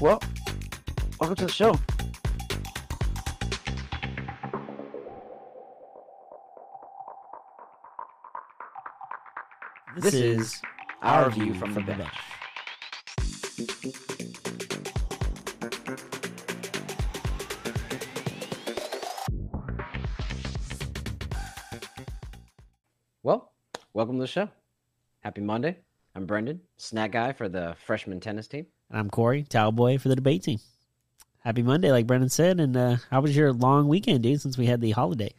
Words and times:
Well, 0.00 0.20
welcome 1.20 1.36
to 1.36 1.46
the 1.46 1.52
show. 1.52 1.78
This, 9.94 10.04
This 10.04 10.14
is 10.14 10.40
is 10.40 10.62
our 11.00 11.30
view 11.30 11.54
from 11.54 11.74
the 11.74 11.80
bench. 11.82 12.08
Well, 23.22 23.52
welcome 23.92 24.16
to 24.16 24.22
the 24.22 24.26
show. 24.26 24.48
Happy 25.20 25.40
Monday. 25.40 25.78
I'm 26.16 26.26
Brendan, 26.26 26.60
snack 26.76 27.12
guy 27.12 27.32
for 27.32 27.48
the 27.48 27.76
freshman 27.86 28.18
tennis 28.20 28.48
team. 28.48 28.66
I'm 28.94 29.10
Corey, 29.10 29.42
towel 29.42 29.72
boy 29.72 29.98
for 29.98 30.08
the 30.08 30.14
debate 30.14 30.44
team. 30.44 30.60
Happy 31.40 31.62
Monday, 31.62 31.90
like 31.90 32.06
Brendan 32.06 32.30
said. 32.30 32.60
And 32.60 32.76
uh, 32.76 32.96
how 33.10 33.20
was 33.20 33.36
your 33.36 33.52
long 33.52 33.88
weekend, 33.88 34.22
dude? 34.22 34.40
Since 34.40 34.56
we 34.56 34.66
had 34.66 34.80
the 34.80 34.92
holiday. 34.92 35.34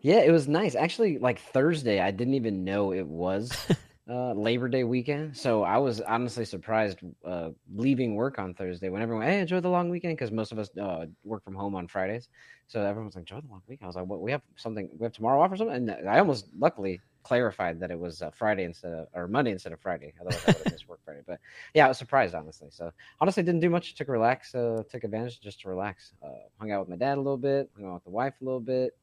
Yeah, 0.00 0.18
it 0.18 0.32
was 0.32 0.48
nice. 0.48 0.74
Actually, 0.74 1.18
like 1.18 1.38
Thursday, 1.38 2.00
I 2.00 2.10
didn't 2.10 2.34
even 2.34 2.64
know 2.64 2.92
it 2.92 3.06
was 3.06 3.52
uh, 4.08 4.32
Labor 4.32 4.68
Day 4.68 4.84
weekend. 4.84 5.36
So 5.36 5.62
I 5.62 5.78
was 5.78 6.00
honestly 6.00 6.44
surprised 6.44 6.98
uh, 7.24 7.50
leaving 7.74 8.14
work 8.14 8.38
on 8.38 8.54
Thursday 8.54 8.88
when 8.88 9.02
everyone, 9.02 9.26
hey, 9.26 9.40
enjoy 9.40 9.60
the 9.60 9.68
long 9.68 9.88
weekend 9.88 10.16
because 10.16 10.30
most 10.30 10.52
of 10.52 10.58
us 10.58 10.70
uh, 10.78 11.06
work 11.24 11.44
from 11.44 11.54
home 11.54 11.74
on 11.74 11.86
Fridays. 11.86 12.28
So 12.66 12.80
everyone 12.80 13.06
was 13.06 13.14
like, 13.14 13.22
enjoy 13.22 13.40
the 13.40 13.48
long 13.48 13.62
weekend. 13.68 13.84
I 13.84 13.88
was 13.88 13.96
like, 13.96 14.06
what? 14.06 14.20
We 14.20 14.32
have 14.32 14.42
something, 14.56 14.88
we 14.98 15.04
have 15.04 15.12
tomorrow 15.12 15.40
off 15.40 15.52
or 15.52 15.56
something? 15.56 15.88
And 15.88 16.08
I 16.08 16.18
almost 16.18 16.48
luckily 16.58 17.00
clarified 17.22 17.78
that 17.78 17.90
it 17.90 17.98
was 17.98 18.22
uh, 18.22 18.30
Friday 18.30 18.64
instead 18.64 18.92
of, 18.92 19.06
or 19.14 19.28
Monday 19.28 19.52
instead 19.52 19.72
of 19.72 19.80
Friday. 19.80 20.12
Otherwise, 20.20 20.42
I 20.46 20.50
would 20.50 20.56
have 20.56 20.72
missed 20.72 20.88
work 20.88 21.00
Friday. 21.04 21.20
But 21.26 21.38
yeah, 21.74 21.84
I 21.84 21.88
was 21.88 21.98
surprised, 21.98 22.34
honestly. 22.34 22.68
So 22.70 22.90
honestly, 23.20 23.42
didn't 23.42 23.60
do 23.60 23.70
much. 23.70 23.94
Took 23.94 24.08
a 24.08 24.12
relax, 24.12 24.54
uh, 24.54 24.82
took 24.90 25.04
advantage 25.04 25.40
just 25.40 25.60
to 25.60 25.68
relax. 25.68 26.12
Uh, 26.22 26.28
hung 26.58 26.72
out 26.72 26.80
with 26.80 26.88
my 26.88 26.96
dad 26.96 27.18
a 27.18 27.20
little 27.20 27.38
bit, 27.38 27.70
hung 27.76 27.88
out 27.88 27.94
with 27.94 28.04
the 28.04 28.10
wife 28.10 28.34
a 28.40 28.44
little 28.44 28.60
bit 28.60 28.96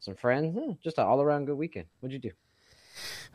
some 0.00 0.16
friends. 0.16 0.58
just 0.82 0.98
an 0.98 1.06
all 1.06 1.20
around 1.20 1.44
good 1.44 1.56
weekend. 1.56 1.86
What'd 2.00 2.12
you 2.12 2.30
do? 2.30 2.34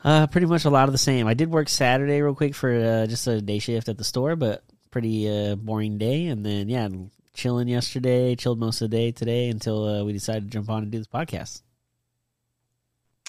Uh, 0.03 0.27
pretty 0.27 0.47
much 0.47 0.65
a 0.65 0.69
lot 0.69 0.87
of 0.87 0.91
the 0.91 0.99
same. 0.99 1.27
I 1.27 1.33
did 1.33 1.49
work 1.51 1.67
Saturday 1.67 2.21
real 2.21 2.35
quick 2.35 2.53
for 2.53 2.71
uh, 2.71 3.07
just 3.07 3.27
a 3.27 3.41
day 3.41 3.59
shift 3.59 3.89
at 3.89 3.97
the 3.97 4.03
store, 4.03 4.35
but 4.35 4.63
pretty 4.91 5.27
uh, 5.29 5.55
boring 5.55 5.97
day. 5.97 6.27
And 6.27 6.45
then 6.45 6.69
yeah, 6.69 6.87
chilling 7.33 7.67
yesterday, 7.67 8.35
chilled 8.35 8.59
most 8.59 8.81
of 8.81 8.89
the 8.89 8.97
day 8.97 9.11
today 9.11 9.49
until 9.49 9.87
uh, 9.87 10.03
we 10.03 10.13
decided 10.13 10.43
to 10.43 10.49
jump 10.49 10.69
on 10.69 10.83
and 10.83 10.91
do 10.91 10.97
this 10.97 11.07
podcast. 11.07 11.61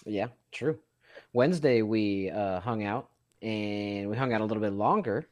Yeah, 0.05 0.29
true. 0.53 0.79
Wednesday 1.33 1.83
we 1.83 2.31
uh, 2.31 2.61
hung 2.61 2.85
out 2.85 3.09
and 3.43 4.09
we 4.09 4.17
hung 4.17 4.33
out 4.33 4.41
a 4.41 4.45
little 4.45 4.63
bit 4.63 4.73
longer 4.73 5.27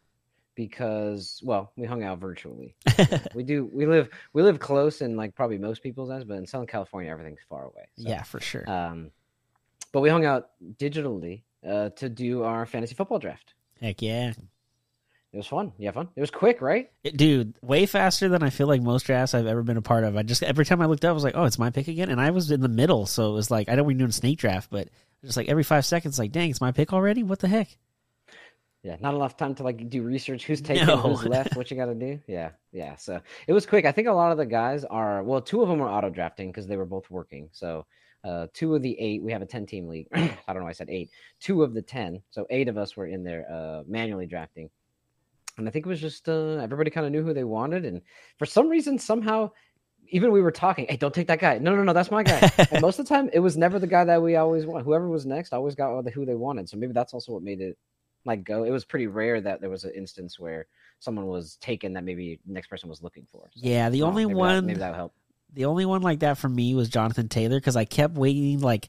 because 0.54 1.40
well 1.42 1.72
we 1.76 1.86
hung 1.86 2.04
out 2.04 2.18
virtually 2.18 2.76
we 3.34 3.42
do 3.42 3.68
we 3.72 3.86
live 3.86 4.08
we 4.32 4.42
live 4.42 4.60
close 4.60 5.00
in 5.00 5.16
like 5.16 5.34
probably 5.34 5.58
most 5.58 5.82
people's 5.82 6.10
eyes 6.10 6.22
but 6.22 6.34
in 6.34 6.46
southern 6.46 6.66
california 6.66 7.10
everything's 7.10 7.40
far 7.48 7.64
away 7.64 7.88
so, 7.96 8.08
yeah, 8.08 8.22
for 8.22 8.38
sure. 8.38 8.68
um 8.70 9.10
but 9.94 10.00
we 10.02 10.10
hung 10.10 10.26
out 10.26 10.50
digitally 10.78 11.42
uh 11.66 11.88
to 11.90 12.10
do 12.10 12.42
our 12.42 12.66
fantasy 12.66 12.94
football 12.94 13.18
draft 13.18 13.54
Heck 13.80 14.02
yeah, 14.02 14.32
it 15.32 15.36
was 15.36 15.46
fun 15.46 15.72
yeah 15.78 15.90
fun 15.90 16.08
it 16.14 16.20
was 16.20 16.30
quick 16.30 16.60
right 16.60 16.90
It- 17.02 17.16
dude, 17.16 17.54
way 17.62 17.86
faster 17.86 18.28
than 18.28 18.42
I 18.42 18.50
feel 18.50 18.66
like 18.66 18.82
most 18.82 19.06
drafts 19.06 19.32
I've 19.34 19.46
ever 19.46 19.62
been 19.62 19.76
a 19.78 19.82
part 19.82 20.04
of. 20.04 20.16
I 20.16 20.22
just 20.22 20.42
every 20.42 20.64
time 20.66 20.82
I 20.82 20.86
looked 20.86 21.04
up, 21.04 21.10
I 21.10 21.12
was 21.12 21.24
like, 21.24 21.36
oh, 21.36 21.44
it's 21.44 21.58
my 21.58 21.70
pick 21.70 21.88
again, 21.88 22.10
and 22.10 22.20
I 22.20 22.30
was 22.30 22.50
in 22.50 22.60
the 22.60 22.68
middle, 22.68 23.06
so 23.06 23.30
it 23.30 23.34
was 23.34 23.50
like 23.50 23.68
I 23.70 23.74
know 23.76 23.82
we're 23.82 23.96
doing 23.96 24.10
snake 24.12 24.38
draft, 24.38 24.68
but 24.70 24.88
just 25.24 25.36
like 25.38 25.48
every 25.48 25.62
five 25.64 25.86
seconds, 25.86 26.18
like, 26.18 26.32
dang, 26.32 26.50
it's 26.50 26.60
my 26.60 26.70
pick 26.72 26.92
already. 26.92 27.22
What 27.22 27.38
the 27.38 27.48
heck? 27.48 27.78
Yeah, 28.82 28.96
not 29.00 29.14
enough 29.14 29.36
time 29.38 29.54
to 29.56 29.62
like 29.62 29.88
do 29.88 30.02
research. 30.02 30.44
Who's 30.44 30.60
taking, 30.70 30.86
No. 30.86 30.98
who's 30.98 31.24
left, 31.24 31.56
what 31.56 31.70
you 31.70 31.76
got 31.78 31.86
to 31.86 31.94
do. 31.94 32.20
Yeah, 32.26 32.50
yeah. 32.72 32.96
So 32.96 33.20
it 33.46 33.52
was 33.54 33.64
quick. 33.64 33.86
I 33.86 33.92
think 33.92 34.08
a 34.08 34.12
lot 34.12 34.30
of 34.32 34.36
the 34.38 34.44
guys 34.46 34.84
are 34.84 35.22
well. 35.22 35.40
Two 35.40 35.62
of 35.62 35.68
them 35.68 35.78
were 35.78 35.88
auto 35.88 36.10
drafting 36.10 36.48
because 36.50 36.66
they 36.66 36.76
were 36.76 36.84
both 36.84 37.10
working. 37.10 37.48
So 37.52 37.86
uh, 38.24 38.46
two 38.54 38.74
of 38.74 38.82
the 38.82 38.98
eight, 38.98 39.22
we 39.22 39.30
have 39.32 39.42
a 39.42 39.46
ten 39.46 39.66
team 39.66 39.86
league. 39.88 40.06
I 40.14 40.28
don't 40.48 40.56
know. 40.56 40.62
why 40.64 40.70
I 40.70 40.72
said 40.72 40.88
eight. 40.90 41.10
Two 41.40 41.62
of 41.62 41.74
the 41.74 41.82
ten, 41.82 42.22
so 42.30 42.46
eight 42.50 42.68
of 42.68 42.78
us 42.78 42.96
were 42.96 43.06
in 43.06 43.22
there 43.22 43.46
uh, 43.50 43.82
manually 43.86 44.26
drafting. 44.26 44.70
And 45.58 45.68
I 45.68 45.70
think 45.70 45.86
it 45.86 45.88
was 45.88 46.00
just 46.00 46.28
uh, 46.28 46.56
everybody 46.56 46.90
kind 46.90 47.06
of 47.06 47.12
knew 47.12 47.22
who 47.22 47.32
they 47.34 47.44
wanted, 47.44 47.84
and 47.84 48.00
for 48.38 48.46
some 48.46 48.68
reason, 48.68 48.98
somehow, 48.98 49.50
even 50.08 50.32
we 50.32 50.42
were 50.42 50.50
talking. 50.50 50.86
Hey, 50.88 50.96
don't 50.96 51.14
take 51.14 51.28
that 51.28 51.38
guy. 51.38 51.58
No, 51.58 51.76
no, 51.76 51.84
no, 51.84 51.92
that's 51.92 52.10
my 52.10 52.22
guy. 52.24 52.50
and 52.72 52.82
most 52.82 52.98
of 52.98 53.06
the 53.06 53.14
time, 53.14 53.30
it 53.32 53.38
was 53.40 53.56
never 53.56 53.78
the 53.78 53.86
guy 53.86 54.04
that 54.04 54.20
we 54.20 54.36
always 54.36 54.66
want. 54.66 54.84
Whoever 54.84 55.08
was 55.08 55.26
next 55.26 55.52
always 55.52 55.74
got 55.74 56.08
who 56.10 56.24
they 56.26 56.34
wanted. 56.34 56.68
So 56.68 56.76
maybe 56.76 56.92
that's 56.92 57.14
also 57.14 57.32
what 57.32 57.42
made 57.42 57.60
it 57.60 57.78
like 58.24 58.42
go. 58.42 58.64
It 58.64 58.70
was 58.70 58.84
pretty 58.84 59.06
rare 59.06 59.40
that 59.42 59.60
there 59.60 59.70
was 59.70 59.84
an 59.84 59.92
instance 59.94 60.40
where 60.40 60.66
someone 60.98 61.26
was 61.26 61.56
taken 61.60 61.92
that 61.92 62.02
maybe 62.04 62.40
next 62.46 62.68
person 62.68 62.88
was 62.88 63.02
looking 63.02 63.26
for. 63.30 63.50
So, 63.54 63.60
Yeah, 63.62 63.90
the 63.90 64.00
know, 64.00 64.06
only 64.06 64.24
maybe 64.24 64.34
that- 64.34 64.38
one, 64.38 64.66
maybe 64.66 64.78
that 64.80 64.88
would 64.90 64.96
help. 64.96 65.14
The 65.54 65.64
only 65.66 65.86
one 65.86 66.02
like 66.02 66.20
that 66.20 66.38
for 66.38 66.48
me 66.48 66.74
was 66.74 66.88
Jonathan 66.88 67.28
Taylor 67.28 67.58
because 67.58 67.76
I 67.76 67.84
kept 67.84 68.14
waiting, 68.14 68.60
like, 68.60 68.88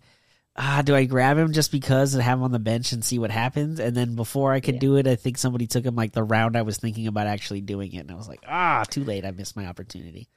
ah, 0.57 0.81
do 0.83 0.95
I 0.95 1.05
grab 1.05 1.37
him 1.37 1.53
just 1.53 1.71
because 1.71 2.13
and 2.13 2.23
have 2.23 2.39
him 2.39 2.43
on 2.43 2.51
the 2.51 2.59
bench 2.59 2.91
and 2.91 3.03
see 3.03 3.19
what 3.19 3.31
happens? 3.31 3.79
And 3.79 3.95
then 3.95 4.15
before 4.15 4.51
I 4.53 4.59
could 4.59 4.75
Yeah. 4.75 4.79
do 4.81 4.95
it, 4.97 5.07
I 5.07 5.15
think 5.15 5.37
somebody 5.37 5.67
took 5.67 5.85
him 5.85 5.95
like 5.95 6.11
the 6.13 6.23
round 6.23 6.55
I 6.57 6.61
was 6.63 6.77
thinking 6.77 7.07
about 7.07 7.27
actually 7.27 7.61
doing 7.61 7.93
it, 7.93 7.99
and 7.99 8.11
I 8.11 8.15
was 8.15 8.27
like, 8.27 8.41
ah, 8.47 8.83
too 8.89 9.03
late. 9.03 9.25
I 9.25 9.31
missed 9.31 9.55
my 9.55 9.65
opportunity. 9.67 10.27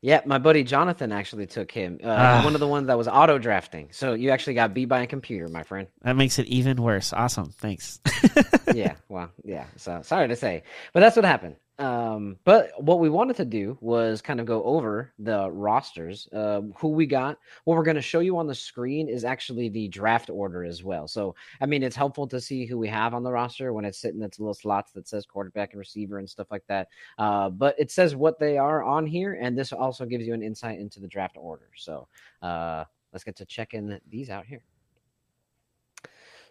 Yeah, 0.00 0.20
my 0.26 0.38
buddy 0.38 0.64
Jonathan 0.64 1.12
actually 1.12 1.46
took 1.46 1.70
him. 1.70 2.00
Uh, 2.02 2.08
Ah. 2.08 2.44
One 2.44 2.54
of 2.54 2.60
the 2.60 2.66
ones 2.66 2.88
that 2.88 2.98
was 2.98 3.06
auto 3.06 3.38
drafting. 3.38 3.88
So 3.92 4.14
you 4.14 4.30
actually 4.30 4.54
got 4.54 4.74
beat 4.74 4.86
by 4.86 5.02
a 5.02 5.06
computer, 5.06 5.48
my 5.48 5.62
friend. 5.62 5.86
That 6.02 6.16
makes 6.16 6.40
it 6.40 6.46
even 6.46 6.82
worse. 6.82 7.12
Awesome, 7.12 7.50
thanks. 7.50 8.00
yeah, 8.74 8.94
well, 9.08 9.30
yeah. 9.44 9.66
So 9.76 10.02
sorry 10.02 10.26
to 10.28 10.36
say, 10.36 10.64
but 10.92 11.00
that's 11.00 11.14
what 11.16 11.24
happened. 11.24 11.54
Um, 11.78 12.36
but 12.44 12.70
what 12.80 13.00
we 13.00 13.08
wanted 13.08 13.36
to 13.36 13.44
do 13.44 13.76
was 13.80 14.20
kind 14.20 14.40
of 14.40 14.46
go 14.46 14.62
over 14.62 15.12
the 15.18 15.50
rosters, 15.50 16.28
uh, 16.32 16.60
who 16.76 16.88
we 16.88 17.06
got. 17.06 17.38
What 17.64 17.76
we're 17.76 17.82
going 17.82 17.96
to 17.96 18.02
show 18.02 18.20
you 18.20 18.36
on 18.36 18.46
the 18.46 18.54
screen 18.54 19.08
is 19.08 19.24
actually 19.24 19.68
the 19.68 19.88
draft 19.88 20.30
order 20.30 20.64
as 20.64 20.84
well. 20.84 21.08
So, 21.08 21.34
I 21.60 21.66
mean, 21.66 21.82
it's 21.82 21.96
helpful 21.96 22.26
to 22.28 22.40
see 22.40 22.66
who 22.66 22.78
we 22.78 22.88
have 22.88 23.14
on 23.14 23.22
the 23.22 23.32
roster 23.32 23.72
when 23.72 23.84
it's 23.84 23.98
sitting 23.98 24.22
its 24.22 24.38
little 24.38 24.54
slots 24.54 24.92
that 24.92 25.08
says 25.08 25.26
quarterback 25.26 25.72
and 25.72 25.78
receiver 25.78 26.18
and 26.18 26.28
stuff 26.28 26.48
like 26.50 26.64
that. 26.68 26.88
Uh, 27.18 27.48
but 27.48 27.74
it 27.78 27.90
says 27.90 28.14
what 28.14 28.38
they 28.38 28.58
are 28.58 28.82
on 28.84 29.06
here, 29.06 29.38
and 29.40 29.58
this 29.58 29.72
also 29.72 30.04
gives 30.04 30.26
you 30.26 30.34
an 30.34 30.42
insight 30.42 30.78
into 30.78 31.00
the 31.00 31.08
draft 31.08 31.36
order. 31.38 31.70
So, 31.74 32.06
uh, 32.42 32.84
let's 33.12 33.24
get 33.24 33.36
to 33.36 33.46
checking 33.46 33.98
these 34.08 34.30
out 34.30 34.46
here. 34.46 34.62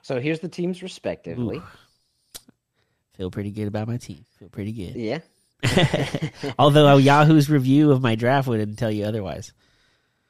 So 0.01 0.19
here's 0.19 0.39
the 0.39 0.49
teams 0.49 0.81
respectively. 0.81 1.57
Ooh. 1.57 1.63
Feel 3.21 3.29
pretty 3.29 3.51
good 3.51 3.67
about 3.67 3.87
my 3.87 3.97
team. 3.97 4.25
Feel 4.39 4.49
pretty 4.49 4.71
good. 4.71 4.95
Yeah. 4.95 5.19
Although 6.57 6.97
Yahoo's 6.97 7.51
review 7.51 7.91
of 7.91 8.01
my 8.01 8.15
draft 8.15 8.47
wouldn't 8.47 8.79
tell 8.79 8.89
you 8.89 9.05
otherwise. 9.05 9.53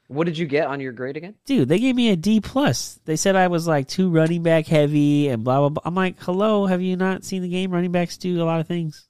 What 0.08 0.24
did 0.24 0.36
you 0.36 0.44
get 0.44 0.66
on 0.66 0.78
your 0.78 0.92
grade 0.92 1.16
again? 1.16 1.34
Dude, 1.46 1.70
they 1.70 1.78
gave 1.78 1.96
me 1.96 2.10
a 2.10 2.16
D 2.16 2.42
plus. 2.42 3.00
They 3.06 3.16
said 3.16 3.34
I 3.34 3.48
was 3.48 3.66
like 3.66 3.88
too 3.88 4.10
running 4.10 4.42
back 4.42 4.66
heavy 4.66 5.28
and 5.28 5.42
blah 5.42 5.60
blah 5.60 5.70
blah. 5.70 5.82
I'm 5.86 5.94
like, 5.94 6.16
hello, 6.20 6.66
have 6.66 6.82
you 6.82 6.96
not 6.96 7.24
seen 7.24 7.40
the 7.40 7.48
game? 7.48 7.70
Running 7.70 7.92
backs 7.92 8.18
do 8.18 8.42
a 8.42 8.44
lot 8.44 8.60
of 8.60 8.68
things. 8.68 9.08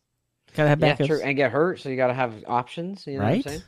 Gotta 0.54 0.68
have 0.68 0.80
Yeah, 0.80 0.94
true. 0.94 1.20
And 1.20 1.36
get 1.36 1.50
hurt, 1.50 1.80
so 1.80 1.88
you 1.88 1.96
got 1.96 2.06
to 2.06 2.14
have 2.14 2.44
options. 2.46 3.04
You 3.04 3.14
know 3.14 3.24
what 3.24 3.46
Right? 3.46 3.64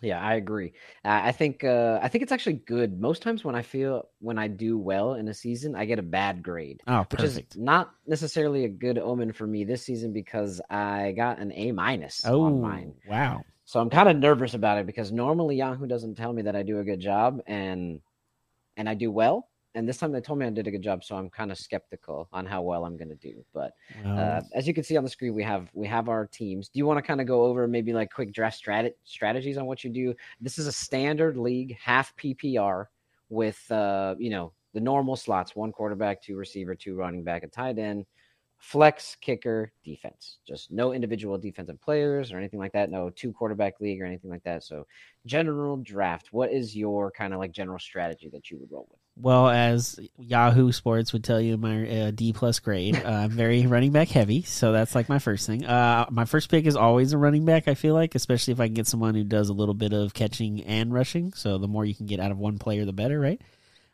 Yeah, 0.00 0.20
I 0.20 0.34
agree. 0.34 0.74
I 1.04 1.32
think 1.32 1.64
uh, 1.64 1.98
I 2.00 2.08
think 2.08 2.22
it's 2.22 2.32
actually 2.32 2.54
good. 2.54 3.00
Most 3.00 3.22
times 3.22 3.44
when 3.44 3.54
I 3.54 3.62
feel 3.62 4.08
when 4.20 4.38
I 4.38 4.46
do 4.46 4.78
well 4.78 5.14
in 5.14 5.26
a 5.28 5.34
season, 5.34 5.74
I 5.74 5.86
get 5.86 5.98
a 5.98 6.02
bad 6.02 6.42
grade, 6.42 6.82
oh, 6.86 7.04
which 7.10 7.24
is 7.24 7.42
not 7.56 7.90
necessarily 8.06 8.64
a 8.64 8.68
good 8.68 8.98
omen 8.98 9.32
for 9.32 9.46
me 9.46 9.64
this 9.64 9.84
season 9.84 10.12
because 10.12 10.60
I 10.70 11.12
got 11.16 11.40
an 11.40 11.52
A 11.52 11.72
minus 11.72 12.24
Oh, 12.24 12.42
on 12.42 12.60
mine. 12.60 12.94
wow. 13.06 13.44
So 13.64 13.80
I'm 13.80 13.90
kind 13.90 14.08
of 14.08 14.16
nervous 14.16 14.54
about 14.54 14.78
it 14.78 14.86
because 14.86 15.12
normally 15.12 15.56
Yahoo 15.56 15.86
doesn't 15.86 16.14
tell 16.14 16.32
me 16.32 16.42
that 16.42 16.56
I 16.56 16.62
do 16.62 16.78
a 16.78 16.84
good 16.84 17.00
job 17.00 17.40
and 17.46 18.00
and 18.76 18.88
I 18.88 18.94
do 18.94 19.10
well. 19.10 19.48
And 19.78 19.88
this 19.88 19.98
time 19.98 20.10
they 20.10 20.20
told 20.20 20.40
me 20.40 20.46
I 20.46 20.50
did 20.50 20.66
a 20.66 20.72
good 20.72 20.82
job, 20.82 21.04
so 21.04 21.14
I'm 21.14 21.30
kind 21.30 21.52
of 21.52 21.56
skeptical 21.56 22.28
on 22.32 22.44
how 22.46 22.62
well 22.62 22.84
I'm 22.84 22.96
going 22.96 23.10
to 23.10 23.14
do. 23.14 23.44
But 23.54 23.74
uh, 24.18 24.40
as 24.52 24.66
you 24.66 24.74
can 24.74 24.82
see 24.82 24.96
on 24.96 25.04
the 25.04 25.08
screen, 25.08 25.34
we 25.34 25.44
have 25.44 25.70
we 25.72 25.86
have 25.86 26.08
our 26.08 26.26
teams. 26.26 26.68
Do 26.68 26.80
you 26.80 26.84
want 26.84 26.98
to 26.98 27.02
kind 27.02 27.20
of 27.20 27.28
go 27.28 27.44
over 27.44 27.68
maybe 27.68 27.92
like 27.92 28.12
quick 28.12 28.32
draft 28.32 28.60
strat- 28.60 28.94
strategies 29.04 29.56
on 29.56 29.66
what 29.66 29.84
you 29.84 29.90
do? 29.90 30.14
This 30.40 30.58
is 30.58 30.66
a 30.66 30.72
standard 30.72 31.36
league, 31.36 31.78
half 31.80 32.12
PPR, 32.16 32.86
with 33.28 33.70
uh, 33.70 34.16
you 34.18 34.30
know 34.30 34.52
the 34.74 34.80
normal 34.80 35.14
slots: 35.14 35.54
one 35.54 35.70
quarterback, 35.70 36.24
two 36.24 36.34
receiver, 36.34 36.74
two 36.74 36.96
running 36.96 37.22
back, 37.22 37.44
a 37.44 37.46
tight 37.46 37.78
end, 37.78 38.04
flex, 38.58 39.16
kicker, 39.20 39.70
defense. 39.84 40.38
Just 40.44 40.72
no 40.72 40.92
individual 40.92 41.38
defensive 41.38 41.80
players 41.80 42.32
or 42.32 42.38
anything 42.38 42.58
like 42.58 42.72
that. 42.72 42.90
No 42.90 43.10
two 43.10 43.32
quarterback 43.32 43.80
league 43.80 44.02
or 44.02 44.06
anything 44.06 44.30
like 44.30 44.42
that. 44.42 44.64
So 44.64 44.88
general 45.24 45.76
draft. 45.76 46.32
What 46.32 46.50
is 46.50 46.76
your 46.76 47.12
kind 47.12 47.32
of 47.32 47.38
like 47.38 47.52
general 47.52 47.78
strategy 47.78 48.28
that 48.32 48.50
you 48.50 48.58
would 48.58 48.72
roll 48.72 48.88
with? 48.90 48.97
Well, 49.20 49.48
as 49.48 49.98
Yahoo 50.18 50.70
Sports 50.70 51.12
would 51.12 51.24
tell 51.24 51.40
you, 51.40 51.56
my 51.56 51.88
uh, 51.88 52.10
D 52.12 52.32
plus 52.32 52.60
grade. 52.60 52.96
Uh, 52.96 53.08
I'm 53.08 53.30
very 53.30 53.66
running 53.66 53.90
back 53.90 54.08
heavy, 54.08 54.42
so 54.42 54.72
that's 54.72 54.94
like 54.94 55.08
my 55.08 55.18
first 55.18 55.46
thing. 55.46 55.64
Uh, 55.64 56.06
my 56.10 56.24
first 56.24 56.50
pick 56.50 56.66
is 56.66 56.76
always 56.76 57.12
a 57.12 57.18
running 57.18 57.44
back. 57.44 57.66
I 57.66 57.74
feel 57.74 57.94
like, 57.94 58.14
especially 58.14 58.52
if 58.52 58.60
I 58.60 58.66
can 58.66 58.74
get 58.74 58.86
someone 58.86 59.14
who 59.14 59.24
does 59.24 59.48
a 59.48 59.54
little 59.54 59.74
bit 59.74 59.92
of 59.92 60.14
catching 60.14 60.62
and 60.64 60.92
rushing. 60.92 61.32
So 61.32 61.58
the 61.58 61.68
more 61.68 61.84
you 61.84 61.94
can 61.94 62.06
get 62.06 62.20
out 62.20 62.30
of 62.30 62.38
one 62.38 62.58
player, 62.58 62.84
the 62.84 62.92
better, 62.92 63.18
right? 63.18 63.40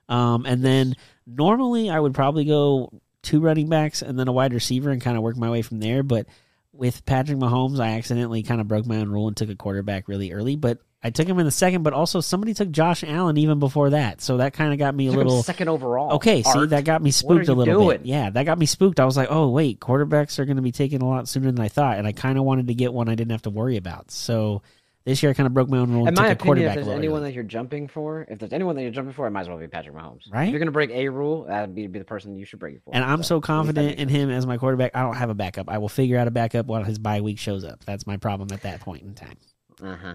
Um, 0.08 0.44
and 0.44 0.62
then 0.62 0.94
normally 1.26 1.88
I 1.88 1.98
would 1.98 2.14
probably 2.14 2.44
go 2.44 2.90
two 3.22 3.40
running 3.40 3.68
backs 3.68 4.02
and 4.02 4.18
then 4.18 4.28
a 4.28 4.32
wide 4.32 4.52
receiver 4.52 4.90
and 4.90 5.00
kind 5.00 5.16
of 5.16 5.22
work 5.22 5.36
my 5.36 5.50
way 5.50 5.62
from 5.62 5.80
there. 5.80 6.02
But 6.02 6.26
with 6.72 7.06
Patrick 7.06 7.38
Mahomes, 7.38 7.80
I 7.80 7.92
accidentally 7.96 8.42
kind 8.42 8.60
of 8.60 8.68
broke 8.68 8.84
my 8.84 8.98
own 8.98 9.08
rule 9.08 9.28
and 9.28 9.36
took 9.36 9.48
a 9.48 9.56
quarterback 9.56 10.08
really 10.08 10.32
early, 10.32 10.56
but 10.56 10.78
I 11.06 11.10
took 11.10 11.28
him 11.28 11.38
in 11.38 11.44
the 11.44 11.50
second, 11.52 11.82
but 11.82 11.92
also 11.92 12.22
somebody 12.22 12.54
took 12.54 12.70
Josh 12.70 13.04
Allen 13.04 13.36
even 13.36 13.58
before 13.58 13.90
that. 13.90 14.22
So 14.22 14.38
that 14.38 14.54
kind 14.54 14.72
of 14.72 14.78
got 14.78 14.94
me 14.94 15.08
a 15.08 15.12
little 15.12 15.42
second 15.42 15.68
overall. 15.68 16.14
Okay, 16.14 16.42
see, 16.42 16.66
that 16.66 16.84
got 16.84 17.02
me 17.02 17.10
spooked 17.10 17.48
a 17.48 17.54
little 17.54 17.82
doing? 17.82 17.98
bit. 17.98 18.06
Yeah, 18.06 18.30
that 18.30 18.44
got 18.44 18.58
me 18.58 18.64
spooked. 18.64 18.98
I 18.98 19.04
was 19.04 19.14
like, 19.14 19.28
oh, 19.30 19.50
wait, 19.50 19.80
quarterbacks 19.80 20.38
are 20.38 20.46
going 20.46 20.56
to 20.56 20.62
be 20.62 20.72
taken 20.72 21.02
a 21.02 21.06
lot 21.06 21.28
sooner 21.28 21.52
than 21.52 21.60
I 21.60 21.68
thought. 21.68 21.98
And 21.98 22.06
I 22.06 22.12
kind 22.12 22.38
of 22.38 22.44
wanted 22.44 22.68
to 22.68 22.74
get 22.74 22.94
one 22.94 23.10
I 23.10 23.16
didn't 23.16 23.32
have 23.32 23.42
to 23.42 23.50
worry 23.50 23.76
about. 23.76 24.10
So 24.12 24.62
this 25.04 25.22
year 25.22 25.28
I 25.28 25.34
kind 25.34 25.46
of 25.46 25.52
broke 25.52 25.68
my 25.68 25.76
own 25.76 25.92
rule 25.92 26.02
In 26.02 26.08
and 26.08 26.16
my 26.16 26.28
took 26.28 26.30
a 26.30 26.32
opinion, 26.32 26.46
quarterback 26.46 26.78
if 26.78 26.84
there's 26.86 26.96
anyone 26.96 27.20
early. 27.20 27.28
that 27.28 27.34
you're 27.34 27.44
jumping 27.44 27.88
for, 27.88 28.26
if 28.26 28.38
there's 28.38 28.54
anyone 28.54 28.74
that 28.76 28.82
you're 28.82 28.90
jumping 28.90 29.12
for, 29.12 29.26
it 29.26 29.30
might 29.30 29.42
as 29.42 29.48
well 29.50 29.58
be 29.58 29.68
Patrick 29.68 29.94
Mahomes. 29.94 30.32
Right? 30.32 30.44
If 30.44 30.52
you're 30.52 30.58
gonna 30.58 30.70
break 30.70 30.88
a 30.90 31.10
rule, 31.10 31.44
that'd 31.44 31.74
be, 31.74 31.86
be 31.86 31.98
the 31.98 32.06
person 32.06 32.34
you 32.38 32.46
should 32.46 32.60
break 32.60 32.76
it 32.76 32.82
for. 32.82 32.94
And 32.94 33.04
I'm 33.04 33.22
so 33.22 33.40
that 33.40 33.46
confident 33.46 33.98
in 33.98 34.08
him 34.08 34.30
as 34.30 34.46
my 34.46 34.56
quarterback. 34.56 34.92
I 34.94 35.02
don't 35.02 35.16
have 35.16 35.28
a 35.28 35.34
backup. 35.34 35.68
I 35.68 35.76
will 35.76 35.90
figure 35.90 36.16
out 36.16 36.28
a 36.28 36.30
backup 36.30 36.64
while 36.64 36.82
his 36.82 36.98
bye 36.98 37.20
week 37.20 37.38
shows 37.38 37.64
up. 37.64 37.84
That's 37.84 38.06
my 38.06 38.16
problem 38.16 38.48
at 38.52 38.62
that 38.62 38.80
point 38.80 39.02
in 39.02 39.12
time. 39.12 39.36
Uh-huh. 39.84 40.14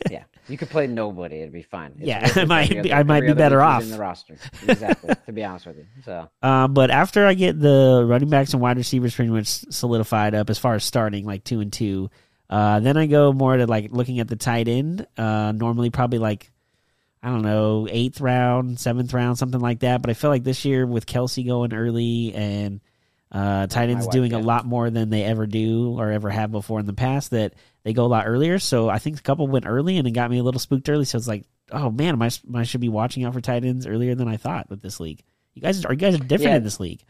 Yeah, 0.10 0.24
you 0.48 0.56
could 0.58 0.70
play 0.70 0.86
nobody; 0.86 1.40
it'd 1.40 1.52
be 1.52 1.62
fine. 1.62 1.92
It's 1.98 2.06
Yeah, 2.06 2.30
I 2.36 2.44
might 2.44 2.70
every 2.70 2.82
be- 2.82 2.92
other- 2.92 3.00
I 3.00 3.02
might 3.04 3.20
be 3.22 3.32
better 3.34 3.60
off. 3.62 3.82
in 3.82 3.90
the 3.90 3.98
roster. 3.98 4.36
Exactly. 4.66 5.14
to 5.26 5.32
be 5.32 5.44
honest 5.44 5.66
with 5.66 5.78
you, 5.78 5.86
so 6.04 6.28
Uh, 6.42 6.68
but 6.68 6.90
after 6.90 7.26
I 7.26 7.34
get 7.34 7.58
the 7.60 8.04
running 8.06 8.28
backs 8.30 8.52
and 8.52 8.62
wide 8.62 8.76
receivers 8.76 9.14
pretty 9.14 9.30
much 9.30 9.46
solidified 9.46 10.34
up 10.34 10.50
as 10.50 10.58
far 10.58 10.74
as 10.74 10.84
starting 10.84 11.24
like 11.24 11.44
two 11.44 11.60
and 11.60 11.72
two, 11.72 12.10
uh, 12.50 12.80
then 12.80 12.96
I 12.96 13.06
go 13.06 13.32
more 13.32 13.56
to 13.56 13.66
like 13.66 13.92
looking 13.92 14.20
at 14.20 14.28
the 14.28 14.36
tight 14.36 14.68
end. 14.68 15.06
Uh, 15.16 15.52
normally 15.52 15.90
probably 15.90 16.18
like 16.18 16.50
I 17.22 17.28
don't 17.28 17.42
know 17.42 17.86
eighth 17.90 18.20
round, 18.20 18.78
seventh 18.80 19.14
round, 19.14 19.38
something 19.38 19.60
like 19.60 19.80
that. 19.80 20.02
But 20.02 20.10
I 20.10 20.14
feel 20.14 20.30
like 20.30 20.44
this 20.44 20.64
year 20.64 20.84
with 20.86 21.06
Kelce 21.06 21.46
going 21.46 21.72
early 21.72 22.34
and 22.34 22.80
uh, 23.30 23.66
tight 23.68 23.88
ends 23.88 24.06
doing 24.08 24.32
a 24.34 24.38
lot 24.40 24.66
more 24.66 24.90
than 24.90 25.08
they 25.08 25.22
ever 25.24 25.46
do 25.46 25.98
or 25.98 26.10
ever 26.10 26.28
have 26.28 26.50
before 26.52 26.80
in 26.80 26.84
the 26.86 26.92
past, 26.92 27.30
that 27.30 27.54
they 27.84 27.92
go 27.92 28.04
a 28.04 28.06
lot 28.06 28.26
earlier. 28.26 28.58
So 28.58 28.88
I 28.88 28.98
think 28.98 29.18
a 29.18 29.22
couple 29.22 29.46
went 29.48 29.66
early 29.66 29.98
and 29.98 30.06
it 30.06 30.12
got 30.12 30.30
me 30.30 30.38
a 30.38 30.42
little 30.42 30.60
spooked 30.60 30.88
early. 30.88 31.04
So 31.04 31.18
it's 31.18 31.28
like, 31.28 31.44
oh 31.70 31.90
man, 31.90 32.14
am 32.14 32.22
I, 32.22 32.30
I 32.54 32.62
should 32.64 32.80
be 32.80 32.88
watching 32.88 33.24
out 33.24 33.34
for 33.34 33.40
tight 33.40 33.64
ends 33.64 33.86
earlier 33.86 34.14
than 34.14 34.28
I 34.28 34.36
thought 34.36 34.70
with 34.70 34.82
this 34.82 35.00
league. 35.00 35.22
You 35.54 35.62
guys 35.62 35.84
are 35.84 35.92
you 35.92 35.98
guys 35.98 36.14
are 36.14 36.18
different 36.18 36.50
Yeah. 36.52 36.56
in 36.56 36.64
this 36.64 36.80
league. 36.80 37.02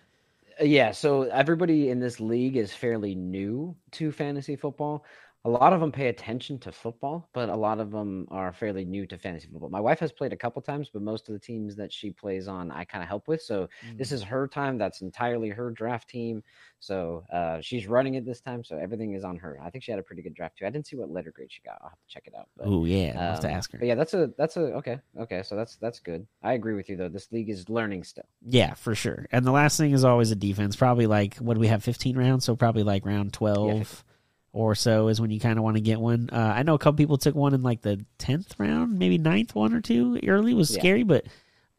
Yeah, 0.61 0.93
so 0.93 1.23
everybody 1.23 1.89
in 1.89 1.99
this 1.99 2.21
league 2.21 2.57
is 2.57 2.73
fairly 2.73 3.15
new 3.15 3.75
to 3.93 4.13
fantasy 4.13 4.55
football. 4.57 5.05
A 5.45 5.51
lot 5.51 5.73
of 5.73 5.81
them 5.81 5.91
pay 5.91 6.07
attention 6.07 6.59
to 6.61 6.71
football, 6.71 7.29
but 7.35 7.49
a 7.49 7.57
lot 7.57 7.81
of 7.81 7.91
them 7.91 8.29
are 8.31 8.53
fairly 8.53 8.85
new 8.85 9.07
to 9.09 9.19
fantasy 9.19 9.49
football. 9.51 9.71
My 9.71 9.81
wife 9.81 9.99
has 9.99 10.13
played 10.13 10.33
a 10.33 10.37
couple 10.37 10.63
times, 10.63 10.89
but 10.93 11.03
most 11.03 11.29
of 11.29 11.33
the 11.33 11.41
teams 11.41 11.75
that 11.77 11.93
she 11.93 12.11
plays 12.13 12.47
on, 12.47 12.71
I 12.71 12.85
kind 12.85 13.03
of 13.03 13.09
help 13.09 13.27
with. 13.27 13.43
So 13.43 13.69
this 13.97 14.13
is 14.13 14.23
her 14.23 14.47
time. 14.47 14.79
That's 14.79 15.01
entirely 15.01 15.49
her 15.49 15.73
draft 15.73 16.09
team. 16.09 16.45
So 16.79 17.25
uh, 17.33 17.61
she's 17.61 17.89
running 17.89 18.15
it 18.15 18.25
this 18.25 18.41
time. 18.41 18.63
So 18.63 18.77
everything 18.77 19.15
is 19.15 19.25
on 19.25 19.37
her. 19.39 19.59
I 19.61 19.71
think 19.71 19.83
she 19.83 19.91
had 19.91 19.99
a 19.99 20.03
pretty 20.03 20.23
good 20.23 20.35
draft 20.35 20.59
too. 20.59 20.67
I 20.67 20.71
didn't 20.71 20.87
see 20.87 20.97
what 20.97 21.11
letter 21.11 21.33
grade 21.33 21.51
she 21.51 21.61
got. 21.63 21.79
I'll 21.83 21.89
have 21.89 21.99
to 21.99 22.09
check 22.09 22.25
it 22.27 22.35
out. 22.39 22.49
Oh 22.61 22.85
yeah, 22.85 23.15
I'll 23.17 23.31
have 23.33 23.41
to 23.41 23.49
um, 23.49 23.55
ask 23.55 23.73
her. 23.73 23.79
But 23.79 23.89
yeah, 23.89 23.97
that's 23.97 24.15
a 24.15 24.31
that's 24.39 24.57
a 24.57 24.61
okay 24.75 25.01
okay. 25.21 25.43
So 25.43 25.57
that's 25.57 25.75
that's 25.77 25.99
good. 25.99 26.25
I 26.45 26.53
agree 26.53 26.75
with 26.75 26.89
you 26.89 26.97
though. 26.97 27.09
This 27.09 27.33
league 27.33 27.51
is 27.51 27.69
learning 27.69 28.05
still. 28.05 28.27
Yeah, 28.47 28.75
for 28.75 28.95
sure. 28.95 29.27
And 29.33 29.45
the 29.45 29.53
last 29.53 29.77
thing 29.77 29.91
is 29.91 30.05
always 30.05 30.31
a 30.31 30.37
defense. 30.37 30.77
Probably 30.77 31.07
like 31.09 31.37
what 31.39 31.55
do 31.55 31.61
we 31.61 31.67
have? 31.67 31.83
Fifteen 31.83 32.17
rounds, 32.17 32.45
so 32.45 32.55
probably 32.55 32.85
like 32.85 33.05
round 33.05 33.33
twelve 33.33 33.79
15. 33.79 34.12
Or 34.53 34.75
so 34.75 35.09
is 35.09 35.21
when 35.21 35.31
you 35.31 35.41
kind 35.41 35.59
of 35.59 35.65
want 35.65 35.77
to 35.77 35.81
get 35.83 36.01
one. 36.01 36.29
Uh, 36.31 36.53
I 36.57 36.63
know 36.63 36.75
a 36.75 36.79
couple 36.79 36.99
people 36.99 37.19
took 37.19 37.35
one 37.35 37.55
in 37.55 37.63
like 37.63 37.81
the 37.83 38.05
tenth 38.19 38.55
round, 38.59 38.99
maybe 38.99 39.19
ninth 39.19 39.55
one 39.55 39.73
or 39.73 39.81
two. 39.81 40.19
Early 40.27 40.55
was 40.55 40.71
Yeah. 40.75 40.81
scary, 40.81 41.03
but 41.05 41.27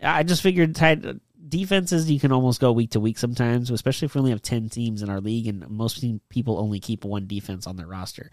I 0.01 0.23
just 0.23 0.41
figured 0.41 0.75
tight 0.75 1.03
defenses 1.47 2.09
you 2.09 2.19
can 2.19 2.31
almost 2.31 2.59
go 2.59 2.71
week 2.71 2.91
to 2.91 2.99
week 2.99 3.17
sometimes, 3.19 3.69
especially 3.69 4.07
if 4.07 4.15
we 4.15 4.19
only 4.19 4.31
have 4.31 4.41
ten 4.41 4.69
teams 4.69 5.01
in 5.03 5.09
our 5.09 5.21
league, 5.21 5.47
and 5.47 5.69
most 5.69 6.03
people 6.29 6.57
only 6.59 6.79
keep 6.79 7.05
one 7.05 7.27
defense 7.27 7.67
on 7.67 7.75
their 7.75 7.87
roster. 7.87 8.31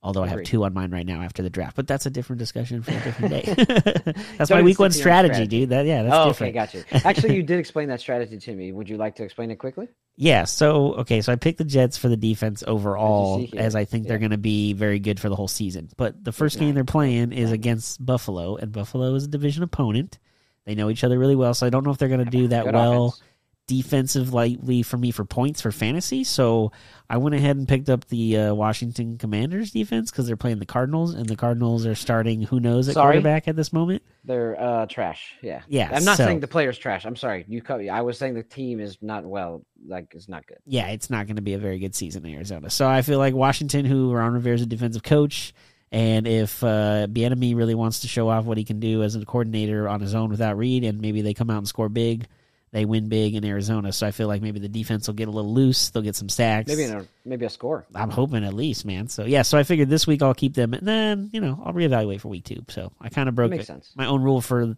Although 0.00 0.22
I 0.22 0.28
have 0.28 0.44
two 0.44 0.62
on 0.62 0.72
mine 0.72 0.92
right 0.92 1.04
now 1.04 1.22
after 1.22 1.42
the 1.42 1.50
draft, 1.50 1.74
but 1.74 1.88
that's 1.88 2.06
a 2.06 2.10
different 2.10 2.38
discussion 2.38 2.82
for 2.82 2.92
a 2.92 3.00
different 3.00 3.30
day. 3.30 4.14
that's 4.38 4.48
my 4.48 4.62
week 4.62 4.78
one 4.78 4.92
stick 4.92 5.02
to 5.02 5.08
your 5.08 5.12
strategy, 5.12 5.34
strategy. 5.34 5.60
dude. 5.60 5.70
That 5.70 5.86
yeah, 5.86 6.04
that's 6.04 6.14
oh, 6.14 6.28
different. 6.28 6.56
okay, 6.56 6.80
got 6.80 7.02
you. 7.02 7.02
Actually, 7.04 7.34
you 7.34 7.42
did 7.44 7.58
explain 7.58 7.88
that 7.88 8.00
strategy 8.00 8.38
to 8.38 8.54
me. 8.54 8.70
Would 8.70 8.88
you 8.88 8.96
like 8.96 9.16
to 9.16 9.24
explain 9.24 9.50
it 9.50 9.56
quickly? 9.56 9.88
Yeah, 10.14 10.44
so 10.44 10.94
okay, 10.94 11.20
so 11.20 11.32
I 11.32 11.36
picked 11.36 11.58
the 11.58 11.64
Jets 11.64 11.98
for 11.98 12.08
the 12.08 12.16
defense 12.16 12.62
overall 12.64 13.44
as 13.56 13.74
I 13.74 13.86
think 13.86 14.06
they're 14.06 14.18
going 14.18 14.30
to 14.30 14.38
be 14.38 14.72
very 14.72 15.00
good 15.00 15.18
for 15.18 15.28
the 15.28 15.36
whole 15.36 15.48
season. 15.48 15.88
But 15.96 16.22
the 16.22 16.32
first 16.32 16.60
game 16.60 16.74
they're 16.74 16.84
playing 16.84 17.32
is 17.32 17.50
against 17.50 18.04
Buffalo, 18.04 18.54
and 18.54 18.70
Buffalo 18.70 19.14
is 19.16 19.24
a 19.24 19.28
division 19.28 19.64
opponent. 19.64 20.20
They 20.64 20.76
know 20.76 20.90
each 20.90 21.02
other 21.02 21.18
really 21.18 21.34
well, 21.34 21.54
so 21.54 21.66
I 21.66 21.70
don't 21.70 21.84
know 21.84 21.90
if 21.90 21.98
they're 21.98 22.08
going 22.08 22.24
to 22.24 22.30
do 22.30 22.48
that 22.48 22.66
Good 22.66 22.74
well 22.74 23.06
offense. 23.06 23.22
Defensively 23.68 24.82
for 24.82 24.96
me 24.96 25.10
for 25.10 25.24
points 25.24 25.60
for 25.60 25.70
fantasy. 25.70 26.24
So 26.24 26.72
I 27.10 27.18
went 27.18 27.34
ahead 27.34 27.56
and 27.56 27.68
picked 27.68 27.88
up 27.90 28.06
the 28.08 28.36
uh, 28.38 28.54
Washington 28.54 29.18
Commanders 29.18 29.70
defense 29.70 30.10
because 30.10 30.26
they're 30.26 30.36
playing 30.36 30.58
the 30.58 30.66
Cardinals, 30.66 31.14
and 31.14 31.28
the 31.28 31.36
Cardinals 31.36 31.86
are 31.86 31.94
starting 31.94 32.42
who 32.42 32.60
knows 32.60 32.88
at 32.88 32.94
Sorry? 32.94 33.12
quarterback 33.14 33.46
at 33.46 33.56
this 33.56 33.72
moment. 33.72 34.02
They're 34.24 34.60
uh, 34.60 34.86
trash. 34.86 35.34
Yeah. 35.42 35.62
Yeah, 35.68 35.90
I'm 35.92 36.04
not 36.04 36.16
so- 36.16 36.24
saying 36.24 36.40
the 36.40 36.48
player's 36.48 36.78
trash. 36.78 37.04
I'm 37.04 37.16
sorry. 37.16 37.44
You 37.48 37.62
cut. 37.62 37.80
I 37.88 38.00
was 38.02 38.18
saying 38.18 38.34
the 38.34 38.42
team 38.42 38.80
is 38.80 38.98
not 39.02 39.24
well. 39.24 39.62
Like 39.86 40.12
it's 40.14 40.28
not 40.28 40.46
good. 40.46 40.58
yeah, 40.66 40.88
it's 40.88 41.08
not 41.10 41.26
going 41.26 41.36
to 41.36 41.42
be 41.42 41.54
a 41.54 41.58
very 41.58 41.78
good 41.78 41.94
season 41.94 42.26
in 42.26 42.34
Arizona. 42.34 42.70
So 42.70 42.88
I 42.88 43.02
feel 43.02 43.18
like 43.18 43.34
Washington, 43.34 43.84
who 43.84 44.12
Ron 44.12 44.32
Rivera 44.32 44.54
is 44.56 44.62
a 44.62 44.66
defensive 44.66 45.02
coach, 45.02 45.52
and 45.92 46.26
if 46.26 46.64
uh, 46.64 47.06
Bieniemy 47.08 47.54
really 47.54 47.74
wants 47.74 48.00
to 48.00 48.08
show 48.08 48.28
off 48.28 48.44
what 48.44 48.58
he 48.58 48.64
can 48.64 48.80
do 48.80 49.02
as 49.02 49.14
a 49.14 49.24
coordinator 49.24 49.88
on 49.88 50.00
his 50.00 50.14
own 50.14 50.30
without 50.30 50.56
Reid, 50.56 50.84
and 50.84 51.00
maybe 51.00 51.22
they 51.22 51.32
come 51.32 51.48
out 51.48 51.58
and 51.58 51.68
score 51.68 51.88
big, 51.88 52.26
they 52.70 52.84
win 52.84 53.08
big 53.08 53.34
in 53.34 53.44
Arizona. 53.44 53.92
So 53.92 54.06
I 54.06 54.10
feel 54.10 54.28
like 54.28 54.42
maybe 54.42 54.60
the 54.60 54.68
defense 54.68 55.06
will 55.06 55.14
get 55.14 55.28
a 55.28 55.30
little 55.30 55.52
loose. 55.54 55.90
They'll 55.90 56.02
get 56.02 56.16
some 56.16 56.28
sacks. 56.28 56.68
Maybe 56.68 56.84
a 56.84 57.06
maybe 57.24 57.46
a 57.46 57.50
score. 57.50 57.86
I'm 57.94 58.10
hoping 58.10 58.44
at 58.44 58.54
least, 58.54 58.84
man. 58.84 59.08
So 59.08 59.24
yeah, 59.24 59.42
so 59.42 59.56
I 59.58 59.62
figured 59.62 59.88
this 59.88 60.06
week 60.06 60.22
I'll 60.22 60.34
keep 60.34 60.54
them, 60.54 60.74
and 60.74 60.86
then 60.86 61.30
you 61.32 61.40
know 61.40 61.60
I'll 61.64 61.72
reevaluate 61.72 62.20
for 62.20 62.28
week 62.28 62.44
two. 62.44 62.64
So 62.68 62.92
I 63.00 63.08
kind 63.08 63.28
of 63.28 63.34
broke 63.34 63.52
it- 63.52 63.70
my 63.96 64.06
own 64.06 64.22
rule 64.22 64.40
for 64.40 64.76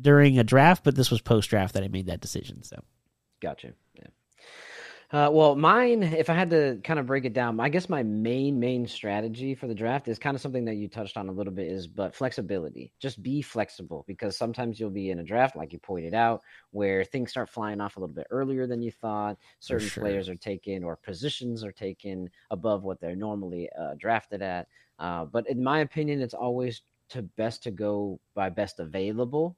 during 0.00 0.38
a 0.38 0.44
draft, 0.44 0.84
but 0.84 0.94
this 0.94 1.10
was 1.10 1.20
post 1.20 1.50
draft 1.50 1.74
that 1.74 1.82
I 1.82 1.88
made 1.88 2.06
that 2.06 2.20
decision. 2.20 2.62
So 2.62 2.82
Gotcha. 3.40 3.72
Uh, 5.12 5.28
well, 5.32 5.56
mine, 5.56 6.04
if 6.04 6.30
I 6.30 6.34
had 6.34 6.50
to 6.50 6.78
kind 6.84 7.00
of 7.00 7.06
break 7.06 7.24
it 7.24 7.32
down, 7.32 7.58
I 7.58 7.68
guess 7.68 7.88
my 7.88 8.04
main 8.04 8.60
main 8.60 8.86
strategy 8.86 9.56
for 9.56 9.66
the 9.66 9.74
draft 9.74 10.06
is 10.06 10.20
kind 10.20 10.36
of 10.36 10.40
something 10.40 10.64
that 10.66 10.76
you 10.76 10.86
touched 10.86 11.16
on 11.16 11.28
a 11.28 11.32
little 11.32 11.52
bit 11.52 11.66
is 11.66 11.88
but 11.88 12.14
flexibility. 12.14 12.92
Just 13.00 13.20
be 13.20 13.42
flexible 13.42 14.04
because 14.06 14.36
sometimes 14.36 14.78
you'll 14.78 14.90
be 14.90 15.10
in 15.10 15.18
a 15.18 15.24
draft, 15.24 15.56
like 15.56 15.72
you 15.72 15.80
pointed 15.80 16.14
out, 16.14 16.42
where 16.70 17.02
things 17.02 17.30
start 17.30 17.50
flying 17.50 17.80
off 17.80 17.96
a 17.96 18.00
little 18.00 18.14
bit 18.14 18.28
earlier 18.30 18.68
than 18.68 18.80
you 18.80 18.92
thought. 18.92 19.36
Certain 19.58 19.88
sure. 19.88 20.04
players 20.04 20.28
are 20.28 20.36
taken 20.36 20.84
or 20.84 20.94
positions 20.94 21.64
are 21.64 21.72
taken 21.72 22.30
above 22.52 22.84
what 22.84 23.00
they're 23.00 23.16
normally 23.16 23.68
uh, 23.76 23.94
drafted 23.98 24.42
at. 24.42 24.68
Uh, 25.00 25.24
but 25.24 25.48
in 25.50 25.60
my 25.60 25.80
opinion, 25.80 26.20
it's 26.20 26.34
always 26.34 26.82
to 27.08 27.22
best 27.22 27.64
to 27.64 27.72
go 27.72 28.20
by 28.34 28.48
best 28.48 28.78
available 28.78 29.56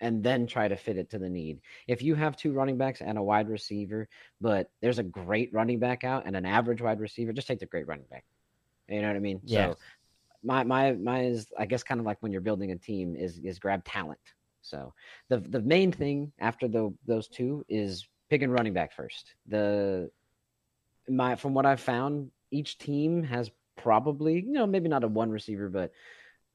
and 0.00 0.22
then 0.22 0.46
try 0.46 0.68
to 0.68 0.76
fit 0.76 0.96
it 0.96 1.10
to 1.10 1.18
the 1.18 1.28
need. 1.28 1.60
If 1.86 2.02
you 2.02 2.14
have 2.14 2.36
two 2.36 2.52
running 2.52 2.76
backs 2.76 3.00
and 3.00 3.18
a 3.18 3.22
wide 3.22 3.48
receiver, 3.48 4.08
but 4.40 4.70
there's 4.80 4.98
a 4.98 5.02
great 5.02 5.52
running 5.52 5.78
back 5.78 6.04
out 6.04 6.24
and 6.26 6.36
an 6.36 6.46
average 6.46 6.80
wide 6.80 7.00
receiver, 7.00 7.32
just 7.32 7.48
take 7.48 7.60
the 7.60 7.66
great 7.66 7.86
running 7.86 8.06
back. 8.10 8.24
You 8.88 9.02
know 9.02 9.08
what 9.08 9.16
I 9.16 9.20
mean? 9.20 9.40
Yeah. 9.44 9.70
So 9.72 9.78
my 10.42 10.64
my 10.64 10.92
my 10.92 11.22
is 11.22 11.52
I 11.58 11.66
guess 11.66 11.82
kind 11.82 12.00
of 12.00 12.06
like 12.06 12.18
when 12.20 12.32
you're 12.32 12.40
building 12.40 12.72
a 12.72 12.76
team 12.76 13.16
is 13.16 13.38
is 13.38 13.58
grab 13.58 13.84
talent. 13.84 14.20
So 14.62 14.94
the 15.28 15.38
the 15.38 15.60
main 15.60 15.92
thing 15.92 16.32
after 16.38 16.68
the 16.68 16.94
those 17.06 17.28
two 17.28 17.64
is 17.68 18.06
picking 18.30 18.50
running 18.50 18.72
back 18.72 18.92
first. 18.92 19.34
The 19.46 20.10
my 21.08 21.36
from 21.36 21.54
what 21.54 21.66
I've 21.66 21.80
found, 21.80 22.30
each 22.50 22.78
team 22.78 23.22
has 23.24 23.50
probably 23.76 24.34
you 24.34 24.52
know 24.52 24.66
maybe 24.66 24.88
not 24.88 25.04
a 25.04 25.08
one 25.08 25.30
receiver, 25.30 25.68
but 25.68 25.92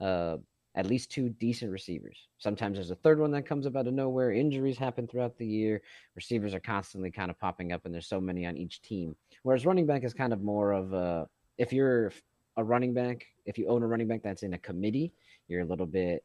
uh, 0.03 0.37
at 0.75 0.87
least 0.87 1.11
two 1.11 1.29
decent 1.29 1.71
receivers. 1.71 2.27
Sometimes 2.39 2.77
there's 2.77 2.91
a 2.91 2.95
third 2.95 3.19
one 3.19 3.31
that 3.31 3.45
comes 3.45 3.67
up 3.67 3.75
out 3.75 3.87
of 3.87 3.93
nowhere. 3.93 4.31
Injuries 4.31 4.77
happen 4.77 5.07
throughout 5.07 5.37
the 5.37 5.45
year. 5.45 5.81
Receivers 6.15 6.53
are 6.53 6.59
constantly 6.59 7.11
kind 7.11 7.29
of 7.29 7.39
popping 7.39 7.71
up, 7.71 7.85
and 7.85 7.93
there's 7.93 8.07
so 8.07 8.19
many 8.19 8.45
on 8.45 8.57
each 8.57 8.81
team. 8.81 9.15
Whereas 9.43 9.65
running 9.65 9.85
back 9.85 10.03
is 10.03 10.13
kind 10.13 10.33
of 10.33 10.41
more 10.41 10.71
of 10.71 10.93
a 10.93 11.27
if 11.57 11.71
you're 11.71 12.11
a 12.57 12.63
running 12.63 12.93
back, 12.93 13.25
if 13.45 13.57
you 13.57 13.67
own 13.67 13.83
a 13.83 13.87
running 13.87 14.07
back 14.07 14.21
that's 14.23 14.43
in 14.43 14.53
a 14.53 14.59
committee, 14.59 15.13
you're 15.47 15.61
a 15.61 15.65
little 15.65 15.85
bit 15.85 16.23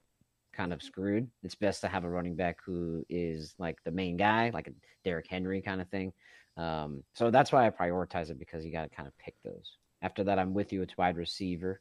kind 0.53 0.73
of 0.73 0.83
screwed. 0.83 1.29
It's 1.43 1.55
best 1.55 1.81
to 1.83 1.89
have 1.89 2.05
a 2.05 2.11
running 2.11 2.35
back 2.35 2.59
who 2.65 3.05
is 3.09 3.55
like 3.59 3.79
the 3.85 3.91
main 3.91 4.17
guy, 4.17 4.51
like 4.53 4.67
a 4.67 4.73
Derrick 5.05 5.27
Henry 5.29 5.61
kind 5.61 5.81
of 5.81 5.89
thing. 5.89 6.13
Um, 6.57 7.05
so 7.15 7.31
that's 7.31 7.53
why 7.53 7.67
I 7.67 7.71
prioritize 7.71 8.31
it 8.31 8.39
because 8.39 8.65
you 8.65 8.73
got 8.73 8.83
to 8.83 8.97
kind 8.97 9.07
of 9.07 9.17
pick 9.19 9.35
those. 9.45 9.77
After 10.03 10.25
that, 10.25 10.39
I'm 10.39 10.55
with 10.55 10.73
you. 10.73 10.83
It's 10.83 10.97
wide 10.97 11.17
receiver, 11.17 11.81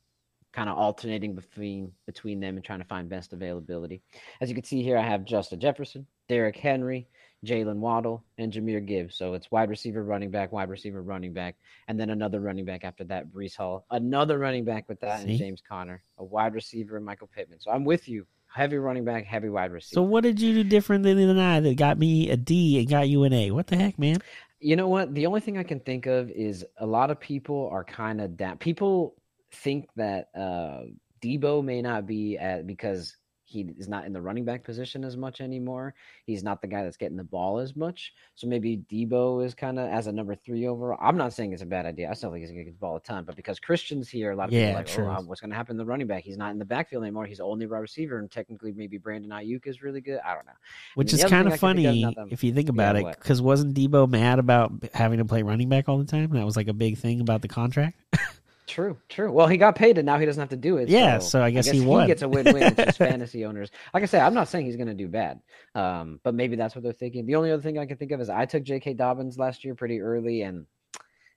kind 0.54 0.70
of 0.70 0.78
alternating 0.78 1.36
between 1.36 1.92
between 2.06 2.40
them 2.40 2.56
and 2.56 2.66
trying 2.66 2.80
to 2.80 2.86
find 2.86 3.10
best 3.10 3.34
availability. 3.34 4.02
As 4.42 4.50
you 4.50 4.56
can 4.56 4.64
see 4.64 4.82
here, 4.82 4.98
I 4.98 5.02
have 5.04 5.26
Justin 5.26 5.60
Jefferson, 5.60 6.08
Derrick 6.28 6.56
Henry, 6.58 7.08
Jaylen 7.46 7.78
Waddle, 7.78 8.24
and 8.38 8.52
Jahmyr 8.52 8.86
Gibbs. 8.86 9.16
So 9.16 9.34
it's 9.34 9.52
wide 9.52 9.70
receiver, 9.70 10.04
running 10.04 10.32
back, 10.32 10.52
wide 10.52 10.70
receiver, 10.70 11.02
running 11.02 11.34
back, 11.34 11.56
and 11.88 12.00
then 12.00 12.10
another 12.10 12.40
running 12.40 12.66
back 12.66 12.84
after 12.84 13.04
that, 13.06 13.32
Breece 13.32 13.56
Hall, 13.56 13.86
another 13.92 14.40
running 14.40 14.66
back 14.66 14.90
with 14.90 15.00
that, 15.02 15.22
See? 15.22 15.30
and 15.30 15.38
James 15.38 15.62
Conner, 15.68 16.02
a 16.18 16.24
wide 16.24 16.54
receiver, 16.54 16.98
and 16.98 17.06
Michael 17.06 17.28
Pittman. 17.28 17.60
So 17.60 17.72
I'm 17.72 17.86
with 17.86 18.08
you. 18.08 18.26
Heavy 18.48 18.78
running 18.78 19.06
back, 19.06 19.26
heavy 19.26 19.50
wide 19.50 19.72
receiver. 19.72 20.00
so 20.00 20.02
what 20.02 20.24
did 20.24 20.40
you 20.40 20.54
do 20.54 20.64
different 20.64 21.04
than 21.04 21.38
I 21.38 21.60
that 21.60 21.76
got 21.78 22.00
me 22.00 22.30
a 22.30 22.38
D 22.38 22.80
and 22.80 22.90
got 22.90 23.08
you 23.10 23.24
an 23.26 23.34
A? 23.34 23.52
What 23.52 23.68
the 23.68 23.76
heck, 23.76 24.00
man? 24.00 24.18
You 24.60 24.76
know 24.76 24.88
what? 24.88 25.14
The 25.14 25.28
only 25.28 25.42
thing 25.42 25.58
I 25.58 25.64
can 25.64 25.80
think 25.82 26.08
of 26.08 26.32
is 26.32 26.66
a 26.78 26.86
lot 26.86 27.12
of 27.12 27.20
people 27.20 27.70
are 27.72 27.84
kind 27.84 28.20
of 28.20 28.38
down. 28.38 28.58
People 28.58 29.16
think 29.52 29.90
that 29.96 30.30
uh, 30.36 30.84
Deebo 31.22 31.64
may 31.64 31.82
not 31.82 32.06
be 32.06 32.38
at 32.38 32.68
because 32.68 33.16
he 33.48 33.62
is 33.78 33.88
not 33.88 34.06
in 34.06 34.12
the 34.12 34.22
running 34.22 34.44
back 34.44 34.66
position 34.66 35.06
as 35.06 35.16
much 35.16 35.40
anymore. 35.40 35.96
He's 36.26 36.44
not 36.44 36.62
the 36.62 36.68
guy 36.68 36.84
that's 36.84 36.98
getting 36.98 37.16
the 37.16 37.24
ball 37.24 37.60
as 37.60 37.78
much. 37.78 38.14
So 38.36 38.46
maybe 38.46 38.84
Deebo 38.92 39.44
is 39.46 39.56
kind 39.56 39.80
of 39.80 39.90
as 39.90 40.08
a 40.08 40.12
number 40.12 40.36
three 40.36 40.68
overall. 40.68 41.00
I'm 41.02 41.16
not 41.16 41.32
saying 41.32 41.54
it's 41.54 41.62
a 41.62 41.66
bad 41.66 41.86
idea. 41.86 42.10
I 42.10 42.14
still 42.14 42.30
think 42.30 42.42
he's 42.42 42.52
going 42.52 42.60
to 42.60 42.66
get 42.66 42.74
the 42.74 42.80
ball 42.80 42.98
a 42.98 43.00
ton, 43.00 43.24
but 43.24 43.38
because 43.38 43.58
Christian's 43.58 44.10
here, 44.10 44.32
a 44.32 44.36
lot 44.36 44.50
of 44.50 44.54
Yeah, 44.54 44.82
people 44.82 45.02
are 45.02 45.06
like, 45.06 45.18
oh, 45.18 45.22
uh, 45.22 45.26
what's 45.26 45.40
going 45.40 45.52
to 45.52 45.56
happen 45.56 45.78
to 45.78 45.84
the 45.84 45.86
running 45.86 46.08
back? 46.08 46.26
He's 46.26 46.36
not 46.36 46.52
in 46.52 46.60
the 46.60 46.66
backfield 46.66 47.04
anymore. 47.04 47.26
He's 47.26 47.40
only 47.40 47.66
a 47.66 47.70
wide 47.70 47.80
receiver, 47.80 48.20
and 48.20 48.30
technically 48.30 48.74
maybe 48.74 48.98
Brandon 48.98 49.32
Aiyuk 49.32 49.66
is 49.66 49.82
really 49.82 50.02
good. 50.02 50.20
I 50.26 50.34
don't 50.34 50.46
know. 50.46 50.52
Which 50.96 51.14
is 51.14 51.24
kind 51.24 51.48
of 51.48 51.58
funny 51.58 52.04
if 52.30 52.44
you 52.44 52.52
think 52.52 52.68
about 52.68 52.98
Yeah, 52.98 53.12
it, 53.12 53.18
because 53.18 53.42
wasn't 53.42 53.76
Deebo 53.76 54.10
mad 54.10 54.40
about 54.40 54.74
having 54.94 55.20
to 55.20 55.26
play 55.26 55.42
running 55.42 55.70
back 55.70 55.88
all 55.88 55.98
the 56.00 56.06
time? 56.06 56.32
That 56.32 56.46
was 56.46 56.58
like 56.58 56.68
a 56.68 56.74
big 56.74 56.98
thing 56.98 57.22
about 57.22 57.42
the 57.42 57.48
contract. 57.48 57.98
True, 58.68 58.98
true. 59.08 59.32
Well, 59.32 59.48
he 59.48 59.56
got 59.58 59.76
paid, 59.76 59.98
and 59.98 60.06
now 60.06 60.20
he 60.20 60.26
doesn't 60.26 60.42
have 60.42 60.50
to 60.50 60.58
do 60.58 60.78
it. 60.78 60.90
Yeah, 60.90 61.20
so 61.20 61.42
I 61.42 61.52
guess 61.52 61.68
he 61.70 61.80
won. 61.80 62.02
He 62.02 62.08
gets 62.08 62.22
a 62.22 62.28
win-win, 62.28 62.76
which 62.76 62.88
is 62.90 62.98
fantasy 62.98 63.46
owners. 63.46 63.72
Like 63.94 64.04
I 64.04 64.08
said, 64.08 64.22
I'm 64.22 64.34
not 64.34 64.50
saying 64.50 64.66
he's 64.66 64.76
going 64.76 64.90
to 64.90 64.94
do 64.94 65.08
bad, 65.08 65.40
um, 65.74 66.20
but 66.24 66.34
maybe 66.36 66.58
that's 66.58 66.76
what 66.76 66.84
they're 66.84 66.92
thinking. 66.92 67.26
The 67.26 67.36
only 67.36 67.52
other 67.52 67.62
thing 67.62 67.80
I 67.80 67.86
can 67.86 67.96
think 67.98 68.12
of 68.12 68.20
is 68.20 68.30
I 68.30 68.46
took 68.46 68.64
J.K. 68.64 68.96
Dobbins 68.96 69.38
last 69.38 69.64
year 69.64 69.74
pretty 69.74 70.02
early, 70.02 70.42
and 70.42 70.66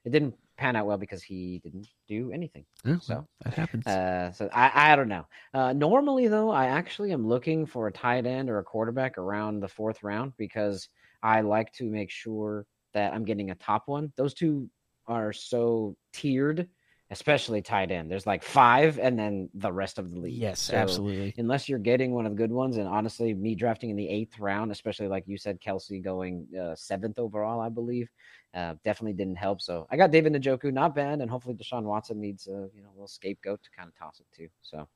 it 0.05 0.11
didn't 0.11 0.35
pan 0.57 0.75
out 0.75 0.87
well 0.87 0.99
because 0.99 1.23
he 1.23 1.61
didn't 1.63 1.87
do 2.09 2.33
anything. 2.33 2.65
Oh, 2.85 2.99
So, 3.01 3.15
well, 3.15 3.29
that 3.45 3.55
happens. 3.55 3.87
Uh, 3.87 4.33
so 4.33 4.49
I, 4.53 4.93
I 4.93 4.97
don't 4.97 5.09
know. 5.09 5.27
Uh, 5.55 5.73
normally, 5.73 6.27
though, 6.29 6.51
I 6.51 6.67
actually 6.67 7.13
am 7.13 7.27
looking 7.27 7.65
for 7.65 7.87
a 7.87 7.93
tight 7.93 8.27
end 8.27 8.51
or 8.51 8.59
a 8.59 8.65
quarterback 8.65 9.19
around 9.19 9.61
the 9.61 9.69
fourth 9.69 10.03
round 10.03 10.33
because 10.37 10.89
I 11.23 11.43
like 11.43 11.73
to 11.75 11.85
make 11.85 12.11
sure 12.11 12.67
that 12.93 13.13
I'm 13.15 13.25
getting 13.25 13.51
a 13.51 13.55
top 13.55 13.85
one. 13.87 14.13
Those 14.17 14.35
two 14.35 14.69
are 15.07 15.33
so 15.33 15.97
tiered, 16.13 16.69
especially 17.11 17.61
tight 17.61 17.91
end. 17.91 18.11
There's 18.11 18.27
like 18.27 18.43
five, 18.43 18.99
and 18.99 19.19
then 19.19 19.49
the 19.55 19.73
rest 19.73 19.99
of 19.99 20.11
the 20.11 20.19
league. 20.19 20.41
yes, 20.41 20.61
So 20.61 20.77
absolutely. 20.77 21.35
Unless 21.39 21.69
you're 21.69 21.79
getting 21.81 22.13
one 22.13 22.25
of 22.27 22.33
the 22.33 22.37
good 22.37 22.53
ones, 22.53 22.77
and 22.77 22.87
honestly, 22.87 23.35
me 23.35 23.55
drafting 23.55 23.91
in 23.91 23.97
the 23.97 24.09
eighth 24.09 24.39
round, 24.39 24.71
especially 24.71 25.09
like 25.09 25.25
you 25.27 25.37
said, 25.37 25.61
Kelce 25.61 26.03
going 26.03 26.47
uh, 26.61 26.75
seventh 26.77 27.19
overall, 27.19 27.61
I 27.61 27.69
believe, 27.69 28.09
uh, 28.55 28.75
definitely 28.85 29.15
didn't 29.15 29.37
help. 29.37 29.61
So 29.61 29.87
I 29.91 29.97
got 29.97 30.11
David 30.13 30.35
Njoku, 30.35 30.73
not 30.73 30.95
bad, 30.95 31.21
and 31.21 31.31
hopefully 31.31 31.55
Deshaun 31.57 31.83
Watson 31.83 32.21
needs 32.21 32.47
a 32.47 32.69
you 32.75 32.83
know 32.83 32.91
a 32.91 32.95
little 32.95 33.09
scapegoat 33.09 33.63
to 33.65 33.71
kind 33.77 33.89
of 33.89 33.97
toss 33.99 34.21
it 34.21 34.27
to. 34.37 34.49
So, 34.63 34.89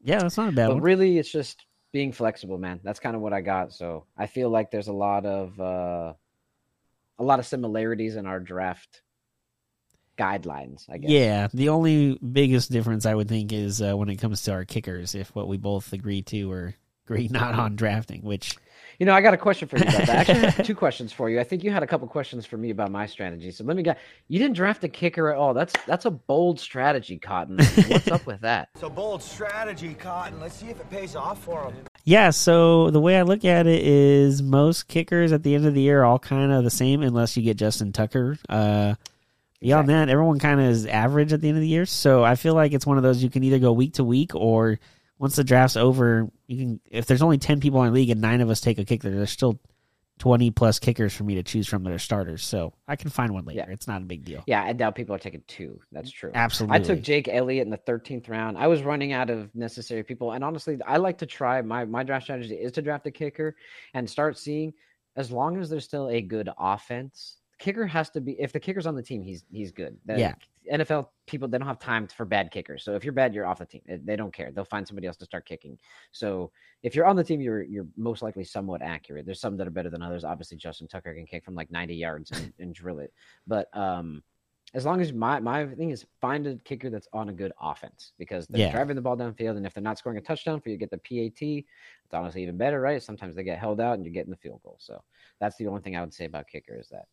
Yeah, 0.00 0.20
that's 0.20 0.36
not 0.36 0.50
a 0.50 0.52
bad 0.52 0.68
but 0.68 0.74
one. 0.74 0.82
really, 0.82 1.18
it's 1.18 1.30
just 1.30 1.66
being 1.92 2.12
flexible, 2.12 2.58
man. 2.58 2.80
That's 2.84 3.00
kind 3.00 3.16
of 3.16 3.22
what 3.22 3.32
I 3.32 3.40
got. 3.40 3.72
So 3.72 4.06
I 4.16 4.26
feel 4.26 4.50
like 4.50 4.70
there's 4.70 4.88
a 4.88 4.92
lot 4.92 5.26
of 5.26 5.58
uh, 5.60 6.12
a 7.18 7.24
lot 7.24 7.38
of 7.40 7.46
similarities 7.46 8.16
in 8.16 8.26
our 8.26 8.38
draft 8.40 9.02
guidelines. 10.18 10.84
I 10.88 10.98
guess. 10.98 11.10
Yeah, 11.10 11.48
the 11.54 11.68
only 11.70 12.18
biggest 12.18 12.70
difference 12.70 13.06
I 13.06 13.14
would 13.14 13.28
think 13.28 13.52
is 13.52 13.80
uh, 13.80 13.96
when 13.96 14.08
it 14.08 14.16
comes 14.16 14.42
to 14.42 14.52
our 14.52 14.64
kickers, 14.64 15.14
if 15.14 15.34
what 15.34 15.48
we 15.48 15.56
both 15.56 15.92
agree 15.92 16.22
to 16.22 16.50
or 16.50 16.74
agree 17.06 17.28
not 17.28 17.54
on 17.54 17.76
drafting, 17.76 18.22
which 18.22 18.56
You 18.98 19.06
know, 19.06 19.14
I 19.14 19.20
got 19.20 19.32
a 19.32 19.38
question 19.38 19.68
for 19.68 19.78
you 19.78 19.84
about 19.84 20.06
that. 20.06 20.08
Actually, 20.08 20.46
I 20.46 20.50
have 20.50 20.66
two 20.66 20.74
questions 20.74 21.12
for 21.12 21.30
you. 21.30 21.38
I 21.38 21.44
think 21.44 21.62
you 21.62 21.70
had 21.70 21.84
a 21.84 21.86
couple 21.86 22.08
questions 22.08 22.44
for 22.44 22.56
me 22.56 22.70
about 22.70 22.90
my 22.90 23.06
strategy. 23.06 23.52
So 23.52 23.62
let 23.62 23.76
me 23.76 23.82
get. 23.84 23.98
You 24.26 24.40
didn't 24.40 24.56
draft 24.56 24.82
a 24.82 24.88
kicker 24.88 25.30
at 25.30 25.38
all. 25.38 25.54
That's 25.54 25.72
that's 25.86 26.04
a 26.04 26.10
bold 26.10 26.58
strategy, 26.58 27.16
Cotton. 27.16 27.58
What's 27.58 28.08
up 28.08 28.26
with 28.26 28.40
that? 28.40 28.70
So 28.78 28.88
bold 28.88 29.22
strategy, 29.22 29.94
Cotton. 29.94 30.40
Let's 30.40 30.56
see 30.56 30.68
if 30.68 30.80
it 30.80 30.88
pays 30.90 31.16
off 31.16 31.42
for 31.42 31.64
him. 31.64 31.74
Yeah, 32.04 32.30
so 32.30 32.90
the 32.90 33.00
way 33.00 33.18
I 33.18 33.22
look 33.22 33.44
at 33.44 33.66
it 33.66 33.82
is 33.84 34.40
most 34.40 34.88
kickers 34.88 35.32
at 35.32 35.42
the 35.42 35.54
end 35.54 35.66
of 35.66 35.74
the 35.74 35.82
year 35.82 36.02
are 36.02 36.04
all 36.04 36.18
kind 36.18 36.52
of 36.52 36.64
the 36.64 36.70
same 36.70 37.02
unless 37.02 37.36
you 37.36 37.42
get 37.42 37.56
Justin 37.56 37.92
Tucker. 37.92 38.38
Uh, 38.48 38.94
beyond 39.60 39.88
that, 39.88 40.08
everyone 40.08 40.38
kind 40.38 40.60
of 40.60 40.66
is 40.66 40.86
average 40.86 41.32
at 41.32 41.40
the 41.40 41.48
end 41.48 41.56
of 41.56 41.62
the 41.62 41.68
year. 41.68 41.86
So 41.86 42.24
I 42.24 42.34
feel 42.34 42.54
like 42.54 42.72
it's 42.72 42.86
one 42.86 42.96
of 42.96 43.02
those 43.02 43.22
you 43.22 43.30
can 43.30 43.44
either 43.44 43.58
go 43.58 43.72
week 43.72 43.94
to 43.94 44.04
week 44.04 44.34
or 44.34 44.78
once 45.18 45.36
the 45.36 45.44
draft's 45.44 45.76
over, 45.76 46.28
you 46.46 46.56
can 46.56 46.80
if 46.90 47.06
there's 47.06 47.22
only 47.22 47.38
10 47.38 47.60
people 47.60 47.82
in 47.82 47.92
the 47.92 47.94
league 47.94 48.10
and 48.10 48.20
9 48.20 48.40
of 48.40 48.50
us 48.50 48.60
take 48.60 48.78
a 48.78 48.84
kicker, 48.84 49.10
there's 49.10 49.30
still 49.30 49.58
20 50.18 50.50
plus 50.50 50.78
kickers 50.78 51.14
for 51.14 51.24
me 51.24 51.36
to 51.36 51.42
choose 51.42 51.66
from 51.68 51.84
that 51.84 51.92
are 51.92 51.98
starters. 51.98 52.44
So 52.44 52.72
I 52.86 52.96
can 52.96 53.10
find 53.10 53.32
one 53.32 53.44
later. 53.44 53.60
Yeah. 53.60 53.72
It's 53.72 53.86
not 53.86 54.02
a 54.02 54.04
big 54.04 54.24
deal. 54.24 54.42
Yeah, 54.46 54.62
I 54.62 54.72
doubt 54.72 54.94
people 54.94 55.14
are 55.14 55.20
taking 55.20 55.42
two. 55.46 55.80
That's 55.92 56.10
true. 56.10 56.32
Absolutely. 56.34 56.76
I 56.76 56.80
took 56.80 57.00
Jake 57.02 57.28
Elliott 57.28 57.64
in 57.64 57.70
the 57.70 57.78
13th 57.78 58.28
round. 58.28 58.58
I 58.58 58.66
was 58.66 58.82
running 58.82 59.12
out 59.12 59.30
of 59.30 59.54
necessary 59.54 60.02
people, 60.02 60.32
and 60.32 60.44
honestly, 60.44 60.78
I 60.86 60.96
like 60.98 61.18
to 61.18 61.26
try. 61.26 61.62
My 61.62 61.84
my 61.84 62.02
draft 62.02 62.24
strategy 62.24 62.54
is 62.54 62.72
to 62.72 62.82
draft 62.82 63.06
a 63.06 63.10
kicker 63.10 63.56
and 63.94 64.08
start 64.08 64.38
seeing, 64.38 64.74
as 65.16 65.30
long 65.30 65.58
as 65.58 65.70
there's 65.70 65.84
still 65.84 66.08
a 66.08 66.20
good 66.20 66.48
offense. 66.58 67.37
Kicker 67.58 67.86
has 67.86 68.10
to 68.10 68.20
be. 68.20 68.32
If 68.40 68.52
the 68.52 68.60
kicker's 68.60 68.86
on 68.86 68.94
the 68.94 69.02
team, 69.02 69.22
he's 69.22 69.44
he's 69.50 69.72
good. 69.72 69.96
The 70.06 70.18
Yeah. 70.18 70.34
NFL 70.72 71.08
people 71.26 71.48
they 71.48 71.56
don't 71.58 71.66
have 71.66 71.78
time 71.78 72.06
for 72.06 72.24
bad 72.26 72.50
kickers. 72.50 72.84
So 72.84 72.94
if 72.94 73.02
you're 73.02 73.12
bad, 73.12 73.34
you're 73.34 73.46
off 73.46 73.58
the 73.58 73.66
team. 73.66 73.82
They- 73.86 74.16
don't 74.16 74.32
care. 74.32 74.52
They'll 74.52 74.64
find 74.64 74.86
somebody 74.86 75.06
else 75.06 75.16
to 75.16 75.24
start 75.24 75.46
kicking. 75.46 75.78
So 76.12 76.52
if 76.82 76.94
you're 76.94 77.06
on 77.06 77.16
the 77.16 77.24
team, 77.24 77.40
you're 77.40 77.62
you're 77.62 77.86
most 77.96 78.22
likely 78.22 78.44
somewhat 78.44 78.82
accurate. 78.82 79.26
There's 79.26 79.40
some 79.40 79.56
that 79.56 79.66
are 79.66 79.70
better 79.70 79.90
than 79.90 80.02
others. 80.02 80.24
Obviously, 80.24 80.56
Justin 80.56 80.86
Tucker 80.88 81.14
can 81.14 81.26
kick 81.26 81.44
from 81.44 81.54
like 81.54 81.70
90 81.70 81.94
yards 81.94 82.30
and, 82.32 82.52
and 82.58 82.74
drill 82.74 82.98
it. 83.00 83.12
But 83.46 83.74
um, 83.76 84.22
as 84.74 84.84
long 84.84 85.00
as 85.00 85.12
my 85.14 85.40
my 85.40 85.66
thing 85.66 85.90
is 85.90 86.04
find 86.20 86.46
a 86.46 86.56
kicker 86.56 86.90
that's 86.90 87.08
on 87.14 87.30
a 87.30 87.32
good 87.32 87.52
offense 87.60 88.12
because 88.18 88.46
they're 88.46 88.60
Yeah. 88.66 88.70
driving 88.72 88.94
the 88.96 89.02
ball 89.02 89.16
downfield, 89.16 89.56
and 89.56 89.64
if 89.66 89.72
they're 89.74 89.82
not 89.82 89.98
scoring 89.98 90.18
a 90.18 90.20
touchdown 90.20 90.60
for 90.60 90.68
you, 90.68 90.76
get 90.76 90.90
the 90.90 90.98
PAT. 90.98 91.40
It's 92.04 92.12
honestly 92.14 92.42
even 92.42 92.56
better, 92.58 92.80
right? 92.80 93.02
Sometimes 93.02 93.34
they 93.34 93.42
get 93.42 93.58
held 93.58 93.80
out 93.80 93.94
and 93.94 94.04
you're 94.04 94.12
getting 94.14 94.30
the 94.30 94.36
field 94.36 94.60
goal. 94.62 94.76
So 94.78 95.02
that's 95.40 95.56
the 95.56 95.66
only 95.66 95.80
thing 95.80 95.96
I 95.96 96.00
would 96.02 96.12
say 96.14 96.26
about 96.26 96.46
kicker 96.46 96.78
is 96.78 96.88
that. 96.90 97.06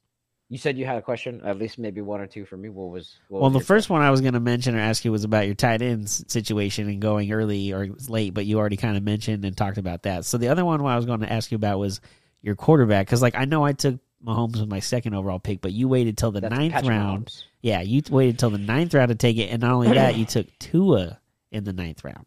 You 0.49 0.59
said 0.59 0.77
you 0.77 0.85
had 0.85 0.97
a 0.97 1.01
question, 1.01 1.41
at 1.43 1.57
least 1.57 1.79
maybe 1.79 2.01
one 2.01 2.21
or 2.21 2.27
two 2.27 2.45
for 2.45 2.55
me. 2.55 2.69
What 2.69 2.91
was 2.91 3.17
what 3.29 3.41
Well, 3.41 3.49
was 3.49 3.61
the 3.61 3.65
first 3.65 3.89
one 3.89 4.03
I 4.03 4.11
was 4.11 4.21
going 4.21 4.35
to 4.35 4.39
mention 4.39 4.75
or 4.75 4.79
ask 4.79 5.03
you 5.03 5.11
was 5.11 5.23
about 5.23 5.47
your 5.47 5.55
tight 5.55 5.81
ends 5.81 6.23
situation 6.27 6.87
and 6.87 7.01
going 7.01 7.31
early 7.31 7.73
or 7.73 7.87
late, 8.07 8.35
but 8.35 8.45
you 8.45 8.59
already 8.59 8.77
kind 8.77 8.95
of 8.95 9.01
mentioned 9.01 9.43
and 9.43 9.57
talked 9.57 9.79
about 9.79 10.03
that. 10.03 10.23
So 10.23 10.37
the 10.37 10.49
other 10.49 10.63
one 10.63 10.85
I 10.85 10.95
was 10.95 11.05
going 11.07 11.21
to 11.21 11.31
ask 11.31 11.51
you 11.51 11.55
about 11.55 11.79
was 11.79 11.99
your 12.43 12.55
quarterback 12.55 13.07
because, 13.07 13.23
like, 13.23 13.35
I 13.35 13.45
know 13.45 13.65
I 13.65 13.73
took 13.73 13.99
Mahomes 14.23 14.59
with 14.59 14.69
my 14.69 14.79
second 14.79 15.15
overall 15.15 15.39
pick, 15.39 15.61
but 15.61 15.71
you 15.71 15.87
waited 15.87 16.15
till 16.17 16.31
the 16.31 16.41
That's 16.41 16.55
ninth 16.55 16.73
Patrick 16.73 16.89
round. 16.89 17.25
Mahomes. 17.25 17.43
Yeah, 17.61 17.81
you 17.81 18.03
waited 18.11 18.37
till 18.37 18.51
the 18.51 18.59
ninth 18.59 18.93
round 18.93 19.09
to 19.09 19.15
take 19.15 19.37
it, 19.37 19.49
and 19.49 19.61
not 19.61 19.71
only 19.71 19.93
that, 19.93 20.15
you 20.15 20.25
took 20.25 20.47
Tua 20.59 21.19
in 21.51 21.63
the 21.63 21.73
ninth 21.73 22.03
round. 22.03 22.25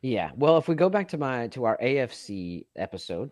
Yeah. 0.00 0.30
Well, 0.34 0.56
if 0.56 0.68
we 0.68 0.74
go 0.74 0.88
back 0.88 1.08
to 1.08 1.18
my 1.18 1.48
to 1.48 1.64
our 1.64 1.76
AFC 1.76 2.64
episode, 2.76 3.30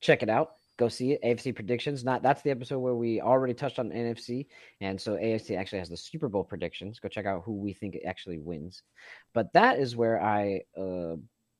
check 0.00 0.24
it 0.24 0.28
out. 0.28 0.54
Go 0.78 0.88
see 0.88 1.12
it. 1.12 1.22
AFC 1.22 1.54
predictions. 1.54 2.04
Not 2.04 2.22
that's 2.22 2.42
the 2.42 2.50
episode 2.50 2.78
where 2.78 2.94
we 2.94 3.20
already 3.20 3.52
touched 3.52 3.78
on 3.78 3.90
NFC, 3.90 4.46
and 4.80 5.00
so 5.00 5.16
AFC 5.16 5.58
actually 5.58 5.80
has 5.80 5.88
the 5.88 5.96
Super 5.96 6.28
Bowl 6.28 6.44
predictions. 6.44 7.00
Go 7.00 7.08
check 7.08 7.26
out 7.26 7.42
who 7.44 7.52
we 7.52 7.72
think 7.72 7.98
actually 8.06 8.38
wins. 8.38 8.82
But 9.34 9.52
that 9.54 9.78
is 9.78 9.96
where 9.96 10.22
I 10.22 10.62
uh, 10.76 11.16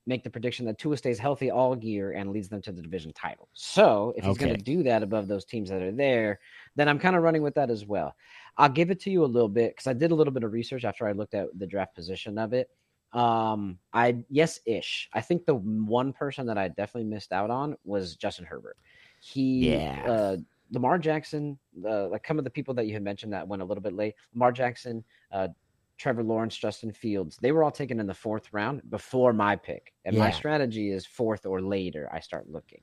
make 0.06 0.22
the 0.22 0.30
prediction 0.30 0.64
that 0.66 0.78
Tua 0.78 0.96
stays 0.96 1.18
healthy 1.18 1.50
all 1.50 1.76
year 1.76 2.12
and 2.12 2.30
leads 2.30 2.48
them 2.48 2.62
to 2.62 2.72
the 2.72 2.80
division 2.80 3.12
title. 3.12 3.48
So 3.52 4.14
if 4.16 4.24
he's 4.24 4.38
going 4.38 4.54
to 4.54 4.62
do 4.62 4.84
that 4.84 5.02
above 5.02 5.28
those 5.28 5.44
teams 5.44 5.68
that 5.68 5.82
are 5.82 5.92
there, 5.92 6.38
then 6.76 6.88
I'm 6.88 6.98
kind 6.98 7.14
of 7.14 7.22
running 7.22 7.42
with 7.42 7.54
that 7.56 7.70
as 7.70 7.84
well. 7.84 8.14
I'll 8.56 8.68
give 8.68 8.90
it 8.90 9.00
to 9.02 9.10
you 9.10 9.24
a 9.24 9.26
little 9.26 9.48
bit 9.48 9.72
because 9.72 9.86
I 9.86 9.92
did 9.92 10.12
a 10.12 10.14
little 10.14 10.32
bit 10.32 10.44
of 10.44 10.52
research 10.52 10.84
after 10.84 11.06
I 11.06 11.12
looked 11.12 11.34
at 11.34 11.46
the 11.58 11.66
draft 11.66 11.94
position 11.94 12.38
of 12.38 12.52
it. 12.52 12.70
Um, 13.12 13.78
I 13.92 14.24
yes 14.28 14.60
ish. 14.66 15.08
I 15.12 15.20
think 15.20 15.44
the 15.44 15.54
one 15.54 16.12
person 16.12 16.46
that 16.46 16.58
I 16.58 16.68
definitely 16.68 17.10
missed 17.10 17.32
out 17.32 17.50
on 17.50 17.76
was 17.84 18.16
Justin 18.16 18.44
Herbert. 18.44 18.76
He 19.20 19.70
Yeah. 19.70 20.04
uh 20.06 20.36
Lamar 20.70 20.98
Jackson, 20.98 21.58
uh, 21.82 22.08
like 22.08 22.26
some 22.26 22.38
of 22.38 22.44
the 22.44 22.50
people 22.50 22.74
that 22.74 22.86
you 22.86 22.92
had 22.92 23.02
mentioned 23.02 23.32
that 23.32 23.48
went 23.48 23.62
a 23.62 23.64
little 23.64 23.82
bit 23.82 23.94
late. 23.94 24.14
Lamar 24.34 24.52
Jackson, 24.52 25.02
uh, 25.32 25.48
Trevor 25.96 26.22
Lawrence, 26.22 26.56
Justin 26.56 26.92
Fields, 26.92 27.38
they 27.40 27.52
were 27.52 27.64
all 27.64 27.70
taken 27.70 27.98
in 28.00 28.06
the 28.06 28.12
fourth 28.12 28.52
round 28.52 28.82
before 28.90 29.32
my 29.32 29.56
pick. 29.56 29.94
And 30.04 30.14
my 30.16 30.30
strategy 30.30 30.90
is 30.90 31.06
fourth 31.06 31.46
or 31.46 31.62
later, 31.62 32.08
I 32.12 32.20
start 32.20 32.50
looking. 32.50 32.82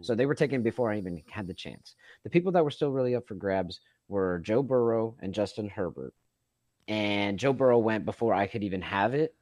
So 0.00 0.14
they 0.14 0.26
were 0.26 0.34
taken 0.34 0.62
before 0.62 0.90
I 0.90 0.96
even 0.96 1.22
had 1.30 1.46
the 1.46 1.54
chance. 1.54 1.94
The 2.24 2.30
people 2.30 2.50
that 2.52 2.64
were 2.64 2.70
still 2.70 2.90
really 2.90 3.14
up 3.14 3.28
for 3.28 3.34
grabs 3.34 3.80
were 4.08 4.40
Joe 4.40 4.62
Burrow 4.62 5.14
and 5.20 5.32
Justin 5.32 5.68
Herbert. 5.68 6.14
And 6.88 7.38
Joe 7.38 7.52
Burrow 7.52 7.78
went 7.78 8.04
before 8.06 8.34
I 8.34 8.46
could 8.46 8.64
even 8.64 8.82
have 8.82 9.14
it. 9.14 9.34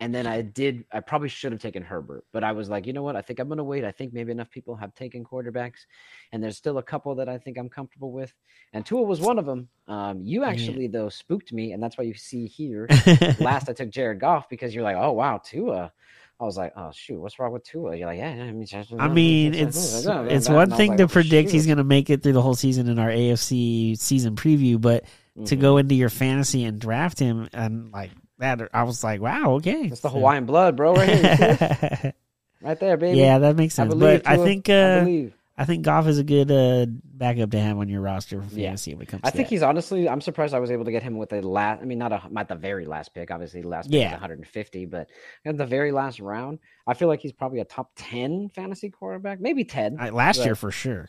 And 0.00 0.12
then 0.12 0.26
I 0.26 0.42
did, 0.42 0.84
I 0.92 1.00
probably 1.00 1.28
should 1.28 1.52
have 1.52 1.60
taken 1.60 1.82
Herbert, 1.82 2.24
but 2.32 2.42
I 2.42 2.50
was 2.52 2.68
like, 2.68 2.86
you 2.86 2.92
know 2.92 3.02
what? 3.02 3.14
I 3.14 3.22
think 3.22 3.38
I'm 3.38 3.46
going 3.46 3.58
to 3.58 3.64
wait. 3.64 3.84
I 3.84 3.92
think 3.92 4.12
maybe 4.12 4.32
enough 4.32 4.50
people 4.50 4.74
have 4.74 4.92
taken 4.94 5.24
quarterbacks. 5.24 5.86
And 6.32 6.42
there's 6.42 6.56
still 6.56 6.78
a 6.78 6.82
couple 6.82 7.14
that 7.14 7.28
I 7.28 7.38
think 7.38 7.56
I'm 7.58 7.68
comfortable 7.68 8.10
with. 8.10 8.34
And 8.72 8.84
Tua 8.84 9.02
was 9.02 9.20
one 9.20 9.38
of 9.38 9.46
them. 9.46 9.68
Um, 9.86 10.20
you 10.20 10.42
actually, 10.42 10.88
though, 10.88 11.08
spooked 11.08 11.52
me. 11.52 11.72
And 11.72 11.82
that's 11.82 11.96
why 11.96 12.04
you 12.04 12.14
see 12.14 12.46
here 12.46 12.88
last 13.40 13.68
I 13.68 13.72
took 13.72 13.90
Jared 13.90 14.18
Goff 14.18 14.48
because 14.48 14.74
you're 14.74 14.84
like, 14.84 14.96
oh, 14.98 15.12
wow, 15.12 15.40
Tua. 15.42 15.92
I 16.40 16.44
was 16.44 16.56
like, 16.56 16.72
oh, 16.76 16.90
shoot, 16.92 17.20
what's 17.20 17.38
wrong 17.38 17.52
with 17.52 17.62
Tua? 17.62 17.94
You're 17.94 18.08
like, 18.08 18.18
yeah, 18.18 18.30
I 18.30 18.50
mean, 18.50 18.66
I 18.98 19.08
mean, 19.08 19.54
it's 19.54 20.04
it's 20.04 20.48
one 20.48 20.70
thing 20.70 20.96
to 20.96 21.06
predict 21.06 21.50
he's 21.50 21.66
going 21.66 21.78
to 21.78 21.84
make 21.84 22.10
it 22.10 22.24
through 22.24 22.32
the 22.32 22.42
whole 22.42 22.56
season 22.56 22.88
in 22.88 22.98
our 22.98 23.10
AFC 23.10 23.96
season 23.96 24.34
preview, 24.34 24.80
but 24.80 25.04
Mm-hmm. 25.36 25.46
to 25.46 25.56
go 25.56 25.78
into 25.78 25.96
your 25.96 26.10
fantasy 26.10 26.62
and 26.62 26.78
draft 26.78 27.18
him 27.18 27.48
and 27.52 27.90
like 27.90 28.12
that, 28.38 28.60
I 28.72 28.82
was 28.82 29.04
like, 29.04 29.20
wow, 29.20 29.54
okay, 29.56 29.82
It's 29.84 30.00
the 30.00 30.10
Hawaiian 30.10 30.44
blood, 30.46 30.76
bro, 30.76 30.94
right 30.94 31.08
here. 31.08 31.16
you 31.16 31.36
see 31.36 32.06
it? 32.08 32.14
right 32.62 32.80
there, 32.80 32.96
baby. 32.96 33.18
yeah, 33.18 33.38
that 33.38 33.56
makes 33.56 33.78
I 33.78 33.84
sense. 33.84 33.94
believe. 33.94 34.22
But 34.24 34.30
I 34.32 34.36
think 34.36 34.68
I 34.68 34.72
uh, 34.74 35.00
believe. 35.04 35.34
I 35.56 35.64
think 35.66 35.84
Goff 35.84 36.08
is 36.08 36.18
a 36.18 36.24
good 36.24 36.50
uh, 36.50 36.86
backup 36.90 37.52
to 37.52 37.60
have 37.60 37.78
on 37.78 37.88
your 37.88 38.00
roster 38.00 38.42
for 38.42 38.54
Yeah. 38.56 38.70
fantasy 38.70 38.92
when 38.94 39.02
it 39.02 39.08
comes. 39.08 39.20
I 39.22 39.30
think 39.30 39.46
that. 39.46 39.54
he's 39.54 39.62
honestly. 39.62 40.08
I'm 40.08 40.20
surprised 40.20 40.52
I 40.52 40.58
was 40.58 40.72
able 40.72 40.84
to 40.84 40.90
get 40.90 41.04
him 41.04 41.16
with 41.16 41.28
the 41.28 41.42
last. 41.42 41.80
I 41.80 41.84
mean, 41.84 41.98
not 41.98 42.12
a 42.12 42.22
not 42.28 42.48
the 42.48 42.56
very 42.56 42.86
last 42.86 43.14
pick. 43.14 43.30
Obviously, 43.30 43.62
the 43.62 43.68
last 43.68 43.88
pick 43.88 44.00
Yeah. 44.00 44.06
was 44.14 44.20
150, 44.20 44.86
but 44.86 45.08
at 45.44 45.56
the 45.56 45.64
very 45.64 45.92
last 45.92 46.18
round, 46.18 46.58
I 46.88 46.94
feel 46.94 47.06
like 47.06 47.20
he's 47.20 47.30
probably 47.32 47.60
a 47.60 47.64
top 47.64 47.92
10 47.94 48.48
fantasy 48.48 48.90
quarterback, 48.90 49.40
maybe 49.40 49.62
10. 49.64 49.98
I- 50.00 50.10
last 50.10 50.38
but- 50.38 50.46
year 50.46 50.54
for 50.56 50.72
sure. 50.72 51.08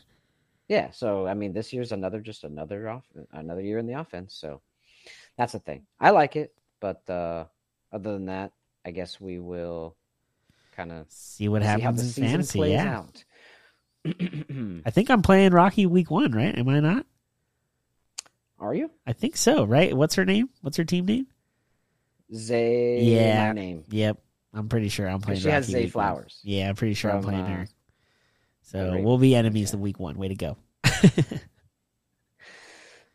Yeah. 0.68 0.90
So 0.92 1.26
I 1.26 1.34
mean, 1.34 1.52
this 1.52 1.72
year's 1.72 1.90
another 1.90 2.20
just 2.20 2.44
another 2.44 2.88
off 2.88 3.04
another 3.32 3.62
year 3.62 3.78
in 3.78 3.86
the 3.88 3.94
offense. 3.94 4.32
So 4.36 4.60
that's 5.36 5.54
the 5.54 5.58
thing. 5.58 5.86
I 5.98 6.10
like 6.10 6.36
it, 6.36 6.54
but 6.80 7.08
uh 7.08 7.44
other 7.92 8.12
than 8.12 8.26
that, 8.26 8.52
I 8.84 8.90
guess 8.90 9.20
we 9.20 9.38
will 9.38 9.96
kind 10.76 10.92
of 10.92 11.06
See 11.08 11.48
what 11.48 11.62
see 11.62 11.68
happens 11.68 12.14
the 12.14 12.22
in 12.22 12.28
fantasy. 12.28 12.58
plays 12.58 12.72
Yeah, 12.72 12.98
out. 12.98 13.24
I 14.84 14.90
think 14.90 15.10
I'm 15.10 15.22
playing 15.22 15.52
Rocky 15.52 15.86
week 15.86 16.10
one, 16.10 16.32
right? 16.32 16.56
Am 16.56 16.68
I 16.68 16.80
not? 16.80 17.06
Are 18.58 18.74
you 18.74 18.90
I 19.06 19.12
think 19.12 19.36
so, 19.36 19.64
right? 19.64 19.94
What's 19.96 20.14
her 20.14 20.24
name? 20.24 20.48
What's 20.62 20.76
her 20.78 20.84
team 20.84 21.06
name? 21.06 21.26
Zay? 22.34 23.02
Yeah. 23.02 23.52
name. 23.52 23.84
Yep, 23.90 24.18
I'm 24.54 24.68
pretty 24.68 24.88
sure 24.88 25.06
I'm 25.08 25.20
playing. 25.20 25.40
She 25.40 25.48
has 25.48 25.64
Rocky 25.64 25.72
Zay 25.72 25.84
week 25.84 25.94
one. 25.94 26.04
Flowers. 26.04 26.40
Yeah, 26.42 26.68
I'm 26.68 26.74
pretty 26.74 26.94
sure 26.94 27.10
I'm 27.10 27.22
playing 27.22 27.40
uh, 27.42 27.56
her. 27.56 27.66
So 28.62 28.98
we'll 29.00 29.18
be 29.18 29.34
enemies 29.36 29.68
Okay. 29.68 29.76
the 29.78 29.82
week 29.82 30.00
one. 30.00 30.16
Way 30.16 30.28
to 30.28 30.34
go. 30.34 30.56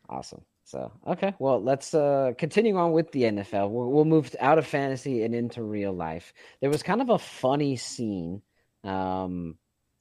Awesome. 0.09 0.41
So 0.71 0.89
okay, 1.05 1.35
well 1.37 1.61
let's 1.61 1.93
uh 1.93 2.31
continue 2.37 2.77
on 2.77 2.93
with 2.93 3.11
the 3.11 3.23
NFL. 3.23 3.69
We'll, 3.69 3.91
we'll 3.91 4.05
move 4.05 4.33
out 4.39 4.57
of 4.57 4.65
fantasy 4.65 5.23
and 5.23 5.35
into 5.35 5.63
real 5.63 5.91
life. 5.91 6.33
There 6.61 6.69
was 6.69 6.81
kind 6.81 7.01
of 7.01 7.09
a 7.09 7.19
funny 7.19 7.75
scene. 7.75 8.41
Um, 8.85 9.57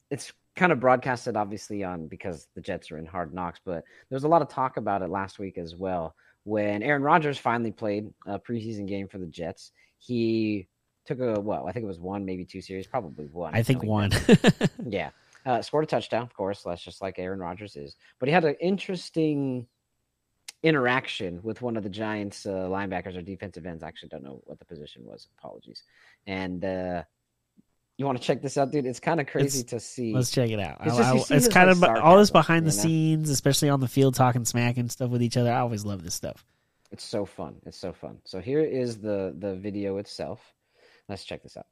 it's 0.09 0.31
kind 0.55 0.71
of 0.71 0.79
broadcasted 0.79 1.35
obviously 1.35 1.83
on 1.83 2.07
because 2.07 2.47
the 2.55 2.61
Jets 2.61 2.89
are 2.89 2.97
in 2.97 3.05
Hard 3.05 3.33
Knocks, 3.33 3.59
but 3.65 3.83
there 4.09 4.15
was 4.15 4.23
a 4.23 4.29
lot 4.29 4.41
of 4.41 4.47
talk 4.47 4.77
about 4.77 5.01
it 5.01 5.09
last 5.09 5.39
week 5.39 5.57
as 5.57 5.75
well. 5.75 6.15
When 6.45 6.83
Aaron 6.83 7.03
Rodgers 7.03 7.37
finally 7.37 7.73
played 7.73 8.09
a 8.25 8.39
preseason 8.39 8.87
game 8.87 9.09
for 9.09 9.17
the 9.17 9.27
Jets, 9.27 9.73
he 9.97 10.69
took 11.05 11.19
a 11.19 11.37
well, 11.37 11.67
I 11.67 11.73
think 11.73 11.83
it 11.83 11.87
was 11.87 11.99
one, 11.99 12.23
maybe 12.23 12.45
two 12.45 12.61
series, 12.61 12.87
probably 12.87 13.25
one. 13.25 13.53
I 13.53 13.61
think 13.61 13.83
one. 13.83 14.11
Yeah. 14.87 15.09
Uh, 15.45 15.61
scored 15.61 15.83
a 15.83 15.87
touchdown, 15.87 16.21
of 16.21 16.33
course. 16.33 16.61
That's 16.63 16.83
just 16.83 17.01
like 17.01 17.19
Aaron 17.19 17.39
Rodgers 17.39 17.75
is. 17.75 17.97
But 18.19 18.29
he 18.29 18.33
had 18.33 18.45
an 18.45 18.55
interesting 18.61 19.65
interaction 20.63 21.39
with 21.43 21.61
one 21.61 21.75
of 21.77 21.83
the 21.83 21.89
Giants 21.89 22.45
uh, 22.45 22.49
linebackers 22.51 23.17
or 23.17 23.21
defensive 23.21 23.65
ends. 23.65 23.83
I 23.83 23.87
actually 23.87 24.09
don't 24.09 24.23
know 24.23 24.41
what 24.45 24.59
the 24.59 24.65
position 24.65 25.03
was. 25.05 25.27
Apologies. 25.37 25.83
And 26.27 26.63
uh, 26.63 27.03
you 27.97 28.05
want 28.05 28.19
to 28.19 28.23
check 28.23 28.41
this 28.41 28.57
out, 28.57 28.71
dude? 28.71 28.85
It's 28.85 28.99
kind 28.99 29.19
of 29.19 29.27
crazy 29.27 29.63
to 29.65 29.79
see. 29.79 30.13
Let's 30.13 30.31
check 30.31 30.49
it 30.49 30.59
out. 30.59 30.77
It's 30.85 30.93
I- 30.93 30.97
just- 30.97 31.09
I- 31.09 31.13
you 31.13 31.19
it's 31.19 31.29
his, 31.29 31.47
kind 31.49 31.79
like, 31.81 31.97
of 31.97 32.03
all 32.03 32.17
this 32.17 32.31
behind 32.31 32.65
the 32.65 32.71
you 32.71 32.77
know? 32.77 32.83
scenes, 32.83 33.29
especially 33.29 33.69
on 33.69 33.79
the 33.79 33.87
field, 33.87 34.15
talking 34.15 34.45
smack 34.45 34.77
and 34.77 34.91
stuff 34.91 35.09
with 35.09 35.23
each 35.23 35.37
other. 35.37 35.51
I 35.51 35.59
always 35.59 35.83
love 35.85 36.03
this 36.03 36.15
stuff. 36.15 36.45
It's 36.91 37.03
so 37.05 37.25
fun. 37.25 37.55
It's 37.65 37.77
so 37.77 37.93
fun. 37.93 38.17
So 38.25 38.41
here 38.41 38.59
is 38.61 38.99
the 38.99 39.33
the 39.39 39.55
video 39.55 39.95
itself. 39.97 40.41
Let's 41.07 41.23
check 41.23 41.41
this 41.41 41.55
out. 41.55 41.65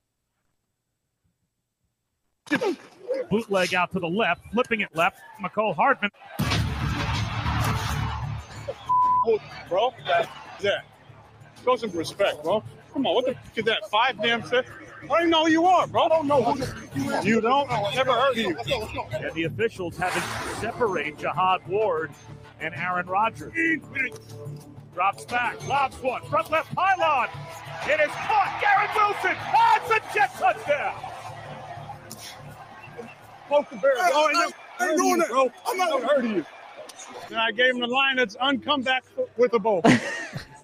Bootleg 3.30 3.74
out 3.74 3.92
to 3.92 4.00
the 4.00 4.08
left, 4.08 4.42
flipping 4.54 4.80
it 4.80 4.96
left. 4.96 5.20
Mecole 5.44 5.76
Hardman. 5.76 6.10
Bro. 9.68 9.94
Yeah. 10.60 10.82
Show 11.64 11.76
some 11.76 11.92
respect, 11.92 12.44
bro. 12.44 12.64
Come 12.94 13.06
on, 13.06 13.16
what 13.16 13.26
the 13.26 13.34
fuck 13.34 13.58
is 13.58 13.66
that? 13.66 13.90
Five 13.90 14.22
damn 14.22 14.48
shit? 14.50 14.66
I 15.04 15.08
don't 15.08 15.18
even 15.20 15.30
know 15.30 15.46
who 15.46 15.52
you 15.52 15.66
are, 15.66 15.88
bro. 15.88 16.04
I 16.04 16.10
don't 16.10 16.28
know 16.28 16.44
who 16.44 17.02
you 17.02 17.12
are. 17.12 17.24
You 17.24 17.42
don't? 17.42 17.72
I 17.72 17.94
never 17.96 18.12
heard 18.12 18.32
of 18.32 18.38
you. 18.38 18.58
And 19.14 19.34
the 19.34 19.44
officials 19.46 19.98
having 19.98 20.22
to 20.22 20.56
separate 20.60 21.18
Jihad 21.18 21.66
Ward 21.68 22.12
and 22.60 22.74
Aaron 22.76 23.08
Rodgers. 23.08 23.54
Drops 24.94 25.24
back, 25.26 25.66
lobs 25.68 25.96
one, 26.02 26.22
front 26.24 26.52
left 26.52 26.74
pylon. 26.76 27.30
It 27.86 28.02
is 28.02 28.12
caught. 28.12 28.60
Garrett 28.60 28.90
Wilson. 28.96 29.38
Oh, 29.56 29.80
it's 29.80 29.92
a 29.92 30.14
jet 30.14 30.34
touchdown. 30.34 30.96
Poke 33.48 33.70
the 33.70 33.76
bear. 33.78 33.94
Bro. 33.96 34.04
I 34.04 34.08
hey, 34.10 34.40
never 34.40 34.52
hey, 34.52 34.54
heard 34.78 34.92
of 34.92 34.98
doing 34.98 35.10
you, 35.10 35.18
that. 35.18 35.30
bro. 35.30 35.52
I'm 35.68 35.82
I 35.82 36.50
And 37.30 37.38
I 37.38 37.52
gave 37.52 37.74
him 37.76 37.80
the 37.80 37.88
line 37.88 38.16
that's 38.18 38.36
uncome 38.38 38.84
back 38.84 39.04
with 39.38 39.54
a 39.54 39.60
bow. 39.60 39.82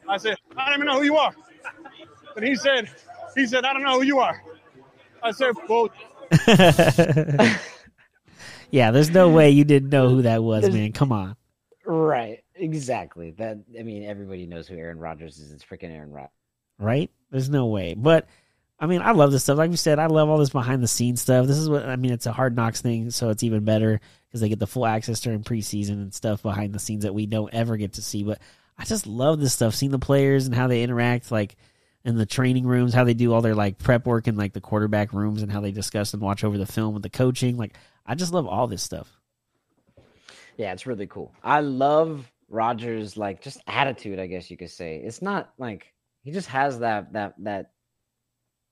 I 0.10 0.17
said, 0.17 0.36
I 0.58 0.65
don't 0.65 0.75
even 0.75 0.88
know 0.88 0.99
who 0.99 1.06
you 1.06 1.15
are. 1.17 1.34
But 2.34 2.43
he 2.43 2.56
said, 2.56 2.89
he 3.36 3.45
said, 3.47 3.65
I 3.65 3.73
don't 3.73 3.84
know 3.84 3.99
who 3.99 4.06
you 4.06 4.19
are. 4.19 4.41
I 5.23 5.32
said, 5.32 5.54
well, 5.69 5.89
yeah, 8.71 8.91
there's 8.91 9.10
no 9.12 9.30
way 9.30 9.49
you 9.51 9.63
didn't 9.63 9.89
know 9.89 10.10
who 10.10 10.21
that 10.23 10.43
was, 10.43 10.62
There's- 10.63 10.75
man. 10.75 10.91
Come 10.91 11.12
on. 11.12 11.36
Right. 11.86 12.39
Exactly. 12.56 13.32
That 13.32 13.60
I 13.78 13.84
mean, 13.84 14.04
everybody 14.06 14.45
knows 14.47 14.67
who 14.67 14.75
Aaron 14.78 14.97
Rodgers 14.97 15.38
is. 15.39 15.51
It's 15.51 15.63
freaking 15.63 15.91
Aaron 15.91 16.12
Rodgers. 16.12 16.32
right? 16.80 17.12
There's 17.30 17.49
no 17.49 17.67
way. 17.67 17.93
But 17.95 18.28
I 18.78 18.88
mean, 18.88 19.02
I 19.02 19.12
love 19.12 19.32
this 19.32 19.44
stuff. 19.44 19.58
Like 19.58 19.72
we 19.72 19.78
said, 19.78 20.00
I 20.00 20.08
love 20.08 20.30
all 20.30 20.38
this 20.38 20.50
behind 20.50 20.84
the 20.84 20.88
scenes 20.88 21.22
stuff. 21.22 21.48
This 21.48 21.58
is 21.58 21.70
what 21.70 21.86
I 21.86 21.96
mean. 21.96 22.12
It's 22.12 22.26
a 22.26 22.34
hard 22.34 22.56
knocks 22.56 22.82
thing, 22.82 23.10
so 23.10 23.30
it's 23.30 23.44
even 23.44 23.64
better 23.64 24.02
because 24.28 24.42
they 24.42 24.50
get 24.50 24.60
the 24.60 24.68
full 24.68 24.86
access 24.86 25.22
during 25.22 25.44
preseason 25.44 25.94
and 25.94 26.14
stuff 26.14 26.44
behind 26.44 26.74
the 26.74 26.80
scenes 26.80 27.04
that 27.04 27.16
we 27.16 27.26
don't 27.26 27.54
ever 27.54 27.78
get 27.78 27.94
to 27.94 28.02
see. 28.02 28.24
But 28.24 28.40
I 28.78 28.84
just 28.84 29.08
love 29.08 29.40
this 29.40 29.54
stuff, 29.54 29.76
seeing 29.76 29.94
the 29.94 30.00
players 30.00 30.46
and 30.46 30.54
how 30.54 30.68
they 30.68 30.84
interact, 30.84 31.32
like 31.32 31.56
in 32.04 32.18
the 32.18 32.26
training 32.26 32.68
rooms, 32.68 32.94
how 32.94 33.06
they 33.06 33.14
do 33.14 33.34
all 33.34 33.42
their 33.42 33.56
like 33.56 33.78
prep 33.78 34.06
work 34.06 34.28
in 34.28 34.36
like 34.36 34.52
the 34.52 34.62
quarterback 34.62 35.14
rooms, 35.14 35.42
and 35.42 35.52
how 35.52 35.62
they 35.62 35.72
discuss 35.72 36.14
and 36.14 36.22
watch 36.22 36.44
over 36.44 36.58
the 36.58 36.66
film 36.66 36.94
with 36.94 37.04
the 37.04 37.10
coaching. 37.10 37.56
Like, 37.56 37.78
I 38.06 38.16
just 38.16 38.34
love 38.34 38.46
all 38.46 38.68
this 38.68 38.84
stuff. 38.84 39.10
Yeah, 40.58 40.74
it's 40.74 40.86
really 40.86 41.08
cool. 41.08 41.34
I 41.44 41.62
love 41.62 42.30
Rodgers' 42.50 43.16
like 43.16 43.42
just 43.42 43.62
attitude, 43.68 44.20
I 44.20 44.28
guess 44.28 44.52
you 44.52 44.58
could 44.58 44.70
say. 44.70 44.98
It's 44.98 45.22
not 45.22 45.54
like 45.58 45.94
he 46.24 46.32
just 46.32 46.50
has 46.50 46.80
that 46.80 47.14
that 47.14 47.36
that 47.40 47.72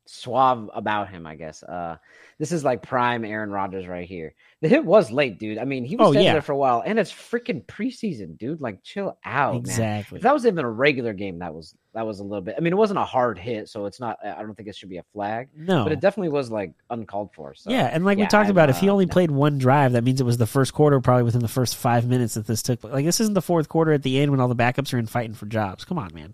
suave 0.05 0.69
about 0.73 1.09
him, 1.09 1.25
I 1.25 1.35
guess. 1.35 1.63
Uh 1.63 1.97
this 2.39 2.51
is 2.51 2.63
like 2.63 2.81
prime 2.81 3.23
Aaron 3.23 3.51
Rodgers 3.51 3.87
right 3.87 4.07
here. 4.07 4.33
The 4.61 4.67
hit 4.67 4.83
was 4.83 5.11
late, 5.11 5.39
dude. 5.39 5.57
I 5.57 5.65
mean, 5.65 5.85
he 5.85 5.95
was 5.95 6.07
Oh, 6.07 6.11
standing 6.11 6.25
yeah. 6.25 6.33
there 6.33 6.41
for 6.41 6.51
a 6.53 6.57
while, 6.57 6.83
and 6.85 6.97
it's 6.97 7.11
freaking 7.11 7.63
preseason, 7.65 8.37
dude. 8.37 8.59
Like, 8.59 8.83
chill 8.83 9.17
out, 9.23 9.53
man. 9.53 9.59
exactly. 9.61 10.17
If 10.17 10.23
that 10.23 10.33
was 10.33 10.45
even 10.45 10.65
a 10.65 10.69
regular 10.69 11.13
game, 11.13 11.39
that 11.39 11.53
was 11.53 11.75
that 11.93 12.05
was 12.07 12.19
a 12.19 12.23
little 12.23 12.41
bit. 12.41 12.55
I 12.57 12.61
mean, 12.61 12.73
it 12.73 12.77
wasn't 12.77 12.99
a 12.99 13.05
hard 13.05 13.37
hit, 13.37 13.69
so 13.69 13.85
it's 13.85 13.99
not. 13.99 14.17
I 14.25 14.41
don't 14.41 14.55
think 14.55 14.67
it 14.67 14.75
should 14.75 14.89
be 14.89 14.97
a 14.97 15.03
flag, 15.13 15.49
no, 15.55 15.83
but 15.83 15.93
it 15.93 15.99
definitely 15.99 16.29
was 16.29 16.49
like 16.49 16.73
uncalled 16.89 17.31
for. 17.33 17.53
So 17.53 17.69
yeah, 17.71 17.89
and 17.91 18.03
like 18.03 18.17
we 18.17 18.25
talked 18.25 18.45
I'm, 18.45 18.51
about, 18.51 18.69
if 18.69 18.77
he 18.79 18.89
uh, 18.89 18.93
only 18.93 19.05
no. 19.05 19.11
played 19.11 19.31
one 19.31 19.57
drive, 19.57 19.91
that 19.93 20.03
means 20.03 20.19
it 20.19 20.25
was 20.25 20.37
the 20.37 20.47
first 20.47 20.73
quarter, 20.73 20.99
probably 20.99 21.23
within 21.23 21.41
the 21.41 21.47
first 21.47 21.75
five 21.75 22.07
minutes 22.07 22.33
that 22.33 22.47
this 22.47 22.63
took. 22.63 22.83
Like 22.83 23.05
this 23.05 23.19
isn't 23.19 23.35
the 23.35 23.41
fourth 23.41 23.69
quarter 23.69 23.93
at 23.93 24.03
the 24.03 24.19
end 24.19 24.31
when 24.31 24.39
all 24.39 24.47
the 24.47 24.55
backups 24.55 24.93
are 24.93 24.97
in 24.97 25.05
fighting 25.05 25.33
for 25.33 25.45
jobs. 25.45 25.85
Come 25.85 25.99
on, 25.99 26.13
man. 26.13 26.33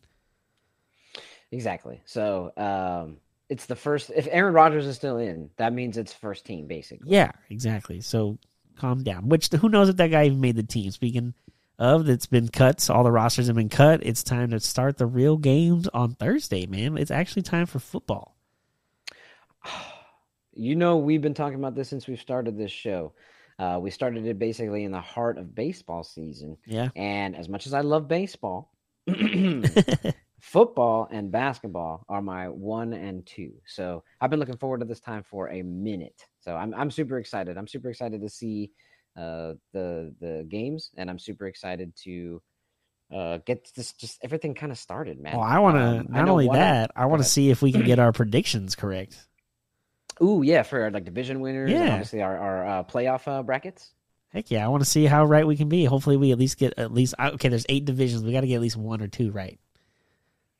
Exactly. 1.52 2.02
So 2.06 2.52
um, 2.58 3.18
it's 3.50 3.66
the 3.66 3.76
first. 3.76 4.12
If 4.16 4.28
Aaron 4.32 4.54
Rodgers 4.54 4.86
is 4.86 4.96
still 4.96 5.18
in, 5.18 5.50
that 5.58 5.74
means 5.74 5.98
it's 5.98 6.14
first 6.14 6.46
team, 6.46 6.68
basically. 6.68 7.12
Yeah, 7.12 7.32
exactly. 7.50 8.02
So 8.02 8.38
calm 8.78 9.04
down. 9.04 9.28
Which 9.30 9.50
who 9.50 9.70
knows 9.70 9.90
if 9.90 9.98
that 9.98 10.12
guy 10.12 10.26
even 10.26 10.40
made 10.40 10.56
the 10.56 10.64
team? 10.64 10.92
Speaking 10.92 11.34
of, 11.78 12.06
that's 12.06 12.26
been 12.28 12.48
cut. 12.50 12.80
So 12.80 12.94
all 12.94 13.04
the 13.04 13.12
rosters 13.12 13.48
have 13.48 13.56
been 13.56 13.70
cut. 13.70 14.02
It's 14.04 14.24
time 14.24 14.52
to 14.52 14.60
start 14.60 14.98
the 14.98 15.06
real 15.06 15.38
games 15.38 15.88
on 15.90 16.14
Thursday, 16.16 16.66
man. 16.68 16.98
It's 16.98 17.12
actually 17.12 17.42
time 17.42 17.66
for 17.66 17.80
football. 17.80 18.36
You 20.52 20.76
know, 20.76 20.98
we've 20.98 21.22
been 21.22 21.36
talking 21.36 21.58
about 21.58 21.74
this 21.76 21.88
since 21.88 22.06
we've 22.06 22.20
started 22.20 22.58
this 22.58 22.72
show. 22.72 23.14
Uh, 23.60 23.80
we 23.82 23.92
started 23.92 24.26
it 24.26 24.38
basically 24.40 24.84
in 24.84 24.92
the 24.92 25.00
heart 25.00 25.38
of 25.38 25.56
baseball 25.56 26.04
season, 26.04 26.58
Yeah. 26.66 26.90
and 26.98 27.34
as 27.34 27.48
much 27.48 27.66
as 27.66 27.74
I 27.74 27.80
love 27.80 28.10
baseball, 28.10 28.74
football 30.41 31.08
and 31.12 31.32
basketball 31.32 32.06
are 32.10 32.21
my 32.21 32.49
one 32.49 32.93
and 32.93 33.25
two. 33.25 33.54
So 33.65 34.04
I've 34.21 34.30
been 34.30 34.39
looking 34.39 34.58
forward 34.58 34.80
to 34.80 34.86
this 34.86 34.99
time 34.99 35.23
for 35.23 35.49
a 35.49 35.62
minute. 35.63 36.25
So 36.39 36.56
I'm 36.56 36.73
I'm 36.73 36.91
super 36.91 37.17
excited. 37.19 37.58
I'm 37.58 37.67
super 37.67 37.89
excited 37.89 38.21
to 38.21 38.30
see 38.30 38.71
uh, 39.17 39.54
the 39.73 40.13
the 40.19 40.45
games, 40.49 40.91
and 40.97 41.10
I'm 41.10 41.19
super 41.19 41.47
excited 41.47 41.95
to 42.04 42.41
uh, 43.13 43.38
get 43.45 43.69
this 43.75 43.93
just 43.93 44.19
everything 44.23 44.54
kind 44.56 44.71
of 44.71 44.78
started, 44.78 45.19
man. 45.19 45.38
well, 45.38 45.41
I 45.41 45.60
want 45.60 45.78
to 45.78 46.02
Um, 46.02 46.08
not 46.10 46.30
only 46.30 46.47
that, 46.49 46.91
I 46.95 47.06
want 47.06 47.21
to 47.21 47.28
see 47.28 47.49
if 47.49 47.62
we 47.62 47.71
can 47.71 47.84
get 47.84 47.99
our 47.99 48.12
predictions 48.12 48.75
correct. 48.75 49.28
Ooh, 50.21 50.41
yeah, 50.43 50.63
for 50.63 50.82
our, 50.84 50.91
like 50.91 51.06
division 51.06 51.39
winners, 51.41 51.82
and 51.82 51.88
Yeah. 51.88 51.89
obviously 51.89 52.21
our 52.21 52.38
our 52.38 52.67
uh, 52.67 52.84
playoff 52.84 53.28
uh, 53.28 53.43
brackets. 53.43 53.93
Heck 54.30 54.52
yeah, 54.52 54.63
I 54.65 54.67
want 54.69 54.84
to 54.84 54.89
see 54.89 55.06
how 55.06 55.25
right 55.25 55.45
we 55.47 55.58
can 55.58 55.69
be. 55.69 55.86
Hopefully, 55.86 56.17
we 56.17 56.32
at 56.32 56.38
least 56.38 56.58
get 56.58 56.78
at 56.78 56.93
least 56.93 57.15
okay. 57.19 57.49
There's 57.49 57.65
eight 57.69 57.86
divisions. 57.86 58.23
We 58.23 58.32
got 58.32 58.41
to 58.41 58.47
get 58.47 58.56
at 58.56 58.62
least 58.62 58.78
one 58.78 59.02
or 59.02 59.08
two 59.08 59.32
right. 59.32 59.60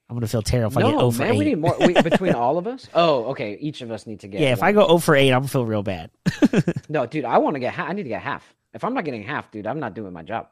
I'm 0.10 0.16
gonna 0.16 0.28
feel 0.28 0.42
terrible 0.42 0.80
if 0.80 0.84
I 0.84 0.90
get 0.90 0.96
no, 0.96 1.12
0 1.12 1.12
for 1.12 1.20
man, 1.20 1.36
8. 1.36 1.38
we 1.38 1.46
need 1.46 1.60
more 1.60 1.76
we, 1.80 1.94
between 2.02 2.34
all 2.34 2.58
of 2.58 2.66
us. 2.66 2.88
Oh, 2.96 3.26
okay, 3.26 3.58
each 3.62 3.82
of 3.82 3.92
us 3.92 4.08
need 4.08 4.22
to 4.22 4.28
get. 4.28 4.42
yeah, 4.42 4.54
if 4.54 4.64
I 4.64 4.72
go 4.72 4.86
0 4.88 4.98
for 4.98 5.16
8, 5.16 5.32
I'm 5.32 5.42
gonna 5.42 5.48
feel 5.48 5.66
real 5.66 5.84
bad. 5.84 6.10
no, 6.90 7.06
dude, 7.06 7.26
I 7.26 7.38
want 7.38 7.56
to 7.56 7.60
get. 7.60 7.74
Ha- 7.74 7.86
I 7.86 7.94
need 7.94 8.04
to 8.04 8.10
get 8.10 8.22
half. 8.22 8.44
If 8.74 8.84
I'm 8.84 8.94
not 8.94 9.06
getting 9.06 9.24
half, 9.24 9.52
dude, 9.52 9.68
I'm 9.68 9.80
not 9.80 9.94
doing 9.94 10.14
my 10.14 10.24
job. 10.24 10.48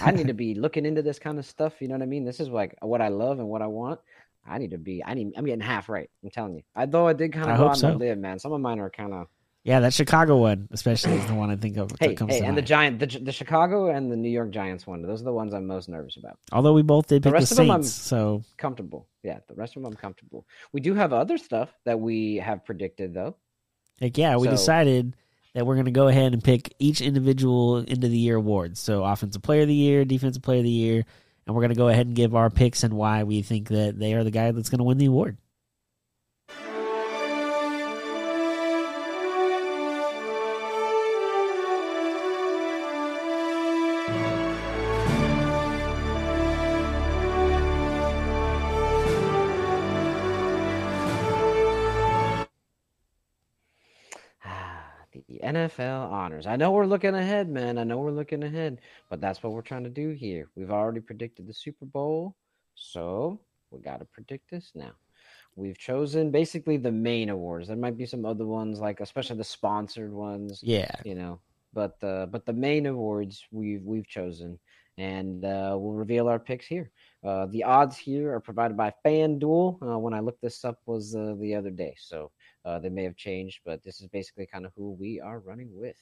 I 0.00 0.10
need 0.10 0.26
to 0.26 0.34
be 0.34 0.54
looking 0.56 0.86
into 0.86 1.02
this 1.02 1.18
kind 1.18 1.38
of 1.38 1.46
stuff. 1.46 1.74
You 1.80 1.88
know 1.88 1.94
what 1.94 2.02
I 2.02 2.06
mean? 2.06 2.24
This 2.24 2.40
is 2.40 2.48
like 2.48 2.76
what 2.80 3.00
I 3.00 3.08
love 3.08 3.38
and 3.38 3.48
what 3.48 3.62
I 3.62 3.66
want. 3.66 4.00
I 4.44 4.58
need 4.58 4.70
to 4.72 4.78
be. 4.78 5.04
I 5.04 5.14
need. 5.14 5.32
I'm 5.36 5.44
getting 5.44 5.60
half 5.60 5.88
right. 5.88 6.10
I'm 6.22 6.30
telling 6.30 6.54
you. 6.54 6.62
I 6.74 6.86
though 6.86 7.06
I 7.06 7.12
did 7.12 7.32
kind 7.32 7.50
of 7.50 7.58
go 7.58 7.68
on 7.68 7.76
so. 7.76 7.92
the 7.92 7.96
lid, 7.96 8.18
man. 8.18 8.38
Some 8.40 8.52
of 8.52 8.60
mine 8.60 8.80
are 8.80 8.90
kind 8.90 9.12
of. 9.12 9.28
Yeah, 9.66 9.80
that 9.80 9.92
Chicago 9.92 10.36
one, 10.36 10.68
especially, 10.70 11.14
is 11.14 11.26
the 11.26 11.34
one 11.34 11.50
I 11.50 11.56
think 11.56 11.76
of. 11.76 11.88
that 11.88 12.00
Hey, 12.00 12.14
comes 12.14 12.32
hey, 12.34 12.40
to 12.40 12.46
and 12.46 12.56
the. 12.56 12.62
Giant, 12.62 13.00
the, 13.00 13.06
the 13.06 13.32
Chicago 13.32 13.88
and 13.88 14.10
the 14.12 14.16
New 14.16 14.28
York 14.30 14.50
Giants 14.50 14.86
one. 14.86 15.02
Those 15.02 15.20
are 15.22 15.24
the 15.24 15.32
ones 15.32 15.52
I'm 15.54 15.66
most 15.66 15.88
nervous 15.88 16.16
about. 16.16 16.38
Although 16.52 16.72
we 16.72 16.82
both 16.82 17.08
did 17.08 17.22
The 17.22 17.30
pick 17.30 17.32
the, 17.32 17.40
rest 17.40 17.50
of 17.52 17.56
them 17.58 17.70
I'm- 17.72 17.82
Saints, 17.82 17.94
so 17.96 18.42
Comfortable, 18.58 19.08
yeah. 19.24 19.40
The 19.48 19.54
rest 19.54 19.76
of 19.76 19.82
them 19.82 19.90
I'm 19.92 19.96
comfortable. 19.96 20.46
We 20.72 20.80
do 20.80 20.94
have 20.94 21.12
other 21.12 21.36
stuff 21.36 21.68
that 21.84 21.98
we 22.00 22.36
have 22.36 22.64
predicted 22.64 23.12
though. 23.12 23.36
Like, 24.00 24.16
yeah, 24.16 24.36
we 24.36 24.44
So- 24.46 24.52
decided 24.52 25.16
that 25.54 25.66
we're 25.66 25.74
going 25.74 25.86
to 25.86 25.90
go 25.90 26.06
ahead 26.08 26.32
and 26.32 26.44
pick 26.44 26.72
each 26.78 27.00
individual 27.00 27.78
end 27.78 28.04
of 28.04 28.10
the 28.10 28.18
year 28.18 28.36
awards. 28.36 28.78
So, 28.78 29.02
offensive 29.04 29.42
player 29.42 29.62
of 29.62 29.68
the 29.68 29.74
year, 29.74 30.04
defensive 30.04 30.42
player 30.42 30.58
of 30.58 30.64
the 30.64 30.70
year, 30.70 31.04
and 31.46 31.56
we're 31.56 31.62
going 31.62 31.70
to 31.70 31.76
go 31.76 31.88
ahead 31.88 32.06
and 32.06 32.14
give 32.14 32.34
our 32.36 32.50
picks 32.50 32.84
and 32.84 32.94
why 32.94 33.24
we 33.24 33.42
think 33.42 33.68
that 33.68 33.98
they 33.98 34.12
are 34.14 34.22
the 34.22 34.30
guy 34.30 34.50
that's 34.52 34.68
going 34.68 34.78
to 34.78 34.84
win 34.84 34.98
the 34.98 35.06
award. 35.06 35.38
NFL 55.68 56.10
honors. 56.10 56.46
I 56.46 56.56
know 56.56 56.70
we're 56.72 56.86
looking 56.86 57.14
ahead, 57.14 57.48
man. 57.48 57.78
I 57.78 57.84
know 57.84 57.98
we're 57.98 58.10
looking 58.10 58.42
ahead, 58.42 58.80
but 59.10 59.20
that's 59.20 59.42
what 59.42 59.52
we're 59.52 59.62
trying 59.62 59.84
to 59.84 59.90
do 59.90 60.10
here. 60.10 60.48
We've 60.56 60.70
already 60.70 61.00
predicted 61.00 61.46
the 61.46 61.54
Super 61.54 61.84
Bowl, 61.84 62.34
so 62.74 63.40
we 63.70 63.80
got 63.80 63.98
to 63.98 64.04
predict 64.04 64.50
this 64.50 64.72
now. 64.74 64.92
We've 65.56 65.78
chosen 65.78 66.30
basically 66.30 66.76
the 66.76 66.92
main 66.92 67.30
awards. 67.30 67.68
There 67.68 67.76
might 67.76 67.96
be 67.96 68.06
some 68.06 68.26
other 68.26 68.44
ones, 68.46 68.78
like 68.78 69.00
especially 69.00 69.38
the 69.38 69.44
sponsored 69.44 70.12
ones. 70.12 70.60
Yeah. 70.62 70.94
you 71.04 71.14
know 71.14 71.40
but 71.76 72.02
uh 72.02 72.26
but 72.26 72.44
the 72.46 72.52
main 72.52 72.86
awards 72.86 73.44
we've 73.52 73.82
we've 73.84 74.08
chosen 74.08 74.58
and 74.98 75.44
uh 75.44 75.76
we'll 75.78 75.92
reveal 75.92 76.26
our 76.26 76.38
picks 76.38 76.66
here 76.66 76.90
uh 77.24 77.46
the 77.46 77.62
odds 77.62 77.96
here 77.96 78.32
are 78.32 78.40
provided 78.40 78.76
by 78.76 78.92
fanduel 79.04 79.78
uh, 79.82 79.98
when 79.98 80.14
i 80.14 80.20
looked 80.20 80.40
this 80.40 80.64
up 80.64 80.80
was 80.86 81.14
uh, 81.14 81.34
the 81.38 81.54
other 81.54 81.70
day 81.70 81.94
so 81.98 82.30
uh 82.66 82.78
they 82.78 82.90
may 82.90 83.04
have 83.04 83.16
changed 83.16 83.60
but 83.64 83.82
this 83.82 84.00
is 84.00 84.08
basically 84.08 84.46
kind 84.46 84.66
of 84.66 84.72
who 84.76 84.92
we 84.92 85.20
are 85.20 85.38
running 85.38 85.70
with 85.72 85.96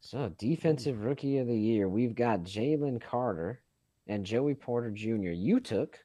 so 0.00 0.32
defensive 0.38 1.04
rookie 1.04 1.36
of 1.36 1.46
the 1.46 1.58
year 1.58 1.88
we've 1.88 2.14
got 2.14 2.44
jalen 2.44 3.00
carter 3.00 3.60
and 4.06 4.24
joey 4.24 4.54
porter 4.54 4.90
jr 4.90 5.30
you 5.30 5.60
took 5.60 5.98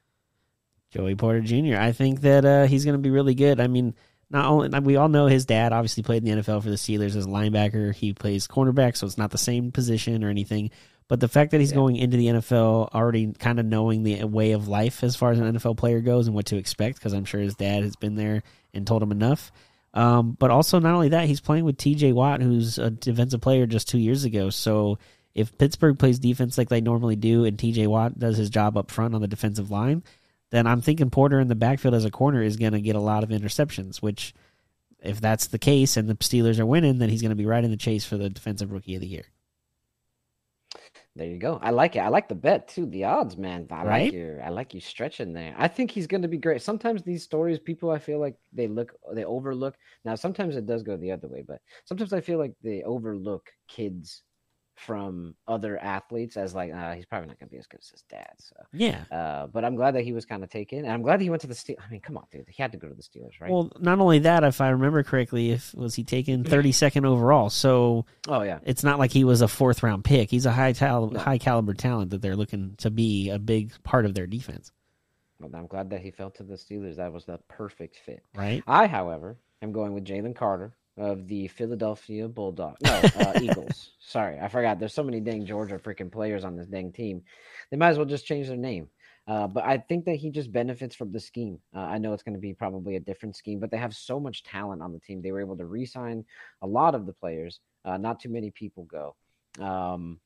Joey 0.90 1.14
Porter 1.14 1.40
Jr. 1.40 1.76
I 1.76 1.92
think 1.92 2.20
that 2.22 2.44
uh, 2.44 2.66
he's 2.66 2.84
going 2.84 2.94
to 2.94 3.02
be 3.02 3.10
really 3.10 3.34
good. 3.34 3.60
I 3.60 3.66
mean, 3.66 3.94
not 4.30 4.46
only 4.46 4.78
we 4.80 4.96
all 4.96 5.08
know 5.08 5.26
his 5.26 5.46
dad 5.46 5.72
obviously 5.72 6.02
played 6.02 6.26
in 6.26 6.36
the 6.36 6.42
NFL 6.42 6.62
for 6.62 6.70
the 6.70 6.76
Steelers 6.76 7.16
as 7.16 7.26
a 7.26 7.28
linebacker. 7.28 7.94
He 7.94 8.12
plays 8.12 8.48
cornerback, 8.48 8.96
so 8.96 9.06
it's 9.06 9.18
not 9.18 9.30
the 9.30 9.38
same 9.38 9.72
position 9.72 10.24
or 10.24 10.30
anything. 10.30 10.70
But 11.08 11.20
the 11.20 11.28
fact 11.28 11.52
that 11.52 11.60
he's 11.60 11.70
Yeah. 11.70 11.76
going 11.76 11.96
into 11.96 12.16
the 12.16 12.26
NFL 12.28 12.88
already 12.92 13.32
kind 13.32 13.60
of 13.60 13.66
knowing 13.66 14.02
the 14.02 14.24
way 14.24 14.52
of 14.52 14.66
life 14.68 15.04
as 15.04 15.14
far 15.14 15.30
as 15.30 15.38
an 15.38 15.46
NFL 15.46 15.76
player 15.76 16.00
goes 16.00 16.26
and 16.26 16.34
what 16.34 16.46
to 16.46 16.56
expect, 16.56 16.98
because 16.98 17.12
I'm 17.12 17.24
sure 17.24 17.40
his 17.40 17.54
dad 17.54 17.84
has 17.84 17.94
been 17.96 18.16
there 18.16 18.42
and 18.74 18.86
told 18.86 19.02
him 19.02 19.12
enough. 19.12 19.52
Um, 19.94 20.32
but 20.38 20.50
also, 20.50 20.78
not 20.80 20.94
only 20.94 21.10
that, 21.10 21.26
he's 21.28 21.40
playing 21.40 21.64
with 21.64 21.78
TJ 21.78 22.12
Watt, 22.12 22.42
who's 22.42 22.76
a 22.78 22.90
defensive 22.90 23.40
player 23.40 23.66
just 23.66 23.88
two 23.88 23.98
years 23.98 24.24
ago. 24.24 24.50
So 24.50 24.98
if 25.34 25.56
Pittsburgh 25.56 25.98
plays 25.98 26.18
defense 26.18 26.58
like 26.58 26.68
they 26.68 26.80
normally 26.80 27.16
do 27.16 27.44
and 27.44 27.56
TJ 27.56 27.86
Watt 27.86 28.18
does 28.18 28.36
his 28.36 28.50
job 28.50 28.76
up 28.76 28.90
front 28.90 29.14
on 29.14 29.20
the 29.20 29.28
defensive 29.28 29.70
line, 29.70 30.02
then 30.50 30.66
I'm 30.66 30.80
thinking 30.80 31.10
Porter 31.10 31.40
in 31.40 31.48
the 31.48 31.54
backfield 31.54 31.94
as 31.94 32.04
a 32.04 32.10
corner 32.10 32.42
is 32.42 32.56
going 32.56 32.72
to 32.72 32.80
get 32.80 32.96
a 32.96 33.00
lot 33.00 33.22
of 33.22 33.30
interceptions, 33.30 33.98
which, 33.98 34.34
if 35.00 35.20
that's 35.20 35.46
the 35.48 35.58
case 35.58 35.96
and 35.96 36.08
the 36.08 36.14
Steelers 36.16 36.58
are 36.58 36.66
winning, 36.66 36.98
then 36.98 37.08
he's 37.10 37.22
going 37.22 37.30
to 37.30 37.36
be 37.36 37.46
right 37.46 37.64
in 37.64 37.70
the 37.70 37.76
chase 37.76 38.04
for 38.04 38.16
the 38.16 38.28
defensive 38.30 38.72
rookie 38.72 38.94
of 38.96 39.00
the 39.00 39.06
year. 39.06 39.24
There 41.16 41.26
you 41.26 41.38
go. 41.38 41.58
I 41.62 41.70
like 41.70 41.96
it. 41.96 42.00
I 42.00 42.08
like 42.08 42.28
the 42.28 42.34
bet 42.34 42.68
too. 42.68 42.84
The 42.84 43.04
odds, 43.04 43.38
man. 43.38 43.66
I 43.70 43.84
Right? 43.84 44.04
like 44.04 44.12
your. 44.12 44.42
I 44.42 44.50
like 44.50 44.74
you 44.74 44.80
stretching 44.80 45.32
there. 45.32 45.54
I 45.56 45.66
think 45.66 45.90
he's 45.90 46.06
going 46.06 46.20
to 46.22 46.28
be 46.28 46.36
great. 46.36 46.60
Sometimes 46.60 47.02
these 47.02 47.22
stories, 47.22 47.58
people, 47.58 47.90
I 47.90 47.98
feel 47.98 48.20
like 48.20 48.36
they 48.52 48.68
look, 48.68 48.92
they 49.14 49.24
overlook. 49.24 49.76
Now, 50.04 50.14
sometimes 50.14 50.56
it 50.56 50.66
does 50.66 50.82
go 50.82 50.98
the 50.98 51.12
other 51.12 51.26
way, 51.28 51.42
but 51.46 51.62
sometimes 51.86 52.12
I 52.12 52.20
feel 52.20 52.38
like 52.38 52.52
they 52.62 52.82
overlook 52.82 53.48
kids 53.66 54.24
from 54.76 55.34
other 55.48 55.78
athletes 55.78 56.36
as 56.36 56.54
like, 56.54 56.72
uh, 56.72 56.92
he's 56.92 57.06
probably 57.06 57.28
not 57.28 57.38
going 57.40 57.48
to 57.48 57.52
be 57.52 57.58
as 57.58 57.66
good 57.66 57.80
as 57.80 57.88
his 57.88 58.02
dad. 58.02 58.30
So, 58.38 58.56
Yeah. 58.72 59.04
uh, 59.10 59.46
but 59.46 59.64
I'm 59.64 59.74
glad 59.74 59.94
that 59.94 60.02
he 60.04 60.12
was 60.12 60.24
kind 60.26 60.44
of 60.44 60.50
taken, 60.50 60.80
and 60.80 60.92
I'm 60.92 61.00
glad 61.02 61.18
that 61.18 61.24
he 61.24 61.30
went 61.30 61.40
to 61.42 61.48
the 61.48 61.54
Steel. 61.54 61.76
I 61.84 61.90
mean, 61.90 62.00
come 62.00 62.16
on, 62.18 62.24
dude. 62.30 62.44
He 62.48 62.62
had 62.62 62.72
to 62.72 62.78
go 62.78 62.86
to 62.86 62.94
the 62.94 63.02
Steelers, 63.02 63.40
right? 63.40 63.50
Well, 63.50 63.72
not 63.80 63.98
only 64.00 64.18
that, 64.20 64.44
if 64.44 64.60
I 64.60 64.68
remember 64.68 65.02
correctly, 65.02 65.50
if 65.50 65.74
was 65.74 65.94
he 65.94 66.04
taken 66.04 66.44
32nd 66.44 67.06
overall, 67.06 67.48
so 67.50 68.04
oh 68.28 68.42
yeah. 68.42 68.58
it's 68.64 68.84
not 68.84 68.98
like 68.98 69.12
he 69.12 69.24
was 69.24 69.40
a 69.40 69.48
fourth 69.48 69.82
round 69.82 70.04
pick. 70.04 70.30
He's 70.30 70.46
a 70.46 70.52
high 70.52 70.72
tal- 70.72 71.10
No. 71.10 71.20
high 71.20 71.38
caliber 71.38 71.72
talent 71.74 72.10
that 72.10 72.20
they're 72.20 72.36
looking 72.36 72.74
to 72.78 72.90
be 72.90 73.30
a 73.30 73.38
big 73.38 73.72
part 73.82 74.04
of 74.04 74.14
their 74.14 74.26
defense, 74.26 74.72
Well, 75.40 75.50
I'm 75.54 75.66
glad 75.66 75.88
that 75.90 76.00
he 76.02 76.10
fell 76.10 76.30
to 76.32 76.42
the 76.42 76.54
Steelers. 76.54 76.96
That 76.96 77.12
was 77.14 77.24
the 77.24 77.38
perfect 77.48 77.96
fit. 78.04 78.22
right? 78.34 78.62
I, 78.66 78.86
however, 78.86 79.38
am 79.62 79.72
going 79.72 79.94
with 79.94 80.04
Jalen 80.04 80.36
Carter 80.36 80.76
of 80.96 81.26
the 81.28 81.48
Philadelphia 81.48 82.28
Bulldogs. 82.28 82.80
No, 82.82 83.00
uh, 83.16 83.38
Eagles. 83.42 83.90
Sorry, 84.00 84.38
I 84.38 84.48
forgot. 84.48 84.78
There's 84.78 84.94
so 84.94 85.02
many 85.02 85.20
dang 85.20 85.44
Georgia 85.44 85.78
freaking 85.78 86.10
players 86.10 86.44
on 86.44 86.56
this 86.56 86.66
dang 86.66 86.92
team. 86.92 87.22
They 87.70 87.76
might 87.76 87.90
as 87.90 87.96
well 87.98 88.06
just 88.06 88.26
change 88.26 88.48
their 88.48 88.56
name. 88.56 88.88
Uh, 89.28 89.48
but 89.48 89.64
I 89.64 89.78
think 89.78 90.04
that 90.04 90.14
he 90.14 90.30
just 90.30 90.52
benefits 90.52 90.94
from 90.94 91.10
the 91.10 91.18
scheme. 91.18 91.58
Uh, 91.74 91.80
I 91.80 91.98
know 91.98 92.12
it's 92.12 92.22
going 92.22 92.34
to 92.36 92.40
be 92.40 92.54
probably 92.54 92.94
a 92.94 93.00
different 93.00 93.34
scheme, 93.34 93.58
but 93.58 93.72
they 93.72 93.76
have 93.76 93.94
so 93.94 94.20
much 94.20 94.44
talent 94.44 94.82
on 94.82 94.92
the 94.92 95.00
team. 95.00 95.20
They 95.20 95.32
were 95.32 95.40
able 95.40 95.56
to 95.56 95.66
re-sign 95.66 96.24
a 96.62 96.66
lot 96.66 96.94
of 96.94 97.06
the 97.06 97.12
players. 97.12 97.58
Uh, 97.84 97.96
not 97.96 98.20
too 98.20 98.28
many 98.28 98.50
people 98.50 98.84
go, 98.84 99.16
um, 99.60 100.20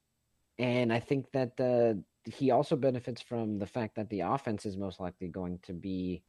and 0.58 0.92
I 0.92 1.00
think 1.00 1.30
that 1.32 1.58
uh, 1.58 1.98
he 2.30 2.50
also 2.50 2.76
benefits 2.76 3.22
from 3.22 3.58
the 3.58 3.66
fact 3.66 3.96
that 3.96 4.10
the 4.10 4.20
offense 4.20 4.66
is 4.66 4.76
most 4.76 5.00
likely 5.00 5.28
going 5.28 5.58
to 5.62 5.72
be 5.72 6.22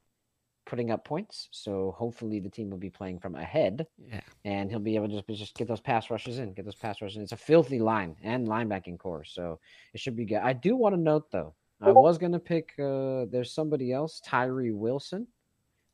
putting 0.65 0.91
up 0.91 1.03
points. 1.05 1.47
So 1.51 1.93
hopefully 1.97 2.39
the 2.39 2.49
team 2.49 2.69
will 2.69 2.77
be 2.77 2.89
playing 2.89 3.19
from 3.19 3.35
ahead, 3.35 3.87
Yeah. 3.97 4.21
and 4.45 4.69
he'll 4.69 4.79
be 4.79 4.95
able 4.95 5.07
to 5.09 5.15
just 5.15 5.27
just 5.41 5.55
get 5.55 5.67
those 5.67 5.81
pass 5.81 6.09
rushes 6.09 6.39
in, 6.39 6.53
get 6.53 6.65
those 6.65 6.75
pass 6.75 7.01
rushes. 7.01 7.17
in. 7.17 7.23
It's 7.23 7.31
a 7.31 7.37
filthy 7.37 7.79
line 7.79 8.15
and 8.23 8.47
linebacking 8.47 8.99
core, 8.99 9.23
so 9.23 9.59
it 9.93 9.99
should 9.99 10.15
be 10.15 10.25
good. 10.25 10.37
I 10.37 10.53
do 10.53 10.75
want 10.75 10.93
to 10.95 11.01
note 11.01 11.31
though, 11.31 11.53
I 11.81 11.91
was 11.91 12.17
gonna 12.17 12.39
pick. 12.39 12.73
Uh, 12.79 13.25
there's 13.25 13.51
somebody 13.51 13.91
else, 13.91 14.21
Tyree 14.23 14.71
Wilson, 14.71 15.27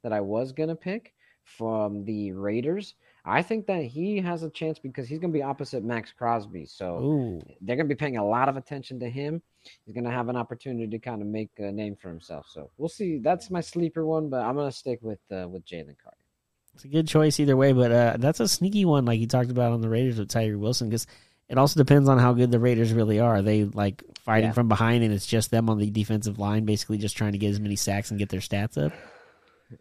that 0.03 0.11
I 0.13 0.19
was 0.21 0.51
gonna 0.51 0.75
pick 0.75 1.13
from 1.43 2.03
the 2.03 2.33
Raiders. 2.33 2.95
I 3.27 3.41
think 3.41 3.67
that 3.67 3.83
he 3.83 4.21
has 4.21 4.43
a 4.43 4.49
chance 4.49 4.79
because 4.79 5.07
he's 5.07 5.19
gonna 5.19 5.33
be 5.33 5.43
opposite 5.43 5.83
Maxx 5.83 6.13
Crosby, 6.17 6.65
so 6.65 6.97
Ooh. 6.97 7.41
they're 7.61 7.75
going 7.75 7.87
to 7.87 7.93
be 7.93 7.97
paying 7.97 8.17
a 8.17 8.25
lot 8.25 8.47
of 8.47 8.55
attention 8.55 8.99
to 9.01 9.09
him. 9.09 9.41
He's 9.85 9.93
going 9.93 10.05
to 10.05 10.11
have 10.11 10.29
an 10.29 10.37
opportunity 10.37 10.87
to 10.87 10.99
kind 10.99 11.21
of 11.21 11.27
make 11.27 11.49
a 11.57 11.71
name 11.71 11.97
for 12.01 12.07
himself. 12.07 12.45
So 12.49 12.69
we'll 12.77 12.87
see. 12.87 13.17
That's 13.17 13.49
my 13.51 13.59
sleeper 13.59 14.05
one, 14.05 14.29
but 14.29 14.41
I'm 14.41 14.55
going 14.55 14.71
to 14.71 14.75
stick 14.75 14.99
with 15.01 15.19
uh, 15.29 15.47
with 15.49 15.65
Jalen 15.65 15.97
Carter. 16.01 16.17
It's 16.73 16.85
a 16.85 16.87
good 16.87 17.07
choice 17.07 17.39
either 17.39 17.57
way, 17.57 17.73
but 17.73 17.91
uh, 17.91 18.15
that's 18.19 18.39
a 18.39 18.47
sneaky 18.47 18.85
one, 18.85 19.03
like 19.05 19.19
you 19.19 19.27
talked 19.27 19.49
about 19.49 19.73
on 19.73 19.81
the 19.81 19.89
Raiders 19.89 20.19
with 20.19 20.29
Tyree 20.29 20.55
Wilson, 20.55 20.89
because 20.89 21.07
it 21.49 21.57
also 21.57 21.79
depends 21.79 22.07
on 22.07 22.19
how 22.19 22.33
good 22.33 22.51
the 22.51 22.59
Raiders 22.59 22.93
really 22.93 23.19
are. 23.19 23.37
Are 23.37 23.41
they 23.41 23.63
like 23.63 24.03
fighting 24.23 24.49
Yeah. 24.49 24.53
from 24.53 24.67
behind, 24.67 25.03
and 25.03 25.13
it's 25.13 25.25
just 25.25 25.49
them 25.49 25.69
on 25.69 25.79
the 25.79 25.89
defensive 25.89 26.37
line, 26.39 26.65
basically 26.65 26.97
just 26.97 27.17
trying 27.17 27.31
to 27.31 27.37
get 27.39 27.49
as 27.49 27.59
many 27.59 27.75
sacks 27.75 28.11
and 28.11 28.19
get 28.19 28.29
their 28.29 28.41
stats 28.41 28.77
up. 28.77 28.93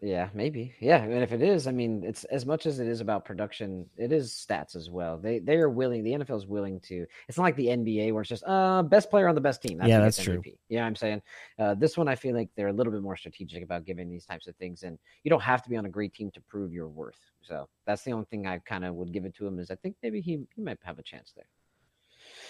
Yeah, 0.03 0.31
maybe. 0.35 0.75
Yeah, 0.81 0.97
I 0.97 1.05
and 1.05 1.23
if 1.23 1.33
it 1.33 1.43
is, 1.43 1.69
I 1.69 1.71
mean, 1.71 2.03
it's 2.05 2.25
as 2.25 2.45
much 2.45 2.67
as 2.67 2.81
it 2.81 2.89
is 2.89 3.01
about 3.01 3.25
production, 3.25 3.89
it 3.97 4.11
is 4.11 4.33
stats 4.33 4.75
as 4.75 4.91
well. 4.91 5.17
They 5.17 5.39
they 5.39 5.57
are 5.57 5.69
willing. 5.69 6.03
The 6.03 6.13
NFL 6.13 6.39
is 6.39 6.47
willing 6.47 6.81
to. 6.81 7.07
It's 7.29 7.39
not 7.39 7.45
like 7.45 7.57
the 7.57 7.69
NBA 7.69 8.13
where 8.13 8.23
it's 8.23 8.29
just 8.29 8.43
uh 8.45 8.83
best 8.83 9.11
player 9.11 9.29
on 9.29 9.37
the 9.37 9.41
best 9.41 9.63
team. 9.63 9.81
Yeah, 9.85 10.01
that's 10.01 10.21
true. 10.21 10.43
Yeah, 10.69 10.85
I'm 10.85 10.97
saying 10.97 11.23
uh, 11.59 11.75
this 11.75 11.97
one. 11.97 12.09
I 12.09 12.17
feel 12.17 12.35
like 12.35 12.51
they're 12.57 12.69
a 12.69 12.73
little 12.73 12.93
bit 12.93 13.03
more 13.03 13.17
strategic 13.17 13.63
about 13.63 13.85
giving 13.85 14.11
these 14.11 14.27
types 14.27 14.49
of 14.49 14.57
things, 14.57 14.83
and 14.83 14.99
you 15.23 15.31
don't 15.31 15.43
have 15.43 15.63
to 15.63 15.71
be 15.71 15.77
on 15.77 15.87
a 15.87 15.91
great 15.91 16.15
team 16.15 16.31
to 16.33 16.41
prove 16.43 16.73
your 16.73 16.89
worth. 16.89 17.21
So 17.43 17.69
that's 17.87 18.03
the 18.03 18.13
only 18.13 18.27
thing 18.27 18.47
I 18.47 18.59
kind 18.59 18.85
of 18.85 18.95
would 18.97 19.13
give 19.13 19.25
it 19.25 19.37
to 19.37 19.47
him 19.47 19.61
is 19.61 19.71
I 19.71 19.77
think 19.77 19.95
maybe 20.03 20.21
he 20.21 20.47
he 20.57 20.63
might 20.63 20.79
have 20.83 20.99
a 20.99 21.03
chance 21.03 21.33
there. 21.37 21.47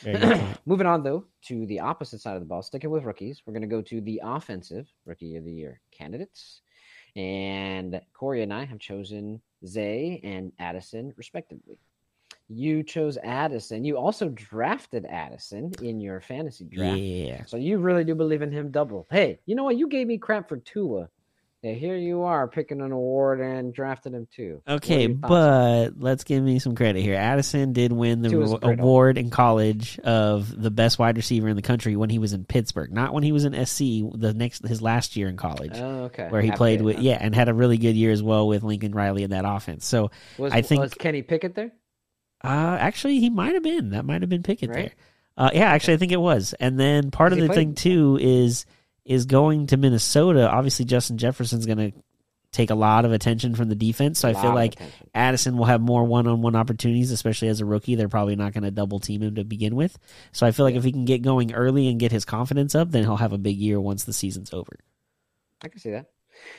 Very 0.01 0.19
good 0.19 0.41
point. 0.41 0.59
Moving 0.67 0.87
on 0.87 1.03
though 1.03 1.27
to 1.47 1.67
the 1.67 1.81
opposite 1.81 2.21
side 2.21 2.35
of 2.35 2.41
the 2.41 2.47
ball, 2.47 2.63
sticking 2.63 2.91
with 2.91 3.05
rookies, 3.05 3.43
we're 3.45 3.53
going 3.53 3.61
to 3.61 3.69
go 3.69 3.83
to 3.83 4.01
the 4.01 4.23
offensive 4.25 4.89
rookie 5.05 5.37
of 5.37 5.45
the 5.45 5.53
year 5.53 5.81
candidates. 5.91 6.63
And 7.17 8.01
Corey 8.13 8.43
and 8.43 8.53
I 8.53 8.65
have 8.65 8.79
chosen 8.79 9.41
Zay 9.67 10.21
and 10.23 10.53
Addison, 10.59 11.15
respectively. 11.17 11.79
You 12.49 12.83
chose 12.85 13.19
Addison. 13.25 13.85
You 13.85 13.97
also 13.97 14.29
drafted 14.29 15.05
Addison 15.07 15.73
in 15.83 16.01
your 16.01 16.21
fantasy 16.21 16.65
draft. 16.65 16.99
yeah. 16.99 17.45
So 17.47 17.57
you 17.57 17.79
really 17.79 18.05
do 18.05 18.15
believe 18.15 18.43
in 18.43 18.53
him 18.53 18.71
double. 18.71 19.07
Hey, 19.11 19.41
you 19.47 19.57
know 19.57 19.65
what? 19.65 19.77
You 19.77 19.89
gave 19.89 20.07
me 20.07 20.19
crap 20.19 20.49
for 20.49 20.59
Tua 20.59 21.09
Yeah, 21.67 21.73
here 21.75 21.97
you 21.97 22.23
are 22.23 22.47
picking 22.47 22.81
an 22.81 22.93
award 22.93 23.41
and 23.41 23.75
drafted 23.75 24.15
him 24.15 24.29
too. 24.31 24.63
Okay, 24.69 25.09
but 25.09 25.99
let's 25.99 26.23
give 26.23 26.43
me 26.45 26.59
some 26.61 26.75
credit 26.77 27.03
here. 27.03 27.17
Addison 27.17 27.73
did 27.73 27.91
win 27.93 28.23
the 28.23 28.29
To 28.29 28.41
his 28.41 28.51
ro- 28.53 28.59
credit. 28.59 28.81
award 28.81 29.19
in 29.19 29.31
college 29.31 29.99
of 30.01 30.61
the 30.63 30.71
best 30.71 30.99
wide 30.99 31.17
receiver 31.17 31.49
in 31.49 31.57
the 31.57 31.63
country 31.63 31.97
when 31.97 32.09
he 32.11 32.19
was 32.21 32.33
in 32.33 32.45
Pittsburgh, 32.45 32.93
not 32.93 33.13
when 33.13 33.25
he 33.25 33.33
was 33.33 33.45
in 33.45 33.53
SC. 33.67 33.79
The 34.15 34.33
next 34.37 34.67
his 34.67 34.81
last 34.81 35.17
year 35.17 35.29
in 35.29 35.37
college, 35.37 35.73
Oh, 35.75 36.05
okay. 36.05 36.29
where 36.29 36.41
he 36.41 36.49
Half 36.49 36.57
played 36.59 36.83
with 36.83 36.99
yeah, 37.01 37.19
and 37.21 37.35
had 37.35 37.49
a 37.49 37.55
really 37.55 37.79
good 37.79 37.97
year 37.97 38.13
as 38.13 38.23
well 38.23 38.47
with 38.47 38.63
Lincoln 38.63 38.93
Riley 38.93 39.25
in 39.25 39.31
that 39.31 39.45
offense. 39.45 39.85
So 39.87 40.11
Was, 40.39 40.53
I 40.53 40.63
think- 40.63 40.83
was 40.83 40.95
Kenny 40.95 41.23
Pickett 41.23 41.55
there? 41.57 41.73
uh, 42.45 42.77
actually, 42.81 43.19
he 43.19 43.29
might 43.31 43.55
have 43.55 43.63
been 43.65 43.91
that 43.91 44.05
might 44.05 44.21
have 44.23 44.29
been 44.31 44.43
Pickett 44.45 44.71
Right? 44.71 44.77
there. 44.77 44.93
Uh, 45.39 45.51
yeah, 45.53 45.71
actually, 45.71 45.95
I 45.95 45.97
think 45.99 46.13
it 46.13 46.21
was. 46.21 46.55
And 46.61 46.79
then 46.79 47.11
part 47.11 47.33
of 47.33 47.39
He 47.39 47.47
the 47.47 47.53
thing 47.53 47.75
too 47.75 48.19
is 48.21 48.67
is 49.07 49.27
going 49.27 49.69
to 49.69 49.77
Minnesota. 49.77 50.51
Obviously, 50.51 50.85
Justin 50.85 51.17
Jefferson's 51.17 51.67
going 51.67 51.79
to 51.79 51.93
take 52.53 52.71
a 52.71 52.75
lot 52.75 53.05
of 53.05 53.13
attention 53.13 53.55
from 53.55 53.69
the 53.69 53.75
defense. 53.75 54.19
So 54.19 54.29
I 54.29 54.35
feel 54.35 54.55
like 54.55 54.75
attention. 54.75 55.11
Addison 55.15 55.57
will 55.57 55.67
have 55.67 55.81
more 55.81 56.05
one-on-one 56.05 56.57
opportunities, 56.57 57.11
especially 57.11 57.49
as 57.49 57.61
a 57.61 57.67
rookie. 57.67 57.95
They're 57.95 58.09
probably 58.09 58.37
not 58.37 58.53
going 58.53 58.65
to 58.65 58.71
double 58.71 58.99
team 58.99 59.23
him 59.23 59.35
to 59.35 59.45
begin 59.45 59.77
with. 59.77 59.97
So 60.33 60.47
I 60.47 60.53
feel 60.53 60.65
like 60.65 60.75
if 60.75 60.85
he 60.85 60.93
can 60.93 61.05
get 61.05 61.23
going 61.23 61.53
early 61.53 61.89
and 61.89 62.01
get 62.01 62.13
his 62.13 62.25
confidence 62.25 62.75
up, 62.75 62.91
then 62.91 63.05
he'll 63.05 63.17
have 63.17 63.33
a 63.33 63.39
big 63.39 63.59
year 63.59 63.81
once 63.81 64.05
the 64.05 64.13
season's 64.13 64.53
over. 64.53 64.79
I 65.63 65.69
can 65.69 65.81
see 65.81 65.91
that. 65.91 66.07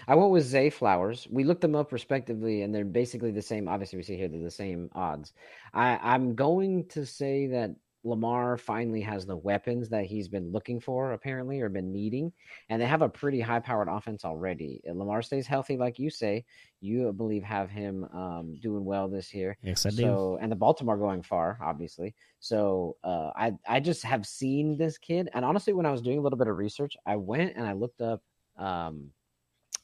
I 0.08 0.16
went 0.16 0.32
with 0.32 0.44
Zay 0.44 0.70
Flowers. 0.70 1.28
We 1.30 1.44
looked 1.44 1.62
them 1.62 1.76
up 1.76 1.92
respectively, 1.92 2.62
and 2.64 2.74
they're 2.74 2.86
basically 2.86 3.32
the 3.32 3.42
same. 3.42 3.68
Obviously, 3.68 3.98
we 3.98 4.04
see 4.04 4.18
here 4.18 4.28
they're 4.28 4.42
the 4.42 4.52
same 4.52 4.90
odds. 4.94 5.34
I, 5.74 6.00
I'm 6.02 6.36
going 6.36 6.88
to 6.90 7.06
say 7.06 7.48
that 7.48 7.76
Lamar 8.08 8.58
finally 8.58 9.02
has 9.02 9.26
the 9.26 9.36
weapons 9.36 9.90
that 9.90 10.06
he's 10.06 10.28
been 10.28 10.52
looking 10.52 10.80
for, 10.80 11.12
apparently, 11.12 11.62
or 11.62 11.70
been 11.70 11.92
needing, 11.92 12.32
and 12.70 12.82
they 12.82 12.86
have 12.86 13.02
a 13.02 13.10
pretty 13.10 13.42
high-powered 13.42 13.88
offense 13.88 14.26
already. 14.26 14.82
If 14.84 14.96
Lamar 14.96 15.22
stays 15.22 15.48
healthy, 15.48 15.78
like 15.78 16.00
you 16.00 16.10
say. 16.10 16.46
You 16.80 17.12
believe 17.12 17.44
have 17.44 17.72
him 17.72 18.06
um, 18.14 18.56
doing 18.62 18.86
well 18.86 19.08
this 19.08 19.34
year. 19.34 19.58
Yes, 19.64 19.86
I 19.86 19.90
do. 19.90 19.96
So 19.96 20.38
and 20.40 20.52
the 20.52 20.56
Baltimore 20.56 20.96
going 20.96 21.24
far, 21.24 21.58
obviously. 21.62 22.14
So 22.40 22.98
uh, 23.04 23.32
I 23.36 23.54
I 23.68 23.80
just 23.80 24.04
have 24.04 24.28
seen 24.28 24.78
this 24.78 25.00
kid, 25.00 25.28
and 25.34 25.44
honestly, 25.44 25.74
when 25.74 25.88
I 25.88 25.92
was 25.92 26.04
doing 26.04 26.20
a 26.20 26.22
little 26.22 26.38
bit 26.38 26.48
of 26.48 26.56
research, 26.56 26.96
I 27.04 27.16
went 27.16 27.56
and 27.56 27.66
I 27.66 27.74
looked 27.74 28.02
up 28.02 28.22
um, 28.58 29.10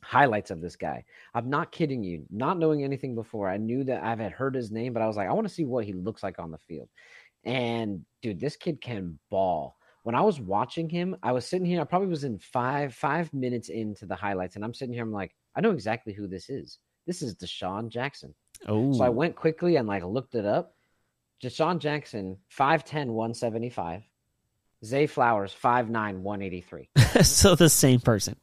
highlights 0.03 0.51
of 0.51 0.61
this 0.61 0.75
guy. 0.75 1.03
I'm 1.33 1.49
not 1.49 1.71
kidding 1.71 2.03
you. 2.03 2.25
Not 2.29 2.59
knowing 2.59 2.83
anything 2.83 3.15
before, 3.15 3.49
I 3.49 3.57
knew 3.57 3.83
that 3.85 4.03
I've 4.03 4.19
had 4.19 4.31
heard 4.31 4.53
his 4.53 4.69
name, 4.69 4.93
but 4.93 5.01
I 5.01 5.07
was 5.07 5.17
like, 5.17 5.29
I 5.29 5.33
want 5.33 5.47
to 5.47 5.53
see 5.53 5.65
what 5.65 5.85
he 5.85 5.93
looks 5.93 6.21
like 6.21 6.39
on 6.39 6.51
the 6.51 6.57
field. 6.59 6.89
And 7.43 8.05
dude, 8.21 8.39
this 8.39 8.55
kid 8.55 8.81
can 8.81 9.19
ball. 9.29 9.77
When 10.03 10.15
I 10.15 10.21
was 10.21 10.39
watching 10.39 10.89
him, 10.89 11.15
I 11.23 11.31
was 11.31 11.45
sitting 11.45 11.65
here. 11.65 11.79
I 11.81 11.85
probably 11.85 12.09
was 12.09 12.23
in 12.23 12.39
five 12.39 12.93
five 12.93 13.33
minutes 13.33 13.69
into 13.69 14.05
the 14.05 14.15
highlights, 14.15 14.55
and 14.55 14.65
I'm 14.65 14.73
sitting 14.73 14.93
here. 14.93 15.03
I'm 15.03 15.13
like, 15.13 15.33
I 15.55 15.61
know 15.61 15.71
exactly 15.71 16.13
who 16.13 16.27
this 16.27 16.49
is. 16.49 16.79
This 17.05 17.21
is 17.21 17.35
DeSean 17.35 17.89
Jackson. 17.89 18.33
oh, 18.67 18.93
So 18.93 19.03
I 19.03 19.09
went 19.09 19.35
quickly 19.35 19.75
and 19.75 19.87
like 19.87 20.03
looked 20.03 20.35
it 20.35 20.45
up. 20.45 20.75
DeSean 21.41 21.79
Jackson, 21.79 22.37
5'10, 22.57 23.07
175. 23.07 24.03
Zay 24.85 25.07
Flowers, 25.07 25.55
5'9, 25.61 26.19
183. 26.19 26.89
so 27.23 27.55
the 27.55 27.69
same 27.69 27.99
person. 27.99 28.35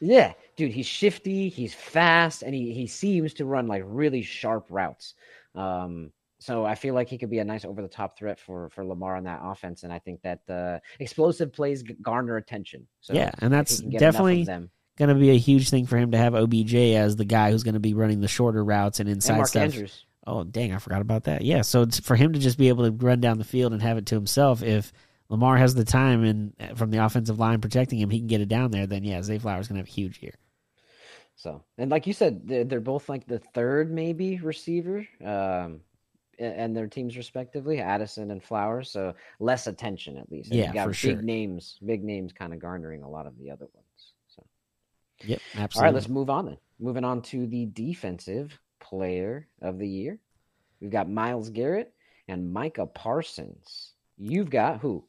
Yeah, 0.00 0.34
dude, 0.56 0.72
he's 0.72 0.86
shifty, 0.86 1.48
he's 1.48 1.74
fast, 1.74 2.42
and 2.42 2.54
he, 2.54 2.72
he 2.72 2.86
seems 2.86 3.34
to 3.34 3.44
run 3.44 3.66
like 3.66 3.82
really 3.84 4.22
sharp 4.22 4.66
routes. 4.70 5.14
Um, 5.56 6.12
so 6.40 6.64
I 6.64 6.74
feel 6.74 6.94
like 6.94 7.08
he 7.08 7.18
could 7.18 7.30
be 7.30 7.38
a 7.38 7.44
nice 7.44 7.64
over 7.64 7.82
the 7.82 7.88
top 7.88 8.16
threat 8.16 8.38
for 8.38 8.70
for 8.70 8.84
Lamar 8.84 9.16
on 9.16 9.24
that 9.24 9.40
offense, 9.42 9.82
and 9.82 9.92
I 9.92 9.98
think 9.98 10.22
that 10.22 10.40
uh, 10.48 10.78
explosive 11.00 11.52
plays 11.52 11.82
garner 12.02 12.36
attention. 12.36 12.86
So 13.00 13.14
yeah, 13.14 13.30
and 13.40 13.52
that's 13.52 13.80
can 13.80 13.90
get 13.90 14.02
enough 14.02 14.14
of 14.14 14.26
definitely 14.26 14.68
going 14.98 15.08
to 15.08 15.14
be 15.14 15.30
a 15.30 15.38
huge 15.38 15.70
thing 15.70 15.86
for 15.86 15.96
him 15.96 16.10
to 16.10 16.18
have 16.18 16.34
OBJ 16.34 16.74
as 16.74 17.16
the 17.16 17.24
guy 17.24 17.50
who's 17.50 17.62
going 17.62 17.74
to 17.74 17.80
be 17.80 17.94
running 17.94 18.20
the 18.20 18.28
shorter 18.28 18.64
routes 18.64 18.98
and 19.00 19.08
And 19.08 19.16
inside 19.16 19.36
Mark 19.36 19.48
stuff. 19.48 19.62
Andrews. 19.62 20.04
Oh, 20.26 20.44
dang, 20.44 20.74
I 20.74 20.78
forgot 20.78 21.00
about 21.00 21.24
that. 21.24 21.42
Yeah, 21.42 21.62
so 21.62 21.82
it's 21.82 22.00
for 22.00 22.14
him 22.14 22.34
to 22.34 22.38
just 22.38 22.58
be 22.58 22.68
able 22.68 22.84
to 22.84 22.90
run 22.90 23.20
down 23.20 23.38
the 23.38 23.44
field 23.44 23.72
and 23.72 23.80
have 23.80 23.96
it 23.96 24.06
to 24.06 24.14
himself, 24.14 24.62
if 24.62 24.92
Lamar 25.30 25.56
has 25.56 25.74
the 25.74 25.84
time 25.84 26.24
and 26.24 26.52
uh, 26.60 26.74
from 26.74 26.90
the 26.90 27.02
offensive 27.04 27.38
line 27.38 27.60
protecting 27.60 27.98
him, 27.98 28.10
he 28.10 28.18
can 28.18 28.26
get 28.26 28.40
it 28.40 28.48
down 28.48 28.70
there, 28.70 28.86
then 28.86 29.04
yeah, 29.04 29.22
Zay 29.22 29.38
Flowers 29.38 29.68
going 29.68 29.76
to 29.76 29.80
have 29.80 29.88
a 29.88 29.90
huge 29.90 30.22
year. 30.22 30.34
So, 31.36 31.62
and 31.78 31.90
like 31.90 32.06
you 32.06 32.12
said, 32.12 32.46
they're, 32.46 32.64
they're 32.64 32.80
both 32.80 33.08
like 33.08 33.26
the 33.26 33.38
third 33.38 33.92
maybe 33.92 34.38
receiver, 34.38 35.06
um, 35.24 35.80
and 36.38 36.76
their 36.76 36.86
teams 36.86 37.16
respectively, 37.16 37.80
Addison 37.80 38.30
and 38.30 38.42
Flowers. 38.42 38.90
So 38.90 39.14
less 39.40 39.66
attention 39.66 40.16
at 40.18 40.30
least. 40.30 40.52
And 40.52 40.64
you 40.64 40.64
Yeah, 40.64 40.72
got 40.72 40.84
for 40.84 40.92
big 41.00 41.22
sure. 41.22 41.22
names, 41.22 41.78
big 41.84 42.04
names, 42.04 42.32
kind 42.32 42.52
of 42.54 42.60
garnering 42.60 43.02
a 43.02 43.08
lot 43.10 43.26
of 43.26 43.38
the 43.38 43.50
other 43.50 43.66
ones. 43.74 44.12
So, 44.28 44.44
Yep, 45.22 45.42
all 45.52 45.62
absolutely. 45.62 45.82
right, 45.82 45.94
let's 45.94 46.08
move 46.08 46.30
on 46.30 46.46
then. 46.46 46.58
Moving 46.78 47.04
on 47.04 47.22
to 47.22 47.46
the 47.46 47.66
defensive 47.66 48.58
player 48.80 49.48
of 49.60 49.78
the 49.78 49.88
year. 49.88 50.18
We've 50.80 50.90
got 50.90 51.08
Myles 51.10 51.50
Garrett 51.50 51.92
and 52.28 52.52
Micah 52.52 52.86
Parsons. 52.86 53.94
You've 54.16 54.50
got 54.50 54.80
who? 54.80 55.04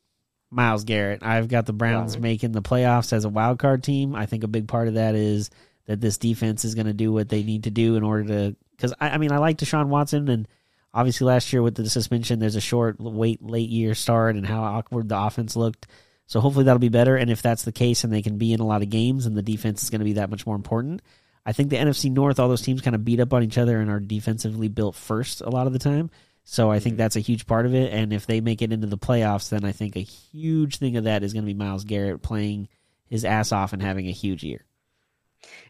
Myles 0.52 0.84
Garrett. 0.84 1.24
I've 1.24 1.48
got 1.48 1.66
the 1.66 1.74
Browns 1.74 2.18
Right. 2.18 2.24
making 2.24 2.54
the 2.54 2.62
playoffs 2.62 3.14
as 3.14 3.24
a 3.26 3.30
wild 3.30 3.60
card 3.60 3.84
team. 3.84 4.16
I 4.16 4.26
think 4.26 4.44
a 4.44 4.48
big 4.48 4.68
part 4.68 4.88
of 4.88 4.96
that 4.96 5.16
is 5.16 5.50
that 5.86 6.02
this 6.02 6.18
defense 6.18 6.66
is 6.66 6.76
going 6.76 6.88
to 6.88 6.94
do 6.94 7.12
what 7.14 7.30
they 7.30 7.44
need 7.44 7.64
to 7.66 7.72
do 7.72 7.96
in 7.96 8.04
order 8.04 8.24
to. 8.26 8.56
Because 8.72 8.94
I, 9.00 9.12
I 9.12 9.18
mean, 9.18 9.32
I 9.32 9.38
like 9.38 9.58
Deshaun 9.58 9.88
Watson, 9.88 10.28
and 10.30 10.48
obviously 10.94 11.26
last 11.26 11.52
year 11.54 11.62
with 11.62 11.76
the 11.76 11.90
suspension, 11.90 12.40
there's 12.40 12.56
a 12.56 12.62
short, 12.62 13.00
wait, 13.00 13.42
late 13.42 13.70
year 13.70 13.96
start, 13.96 14.36
and 14.36 14.46
how 14.46 14.64
awkward 14.64 15.10
the 15.10 15.20
offense 15.20 15.56
looked. 15.56 15.88
So 16.26 16.40
hopefully 16.40 16.66
that'll 16.66 16.80
be 16.80 16.90
better. 16.90 17.16
And 17.16 17.32
if 17.32 17.42
that's 17.42 17.64
the 17.64 17.72
case, 17.72 18.04
and 18.04 18.14
they 18.14 18.22
can 18.22 18.38
be 18.38 18.54
in 18.54 18.60
a 18.60 18.66
lot 18.66 18.84
of 18.84 18.90
games, 18.90 19.26
and 19.26 19.36
the 19.36 19.42
defense 19.42 19.84
is 19.84 19.90
going 19.90 20.00
to 20.00 20.06
be 20.06 20.14
that 20.14 20.30
much 20.30 20.46
more 20.46 20.56
important. 20.56 21.02
I 21.46 21.54
think 21.54 21.70
the 21.70 21.78
NFC 21.78 22.12
North, 22.12 22.40
all 22.40 22.50
those 22.50 22.62
teams 22.62 22.82
kind 22.82 22.96
of 22.96 23.06
beat 23.06 23.20
up 23.20 23.34
on 23.34 23.44
each 23.44 23.58
other 23.58 23.80
and 23.80 23.90
are 23.90 24.00
defensively 24.00 24.68
built 24.68 24.96
first 24.96 25.42
a 25.42 25.50
lot 25.50 25.68
of 25.68 25.74
the 25.74 25.80
time. 25.80 26.12
So 26.44 26.72
I 26.72 26.80
think 26.80 26.94
mm-hmm. 26.94 27.00
that's 27.00 27.16
a 27.16 27.22
huge 27.22 27.48
part 27.48 27.66
of 27.66 27.74
it. 27.74 27.94
And 27.94 28.14
if 28.14 28.26
they 28.26 28.42
make 28.42 28.62
it 28.62 28.74
into 28.74 28.88
the 28.88 28.98
playoffs, 28.98 29.50
then 29.50 29.64
I 29.64 29.72
think 29.72 29.96
a 29.96 30.02
huge 30.02 30.78
thing 30.78 30.98
of 30.98 31.06
that 31.06 31.24
is 31.24 31.34
going 31.34 31.44
to 31.44 31.52
be 31.52 31.58
Myles 31.58 31.84
Garrett 31.84 32.22
playing 32.22 32.68
his 33.06 33.26
ass 33.26 33.52
off 33.52 33.74
and 33.74 33.82
having 33.82 34.08
a 34.08 34.12
huge 34.12 34.44
year. 34.44 34.66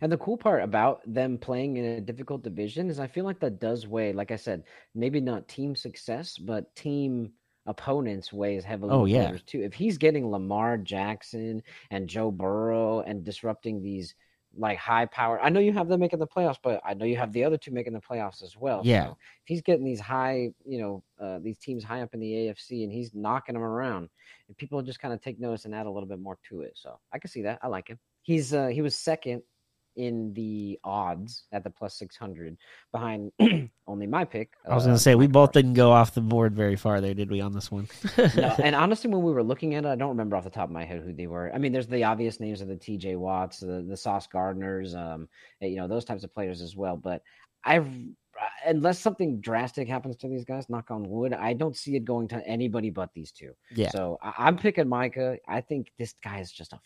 And 0.01 0.11
the 0.11 0.17
cool 0.17 0.37
part 0.37 0.63
about 0.63 1.01
them 1.05 1.37
playing 1.37 1.77
in 1.77 1.85
a 1.85 2.01
difficult 2.01 2.43
division 2.43 2.89
is 2.89 2.99
I 2.99 3.07
feel 3.07 3.25
like 3.25 3.39
that 3.39 3.59
does 3.59 3.87
weigh, 3.87 4.13
like 4.13 4.31
I 4.31 4.35
said, 4.35 4.63
maybe 4.95 5.21
not 5.21 5.47
team 5.47 5.75
success, 5.75 6.37
but 6.37 6.75
team 6.75 7.31
opponents 7.65 8.33
weighs 8.33 8.63
heavily. 8.63 8.91
Oh, 8.91 9.05
yeah. 9.05 9.31
too. 9.45 9.61
If 9.61 9.73
he's 9.73 9.97
getting 9.97 10.29
Lamar 10.29 10.77
Jackson 10.77 11.61
and 11.91 12.09
Joe 12.09 12.31
Burrow 12.31 13.01
and 13.01 13.23
disrupting 13.23 13.81
these 13.81 14.15
like 14.57 14.79
high 14.79 15.05
power, 15.05 15.39
I 15.39 15.49
know 15.49 15.59
you 15.59 15.73
have 15.73 15.87
them 15.87 15.99
making 15.99 16.19
the 16.19 16.27
playoffs, 16.27 16.57
but 16.63 16.81
I 16.83 16.95
know 16.95 17.05
you 17.05 17.17
have 17.17 17.31
the 17.31 17.43
other 17.43 17.57
two 17.57 17.71
making 17.71 17.93
the 17.93 18.01
playoffs 18.01 18.41
as 18.41 18.57
well. 18.57 18.81
Yeah. 18.83 19.05
So 19.05 19.11
if 19.11 19.45
he's 19.45 19.61
getting 19.61 19.85
these 19.85 19.99
high, 19.99 20.49
you 20.65 20.79
know, 20.79 21.03
uh, 21.21 21.39
these 21.39 21.59
teams 21.59 21.83
high 21.83 22.01
up 22.01 22.13
in 22.13 22.19
the 22.19 22.31
AFC 22.31 22.83
and 22.83 22.91
he's 22.91 23.13
knocking 23.13 23.53
them 23.53 23.63
around, 23.63 24.09
and 24.47 24.57
people 24.57 24.81
just 24.81 24.99
kind 24.99 25.13
of 25.13 25.21
take 25.21 25.39
notice 25.39 25.65
and 25.65 25.75
add 25.75 25.85
a 25.85 25.91
little 25.91 26.09
bit 26.09 26.19
more 26.19 26.39
to 26.49 26.61
it. 26.61 26.73
So 26.75 26.99
I 27.13 27.19
can 27.19 27.29
see 27.29 27.43
that. 27.43 27.59
I 27.61 27.67
like 27.67 27.87
him. 27.87 27.99
He's 28.23 28.53
uh, 28.53 28.67
he 28.67 28.81
was 28.81 28.95
second 28.95 29.43
in 29.95 30.33
the 30.33 30.79
odds 30.83 31.45
at 31.51 31.63
the 31.63 31.69
plus 31.69 31.95
600 31.95 32.57
behind 32.91 33.31
only 33.87 34.07
my 34.07 34.23
pick. 34.23 34.53
I 34.65 34.75
was 34.75 34.83
uh, 34.83 34.87
going 34.87 34.97
to 34.97 35.01
say, 35.01 35.15
we 35.15 35.27
both 35.27 35.51
didn't 35.51 35.73
go 35.73 35.91
off 35.91 36.13
the 36.13 36.21
board 36.21 36.55
very 36.55 36.75
far 36.75 37.01
there, 37.01 37.13
did 37.13 37.29
we, 37.29 37.41
on 37.41 37.53
this 37.53 37.71
one? 37.71 37.87
no, 38.17 38.55
and 38.63 38.75
honestly, 38.75 39.09
when 39.09 39.23
we 39.23 39.31
were 39.31 39.43
looking 39.43 39.75
at 39.75 39.85
it, 39.85 39.89
I 39.89 39.95
don't 39.95 40.09
remember 40.09 40.35
off 40.35 40.43
the 40.43 40.49
top 40.49 40.69
of 40.69 40.73
my 40.73 40.85
head 40.85 41.01
who 41.01 41.13
they 41.13 41.27
were. 41.27 41.51
I 41.53 41.57
mean, 41.57 41.71
there's 41.71 41.87
the 41.87 42.03
obvious 42.03 42.39
names 42.39 42.61
of 42.61 42.67
the 42.67 42.75
T.J. 42.75 43.15
Watts, 43.15 43.59
the 43.59 43.85
the 43.87 43.97
Sauce 43.97 44.27
Gardners, 44.27 44.95
um, 44.95 45.27
you 45.61 45.77
know, 45.77 45.87
those 45.87 46.05
types 46.05 46.23
of 46.23 46.33
players 46.33 46.61
as 46.61 46.75
well. 46.75 46.97
But 46.97 47.21
I've 47.63 47.89
unless 48.65 48.99
something 48.99 49.41
drastic 49.41 49.87
happens 49.87 50.15
to 50.17 50.27
these 50.27 50.45
guys, 50.45 50.69
knock 50.69 50.91
on 50.91 51.07
wood, 51.07 51.33
I 51.33 51.53
don't 51.53 51.75
see 51.75 51.95
it 51.95 52.05
going 52.05 52.27
to 52.29 52.45
anybody 52.47 52.89
but 52.89 53.09
these 53.13 53.31
two. 53.31 53.53
yeah. 53.71 53.89
So 53.89 54.17
I, 54.21 54.33
I'm 54.37 54.57
picking 54.57 54.87
Micah. 54.87 55.37
I 55.47 55.61
think 55.61 55.91
this 55.97 56.15
guy 56.23 56.39
is 56.39 56.51
just 56.51 56.73
a 56.73 56.79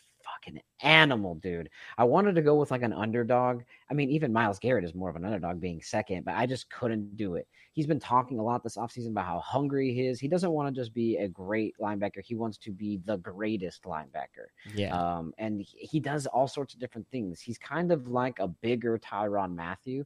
fucking 0.43 0.61
animal, 0.81 1.35
dude. 1.35 1.69
I 1.97 2.03
wanted 2.03 2.35
to 2.35 2.41
go 2.41 2.55
with 2.55 2.71
like 2.71 2.81
an 2.81 2.93
underdog. 2.93 3.63
I 3.89 3.93
mean, 3.93 4.09
even 4.09 4.33
Myles 4.33 4.59
Garrett 4.59 4.85
is 4.85 4.95
more 4.95 5.09
of 5.09 5.15
an 5.15 5.25
underdog 5.25 5.59
being 5.59 5.81
second, 5.81 6.25
but 6.25 6.35
I 6.35 6.45
just 6.45 6.69
couldn't 6.69 7.15
do 7.15 7.35
it. 7.35 7.47
He's 7.73 7.87
been 7.87 7.99
talking 7.99 8.39
a 8.39 8.43
lot 8.43 8.63
this 8.63 8.77
offseason 8.77 9.09
about 9.09 9.25
how 9.25 9.39
hungry 9.39 9.93
he 9.93 10.07
is. 10.07 10.19
He 10.19 10.27
doesn't 10.27 10.51
want 10.51 10.73
to 10.73 10.79
just 10.79 10.93
be 10.93 11.17
a 11.17 11.27
great 11.27 11.75
linebacker. 11.79 12.21
He 12.23 12.35
wants 12.35 12.57
to 12.59 12.71
be 12.71 12.99
the 13.05 13.17
greatest 13.17 13.83
linebacker. 13.83 14.47
Yeah. 14.75 14.95
Um, 14.95 15.33
and 15.37 15.61
he, 15.61 15.87
he 15.87 15.99
does 15.99 16.25
all 16.27 16.47
sorts 16.47 16.73
of 16.73 16.79
different 16.79 17.07
things. 17.11 17.39
He's 17.41 17.57
kind 17.57 17.91
of 17.91 18.07
like 18.07 18.39
a 18.39 18.47
bigger 18.47 18.99
Tyrann 18.99 19.55
Mathieu. 19.55 20.03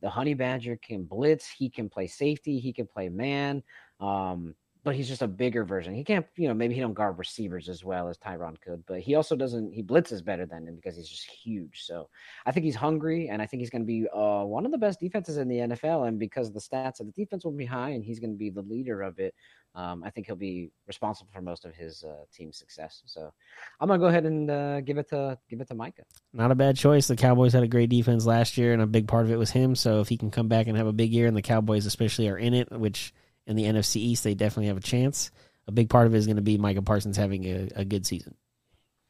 The 0.00 0.10
Honey 0.10 0.34
Badger 0.34 0.76
can 0.76 1.04
blitz. 1.04 1.48
He 1.48 1.70
can 1.70 1.88
play 1.88 2.06
safety. 2.06 2.58
He 2.58 2.72
can 2.72 2.86
play 2.86 3.08
man. 3.08 3.62
Um, 4.00 4.54
but 4.84 4.94
he's 4.94 5.08
just 5.08 5.22
a 5.22 5.26
bigger 5.26 5.64
version. 5.64 5.94
He 5.94 6.04
can't, 6.04 6.26
you 6.36 6.46
know, 6.46 6.52
maybe 6.54 6.74
he 6.74 6.80
don't 6.80 6.92
guard 6.92 7.18
receivers 7.18 7.70
as 7.70 7.82
well 7.82 8.06
as 8.08 8.18
Tyrann 8.18 8.60
could, 8.60 8.84
but 8.86 9.00
he 9.00 9.14
also 9.14 9.34
doesn't. 9.34 9.72
He 9.72 9.82
blitzes 9.82 10.22
better 10.22 10.44
than 10.44 10.68
him 10.68 10.76
because 10.76 10.96
he's 10.96 11.08
just 11.08 11.24
huge. 11.24 11.82
So 11.84 12.10
I 12.44 12.52
think 12.52 12.64
he's 12.64 12.76
hungry, 12.76 13.28
and 13.28 13.40
I 13.40 13.46
think 13.46 13.62
he's 13.62 13.70
going 13.70 13.82
to 13.82 13.86
be 13.86 14.06
uh, 14.14 14.44
one 14.44 14.66
of 14.66 14.72
the 14.72 14.78
best 14.78 15.00
defenses 15.00 15.38
in 15.38 15.48
the 15.48 15.56
NFL. 15.56 16.06
And 16.06 16.18
because 16.18 16.52
the 16.52 16.60
stats 16.60 17.00
of 17.00 17.06
the 17.06 17.12
defense 17.12 17.44
will 17.44 17.52
be 17.52 17.64
high, 17.64 17.90
and 17.90 18.04
he's 18.04 18.20
going 18.20 18.32
to 18.32 18.38
be 18.38 18.50
the 18.50 18.62
leader 18.62 19.00
of 19.00 19.18
it, 19.18 19.34
um, 19.74 20.04
I 20.04 20.10
think 20.10 20.26
he'll 20.26 20.36
be 20.36 20.70
responsible 20.86 21.30
for 21.32 21.40
most 21.40 21.64
of 21.64 21.74
his 21.74 22.04
uh, 22.04 22.24
team's 22.32 22.58
success. 22.58 23.02
So 23.06 23.32
I'm 23.80 23.88
gonna 23.88 23.98
go 23.98 24.06
ahead 24.06 24.24
and 24.24 24.50
uh, 24.50 24.80
give 24.82 24.98
it 24.98 25.08
to 25.08 25.36
give 25.50 25.60
it 25.60 25.68
to 25.68 25.74
Micah. 25.74 26.04
Not 26.32 26.52
a 26.52 26.54
bad 26.54 26.76
choice. 26.76 27.08
The 27.08 27.16
Cowboys 27.16 27.52
had 27.52 27.64
a 27.64 27.68
great 27.68 27.90
defense 27.90 28.24
last 28.24 28.56
year, 28.56 28.72
and 28.72 28.80
a 28.80 28.86
big 28.86 29.08
part 29.08 29.24
of 29.24 29.32
it 29.32 29.36
was 29.36 29.50
him. 29.50 29.74
So 29.74 30.00
if 30.00 30.08
he 30.08 30.16
can 30.16 30.30
come 30.30 30.46
back 30.46 30.68
and 30.68 30.76
have 30.76 30.86
a 30.86 30.92
big 30.92 31.12
year, 31.12 31.26
and 31.26 31.36
the 31.36 31.42
Cowboys 31.42 31.86
especially 31.86 32.28
are 32.28 32.38
in 32.38 32.54
it, 32.54 32.70
which 32.70 33.12
in 33.46 33.56
the 33.56 33.64
NFC 33.64 33.96
East 33.96 34.24
they 34.24 34.34
definitely 34.34 34.66
have 34.66 34.76
a 34.76 34.80
chance. 34.80 35.30
A 35.66 35.72
big 35.72 35.88
part 35.88 36.06
of 36.06 36.14
it 36.14 36.18
is 36.18 36.26
going 36.26 36.36
to 36.36 36.42
be 36.42 36.58
Micah 36.58 36.82
Parsons 36.82 37.16
having 37.16 37.44
a, 37.44 37.68
a 37.76 37.84
good 37.84 38.06
season. 38.06 38.34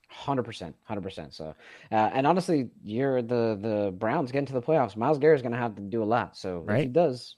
Hundred 0.08 0.44
percent, 0.44 0.76
hundred 0.84 1.02
percent. 1.02 1.34
So, 1.34 1.54
uh, 1.90 1.94
and 1.94 2.24
honestly, 2.26 2.70
you're 2.84 3.20
the 3.20 3.58
the 3.60 3.94
Browns 3.98 4.30
getting 4.30 4.46
to 4.46 4.52
the 4.52 4.62
playoffs. 4.62 4.96
Myles 4.96 5.18
Garrett 5.18 5.38
is 5.38 5.42
going 5.42 5.52
to 5.52 5.58
have 5.58 5.74
to 5.74 5.82
do 5.82 6.02
a 6.02 6.04
lot. 6.04 6.36
So, 6.36 6.64
if 6.68 6.80
he 6.82 6.86
does, 6.86 7.34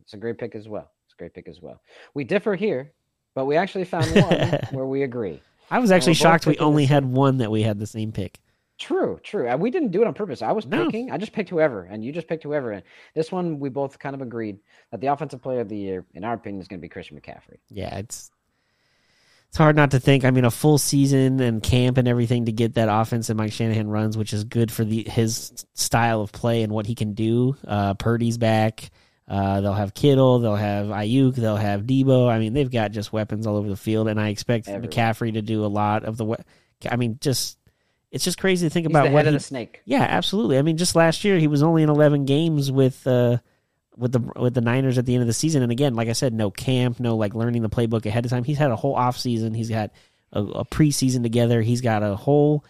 it's 0.00 0.14
a 0.14 0.16
great 0.16 0.38
pick 0.38 0.54
as 0.54 0.66
well. 0.66 0.90
It's 1.04 1.14
a 1.14 1.18
great 1.18 1.34
pick 1.34 1.46
as 1.46 1.60
well. 1.60 1.82
We 2.14 2.24
differ 2.24 2.54
here, 2.54 2.92
but 3.34 3.44
we 3.44 3.56
actually 3.56 3.84
found 3.84 4.06
one 4.16 4.58
where 4.70 4.86
we 4.86 5.02
agree. 5.02 5.42
I 5.70 5.78
was 5.78 5.90
actually 5.90 6.14
shocked 6.14 6.46
we 6.46 6.56
only 6.58 6.86
had 6.86 7.04
one 7.04 7.38
that 7.38 7.50
we 7.50 7.62
had 7.62 7.78
the 7.78 7.86
same 7.86 8.12
pick. 8.12 8.38
True, 8.78 9.18
true. 9.22 9.48
And 9.48 9.60
we 9.60 9.70
didn't 9.70 9.90
do 9.90 10.02
it 10.02 10.06
on 10.06 10.12
purpose. 10.14 10.42
I 10.42 10.52
was 10.52 10.66
No. 10.66 10.84
picking. 10.84 11.10
I 11.10 11.16
just 11.16 11.32
picked 11.32 11.48
whoever, 11.48 11.84
and 11.84 12.04
you 12.04 12.12
just 12.12 12.28
picked 12.28 12.42
whoever. 12.42 12.72
And 12.72 12.82
this 13.14 13.32
one, 13.32 13.58
we 13.58 13.70
both 13.70 13.98
kind 13.98 14.14
of 14.14 14.20
agreed 14.20 14.58
that 14.90 15.00
the 15.00 15.06
offensive 15.08 15.40
player 15.40 15.60
of 15.60 15.68
the 15.68 15.76
year, 15.78 16.04
in 16.14 16.24
our 16.24 16.34
opinion, 16.34 16.60
is 16.60 16.68
going 16.68 16.78
to 16.80 16.82
be 16.82 16.88
Christian 16.88 17.18
McCaffrey. 17.18 17.56
Yeah, 17.70 17.96
it's 17.98 18.30
it's 19.48 19.56
hard 19.56 19.76
not 19.76 19.92
to 19.92 20.00
think. 20.00 20.24
I 20.24 20.30
mean, 20.30 20.44
a 20.44 20.50
full 20.50 20.76
season 20.76 21.40
and 21.40 21.62
camp 21.62 21.96
and 21.96 22.06
everything 22.06 22.46
to 22.46 22.52
get 22.52 22.74
that 22.74 22.88
offense 22.90 23.28
that 23.28 23.36
Mike 23.36 23.52
Shanahan 23.52 23.88
runs, 23.88 24.18
which 24.18 24.32
is 24.34 24.44
good 24.44 24.70
for 24.70 24.84
the 24.84 25.04
his 25.04 25.64
style 25.74 26.20
of 26.20 26.32
play 26.32 26.62
and 26.62 26.72
what 26.72 26.84
he 26.86 26.94
can 26.94 27.14
do. 27.14 27.56
Uh, 27.66 27.94
Purdy's 27.94 28.36
back. 28.38 28.90
Uh, 29.28 29.60
they'll 29.62 29.72
have 29.72 29.94
Kittle. 29.94 30.38
They'll 30.40 30.54
have 30.54 30.86
Aiyuk. 30.88 31.36
They'll 31.36 31.56
have 31.56 31.82
Deebo. 31.84 32.28
I 32.28 32.38
mean, 32.38 32.52
they've 32.52 32.70
got 32.70 32.92
just 32.92 33.12
weapons 33.12 33.46
all 33.46 33.56
over 33.56 33.68
the 33.68 33.76
field, 33.76 34.06
and 34.08 34.20
I 34.20 34.28
expect 34.28 34.68
Everywhere. 34.68 34.90
McCaffrey 34.90 35.32
to 35.32 35.42
do 35.42 35.64
a 35.64 35.66
lot 35.66 36.04
of 36.04 36.16
the. 36.18 36.24
We- 36.26 36.36
I 36.90 36.96
mean, 36.96 37.16
just 37.22 37.56
it's 38.12 38.24
just 38.24 38.38
crazy 38.38 38.66
to 38.66 38.70
think 38.70 38.86
He's 38.86 38.92
about 38.92 39.04
the 39.08 39.10
what 39.10 39.24
head 39.24 39.28
of 39.28 39.34
he 39.34 39.38
the 39.38 39.44
snake. 39.44 39.82
yeah, 39.84 40.02
absolutely. 40.02 40.58
I 40.58 40.62
mean, 40.62 40.76
just 40.76 40.94
last 40.96 41.24
year 41.24 41.38
he 41.38 41.48
was 41.48 41.62
only 41.62 41.82
in 41.82 41.88
11 41.88 42.24
games 42.24 42.70
with 42.72 43.06
uh 43.06 43.38
with 43.96 44.12
the 44.12 44.20
with 44.40 44.54
the 44.54 44.60
Niners 44.60 44.98
at 44.98 45.06
the 45.06 45.14
end 45.14 45.22
of 45.22 45.26
the 45.26 45.32
season, 45.32 45.62
and 45.62 45.72
again, 45.72 45.94
like 45.94 46.08
I 46.08 46.12
said, 46.12 46.32
no 46.34 46.50
camp, 46.50 47.00
no 47.00 47.16
like 47.16 47.34
learning 47.34 47.62
the 47.62 47.70
playbook 47.70 48.04
ahead 48.06 48.24
of 48.24 48.30
time. 48.30 48.44
He's 48.44 48.58
had 48.58 48.70
a 48.70 48.76
whole 48.76 48.94
off 48.94 49.16
season. 49.18 49.54
He's 49.54 49.70
got 49.70 49.90
a, 50.32 50.42
a 50.42 50.64
preseason 50.66 51.22
together. 51.22 51.62
He's 51.62 51.80
got 51.80 52.02
a 52.02 52.14
whole 52.14 52.64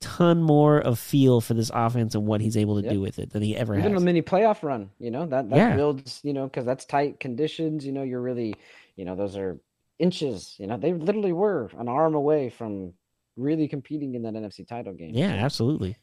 ton 0.00 0.42
more 0.42 0.78
of 0.78 0.98
feel 0.98 1.40
for 1.40 1.54
this 1.54 1.70
offense 1.72 2.14
and 2.14 2.26
what 2.26 2.40
he's 2.40 2.56
able 2.56 2.76
to 2.76 2.82
Yep. 2.84 2.92
do 2.92 3.00
with 3.00 3.18
it 3.18 3.30
than 3.30 3.42
he 3.42 3.56
ever 3.56 3.74
had. 3.74 3.84
Even 3.84 3.96
a 3.96 4.00
mini 4.00 4.22
playoff 4.22 4.62
run, 4.62 4.90
you 4.98 5.10
know 5.10 5.24
that 5.26 5.48
that 5.50 5.56
Yeah. 5.56 5.76
builds, 5.76 6.20
you 6.22 6.32
know, 6.32 6.44
because 6.44 6.66
that's 6.66 6.84
tight 6.84 7.18
conditions. 7.20 7.86
You 7.86 7.92
know, 7.92 8.02
you're 8.02 8.20
really, 8.20 8.54
you 8.96 9.04
know, 9.04 9.14
those 9.16 9.36
are 9.36 9.58
inches. 9.98 10.54
You 10.58 10.66
know, 10.66 10.76
they 10.76 10.92
literally 10.92 11.32
were 11.32 11.70
an 11.78 11.88
arm 11.88 12.14
away 12.14 12.50
from 12.50 12.92
really 13.36 13.68
competing 13.68 14.14
in 14.14 14.22
that 14.22 14.34
NFC 14.34 14.66
title 14.66 14.94
game. 14.94 15.12
Yeah, 15.14 15.32
So 15.32 15.44
absolutely. 15.44 15.96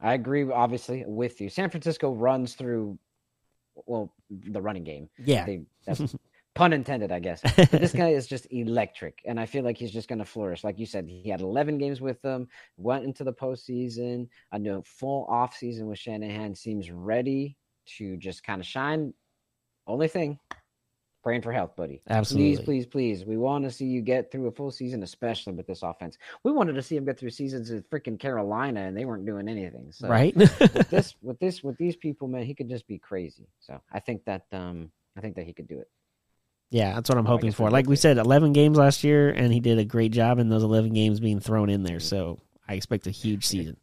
I 0.00 0.14
agree, 0.14 0.50
obviously, 0.50 1.04
with 1.06 1.40
you. 1.40 1.48
San 1.48 1.70
Francisco 1.70 2.12
runs 2.12 2.54
through, 2.54 2.98
well, 3.86 4.12
the 4.30 4.60
running 4.60 4.84
game. 4.84 5.08
Yeah, 5.18 5.46
They, 5.46 5.62
that's 5.86 6.16
pun 6.54 6.72
intended, 6.72 7.12
I 7.12 7.20
guess. 7.20 7.40
But 7.56 7.70
this 7.70 7.92
guy 7.92 8.08
is 8.08 8.26
just 8.26 8.46
electric, 8.50 9.22
and 9.24 9.38
I 9.38 9.46
feel 9.46 9.62
like 9.64 9.78
he's 9.78 9.92
just 9.92 10.08
going 10.08 10.18
to 10.18 10.24
flourish. 10.24 10.64
Like 10.64 10.78
you 10.78 10.86
said, 10.86 11.06
he 11.08 11.28
had 11.30 11.40
11 11.40 11.78
games 11.78 12.00
with 12.00 12.20
them, 12.22 12.48
went 12.76 13.04
into 13.04 13.22
the 13.22 13.32
postseason. 13.32 14.28
I 14.50 14.58
know 14.58 14.82
full 14.84 15.24
off 15.30 15.56
season 15.56 15.86
with 15.86 15.98
Shanahan 15.98 16.54
seems 16.54 16.90
ready 16.90 17.56
to 17.98 18.16
just 18.16 18.44
kind 18.44 18.60
of 18.60 18.66
shine. 18.66 19.14
Only 19.86 20.08
thing, 20.08 20.38
praying 21.22 21.42
for 21.42 21.52
health, 21.52 21.76
buddy. 21.76 22.00
Absolutely. 22.08 22.56
Please, 22.56 22.64
please, 22.64 22.86
please. 22.86 23.24
We 23.24 23.36
want 23.36 23.64
to 23.64 23.70
see 23.70 23.86
you 23.86 24.00
get 24.00 24.30
through 24.30 24.46
a 24.46 24.52
full 24.52 24.70
season, 24.70 25.02
especially 25.02 25.52
with 25.52 25.66
this 25.66 25.82
offense. 25.82 26.18
We 26.42 26.52
wanted 26.52 26.74
to 26.74 26.82
see 26.82 26.96
him 26.96 27.04
get 27.04 27.18
through 27.18 27.30
seasons 27.30 27.70
with 27.70 27.88
freaking 27.90 28.18
Carolina, 28.18 28.80
and 28.80 28.96
they 28.96 29.04
weren't 29.04 29.26
doing 29.26 29.48
anything. 29.48 29.92
So 29.92 30.08
right. 30.08 30.34
with 30.36 30.90
this, 30.90 31.14
with 31.22 31.38
this, 31.38 31.62
with 31.62 31.76
these 31.78 31.96
people, 31.96 32.28
man, 32.28 32.44
he 32.44 32.54
could 32.54 32.68
just 32.68 32.86
be 32.86 32.98
crazy. 32.98 33.48
So 33.60 33.80
I 33.92 34.00
think 34.00 34.24
that, 34.24 34.46
um, 34.52 34.90
I 35.16 35.20
think 35.20 35.36
that 35.36 35.46
he 35.46 35.52
could 35.52 35.68
do 35.68 35.78
it. 35.78 35.88
yeah, 36.70 36.94
that's 36.94 37.08
what 37.08 37.18
I'm 37.18 37.26
hoping 37.26 37.52
for. 37.52 37.70
Like 37.70 37.86
we 37.86 37.96
said, 37.96 38.18
11 38.18 38.52
games 38.52 38.76
last 38.76 39.04
year, 39.04 39.30
and 39.30 39.52
he 39.52 39.60
did 39.60 39.78
a 39.78 39.84
great 39.84 40.12
job 40.12 40.38
in 40.38 40.48
those 40.48 40.62
11 40.62 40.92
games 40.92 41.20
being 41.20 41.40
thrown 41.40 41.70
in 41.70 41.82
there. 41.82 42.00
So 42.00 42.40
I 42.68 42.74
expect 42.74 43.06
a 43.06 43.10
huge 43.10 43.46
season. 43.46 43.76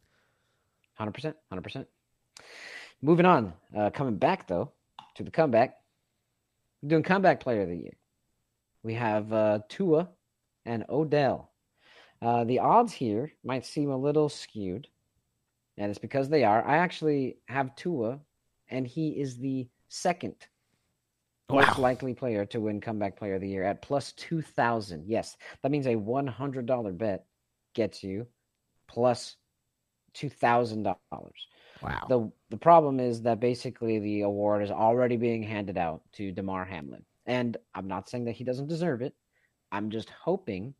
Hundred 0.94 1.12
percent, 1.12 1.36
hundred 1.48 1.62
percent. 1.62 1.88
Moving 3.00 3.24
on, 3.24 3.54
uh, 3.74 3.88
coming 3.88 4.16
back 4.16 4.46
though 4.46 4.72
to 5.14 5.22
the 5.22 5.30
comeback, 5.30 5.76
We're 6.82 6.88
doing 6.88 7.02
comeback 7.02 7.40
player 7.40 7.62
of 7.62 7.68
the 7.68 7.76
year. 7.76 7.96
We 8.82 8.94
have 8.94 9.32
uh, 9.32 9.60
Tua 9.68 10.08
and 10.64 10.84
Odell. 10.88 11.52
Uh, 12.22 12.44
the 12.44 12.58
odds 12.58 12.92
here 12.92 13.32
might 13.44 13.66
seem 13.66 13.90
a 13.90 13.96
little 13.96 14.28
skewed, 14.28 14.88
and 15.76 15.90
it's 15.90 15.98
because 15.98 16.28
they 16.28 16.44
are. 16.44 16.66
I 16.66 16.78
actually 16.78 17.38
have 17.48 17.74
Tua, 17.76 18.20
and 18.68 18.86
he 18.86 19.10
is 19.10 19.38
the 19.38 19.68
second 19.88 20.36
most 21.50 21.78
likely 21.78 22.14
player 22.14 22.44
to 22.46 22.60
win 22.60 22.80
comeback 22.80 23.16
player 23.16 23.34
of 23.34 23.40
the 23.40 23.48
year 23.48 23.64
at 23.64 23.82
plus 23.82 24.12
two 24.12 24.40
thousand. 24.40 25.04
Yes, 25.06 25.36
that 25.62 25.72
means 25.72 25.86
a 25.86 25.96
one 25.96 26.26
hundred 26.26 26.66
dollar 26.66 26.92
bet 26.92 27.26
gets 27.74 28.02
you 28.02 28.26
plus 28.86 29.36
plus 29.36 29.36
two 30.14 30.28
thousand 30.28 30.82
dollars. 30.82 31.46
Wow. 31.82 32.06
The 32.08 32.32
the 32.50 32.56
problem 32.56 33.00
is 33.00 33.22
that 33.22 33.40
basically 33.40 33.98
the 33.98 34.22
award 34.22 34.62
is 34.62 34.70
already 34.70 35.16
being 35.16 35.42
handed 35.42 35.78
out 35.78 36.02
to 36.14 36.32
Damar 36.32 36.64
Hamlin. 36.64 37.04
And 37.26 37.56
I'm 37.74 37.88
not 37.88 38.08
saying 38.08 38.24
that 38.24 38.32
he 38.32 38.44
doesn't 38.44 38.68
deserve 38.68 39.02
it. 39.02 39.14
I'm 39.70 39.90
just 39.90 40.10
hoping 40.10 40.74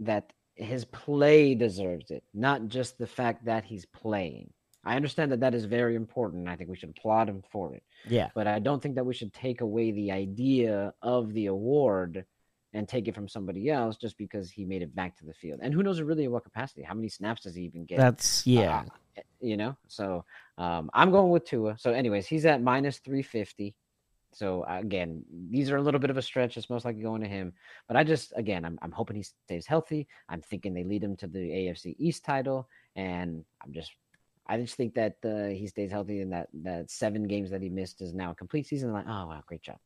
that 0.00 0.32
his 0.54 0.84
play 0.84 1.54
deserves 1.54 2.10
it, 2.10 2.22
not 2.34 2.68
just 2.68 2.98
the 2.98 3.06
fact 3.06 3.46
that 3.46 3.64
he's 3.64 3.86
playing. 3.86 4.52
I 4.84 4.96
understand 4.96 5.32
that 5.32 5.40
that 5.40 5.54
is 5.54 5.64
very 5.66 5.94
important. 5.94 6.48
I 6.48 6.56
think 6.56 6.70
we 6.70 6.76
should 6.76 6.90
applaud 6.90 7.28
him 7.28 7.42
for 7.50 7.74
it. 7.74 7.82
yeah. 8.08 8.28
But 8.34 8.46
I 8.46 8.58
don't 8.58 8.82
think 8.82 8.94
that 8.94 9.04
we 9.04 9.14
should 9.14 9.32
take 9.32 9.60
away 9.60 9.92
the 9.92 10.12
idea 10.12 10.94
of 11.02 11.32
the 11.32 11.46
award 11.46 12.24
and 12.72 12.88
take 12.88 13.08
it 13.08 13.14
from 13.14 13.28
somebody 13.28 13.68
else 13.68 13.96
just 13.96 14.16
because 14.16 14.50
he 14.50 14.64
made 14.64 14.82
it 14.82 14.94
back 14.94 15.18
to 15.18 15.26
the 15.26 15.34
field. 15.34 15.60
And 15.62 15.74
who 15.74 15.82
knows 15.82 15.98
it 15.98 16.04
really 16.04 16.24
in 16.24 16.30
what 16.30 16.44
capacity? 16.44 16.82
How 16.82 16.94
many 16.94 17.08
snaps 17.08 17.42
does 17.42 17.54
he 17.54 17.62
even 17.62 17.84
get? 17.84 17.98
That's 17.98 18.46
yeah. 18.46 18.80
Uh, 18.80 18.84
you 19.40 19.56
know, 19.56 19.76
so 19.88 20.24
um, 20.58 20.90
I'm 20.94 21.10
going 21.10 21.30
with 21.30 21.44
Tua. 21.44 21.76
So, 21.78 21.92
anyways, 21.92 22.26
he's 22.26 22.46
at 22.46 22.62
minus 22.62 22.98
350. 22.98 23.74
So 24.32 24.64
again, 24.68 25.24
these 25.50 25.70
are 25.70 25.76
a 25.76 25.82
little 25.82 25.98
bit 25.98 26.10
of 26.10 26.16
a 26.16 26.22
stretch. 26.22 26.56
It's 26.56 26.70
most 26.70 26.84
likely 26.84 27.02
going 27.02 27.22
to 27.22 27.28
him, 27.28 27.52
but 27.88 27.96
I 27.96 28.04
just 28.04 28.32
again, 28.36 28.64
I'm 28.64 28.78
I'm 28.80 28.92
hoping 28.92 29.16
he 29.16 29.24
stays 29.24 29.66
healthy. 29.66 30.06
I'm 30.28 30.40
thinking 30.40 30.72
they 30.72 30.84
lead 30.84 31.02
him 31.02 31.16
to 31.16 31.26
the 31.26 31.38
AFC 31.38 31.96
East 31.98 32.24
title, 32.24 32.68
and 32.94 33.44
I'm 33.62 33.72
just 33.72 33.90
I 34.46 34.56
just 34.56 34.76
think 34.76 34.94
that 34.94 35.16
uh, 35.24 35.48
he 35.48 35.66
stays 35.66 35.90
healthy 35.90 36.20
and 36.20 36.32
that 36.32 36.48
that 36.62 36.90
seven 36.90 37.24
games 37.24 37.50
that 37.50 37.62
he 37.62 37.68
missed 37.68 38.02
is 38.02 38.14
now 38.14 38.30
a 38.30 38.34
complete 38.34 38.66
season. 38.66 38.92
Like, 38.92 39.06
oh 39.08 39.26
wow, 39.26 39.42
great 39.46 39.62
job. 39.62 39.78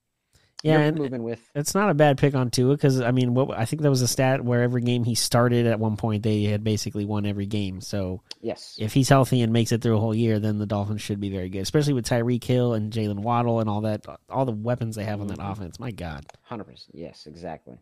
Yeah, 0.65 0.79
You're 0.79 0.83
and- 0.89 0.99
moving 0.99 1.23
with 1.23 1.41
It's 1.55 1.75
not 1.75 1.91
a 1.91 1.95
bad 1.95 2.17
pick 2.17 2.35
on 2.35 2.51
Tua 2.51 2.75
because 2.75 3.01
I 3.01 3.11
mean, 3.11 3.35
what 3.35 3.51
I 3.51 3.67
think 3.67 3.83
that 3.83 3.91
was 3.91 4.01
a 4.01 4.09
stat 4.09 4.43
where 4.43 4.63
every 4.63 4.81
game 4.81 5.05
he 5.05 5.15
started 5.15 5.67
at 5.67 5.79
one 5.79 5.97
point 5.99 6.23
they 6.23 6.45
had 6.45 6.65
basically 6.65 7.05
won 7.05 7.27
every 7.27 7.45
game. 7.45 7.83
So 7.83 8.23
yes, 8.41 8.77
if 8.81 8.95
he's 8.95 9.11
healthy 9.11 9.43
and 9.43 9.53
makes 9.53 9.73
it 9.73 9.83
through 9.83 9.99
a 9.99 10.01
whole 10.01 10.15
year, 10.15 10.39
then 10.39 10.59
the 10.59 10.65
Dolphins 10.67 11.03
should 11.03 11.21
be 11.21 11.29
very 11.29 11.51
good, 11.51 11.61
especially 11.61 11.93
with 11.93 12.07
Tyreek 12.09 12.43
Hill 12.43 12.73
and 12.73 12.91
Jaylen 12.91 13.19
Waddle 13.21 13.61
and 13.61 13.69
all 13.69 13.83
that, 13.83 14.07
all 14.31 14.47
the 14.47 14.53
weapons 14.53 14.97
they 14.97 15.05
have 15.05 15.21
on 15.21 15.27
that 15.27 15.39
Mhm. 15.39 15.53
offense. 15.53 15.79
My 15.79 15.91
God. 15.91 16.25
hundred 16.43 16.65
percent. 16.65 16.95
Yes, 16.95 17.27
exactly. 17.27 17.77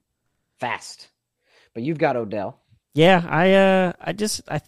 Fast, 0.58 1.08
but 1.74 1.82
you've 1.84 1.98
got 1.98 2.16
Odell. 2.16 2.58
Yeah, 2.94 3.24
I 3.28 3.52
uh 3.54 3.92
I 4.00 4.12
just 4.12 4.42
I 4.50 4.60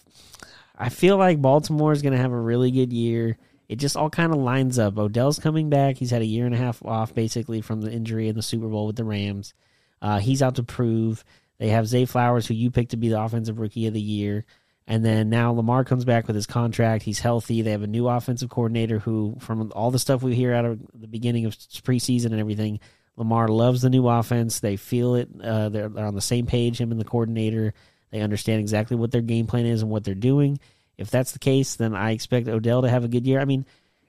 I 0.77 0.88
feel 0.88 1.16
like 1.16 1.42
Baltimore 1.42 1.92
is 1.92 2.03
going 2.03 2.12
to 2.14 2.18
have 2.18 2.33
a 2.33 2.40
really 2.40 2.70
good 2.70 2.92
year. 2.92 3.38
It 3.68 3.77
just 3.77 3.96
all 3.96 4.11
kind 4.11 4.33
of 4.33 4.38
lines 4.38 4.79
up. 4.79 4.98
Odell's 4.98 5.38
coming 5.38 5.70
back. 5.70 5.96
He's 5.96 6.11
had 6.11 6.22
a 6.22 6.27
year 6.27 6.46
and 6.46 6.55
a 6.55 6.59
half 6.59 6.85
off 6.85 7.14
basically 7.14 7.61
from 7.61 7.81
the 7.81 7.90
injury 7.90 8.29
in 8.29 8.37
the 8.37 8.42
Super 8.42 8.68
Bowl 8.68 8.87
with 8.87 8.96
the 8.96 9.05
Rams. 9.05 9.55
Uh, 10.03 10.18
he's 10.18 10.42
out 10.42 10.57
to 10.57 10.62
prove. 10.62 11.24
They 11.59 11.68
have 11.68 11.87
Zay 11.87 12.05
Flowers, 12.05 12.46
who 12.46 12.55
you 12.55 12.70
picked 12.70 12.90
to 12.90 12.96
be 12.96 13.09
the 13.09 13.20
offensive 13.20 13.59
rookie 13.59 13.87
of 13.87 13.94
the 13.94 14.00
year. 14.00 14.44
And 14.87 15.03
then 15.03 15.31
now 15.31 15.53
Lamar 15.53 15.83
comes 15.85 16.05
back 16.05 16.27
with 16.27 16.37
his 16.37 16.46
contract. 16.46 17.05
He's 17.05 17.20
healthy. 17.20 17.62
They 17.62 17.70
have 17.70 17.83
a 17.83 17.87
new 17.87 18.07
offensive 18.07 18.50
coordinator 18.50 18.98
who, 18.98 19.37
from 19.40 19.72
all 19.74 19.90
the 19.90 19.98
stuff 19.98 20.22
we 20.22 20.35
hear 20.35 20.53
out 20.53 20.66
of 20.66 20.81
the 20.92 21.09
beginning 21.09 21.46
of 21.46 21.55
preseason 21.55 22.27
and 22.27 22.40
everything, 22.40 22.81
Lamar 23.16 23.48
loves 23.48 23.81
the 23.81 23.88
new 23.88 24.07
offense. 24.07 24.61
They 24.61 24.77
feel 24.77 25.14
it. 25.14 25.29
Uh, 25.42 25.70
they're, 25.70 25.88
they're 25.88 26.05
on 26.05 26.14
the 26.14 26.20
same 26.20 26.46
page, 26.46 26.79
him 26.79 26.90
and 26.90 27.00
the 27.00 27.05
coordinator. 27.07 27.72
They 28.11 28.20
understand 28.20 28.61
exactly 28.61 28.96
what 28.96 29.11
their 29.11 29.22
game 29.22 29.46
plan 29.46 29.64
is 29.64 29.81
and 29.81 29.90
what 29.90 30.05
they're 30.05 30.14
doing. 30.14 30.59
If 30.96 31.11
that's 31.11 31.33
the 31.33 31.38
case, 31.38 31.76
then 31.76 31.94
I 31.94 32.12
expect 32.12 32.48
Odell 32.48 32.83
to 32.83 32.88
have 32.88 33.04
a 33.04 33.09
good 33.09 33.26
year. 33.26 33.40
I 33.40 33.44
mean, 33.44 33.66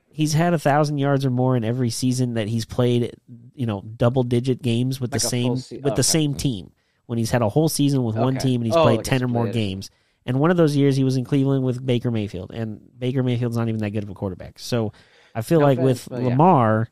he's 0.07 0.33
had 0.33 0.53
a 0.53 0.59
thousand 0.59 0.97
yards 0.97 1.25
or 1.25 1.29
more 1.29 1.55
in 1.57 1.63
every 1.63 1.89
season 1.89 2.35
that 2.35 2.47
he's 2.47 2.65
played. 2.65 3.15
You 3.53 3.65
know, 3.65 3.81
double 3.81 4.23
digit 4.23 4.61
games 4.61 4.99
with 5.01 5.11
Like 5.11 5.21
the 5.21 5.27
same 5.27 5.57
se- 5.57 5.81
with 5.83 5.93
oh, 5.93 5.95
the 5.95 6.03
same 6.03 6.33
team. 6.35 6.71
When 7.07 7.17
he's 7.19 7.31
had 7.31 7.43
a 7.43 7.49
whole 7.49 7.69
season 7.69 8.03
with 8.03 8.15
one 8.15 8.37
team 8.37 8.61
and 8.61 8.65
he's 8.65 8.75
Oh, 8.75 8.83
played 8.83 8.97
like 8.97 9.07
a 9.07 9.09
ten 9.09 9.23
or 9.23 9.27
more 9.27 9.47
games. 9.47 9.91
And 10.25 10.39
one 10.39 10.49
of 10.49 10.57
those 10.57 10.75
years 10.75 10.95
he 10.95 11.03
was 11.03 11.17
in 11.17 11.23
Cleveland 11.23 11.63
with 11.63 11.85
Baker 11.85 12.09
Mayfield, 12.09 12.51
and 12.51 12.81
Baker 12.97 13.21
Mayfield's 13.21 13.57
not 13.57 13.67
even 13.67 13.79
that 13.81 13.91
good 13.91 14.03
of 14.03 14.09
a 14.09 14.15
quarterback. 14.15 14.57
So 14.57 14.91
I 15.35 15.41
feel 15.41 15.59
No 15.59 15.67
like 15.67 15.77
offense, 15.77 16.07
with 16.07 16.17
but 16.17 16.21
yeah. 16.23 16.29
Lamar 16.29 16.89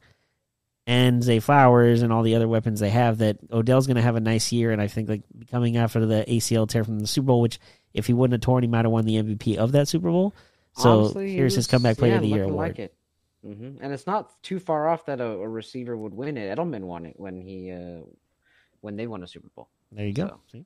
and 0.85 1.23
Zay 1.23 1.39
Flowers 1.39 2.01
and 2.03 2.13
all 2.13 2.21
the 2.23 2.35
other 2.35 2.47
weapons 2.47 2.79
they 2.79 2.89
have, 2.91 3.19
that 3.19 3.37
Odell's 3.51 3.87
going 3.87 3.95
to 3.95 4.03
have 4.03 4.15
a 4.15 4.19
nice 4.19 4.51
year. 4.51 4.71
And 4.71 4.81
I 4.81 4.87
think 4.87 5.09
like 5.09 5.23
coming 5.49 5.77
after 5.77 6.05
the 6.05 6.25
ACL 6.27 6.67
tear 6.69 6.83
from 6.83 6.99
the 6.99 7.07
Super 7.07 7.27
Bowl, 7.27 7.41
which 7.41 7.59
if 7.93 8.07
he 8.07 8.13
wouldn't 8.13 8.33
have 8.33 8.41
torn, 8.41 8.63
he 8.63 8.69
might 8.69 8.85
have 8.85 8.91
won 8.91 9.05
the 9.05 9.15
MVP 9.15 9.57
of 9.57 9.71
that 9.73 9.87
Super 9.87 10.09
Bowl. 10.09 10.33
So 10.75 11.01
Honestly, 11.01 11.29
he 11.29 11.35
here's 11.35 11.55
his 11.55 11.67
comeback 11.67 11.97
player 11.97 12.11
yeah, 12.11 12.17
of 12.17 12.23
the 12.23 12.29
year 12.29 12.43
award. 12.43 12.69
Like 12.69 12.79
it. 12.79 12.95
hmm 13.43 13.75
And 13.81 13.93
it's 13.93 14.07
not 14.07 14.41
too 14.41 14.59
far 14.59 14.89
off 14.89 15.05
that 15.05 15.21
a, 15.21 15.25
a 15.25 15.47
receiver 15.47 15.95
would 15.95 16.13
win 16.13 16.37
it. 16.37 16.57
Edelman 16.57 16.81
won 16.81 17.05
it 17.05 17.19
when 17.19 17.39
he 17.39 17.71
uh, 17.71 18.01
when 18.81 18.95
they 18.95 19.07
won 19.07 19.23
a 19.23 19.27
Super 19.27 19.49
Bowl. 19.55 19.69
There 19.91 20.05
you 20.05 20.13
go. 20.13 20.39
So. 20.47 20.65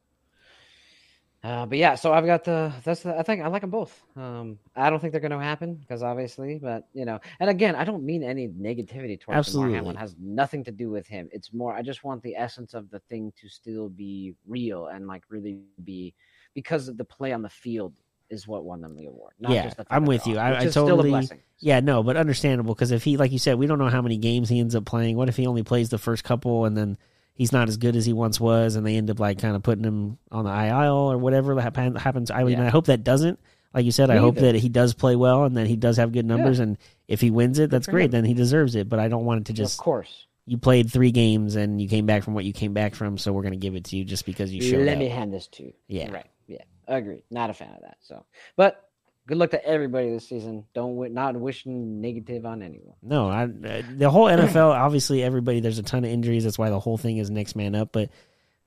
Uh, 1.44 1.66
but 1.66 1.78
yeah, 1.78 1.96
so 1.96 2.12
I've 2.14 2.26
got 2.26 2.44
the 2.44 2.74
that's 2.84 3.04
the, 3.04 3.18
I 3.18 3.22
think 3.22 3.42
I 3.42 3.48
like 3.48 3.62
them 3.62 3.70
both. 3.70 4.02
Um, 4.16 4.58
I 4.76 4.90
don't 4.90 5.00
think 5.00 5.12
they're 5.12 5.22
going 5.22 5.32
to 5.32 5.40
happen 5.40 5.76
because 5.76 6.02
obviously, 6.02 6.58
but 6.58 6.88
you 6.94 7.06
know, 7.06 7.20
and 7.40 7.50
again, 7.50 7.76
I 7.76 7.84
don't 7.84 8.04
mean 8.04 8.24
any 8.24 8.48
negativity 8.48 9.20
towards 9.20 9.38
Absolutely. 9.38 9.74
Damar 9.74 9.76
Hamlin. 9.76 9.96
It 9.98 10.00
has 10.00 10.16
nothing 10.20 10.64
to 10.64 10.72
do 10.72 10.90
with 10.90 11.08
him. 11.08 11.30
It's 11.32 11.54
more 11.54 11.76
I 11.76 11.84
just 11.84 12.04
want 12.04 12.24
the 12.24 12.36
essence 12.36 12.74
of 12.74 12.90
the 12.90 13.00
thing 13.00 13.32
to 13.40 13.48
still 13.48 13.88
be 13.88 14.34
real 14.48 14.88
and 14.88 15.08
like 15.08 15.24
really 15.30 15.60
be 15.84 16.16
because 16.58 16.88
of 16.88 16.98
the 16.98 17.06
play 17.06 17.32
on 17.34 17.44
the 17.44 17.50
field 17.50 17.94
is 18.32 18.48
what 18.48 18.66
won 18.66 18.82
them 18.82 18.96
the 18.96 19.06
award. 19.06 19.34
Not 19.40 19.52
Yeah, 19.52 19.66
just 19.66 19.78
the 19.78 19.86
I'm 19.92 20.06
with 20.06 20.26
you. 20.26 20.40
I- 20.40 20.54
I 20.54 20.64
is 20.64 20.72
still 20.72 20.88
a 20.88 20.90
totally-. 20.90 21.30
Yeah, 21.60 21.82
no, 21.82 22.02
but 22.02 22.18
understandable 22.18 22.74
because 22.74 22.90
if 22.92 23.04
he, 23.04 23.16
like 23.16 23.32
you 23.32 23.38
said, 23.38 23.60
we 23.60 23.68
don't 23.68 23.78
know 23.78 23.90
how 23.90 24.02
many 24.02 24.18
games 24.18 24.50
he 24.50 24.60
ends 24.60 24.74
up 24.74 24.86
playing. 24.86 25.16
What 25.18 25.30
if 25.30 25.38
he 25.38 25.46
only 25.46 25.62
plays 25.62 25.90
the 25.90 26.00
first 26.00 26.24
couple 26.24 26.66
and 26.66 26.76
then 26.76 26.98
he's 27.36 27.52
not 27.52 27.68
as 27.70 27.78
good 27.78 27.96
as 27.96 28.08
he 28.08 28.14
once 28.14 28.40
was, 28.40 28.76
and 28.76 28.84
they 28.86 28.96
end 28.96 29.12
up 29.12 29.20
like 29.20 29.38
kind 29.40 29.56
of 29.56 29.62
putting 29.62 29.84
him 29.84 30.18
on 30.32 30.46
the 30.46 30.52
IL 30.52 31.12
or 31.12 31.18
whatever 31.20 31.60
hap- 31.62 31.78
happens? 31.78 32.32
I 32.32 32.44
mean, 32.44 32.58
Yeah. 32.58 32.66
I 32.66 32.70
hope 32.70 32.88
that 32.88 33.04
doesn't. 33.04 33.40
Like 33.74 33.86
you 33.86 33.92
said, 33.92 34.10
I 34.10 34.18
hope 34.18 34.38
either. 34.38 34.54
that 34.54 34.56
he 34.60 34.70
does 34.70 34.96
play 34.96 35.16
well 35.16 35.44
and 35.44 35.56
that 35.58 35.68
he 35.68 35.76
does 35.76 35.98
have 35.98 36.12
good 36.12 36.26
numbers. 36.26 36.58
And 36.60 36.78
if 37.08 37.22
he 37.22 37.30
wins 37.30 37.60
it, 37.60 37.70
that's 37.70 37.86
great. 37.86 38.06
him. 38.06 38.12
Then 38.12 38.26
he 38.26 38.34
deserves 38.34 38.74
it. 38.76 38.90
But 38.90 38.98
I 39.00 39.08
don't 39.08 39.26
want 39.26 39.42
it 39.42 39.46
to 39.48 39.54
just. 39.54 39.78
of 39.80 39.84
course. 39.84 40.26
you 40.48 40.58
played 40.58 40.92
three 40.92 41.12
games 41.12 41.56
and 41.56 41.80
you 41.80 41.88
came 41.88 42.06
back 42.08 42.24
from 42.24 42.34
what 42.34 42.44
you 42.46 42.54
came 42.54 42.74
back 42.74 42.96
from, 42.96 43.18
so 43.20 43.32
we're 43.34 43.42
going 43.44 43.52
to 43.54 43.60
give 43.60 43.76
it 43.76 43.84
to 43.86 43.96
you 43.98 44.04
just 44.06 44.26
because 44.26 44.52
you 44.52 44.62
showed 44.62 44.86
Let 44.86 44.94
up. 44.94 45.00
me 45.00 45.10
hand 45.10 45.32
this 45.34 45.48
to 45.48 45.64
you. 45.64 45.74
Yeah. 45.88 46.10
Right. 46.12 46.26
Yeah. 46.48 46.64
Agreed. 46.88 47.24
Not 47.30 47.50
a 47.50 47.54
fan 47.54 47.74
of 47.76 47.82
that. 47.82 47.98
So, 48.02 48.26
but 48.56 48.88
good 49.28 49.38
luck 49.38 49.52
to 49.52 49.64
everybody 49.66 50.10
this 50.10 50.28
season. 50.28 50.66
Don't 50.74 50.96
wi- 50.96 51.14
not 51.14 51.36
wishing 51.36 52.02
negative 52.02 52.46
on 52.46 52.64
anyone. 52.64 52.96
No, 53.04 53.28
I, 53.30 53.44
uh, 53.44 53.82
the 53.96 54.10
whole 54.10 54.26
NFL, 54.26 54.72
obviously, 54.74 55.22
everybody, 55.22 55.60
there's 55.60 55.80
a 55.80 55.84
ton 55.84 56.04
of 56.06 56.10
injuries. 56.10 56.46
That's 56.46 56.58
why 56.58 56.70
the 56.70 56.80
whole 56.80 56.98
thing 56.98 57.18
is 57.18 57.30
next 57.30 57.56
man 57.56 57.76
up. 57.76 57.92
But 57.92 58.10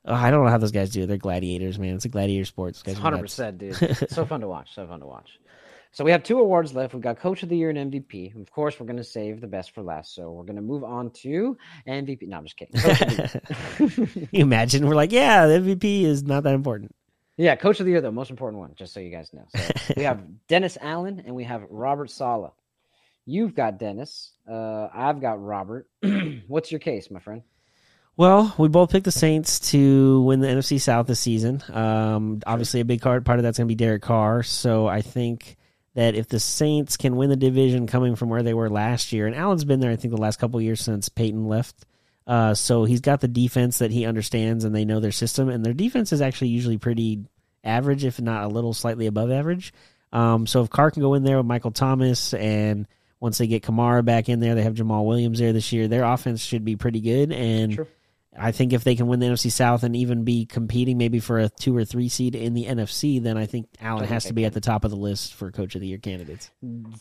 uh, 0.07 0.13
I 0.13 0.31
don't 0.31 0.45
know 0.45 0.51
how 0.51 0.59
those 0.59 0.73
guys 0.73 0.91
do 0.91 1.03
it. 1.03 1.07
They're 1.07 1.17
gladiators, 1.17 1.79
man. 1.79 1.95
It's 1.95 2.05
a 2.05 2.11
gladiator 2.11 2.45
sport. 2.45 2.75
Those 2.75 2.83
guys 2.83 2.99
are 2.99 3.01
Hundred 3.01 3.23
percent, 3.23 3.59
dude. 3.59 3.75
so 4.11 4.25
fun 4.27 4.41
to 4.43 4.49
watch. 4.49 4.75
So 4.75 4.87
fun 4.87 5.01
to 5.01 5.07
watch. 5.07 5.31
So 5.93 6.05
we 6.05 6.13
have 6.13 6.23
two 6.23 6.39
awards 6.39 6.73
left. 6.73 6.95
We've 6.95 7.03
got 7.03 7.19
Coach 7.19 7.43
of 7.43 7.49
the 7.49 7.57
Year 7.57 7.71
and 7.71 7.93
MVP. 7.93 8.41
Of 8.41 8.51
course, 8.53 8.79
we're 8.79 8.87
going 8.87 8.99
to 8.99 9.05
save 9.05 9.41
the 9.41 9.49
best 9.49 9.73
for 9.73 9.83
last. 9.83 10.15
So 10.15 10.31
we're 10.31 10.45
going 10.45 10.57
to 10.57 10.63
move 10.63 10.85
on 10.85 11.11
to 11.11 11.57
MVP. 11.89 12.29
No, 12.29 12.37
I'm 12.37 12.45
just 12.45 12.57
kidding. 12.57 12.81
Coach 12.81 13.01
of 13.01 13.09
the 13.09 14.21
Year. 14.21 14.29
you 14.31 14.43
imagine 14.43 14.87
we're 14.87 14.95
like, 14.95 15.11
yeah, 15.11 15.49
the 15.49 15.55
MVP 15.55 16.03
is 16.05 16.23
not 16.23 16.45
that 16.45 16.55
important. 16.55 16.95
Yeah, 17.41 17.57
Coach 17.57 17.81
of 17.81 17.87
the 17.87 17.93
Year, 17.93 18.03
though, 18.03 18.11
most 18.11 18.29
important 18.29 18.61
one, 18.61 18.75
just 18.77 18.93
so 18.93 19.01
you 19.01 19.11
guys 19.11 19.33
know. 19.33 19.47
So 19.57 19.95
we 19.97 20.03
have 20.03 20.21
Dennis 20.47 20.77
Allen 20.79 21.23
and 21.25 21.35
we 21.35 21.45
have 21.45 21.63
Robert 21.71 22.11
Saleh. 22.11 22.53
You've 23.25 23.55
got 23.55 23.79
Dennis. 23.79 24.33
Uh, 24.47 24.89
I've 24.93 25.23
got 25.23 25.43
Robert. 25.43 25.89
What's 26.49 26.71
your 26.71 26.81
case, 26.81 27.11
my 27.11 27.19
friend? 27.19 27.41
Well, 28.15 28.55
we 28.59 28.69
both 28.69 28.91
picked 28.91 29.07
the 29.07 29.11
Saints 29.11 29.59
to 29.71 30.21
win 30.21 30.41
the 30.41 30.49
NFC 30.49 30.79
South 30.79 31.07
this 31.07 31.21
season. 31.21 31.63
Um, 31.73 32.43
obviously, 32.47 32.81
a 32.81 32.85
big 32.85 33.01
part 33.01 33.25
part 33.25 33.39
of 33.39 33.43
that's 33.43 33.57
going 33.57 33.69
to 33.69 33.73
be 33.73 33.75
Derek 33.75 34.03
Carr. 34.03 34.43
So 34.43 34.87
I 34.87 35.01
think 35.01 35.57
that 35.95 36.15
if 36.15 36.29
the 36.29 36.41
Saints 36.41 36.99
can 36.99 37.17
win 37.17 37.31
the 37.31 37.37
division, 37.37 37.87
coming 37.87 38.17
from 38.17 38.29
where 38.29 38.43
they 38.43 38.53
were 38.53 38.69
last 38.69 39.15
year, 39.15 39.27
and 39.27 39.35
Allen's 39.35 39.65
been 39.65 39.81
there, 39.81 39.91
I 39.91 39.97
think 39.97 40.13
the 40.13 40.21
last 40.21 40.39
couple 40.39 40.59
of 40.59 40.65
years 40.65 40.83
since 40.83 41.09
Peyton 41.09 41.49
left. 41.49 41.87
Uh, 42.31 42.55
so 42.55 42.85
he's 42.85 43.01
got 43.01 43.21
the 43.21 43.27
defense 43.27 43.79
that 43.79 43.91
he 43.91 44.07
understands, 44.07 44.63
and 44.63 44.73
they 44.73 44.85
know 44.85 45.01
their 45.01 45.11
system, 45.11 45.49
and 45.49 45.67
their 45.67 45.75
defense 45.75 46.13
is 46.13 46.21
actually 46.21 46.47
usually 46.47 46.79
pretty 46.79 47.25
average, 47.65 48.05
if 48.05 48.21
not 48.21 48.45
a 48.45 48.49
little 48.49 48.73
slightly 48.73 49.09
above 49.09 49.33
average. 49.33 49.75
Um, 50.13 50.47
so 50.47 50.63
if 50.63 50.71
Carr 50.71 50.93
can 50.93 51.03
go 51.03 51.15
in 51.15 51.25
there 51.25 51.39
with 51.39 51.47
Michael 51.47 51.73
Thomas, 51.73 52.33
and 52.33 52.87
once 53.19 53.39
they 53.39 53.49
get 53.49 53.65
Kamara 53.65 54.05
back 54.05 54.29
in 54.29 54.39
there, 54.39 54.55
they 54.55 54.63
have 54.63 54.75
Jamaal 54.75 55.07
Williams 55.07 55.41
there 55.41 55.53
this 55.53 55.73
year. 55.73 55.89
Their 55.89 56.05
offense 56.05 56.41
should 56.41 56.65
be 56.65 56.77
pretty 56.77 57.01
good, 57.01 57.33
and 57.33 57.75
True. 57.75 57.87
I 58.41 58.53
think 58.53 58.73
if 58.73 58.85
they 58.85 58.95
can 58.97 59.07
win 59.07 59.21
the 59.21 59.27
NFC 59.27 59.51
South 59.51 59.83
and 59.83 59.95
even 59.95 60.25
be 60.25 60.47
competing 60.47 60.97
maybe 60.97 61.21
for 61.21 61.39
a 61.39 61.49
two 61.49 61.77
or 61.77 61.85
three 61.85 62.09
seed 62.09 62.35
in 62.35 62.55
the 62.55 62.65
NFC, 62.65 63.23
then 63.23 63.37
I 63.37 63.47
think 63.47 63.69
Allen 63.81 64.07
has 64.07 64.25
to 64.25 64.33
be 64.33 64.45
at 64.47 64.55
the 64.55 64.61
top 64.61 64.85
of 64.85 64.91
the 64.91 64.97
list 64.97 65.35
for 65.35 65.51
Coach 65.51 65.75
of 65.75 65.83
the 65.83 65.87
Year 65.87 65.99
candidates. 65.99 66.51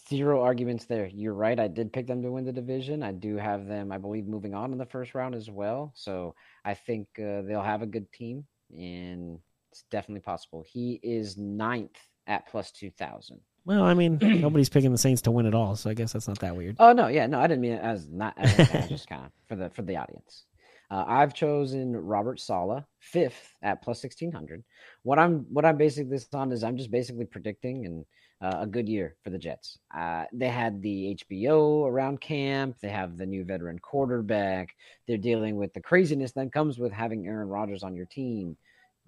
Zero 0.10 0.42
arguments 0.42 0.86
there. 0.86 1.08
You're 1.08 1.34
right. 1.34 1.60
I 1.60 1.68
did 1.68 1.94
pick 1.94 2.08
them 2.08 2.22
to 2.24 2.32
win 2.32 2.46
the 2.46 2.52
division. 2.52 3.04
I 3.04 3.14
do 3.14 3.38
have 3.38 3.68
them, 3.68 3.92
I 3.92 3.98
believe, 3.98 4.28
moving 4.28 4.54
on 4.54 4.74
in 4.74 4.78
the 4.78 4.86
first 4.86 5.16
round 5.16 5.34
as 5.34 5.50
well. 5.50 5.94
So 5.96 6.36
I 6.66 6.74
think 6.74 7.08
uh, 7.18 7.42
they'll 7.44 7.62
have 7.62 7.82
a 7.82 7.88
good 7.88 8.12
team, 8.12 8.46
and 8.78 9.40
it's 9.72 9.84
definitely 9.90 10.22
possible. 10.22 10.66
He 10.68 11.00
is 11.02 11.38
ninth 11.38 11.98
at 12.28 12.48
plus 12.48 12.72
2,000. 12.72 13.40
Well, 13.66 13.84
I 13.84 13.94
mean, 13.94 14.20
nobody's 14.22 14.70
picking 14.70 14.92
the 14.92 14.98
Saints 14.98 15.22
to 15.24 15.32
win 15.32 15.46
at 15.46 15.54
all, 15.54 15.76
so 15.76 15.90
I 15.90 15.94
guess 15.94 16.14
that's 16.14 16.28
not 16.28 16.40
that 16.40 16.56
weird. 16.56 16.76
Oh, 16.80 16.92
no. 16.92 17.08
Yeah. 17.08 17.28
No, 17.28 17.40
I 17.40 17.48
didn't 17.48 17.62
mean 17.62 17.74
it 17.74 17.84
as 17.84 18.08
not 18.08 18.34
as 18.38 18.56
just 18.90 19.08
kind 19.08 19.26
of 19.26 19.32
for 19.48 19.56
the, 19.56 19.70
for 19.70 19.84
the 19.84 19.98
audience. 19.98 20.46
Uh, 20.92 21.06
I've 21.08 21.34
chosen 21.34 21.96
Robert 21.96 22.40
Saleh 22.40 22.84
fifth 23.00 23.54
at 23.62 23.82
plus 23.82 24.02
sixteen 24.02 24.32
hundred. 24.32 24.64
What 25.04 25.20
I'm 25.20 25.46
what 25.52 25.66
I'm 25.66 25.78
basing 25.78 26.10
this 26.10 26.28
on 26.34 26.52
is 26.52 26.64
I'm 26.64 26.78
just 26.78 26.92
basically 26.92 27.26
predicting 27.26 27.86
and 27.86 28.06
uh, 28.42 28.60
a 28.62 28.68
good 28.68 28.88
year 28.88 29.16
for 29.24 29.30
the 29.30 29.38
Jets. 29.38 29.78
Uh, 29.96 30.24
they 30.32 30.48
had 30.48 30.82
the 30.82 31.18
HBO 31.30 31.88
around 31.88 32.22
camp. 32.22 32.78
They 32.82 32.90
have 32.90 33.18
the 33.18 33.26
new 33.26 33.44
veteran 33.44 33.80
quarterback. 33.80 34.76
They're 35.08 35.18
dealing 35.18 35.58
with 35.58 35.74
the 35.74 35.82
craziness 35.82 36.32
that 36.34 36.54
comes 36.54 36.80
with 36.80 36.92
having 36.92 37.28
Aaron 37.28 37.50
Rodgers 37.50 37.84
on 37.84 37.96
your 37.96 38.06
team. 38.06 38.56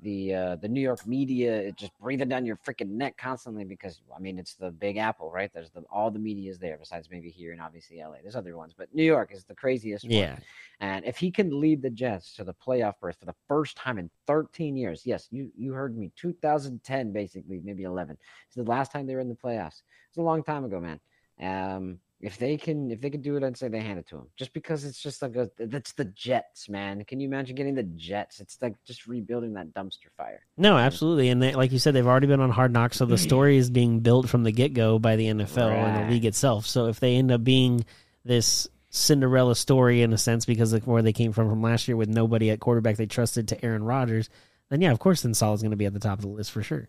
The 0.01 0.33
uh, 0.33 0.55
the 0.55 0.67
New 0.67 0.81
York 0.81 1.05
media 1.05 1.71
just 1.73 1.91
breathing 1.99 2.29
down 2.29 2.45
your 2.45 2.57
freaking 2.57 2.89
neck 2.89 3.17
constantly 3.17 3.63
because 3.63 4.01
I 4.15 4.19
mean 4.19 4.39
it's 4.39 4.55
the 4.55 4.71
Big 4.71 4.97
Apple, 4.97 5.31
right? 5.31 5.51
There's 5.53 5.69
the 5.69 5.81
all 5.91 6.09
the 6.09 6.19
media 6.19 6.49
is 6.49 6.57
there 6.57 6.77
besides 6.77 7.09
maybe 7.11 7.29
here 7.29 7.51
and 7.51 7.61
obviously 7.61 7.99
LA. 7.99 8.15
There's 8.21 8.35
other 8.35 8.57
ones, 8.57 8.73
but 8.75 8.93
New 8.95 9.03
York 9.03 9.31
is 9.31 9.43
the 9.43 9.53
craziest. 9.53 10.05
one. 10.05 10.13
Yeah, 10.13 10.37
And 10.79 11.05
if 11.05 11.17
he 11.17 11.29
can 11.29 11.61
lead 11.61 11.81
the 11.81 11.89
Jets 11.89 12.33
to 12.35 12.43
the 12.43 12.53
playoff 12.53 12.95
berth 12.99 13.17
for 13.19 13.25
the 13.25 13.35
first 13.47 13.77
time 13.77 13.99
in 13.99 14.09
13 14.25 14.75
years, 14.75 15.03
yes, 15.05 15.27
you 15.29 15.51
you 15.55 15.73
heard 15.73 15.95
me, 15.97 16.11
2010 16.15 17.11
basically, 17.11 17.61
maybe 17.63 17.83
11. 17.83 18.17
It's 18.47 18.55
the 18.55 18.63
last 18.63 18.91
time 18.91 19.05
they 19.05 19.13
were 19.13 19.21
in 19.21 19.29
the 19.29 19.35
playoffs. 19.35 19.83
It's 20.09 20.17
a 20.17 20.21
long 20.21 20.43
time 20.43 20.65
ago, 20.65 20.79
man. 20.79 20.99
Um, 21.39 21.99
if 22.21 22.37
they 22.37 22.55
can 22.57 22.91
if 22.91 23.01
they 23.01 23.09
can 23.09 23.21
do 23.21 23.35
it, 23.35 23.43
I'd 23.43 23.57
say 23.57 23.67
they 23.67 23.79
hand 23.79 23.99
it 23.99 24.07
to 24.09 24.17
him. 24.17 24.27
Just 24.37 24.53
because 24.53 24.85
it's 24.85 25.01
just 25.01 25.21
like 25.21 25.35
a 25.35 25.49
that's 25.57 25.93
the 25.93 26.05
Jets, 26.05 26.69
man. 26.69 27.03
Can 27.05 27.19
you 27.19 27.27
imagine 27.27 27.55
getting 27.55 27.75
the 27.75 27.83
Jets? 27.83 28.39
It's 28.39 28.57
like 28.61 28.75
just 28.85 29.07
rebuilding 29.07 29.53
that 29.53 29.73
dumpster 29.73 30.11
fire. 30.17 30.41
no, 30.57 30.77
absolutely, 30.77 31.29
and 31.29 31.41
they, 31.41 31.53
like 31.53 31.71
you 31.71 31.79
said, 31.79 31.93
they've 31.93 32.07
already 32.07 32.27
been 32.27 32.39
on 32.39 32.51
Hard 32.51 32.71
Knocks, 32.71 32.97
so 32.97 33.05
the 33.05 33.17
story 33.29 33.57
is 33.57 33.69
being 33.69 33.99
built 34.01 34.29
from 34.29 34.43
the 34.43 34.51
get 34.51 34.73
go 34.73 34.99
by 34.99 35.15
the 35.15 35.25
NFL 35.25 35.71
and 35.71 36.09
the 36.09 36.13
league 36.13 36.25
itself. 36.25 36.65
So 36.67 36.87
if 36.87 36.99
they 36.99 37.15
end 37.15 37.31
up 37.31 37.43
being 37.43 37.85
this 38.23 38.67
Cinderella 38.91 39.55
story 39.55 40.01
in 40.01 40.13
a 40.13 40.17
sense 40.17 40.45
because 40.45 40.73
of 40.73 40.85
where 40.85 41.01
they 41.01 41.13
came 41.13 41.31
from 41.31 41.49
from 41.49 41.61
last 41.61 41.87
year 41.87 41.97
with 41.97 42.09
nobody 42.09 42.51
at 42.51 42.59
quarterback 42.59 42.97
they 42.97 43.05
trusted 43.05 43.47
to 43.47 43.65
Aaron 43.65 43.83
Rodgers, 43.83 44.29
then 44.69 44.81
yeah, 44.81 44.91
of 44.91 44.99
course, 44.99 45.21
then 45.21 45.33
Saleh's 45.33 45.61
going 45.61 45.71
to 45.71 45.77
be 45.77 45.85
at 45.85 45.93
the 45.93 45.99
top 45.99 46.19
of 46.19 46.23
the 46.23 46.29
list 46.29 46.51
for 46.51 46.61
sure. 46.61 46.87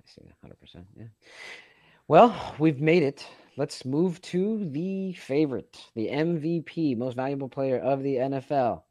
I 0.00 0.10
see 0.10 0.22
100%. 0.44 0.84
Yeah. 0.96 1.04
Well, 2.08 2.54
we've 2.58 2.80
made 2.80 3.02
it. 3.02 3.26
Let's 3.56 3.84
move 3.84 4.20
to 4.22 4.64
the 4.70 5.12
favorite, 5.12 5.76
the 5.94 6.08
MVP, 6.08 6.96
most 6.96 7.14
valuable 7.16 7.48
player 7.50 7.78
of 7.78 8.02
the 8.02 8.14
NFL. 8.16 8.82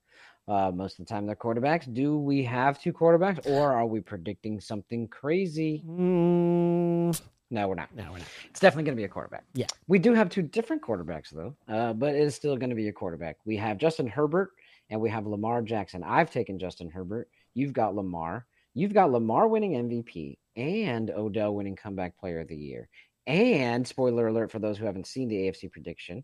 Uh, 0.48 0.72
most 0.72 1.00
of 1.00 1.06
the 1.06 1.10
time, 1.10 1.26
they're 1.26 1.36
quarterbacks. 1.36 1.92
Do 1.92 2.18
we 2.18 2.44
have 2.44 2.80
two 2.82 2.94
quarterbacks, 2.94 3.48
or 3.50 3.74
are 3.74 3.86
we 3.88 4.02
predicting 4.02 4.60
something 4.60 5.08
crazy? 5.08 5.84
Mm, 5.88 7.20
No, 7.50 7.68
we're 7.68 7.76
not. 7.76 7.96
no, 7.96 8.04
we're 8.12 8.20
not. 8.20 8.28
It's 8.50 8.60
definitely 8.60 8.84
going 8.84 8.96
to 8.98 9.02
be 9.02 9.06
a 9.06 9.10
quarterback. 9.10 9.46
Yeah. 9.54 9.68
We 9.88 9.98
do 9.98 10.14
have 10.14 10.30
two 10.30 10.42
different 10.44 10.82
quarterbacks, 10.84 11.30
though, 11.32 11.56
uh, 11.68 11.94
but 11.94 12.14
it 12.16 12.22
is 12.22 12.36
still 12.36 12.56
going 12.58 12.70
to 12.70 12.76
be 12.76 12.88
a 12.88 12.94
quarterback. 12.94 13.38
We 13.46 13.58
have 13.58 13.78
Justin 13.78 14.08
Herbert 14.08 14.52
and 14.90 15.00
we 15.02 15.10
have 15.10 15.26
Lamar 15.26 15.62
Jackson. 15.64 16.04
I've 16.04 16.32
taken 16.32 16.60
Justin 16.60 16.90
Herbert. 16.90 17.30
You've 17.56 17.74
got 17.74 17.96
Lamar. 17.96 18.46
You've 18.74 18.94
got 18.94 19.12
Lamar 19.12 19.48
winning 19.48 19.74
MVP 19.74 20.38
and 20.56 21.10
Odell 21.12 21.56
winning 21.56 21.76
comeback 21.76 22.18
player 22.18 22.40
of 22.42 22.48
the 22.48 22.56
year. 22.58 22.90
And 23.28 23.88
spoiler 23.88 24.28
alert 24.28 24.52
for 24.52 24.60
those 24.60 24.78
who 24.78 24.86
haven't 24.86 25.08
seen 25.08 25.28
the 25.28 25.36
AFC 25.36 25.72
prediction, 25.72 26.24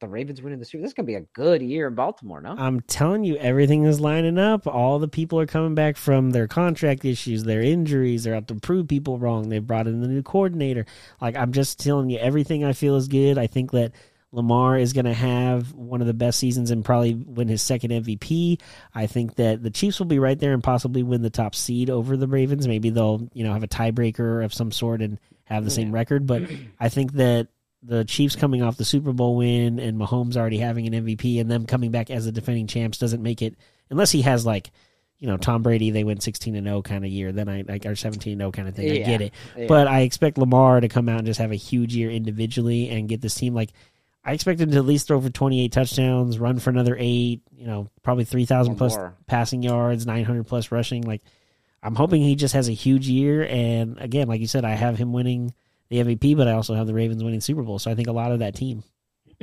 the 0.00 0.08
Ravens 0.08 0.42
winning 0.42 0.58
the 0.58 0.64
Super. 0.64 0.82
This 0.82 0.90
is 0.90 0.94
to 0.94 1.02
be 1.02 1.14
a 1.14 1.20
good 1.20 1.62
year 1.62 1.88
in 1.88 1.94
Baltimore, 1.94 2.40
no? 2.40 2.54
I'm 2.58 2.80
telling 2.82 3.24
you, 3.24 3.36
everything 3.36 3.84
is 3.84 4.00
lining 4.00 4.38
up. 4.38 4.66
All 4.66 4.98
the 4.98 5.08
people 5.08 5.40
are 5.40 5.46
coming 5.46 5.74
back 5.74 5.96
from 5.96 6.30
their 6.30 6.46
contract 6.46 7.04
issues, 7.04 7.44
their 7.44 7.62
injuries. 7.62 8.24
They're 8.24 8.34
out 8.34 8.48
to 8.48 8.56
prove 8.56 8.88
people 8.88 9.18
wrong. 9.18 9.48
They 9.48 9.58
brought 9.58 9.86
in 9.86 10.02
the 10.02 10.08
new 10.08 10.22
coordinator. 10.22 10.84
Like 11.20 11.36
I'm 11.36 11.52
just 11.52 11.80
telling 11.80 12.10
you, 12.10 12.18
everything 12.18 12.64
I 12.64 12.74
feel 12.74 12.96
is 12.96 13.08
good. 13.08 13.38
I 13.38 13.46
think 13.46 13.70
that 13.70 13.92
Lamar 14.32 14.76
is 14.76 14.92
going 14.92 15.06
to 15.06 15.14
have 15.14 15.72
one 15.72 16.02
of 16.02 16.06
the 16.06 16.12
best 16.12 16.38
seasons 16.38 16.70
and 16.70 16.84
probably 16.84 17.14
win 17.14 17.48
his 17.48 17.62
second 17.62 17.90
MVP. 17.90 18.60
I 18.94 19.06
think 19.06 19.36
that 19.36 19.62
the 19.62 19.70
Chiefs 19.70 19.98
will 19.98 20.06
be 20.06 20.18
right 20.18 20.38
there 20.38 20.52
and 20.52 20.62
possibly 20.62 21.02
win 21.02 21.22
the 21.22 21.30
top 21.30 21.54
seed 21.54 21.88
over 21.88 22.18
the 22.18 22.28
Ravens. 22.28 22.68
Maybe 22.68 22.90
they'll, 22.90 23.26
you 23.32 23.44
know, 23.44 23.54
have 23.54 23.62
a 23.62 23.68
tiebreaker 23.68 24.44
of 24.44 24.52
some 24.52 24.72
sort 24.72 25.00
and 25.00 25.18
have 25.46 25.64
the 25.64 25.70
same 25.70 25.90
record. 25.92 26.26
But 26.26 26.42
I 26.80 26.88
think 26.90 27.14
that 27.14 27.48
the 27.82 28.04
Chiefs 28.04 28.36
coming 28.36 28.62
off 28.62 28.76
the 28.76 28.84
Super 28.84 29.12
Bowl 29.12 29.36
win 29.36 29.78
and 29.78 29.98
Mahomes 29.98 30.36
already 30.36 30.58
having 30.58 30.86
an 30.92 31.04
MVP 31.06 31.40
and 31.40 31.50
them 31.50 31.66
coming 31.66 31.90
back 31.90 32.10
as 32.10 32.24
the 32.24 32.32
defending 32.32 32.66
champs 32.66 32.98
doesn't 32.98 33.22
make 33.22 33.42
it 33.42 33.54
unless 33.90 34.10
he 34.10 34.22
has 34.22 34.44
like 34.44 34.70
you 35.18 35.28
know 35.28 35.36
Tom 35.36 35.62
Brady 35.62 35.90
they 35.90 36.02
went 36.02 36.22
16 36.22 36.56
and 36.56 36.66
0 36.66 36.82
kind 36.82 37.04
of 37.04 37.10
year 37.10 37.30
then 37.32 37.48
I 37.48 37.62
like 37.66 37.86
or 37.86 37.94
17 37.94 38.32
and 38.32 38.40
0 38.40 38.50
kind 38.50 38.66
of 38.68 38.74
thing 38.74 38.90
I 38.90 38.98
get 39.06 39.20
it 39.20 39.32
Yeah. 39.56 39.66
but 39.68 39.86
I 39.86 40.00
expect 40.00 40.36
Lamar 40.36 40.80
to 40.80 40.88
come 40.88 41.08
out 41.08 41.18
and 41.18 41.26
just 41.26 41.38
have 41.40 41.52
a 41.52 41.56
huge 41.56 41.94
year 41.94 42.10
individually 42.10 42.88
and 42.90 43.08
get 43.08 43.20
this 43.20 43.34
team 43.36 43.54
like 43.54 43.70
I 44.24 44.32
expect 44.32 44.60
him 44.60 44.72
to 44.72 44.78
at 44.78 44.84
least 44.84 45.06
throw 45.06 45.20
for 45.20 45.30
28 45.30 45.70
touchdowns 45.70 46.38
run 46.40 46.58
for 46.58 46.70
another 46.70 46.96
8 46.98 47.40
you 47.52 47.66
know 47.66 47.88
probably 48.02 48.24
3000 48.24 48.74
plus 48.76 48.96
more. 48.96 49.14
passing 49.28 49.62
yards 49.62 50.06
900 50.06 50.44
plus 50.44 50.72
rushing 50.72 51.02
like 51.02 51.22
I'm 51.86 51.94
hoping 51.94 52.20
he 52.22 52.34
just 52.34 52.54
has 52.54 52.68
a 52.68 52.72
huge 52.72 53.08
year 53.08 53.46
and 53.46 53.98
again 54.00 54.28
like 54.28 54.40
you 54.40 54.46
said 54.48 54.64
I 54.64 54.72
have 54.72 54.98
him 54.98 55.12
winning 55.12 55.54
the 55.88 55.98
MVP 55.98 56.36
but 56.36 56.48
I 56.48 56.52
also 56.52 56.74
have 56.74 56.86
the 56.86 56.94
Ravens 56.94 57.22
winning 57.22 57.40
Super 57.40 57.62
Bowl 57.62 57.78
so 57.78 57.90
I 57.90 57.94
think 57.94 58.08
a 58.08 58.12
lot 58.12 58.32
of 58.32 58.40
that 58.40 58.54
team 58.56 58.82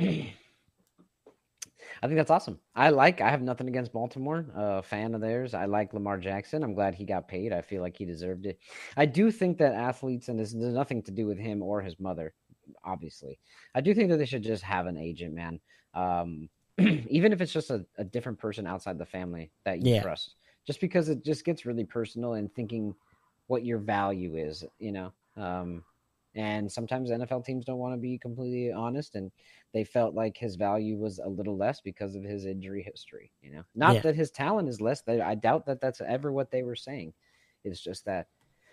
I 2.02 2.06
think 2.06 2.18
that's 2.18 2.30
awesome. 2.30 2.58
I 2.74 2.90
like. 2.90 3.22
I 3.22 3.30
have 3.30 3.40
nothing 3.40 3.68
against 3.68 3.92
Baltimore. 3.92 4.44
Uh, 4.54 4.82
fan 4.82 5.14
of 5.14 5.22
theirs. 5.22 5.54
I 5.54 5.64
like 5.64 5.94
Lamar 5.94 6.18
Jackson. 6.18 6.62
I'm 6.62 6.74
glad 6.74 6.94
he 6.94 7.04
got 7.06 7.28
paid. 7.28 7.52
I 7.52 7.62
feel 7.62 7.80
like 7.80 7.96
he 7.96 8.04
deserved 8.04 8.44
it. 8.44 8.58
I 8.96 9.06
do 9.06 9.30
think 9.30 9.58
that 9.58 9.74
athletes, 9.74 10.28
and 10.28 10.38
this 10.38 10.52
there's 10.52 10.74
nothing 10.74 11.02
to 11.04 11.10
do 11.12 11.26
with 11.26 11.38
him 11.38 11.62
or 11.62 11.80
his 11.80 11.98
mother, 11.98 12.34
obviously. 12.84 13.38
I 13.74 13.80
do 13.80 13.94
think 13.94 14.10
that 14.10 14.18
they 14.18 14.26
should 14.26 14.42
just 14.42 14.62
have 14.64 14.86
an 14.86 14.98
agent, 14.98 15.34
man. 15.34 15.60
Um, 15.94 16.50
even 16.78 17.32
if 17.32 17.40
it's 17.40 17.52
just 17.52 17.70
a, 17.70 17.86
a 17.96 18.04
different 18.04 18.38
person 18.38 18.66
outside 18.66 18.98
the 18.98 19.06
family 19.06 19.50
that 19.64 19.80
you 19.80 19.94
Yeah. 19.94 20.02
trust, 20.02 20.34
just 20.66 20.80
because 20.80 21.08
it 21.08 21.24
just 21.24 21.44
gets 21.44 21.66
really 21.66 21.84
personal 21.84 22.34
and 22.34 22.52
thinking 22.54 22.94
what 23.46 23.64
your 23.64 23.78
value 23.78 24.36
is, 24.36 24.64
you 24.78 24.92
know. 24.92 25.12
Um, 25.36 25.84
and 26.34 26.70
sometimes 26.70 27.10
NFL 27.10 27.42
teams 27.42 27.64
don't 27.64 27.78
want 27.78 27.94
to 27.94 28.00
be 28.00 28.18
completely 28.18 28.72
honest, 28.72 29.14
and 29.14 29.30
they 29.72 29.84
felt 29.84 30.14
like 30.14 30.36
his 30.36 30.56
value 30.56 30.96
was 30.96 31.18
a 31.18 31.28
little 31.28 31.56
less 31.56 31.80
because 31.80 32.14
of 32.14 32.22
his 32.24 32.44
injury 32.46 32.82
history. 32.82 33.30
You 33.40 33.50
know, 33.52 33.62
not 33.74 33.94
Yeah. 33.94 34.02
that 34.02 34.16
his 34.16 34.30
talent 34.30 34.68
is 34.68 34.80
less. 34.80 35.02
That 35.02 35.20
I 35.20 35.34
doubt 35.34 35.66
that 35.66 35.80
that's 35.80 36.00
ever 36.00 36.32
what 36.32 36.50
they 36.50 36.62
were 36.62 36.76
saying. 36.76 37.14
It's 37.64 37.80
just 37.80 38.04
that 38.06 38.28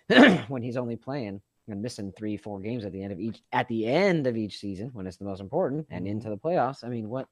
when 0.48 0.62
he's 0.62 0.76
only 0.76 0.96
playing 0.96 1.40
and 1.68 1.82
missing 1.82 2.12
three, 2.12 2.36
four 2.36 2.60
games 2.60 2.84
at 2.84 2.92
the 2.92 3.02
end 3.02 3.12
of 3.12 3.20
each 3.20 3.42
at 3.52 3.68
the 3.68 3.86
end 3.86 4.26
of 4.26 4.36
each 4.36 4.58
season 4.58 4.90
when 4.92 5.06
it's 5.06 5.16
the 5.18 5.24
most 5.24 5.40
important 5.40 5.86
and 5.90 6.06
Mm-hmm. 6.06 6.06
into 6.06 6.28
the 6.30 6.36
playoffs. 6.38 6.84
I 6.84 6.88
mean, 6.88 7.08
what 7.08 7.28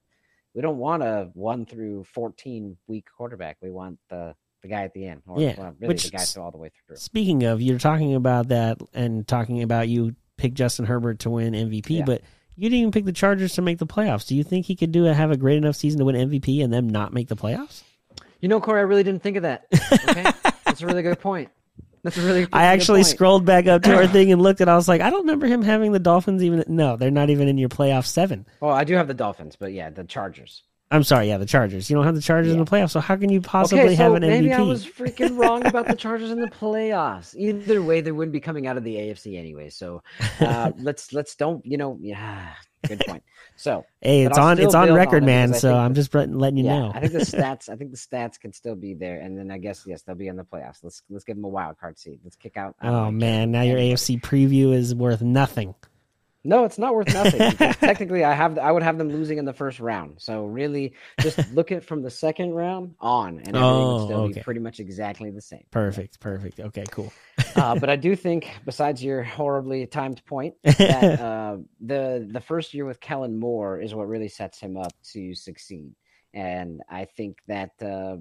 we 0.54 0.62
don't 0.62 0.78
want 0.78 1.02
a 1.02 1.30
one 1.34 1.66
through 1.66 2.04
fourteen 2.04 2.76
week 2.86 3.06
quarterback. 3.16 3.58
We 3.60 3.70
want 3.70 3.98
the 4.08 4.34
the 4.62 4.68
guy 4.68 4.82
at 4.82 4.92
the 4.94 5.06
end, 5.06 5.22
or 5.26 5.40
Yeah, 5.40 5.54
well, 5.58 5.74
really 5.80 5.88
which 5.94 6.04
the 6.04 6.10
guy 6.16 6.24
all 6.40 6.50
the 6.50 6.58
way 6.58 6.70
through. 6.86 6.96
Speaking 6.96 7.44
of, 7.44 7.60
you're 7.62 7.78
talking 7.78 8.14
about 8.14 8.48
that 8.48 8.78
and 8.94 9.26
talking 9.26 9.62
about 9.62 9.88
you 9.88 10.14
pick 10.36 10.54
Justin 10.54 10.86
Herbert 10.86 11.20
to 11.20 11.30
win 11.30 11.54
MVP, 11.54 11.90
Yeah. 11.98 12.04
but 12.04 12.22
you 12.56 12.68
didn't 12.68 12.80
even 12.80 12.92
pick 12.92 13.04
the 13.04 13.12
Chargers 13.12 13.54
to 13.54 13.62
make 13.62 13.78
the 13.78 13.86
playoffs. 13.86 14.26
Do 14.26 14.34
you 14.36 14.44
think 14.44 14.66
he 14.66 14.76
could 14.76 14.92
do 14.92 15.06
it, 15.06 15.14
have 15.14 15.30
a 15.30 15.36
great 15.36 15.56
enough 15.58 15.76
season 15.76 15.98
to 16.00 16.04
win 16.04 16.16
MVP 16.16 16.62
and 16.62 16.72
them 16.72 16.88
not 16.88 17.12
make 17.12 17.28
the 17.28 17.36
playoffs? 17.36 17.82
You 18.40 18.48
know, 18.48 18.60
Corey, 18.60 18.80
I 18.80 18.84
really 18.84 19.02
didn't 19.02 19.22
think 19.22 19.36
of 19.36 19.42
that. 19.44 19.66
Okay, 20.08 20.24
that's 20.64 20.80
a 20.82 20.86
really 20.86 21.02
good 21.02 21.20
point. 21.20 21.50
That's 22.02 22.16
a 22.16 22.22
really. 22.22 22.42
I 22.52 22.62
good 22.62 22.80
actually 22.80 23.00
point. 23.00 23.06
scrolled 23.08 23.44
back 23.44 23.66
up 23.66 23.82
to 23.82 23.94
our 23.94 24.06
thing 24.08 24.32
and 24.32 24.40
looked, 24.40 24.60
and 24.62 24.70
I 24.70 24.76
was 24.76 24.88
like, 24.88 25.00
I 25.02 25.10
don't 25.10 25.20
remember 25.20 25.46
him 25.46 25.60
having 25.62 25.92
the 25.92 25.98
Dolphins 25.98 26.42
even. 26.42 26.64
No, 26.68 26.96
they're 26.96 27.10
not 27.10 27.28
even 27.30 27.48
in 27.48 27.58
your 27.58 27.68
playoff 27.68 28.06
seven. 28.06 28.46
Well, 28.60 28.72
I 28.72 28.84
do 28.84 28.94
have 28.94 29.08
the 29.08 29.14
Dolphins, 29.14 29.56
but 29.58 29.72
yeah, 29.72 29.90
the 29.90 30.04
Chargers. 30.04 30.62
I'm 30.92 31.04
sorry, 31.04 31.28
yeah, 31.28 31.38
the 31.38 31.46
Chargers. 31.46 31.88
You 31.88 31.94
don't 31.94 32.04
have 32.04 32.16
the 32.16 32.20
Chargers 32.20 32.52
in 32.52 32.58
the 32.58 32.64
playoffs, 32.64 32.90
so 32.90 32.98
how 32.98 33.14
can 33.14 33.30
you 33.30 33.40
possibly 33.40 33.84
okay, 33.84 33.96
so 33.96 34.02
have 34.02 34.14
an 34.14 34.22
maybe 34.22 34.48
MVP? 34.48 34.54
I 34.56 34.62
was 34.62 34.84
freaking 34.84 35.38
wrong 35.38 35.64
about 35.64 35.86
the 35.86 35.94
Chargers 35.96 36.32
in 36.32 36.40
the 36.40 36.50
playoffs. 36.50 37.32
Either 37.36 37.80
way, 37.80 38.00
they 38.00 38.10
wouldn't 38.10 38.32
be 38.32 38.40
coming 38.40 38.66
out 38.66 38.76
of 38.76 38.82
the 38.82 38.96
AFC 38.96 39.38
anyway. 39.38 39.70
So 39.70 40.02
uh, 40.40 40.72
let's 40.78 41.12
let's 41.12 41.36
don't 41.36 41.64
you 41.64 41.76
know 41.76 41.96
yeah, 42.00 42.54
good 42.88 43.00
point. 43.06 43.22
So 43.54 43.84
Hey, 44.00 44.24
it's 44.24 44.36
on 44.36 44.58
it's 44.58 44.74
on 44.74 44.92
record, 44.92 45.22
it 45.22 45.26
man. 45.26 45.54
So 45.54 45.76
I'm 45.76 45.92
the- 45.92 46.00
just 46.02 46.12
letting 46.12 46.56
you 46.56 46.64
yeah, 46.64 46.78
know. 46.80 46.92
I 46.92 47.00
think 47.00 47.12
the 47.12 47.18
stats. 47.20 47.68
I 47.68 47.76
think 47.76 47.92
the 47.92 47.96
stats 47.96 48.40
can 48.40 48.52
still 48.52 48.74
be 48.74 48.94
there, 48.94 49.20
and 49.20 49.38
then 49.38 49.52
I 49.52 49.58
guess 49.58 49.84
yes, 49.86 50.02
they'll 50.02 50.16
be 50.16 50.26
in 50.26 50.34
the 50.36 50.44
playoffs. 50.44 50.78
Let's 50.82 51.02
let's 51.08 51.22
give 51.24 51.36
them 51.36 51.44
a 51.44 51.48
wild 51.48 51.78
card 51.78 52.00
seed. 52.00 52.18
Let's 52.24 52.36
kick 52.36 52.56
out. 52.56 52.74
Oh 52.82 53.12
man, 53.12 53.52
now 53.52 53.62
your. 53.62 53.78
AFC 53.78 54.20
preview 54.20 54.74
is 54.74 54.92
worth 54.92 55.22
nothing. 55.22 55.74
No, 56.42 56.64
it's 56.64 56.78
not 56.78 56.94
worth 56.94 57.12
nothing. 57.12 57.40
technically, 57.74 58.24
I 58.24 58.32
have 58.32 58.58
I 58.58 58.72
would 58.72 58.82
have 58.82 58.96
them 58.96 59.10
losing 59.10 59.36
in 59.38 59.44
the 59.44 59.52
first 59.52 59.78
round. 59.78 60.16
So 60.18 60.46
really, 60.46 60.94
just 61.20 61.38
look 61.52 61.70
at 61.70 61.84
from 61.84 62.02
the 62.02 62.10
second 62.10 62.54
round 62.54 62.94
on, 62.98 63.40
and 63.40 63.56
everything 63.56 63.62
Oh, 63.62 63.92
would 63.92 64.04
still 64.04 64.20
okay. 64.22 64.32
be 64.38 64.42
pretty 64.42 64.60
much 64.60 64.80
exactly 64.80 65.30
the 65.30 65.40
same. 65.42 65.64
Perfect, 65.70 66.18
perfect. 66.20 66.58
Okay, 66.60 66.84
cool. 66.90 67.12
uh, 67.56 67.78
but 67.78 67.90
I 67.90 67.96
do 68.06 68.16
think, 68.16 68.50
besides 68.64 69.04
your 69.04 69.22
horribly 69.22 69.86
timed 69.86 70.24
point, 70.24 70.54
that 70.64 71.20
uh, 71.20 71.58
the 71.80 72.26
the 72.30 72.40
first 72.40 72.72
year 72.72 72.86
with 72.86 73.00
Kellen 73.00 73.38
Moore 73.38 73.78
is 73.80 73.94
what 73.94 74.08
really 74.08 74.28
sets 74.28 74.58
him 74.58 74.78
up 74.78 74.92
to 75.12 75.34
succeed, 75.34 75.94
and 76.32 76.80
I 76.88 77.04
think 77.04 77.36
that 77.48 77.72
uh, 77.82 78.16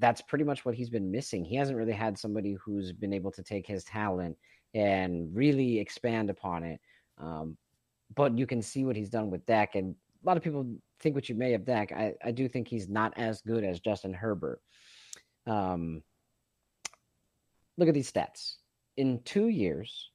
that's 0.00 0.22
pretty 0.22 0.44
much 0.44 0.64
what 0.64 0.74
he's 0.74 0.90
been 0.90 1.10
missing. 1.12 1.44
He 1.44 1.54
hasn't 1.54 1.78
really 1.78 1.92
had 1.92 2.18
somebody 2.18 2.54
who's 2.54 2.90
been 2.92 3.12
able 3.12 3.30
to 3.32 3.42
take 3.44 3.66
his 3.66 3.84
talent 3.84 4.36
and 4.74 5.28
really 5.34 5.78
expand 5.78 6.30
upon 6.30 6.64
it. 6.64 6.80
Um, 7.20 7.56
but 8.14 8.36
you 8.38 8.46
can 8.46 8.62
see 8.62 8.84
what 8.84 8.96
he's 8.96 9.10
done 9.10 9.30
with 9.30 9.46
Dak, 9.46 9.74
and 9.74 9.94
a 9.94 10.26
lot 10.26 10.36
of 10.36 10.42
people 10.42 10.66
think 11.00 11.14
what 11.14 11.28
you 11.28 11.34
may 11.34 11.54
of 11.54 11.64
Dak. 11.64 11.92
I, 11.92 12.14
I 12.24 12.30
do 12.30 12.48
think 12.48 12.68
he's 12.68 12.88
not 12.88 13.12
as 13.16 13.40
good 13.42 13.64
as 13.64 13.80
Justin 13.80 14.12
Herbert. 14.12 14.60
Um, 15.46 16.02
look 17.76 17.88
at 17.88 17.94
these 17.94 18.10
stats. 18.10 18.56
In 18.96 19.20
two 19.24 19.48
years, 19.48 20.10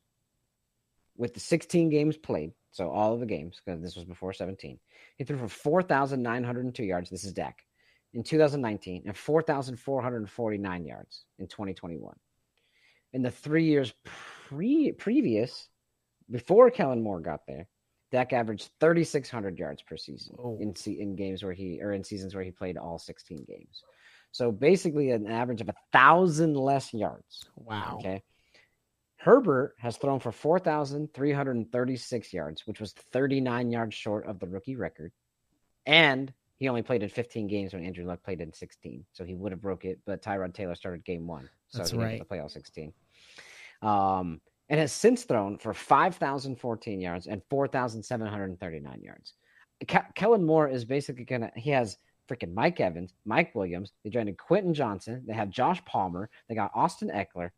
with 1.17 1.33
the 1.33 1.39
16 1.39 1.89
games 1.89 2.17
played, 2.17 2.51
so 2.71 2.89
all 2.89 3.13
of 3.13 3.21
the 3.21 3.25
games, 3.25 3.61
because 3.63 3.81
this 3.81 3.95
was 3.95 4.05
before 4.05 4.33
17, 4.33 4.77
he 5.17 5.23
threw 5.23 5.37
for 5.37 5.47
4,902 5.47 6.83
yards. 6.83 7.09
This 7.09 7.23
is 7.23 7.33
Dak 7.33 7.59
in 8.13 8.23
2019 8.23 9.03
and 9.05 9.15
4,449 9.15 10.85
yards 10.85 11.25
in 11.39 11.47
2021. 11.47 12.15
In 13.13 13.21
the 13.21 13.31
three 13.31 13.65
years 13.65 13.93
pre- 14.49 14.91
previous, 14.91 15.69
before 16.29 16.69
Kellen 16.71 17.01
Moore 17.03 17.19
got 17.21 17.45
there, 17.47 17.67
Dak 18.11 18.33
averaged 18.33 18.69
3,600 18.79 19.57
yards 19.57 19.81
per 19.81 19.97
season 19.97 20.35
Oh. 20.39 20.57
in 20.59 20.73
in 20.85 21.15
games 21.15 21.43
where 21.43 21.53
he 21.53 21.81
or 21.81 21.91
in 21.91 22.03
seasons 22.03 22.35
where 22.35 22.43
he 22.43 22.51
played 22.51 22.77
all 22.77 22.99
16 22.99 23.43
games. 23.47 23.83
So 24.31 24.51
basically, 24.51 25.11
an 25.11 25.27
average 25.27 25.61
of 25.61 25.69
a 25.69 25.75
thousand 25.91 26.55
less 26.55 26.93
yards. 26.93 27.45
Wow. 27.55 27.97
Okay. 27.99 28.21
Herbert 29.17 29.75
has 29.79 29.97
thrown 29.97 30.19
for 30.19 30.31
4,336 30.31 32.33
yards, 32.33 32.67
which 32.67 32.79
was 32.79 32.93
39 32.93 33.71
yards 33.71 33.95
short 33.95 34.25
of 34.27 34.39
the 34.39 34.47
rookie 34.47 34.75
record. 34.75 35.11
And 35.85 36.31
he 36.57 36.67
only 36.69 36.81
played 36.83 37.03
in 37.03 37.09
15 37.09 37.47
games 37.47 37.73
when 37.73 37.83
Andrew 37.83 38.05
Luck 38.05 38.23
played 38.23 38.39
in 38.41 38.53
16. 38.53 39.05
So 39.13 39.23
he 39.23 39.33
would 39.35 39.51
have 39.51 39.61
broke 39.61 39.85
it, 39.85 39.99
but 40.05 40.21
Tyrod 40.21 40.53
Taylor 40.53 40.75
started 40.75 41.03
game 41.05 41.27
one. 41.27 41.49
So 41.69 41.79
That's 41.79 41.91
he 41.91 41.97
didn't 41.97 42.09
right. 42.11 42.19
to 42.19 42.25
play 42.25 42.39
all 42.39 42.49
16. 42.49 42.93
Um, 43.81 44.41
and 44.69 44.79
has 44.79 44.91
since 44.91 45.23
thrown 45.23 45.57
for 45.57 45.73
5,014 45.73 46.99
yards 46.99 47.27
and 47.27 47.41
4,739 47.49 49.01
yards. 49.01 49.33
Ke- 49.87 50.13
Kellen 50.15 50.45
Moore 50.45 50.67
is 50.67 50.85
basically 50.85 51.25
going 51.25 51.41
to, 51.41 51.51
he 51.55 51.69
has 51.71 51.97
freaking 52.29 52.53
Mike 52.53 52.79
Evans, 52.79 53.13
Mike 53.25 53.53
Williams. 53.53 53.93
They 54.03 54.09
drafted 54.09 54.37
Quentin 54.37 54.73
Johnston. 54.73 55.23
They 55.27 55.33
have 55.33 55.49
Josh 55.49 55.83
Palmer. 55.85 56.29
They 56.49 56.55
got 56.55 56.71
Austin 56.73 57.09
Ekeler. 57.09 57.51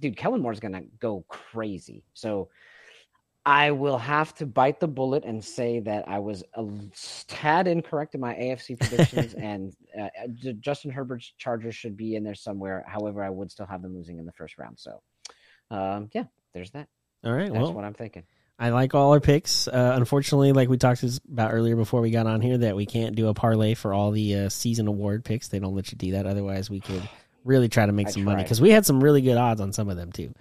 Dude, 0.00 0.16
Kellen 0.16 0.40
Moore's 0.40 0.60
going 0.60 0.72
to 0.72 0.84
go 0.98 1.24
crazy. 1.28 2.04
So 2.14 2.48
I 3.46 3.72
will 3.72 3.98
have 3.98 4.34
to 4.36 4.46
bite 4.46 4.80
the 4.80 4.88
bullet 4.88 5.24
and 5.24 5.44
say 5.44 5.80
that 5.80 6.08
I 6.08 6.18
was 6.18 6.42
a 6.54 6.66
tad 7.28 7.68
incorrect 7.68 8.14
in 8.14 8.20
my 8.20 8.34
AFC 8.34 8.80
predictions, 8.80 9.34
and 9.34 9.74
uh, 10.00 10.08
Justin 10.60 10.90
Herbert's 10.90 11.34
Chargers 11.36 11.74
should 11.74 11.96
be 11.96 12.16
in 12.16 12.24
there 12.24 12.34
somewhere. 12.34 12.84
However, 12.88 13.22
I 13.22 13.28
would 13.28 13.50
still 13.50 13.66
have 13.66 13.82
them 13.82 13.94
losing 13.94 14.18
in 14.18 14.24
the 14.24 14.32
first 14.32 14.56
round. 14.56 14.78
So, 14.78 15.02
um, 15.70 16.10
yeah, 16.12 16.24
there's 16.52 16.70
that. 16.72 16.88
All 17.24 17.32
right. 17.32 17.52
That's 17.52 17.62
Well, 17.62 17.72
what 17.72 17.84
I'm 17.84 17.94
thinking. 17.94 18.24
I 18.58 18.70
like 18.70 18.94
all 18.94 19.12
our 19.12 19.20
picks. 19.20 19.66
Uh, 19.66 19.94
unfortunately, 19.96 20.52
like 20.52 20.68
we 20.68 20.76
talked 20.76 21.02
about 21.30 21.52
earlier 21.52 21.74
before 21.74 22.00
we 22.00 22.10
got 22.10 22.26
on 22.26 22.40
here, 22.40 22.58
that 22.58 22.76
we 22.76 22.86
can't 22.86 23.16
do 23.16 23.28
a 23.28 23.34
parlay 23.34 23.74
for 23.74 23.92
all 23.92 24.12
the 24.12 24.34
uh, 24.36 24.48
season 24.48 24.86
award 24.86 25.24
picks. 25.24 25.48
They 25.48 25.58
don't 25.58 25.74
let 25.74 25.90
you 25.90 25.98
do 25.98 26.12
that. 26.12 26.26
Otherwise, 26.26 26.70
we 26.70 26.80
could 26.80 27.02
really 27.44 27.68
try 27.68 27.84
to 27.84 27.92
make 27.92 28.08
I 28.08 28.10
some 28.10 28.24
money 28.24 28.42
because 28.42 28.60
we 28.60 28.70
had 28.70 28.86
some 28.86 29.02
really 29.02 29.22
good 29.22 29.36
odds 29.36 29.60
on 29.60 29.72
some 29.72 29.88
of 29.88 29.96
them 29.96 30.12
too. 30.12 30.32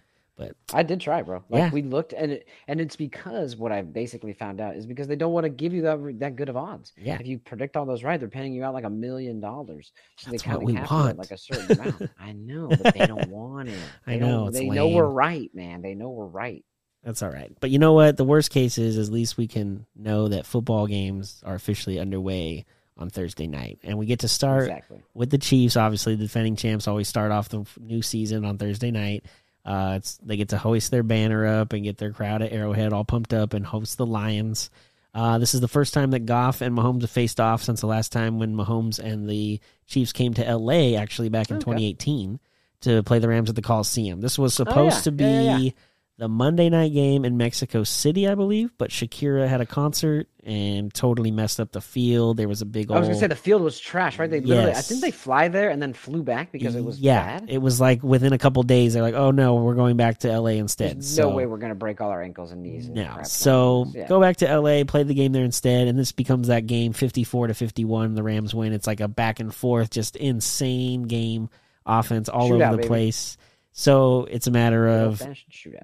But 0.67 0.75
I 0.75 0.83
did 0.83 0.99
try, 1.01 1.21
bro. 1.21 1.43
Like 1.49 1.59
Yeah. 1.59 1.71
we 1.71 1.81
looked, 1.81 2.13
and 2.13 2.31
it, 2.33 2.47
and 2.67 2.81
it's 2.81 2.95
because 2.95 3.55
what 3.55 3.71
I 3.71 3.81
basically 3.81 4.33
found 4.33 4.59
out 4.61 4.75
is 4.75 4.85
because 4.85 5.07
they 5.07 5.15
don't 5.15 5.31
want 5.33 5.45
to 5.45 5.49
give 5.49 5.73
you 5.73 5.83
that 5.83 6.19
that 6.19 6.35
good 6.35 6.49
of 6.49 6.57
odds. 6.57 6.93
Yeah. 6.97 7.17
If 7.19 7.27
you 7.27 7.39
predict 7.39 7.77
all 7.77 7.85
those 7.85 8.03
right, 8.03 8.19
they're 8.19 8.29
paying 8.29 8.53
you 8.53 8.63
out 8.63 8.73
like 8.73 8.83
a 8.85 8.89
million 8.89 9.39
dollars. 9.39 9.91
So 10.17 10.31
That's 10.31 10.43
they 10.43 10.51
what 10.51 10.63
we 10.63 10.73
want. 10.73 11.17
like 11.17 11.31
a 11.31 11.37
certain 11.37 11.79
amount. 11.79 12.09
I 12.19 12.33
know, 12.33 12.67
but 12.69 12.93
they 12.93 13.05
don't 13.05 13.29
want 13.29 13.69
it. 13.69 13.79
I 14.07 14.17
know, 14.17 14.49
They 14.49 14.69
know 14.69 14.89
we're 14.89 15.05
right, 15.05 15.49
man. 15.53 15.81
They 15.81 15.95
know 15.95 16.09
we're 16.09 16.25
right. 16.25 16.63
That's 17.03 17.21
all 17.21 17.29
right. 17.31 17.51
But 17.59 17.69
you 17.69 17.79
know 17.79 17.93
what? 17.93 18.15
The 18.15 18.23
worst 18.23 18.49
case 18.49 18.77
is 18.77 18.97
at 18.97 19.11
least 19.13 19.37
we 19.37 19.47
can 19.47 19.85
know 19.95 20.29
that 20.29 20.45
football 20.45 20.87
games 20.87 21.41
are 21.45 21.53
officially 21.55 21.99
underway 21.99 22.65
on 22.95 23.09
Thursday 23.09 23.47
night. 23.47 23.79
And 23.83 23.97
we 23.97 24.05
get 24.05 24.19
to 24.19 24.27
start 24.27 24.63
Exactly. 24.69 25.01
with 25.13 25.29
the 25.31 25.37
Chiefs. 25.39 25.75
Obviously, 25.75 26.15
the 26.15 26.23
defending 26.23 26.55
champs 26.55 26.87
always 26.87 27.07
start 27.07 27.31
off 27.31 27.49
the 27.49 27.65
new 27.79 28.01
season 28.01 28.45
on 28.45 28.57
Thursday 28.57 28.91
night. 28.91 29.25
Uh, 29.65 29.95
it's 29.97 30.17
they 30.17 30.35
get 30.35 30.49
to 30.49 30.57
hoist 30.57 30.91
their 30.91 31.03
banner 31.03 31.45
up 31.45 31.73
and 31.73 31.83
get 31.83 31.97
their 31.97 32.11
crowd 32.11 32.41
at 32.41 32.51
Arrowhead 32.51 32.91
all 32.91 33.05
pumped 33.05 33.33
up 33.33 33.53
and 33.53 33.65
host 33.65 33.97
the 33.97 34.05
Lions. 34.05 34.69
Uh, 35.15 35.37
this 35.37 35.53
is 35.53 35.61
the 35.61 35.67
first 35.67 35.93
time 35.93 36.11
that 36.11 36.25
Goff 36.25 36.61
and 36.61 36.75
Mahomes 36.75 37.01
have 37.01 37.09
faced 37.11 37.39
off 37.39 37.61
since 37.63 37.81
the 37.81 37.87
last 37.87 38.11
time 38.11 38.39
when 38.39 38.55
Mahomes 38.55 38.99
and 38.99 39.29
the 39.29 39.59
Chiefs 39.85 40.11
came 40.11 40.33
to 40.33 40.55
LA, 40.55 40.97
actually 40.97 41.29
back 41.29 41.49
in 41.51 41.57
Okay. 41.57 41.65
2018, 41.65 42.39
to 42.81 43.03
play 43.03 43.19
the 43.19 43.27
Rams 43.27 43.49
at 43.49 43.55
the 43.55 43.61
Coliseum. 43.61 44.21
This 44.21 44.39
was 44.39 44.53
supposed 44.55 44.97
yeah. 44.97 45.01
to 45.03 45.11
be 45.11 45.23
yeah, 45.23 45.57
yeah. 45.57 45.71
The 46.19 46.27
Monday 46.27 46.69
night 46.69 46.93
game 46.93 47.25
in 47.25 47.37
Mexico 47.37 47.83
City, 47.83 48.27
I 48.27 48.35
believe, 48.35 48.71
but 48.77 48.91
Shakira 48.91 49.47
had 49.47 49.61
a 49.61 49.65
concert 49.65 50.27
and 50.43 50.93
totally 50.93 51.31
messed 51.31 51.59
up 51.59 51.71
the 51.71 51.81
field. 51.81 52.37
There 52.37 52.47
was 52.47 52.61
a 52.61 52.67
big 52.67 52.91
Old... 52.91 52.97
I 52.97 52.99
was 52.99 53.09
gonna 53.09 53.19
say 53.19 53.25
the 53.27 53.35
field 53.35 53.63
was 53.63 53.79
trash, 53.79 54.19
right? 54.19 54.29
They 54.29 54.39
literally, 54.39 54.73
I 54.73 54.81
think 54.81 55.01
they 55.01 55.09
fly 55.09 55.47
there 55.47 55.69
and 55.69 55.81
then 55.81 55.93
flew 55.93 56.21
back 56.21 56.51
because 56.51 56.75
it 56.75 56.83
was 56.83 56.99
yeah, 56.99 57.39
bad. 57.39 57.49
it 57.49 57.57
was 57.57 57.81
like 57.81 58.03
within 58.03 58.31
a 58.31 58.37
couple 58.37 58.61
days 58.61 58.93
they're 58.93 59.01
like, 59.01 59.15
oh 59.15 59.31
no, 59.31 59.55
we're 59.55 59.73
going 59.73 59.97
back 59.97 60.19
to 60.19 60.39
LA 60.39 60.51
instead. 60.51 60.97
There's 60.97 61.15
so 61.15 61.29
no 61.29 61.35
way 61.35 61.47
we're 61.47 61.57
gonna 61.57 61.73
break 61.73 61.99
all 61.99 62.11
our 62.11 62.21
ankles 62.21 62.51
and 62.51 62.61
knees. 62.61 62.85
And 62.85 62.95
no, 62.95 63.11
crap. 63.11 63.25
so 63.25 63.87
Yeah. 63.91 64.07
go 64.07 64.21
back 64.21 64.37
to 64.37 64.59
LA, 64.59 64.83
play 64.83 65.01
the 65.01 65.15
game 65.15 65.31
there 65.31 65.45
instead, 65.45 65.87
and 65.87 65.97
this 65.97 66.11
becomes 66.11 66.47
that 66.49 66.67
game 66.67 66.93
fifty 66.93 67.23
four 67.23 67.47
to 67.47 67.55
fifty 67.55 67.85
one. 67.85 68.13
The 68.13 68.21
Rams 68.23 68.53
win. 68.53 68.71
It's 68.71 68.85
like 68.85 68.99
a 68.99 69.07
back 69.07 69.39
and 69.39 69.53
forth, 69.53 69.89
just 69.89 70.15
insane 70.15 71.03
game, 71.03 71.49
offense 71.87 72.29
all 72.29 72.49
Shootout, 72.51 72.53
over 72.53 72.71
the 72.71 72.77
baby. 72.77 72.87
place. 72.87 73.37
So 73.73 74.25
it's 74.29 74.45
a 74.45 74.51
matter 74.51 74.87
of 74.87 75.21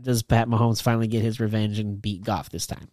does 0.02 0.22
Pat 0.22 0.48
Mahomes 0.48 0.82
finally 0.82 1.08
get 1.08 1.24
his 1.24 1.40
revenge 1.40 1.80
and 1.80 2.00
beat 2.00 2.24
Goff 2.24 2.52
this 2.52 2.68
time? 2.68 2.88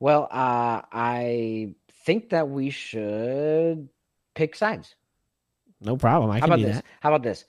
Well, 0.00 0.22
uh, 0.30 0.80
I 0.90 1.74
think 2.06 2.30
that 2.30 2.48
we 2.48 2.70
should 2.70 3.90
pick 4.34 4.56
sides. 4.56 4.94
No 5.82 5.96
problem. 5.98 6.30
I 6.30 6.34
How 6.34 6.40
can 6.40 6.52
about 6.52 6.56
do 6.56 6.64
this? 6.64 6.76
that. 6.76 6.84
How 7.00 7.10
about 7.10 7.22
this? 7.22 7.44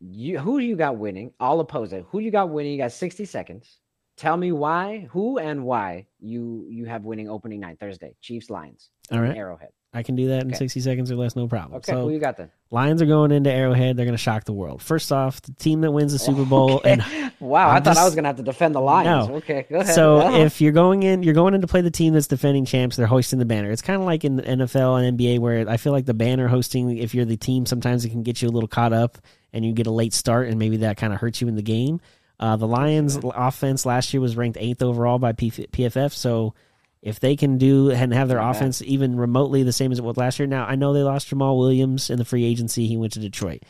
You 0.00 0.38
who 0.38 0.58
do 0.58 0.64
you 0.64 0.76
got 0.76 0.96
winning? 0.96 1.32
I'll 1.38 1.60
oppose 1.60 1.92
it. 1.92 2.06
Who 2.08 2.20
you 2.20 2.30
got 2.30 2.48
winning? 2.48 2.72
You 2.72 2.78
got 2.78 2.92
60 2.92 3.26
seconds. 3.26 3.80
Tell 4.16 4.36
me 4.36 4.52
why, 4.52 5.08
who 5.10 5.38
and 5.38 5.64
why 5.64 6.06
you 6.18 6.66
you 6.70 6.86
have 6.86 7.04
winning 7.04 7.28
opening 7.28 7.60
night 7.60 7.78
Thursday. 7.78 8.16
Chiefs 8.22 8.48
Lions. 8.48 8.88
All 9.12 9.20
right. 9.20 9.36
Arrowhead. 9.36 9.70
I 9.92 10.04
can 10.04 10.14
do 10.14 10.28
that 10.28 10.42
in 10.42 10.48
Okay. 10.50 10.56
sixty 10.58 10.78
seconds 10.80 11.10
or 11.10 11.16
less, 11.16 11.34
no 11.34 11.48
problem. 11.48 11.78
Okay, 11.78 11.90
so 11.92 12.02
who 12.02 12.10
you 12.12 12.20
got 12.20 12.36
then? 12.36 12.50
Lions 12.70 13.02
are 13.02 13.06
going 13.06 13.32
into 13.32 13.50
Arrowhead. 13.50 13.96
They're 13.96 14.04
going 14.06 14.16
to 14.16 14.22
shock 14.22 14.44
the 14.44 14.52
world. 14.52 14.80
First 14.80 15.10
off, 15.10 15.42
the 15.42 15.52
team 15.54 15.80
that 15.80 15.90
wins 15.90 16.12
the 16.12 16.18
Super 16.20 16.44
Bowl 16.44 16.74
Okay. 16.76 16.92
and 16.92 17.32
wow, 17.40 17.68
i 17.68 17.76
I'm 17.76 17.82
thought 17.82 17.96
I 17.96 18.04
was 18.04 18.14
gonna 18.14 18.28
have 18.28 18.36
to 18.36 18.44
defend 18.44 18.76
the 18.76 18.80
Lions. 18.80 19.28
No. 19.28 19.34
Okay, 19.38 19.66
go 19.68 19.80
ahead. 19.80 19.92
So 19.94 20.36
if 20.36 20.60
you're 20.60 20.70
going 20.70 21.02
in, 21.02 21.24
you're 21.24 21.34
going 21.34 21.54
in 21.54 21.60
to 21.62 21.66
play 21.66 21.80
the 21.80 21.90
team 21.90 22.12
that's 22.14 22.28
defending 22.28 22.64
champs. 22.66 22.94
They're 22.96 23.08
hoisting 23.08 23.40
the 23.40 23.44
banner. 23.44 23.72
It's 23.72 23.82
kind 23.82 24.00
of 24.00 24.06
like 24.06 24.24
in 24.24 24.36
the 24.36 24.42
NFL 24.44 25.02
and 25.04 25.18
NBA 25.18 25.40
where 25.40 25.68
I 25.68 25.76
feel 25.76 25.92
like 25.92 26.06
the 26.06 26.14
banner 26.14 26.46
hosting. 26.46 26.96
If 26.96 27.12
you're 27.14 27.24
the 27.24 27.36
team, 27.36 27.66
sometimes 27.66 28.04
it 28.04 28.10
can 28.10 28.22
get 28.22 28.40
you 28.42 28.48
a 28.48 28.52
little 28.52 28.68
caught 28.68 28.92
up 28.92 29.18
and 29.52 29.64
you 29.64 29.72
get 29.72 29.88
a 29.88 29.92
late 29.92 30.14
start, 30.14 30.46
and 30.46 30.56
maybe 30.60 30.76
that 30.78 30.96
kind 30.98 31.12
of 31.12 31.18
hurts 31.18 31.40
you 31.40 31.48
in 31.48 31.56
the 31.56 31.62
game. 31.62 32.00
Uh, 32.38 32.54
the 32.56 32.66
Lions' 32.68 33.18
offense 33.22 33.84
last 33.84 34.14
year 34.14 34.20
was 34.20 34.36
ranked 34.36 34.56
eighth 34.60 34.82
overall 34.82 35.18
by 35.18 35.32
P- 35.32 35.50
PFF. 35.50 36.12
So 36.12 36.54
if 37.02 37.20
they 37.20 37.36
can 37.36 37.58
do 37.58 37.90
and 37.90 38.12
have 38.12 38.28
their 38.28 38.38
bad. 38.38 38.50
offense 38.50 38.82
even 38.82 39.16
remotely 39.16 39.62
the 39.62 39.72
same 39.72 39.92
as 39.92 39.98
it 39.98 40.04
was 40.04 40.16
last 40.16 40.38
year, 40.38 40.46
now 40.46 40.66
I 40.66 40.74
know 40.74 40.92
they 40.92 41.02
lost 41.02 41.30
Jamaal 41.30 41.58
Williams 41.58 42.10
in 42.10 42.18
the 42.18 42.24
free 42.24 42.44
agency. 42.44 42.86
He 42.86 42.96
went 42.96 43.12
to 43.14 43.20
Detroit. 43.20 43.62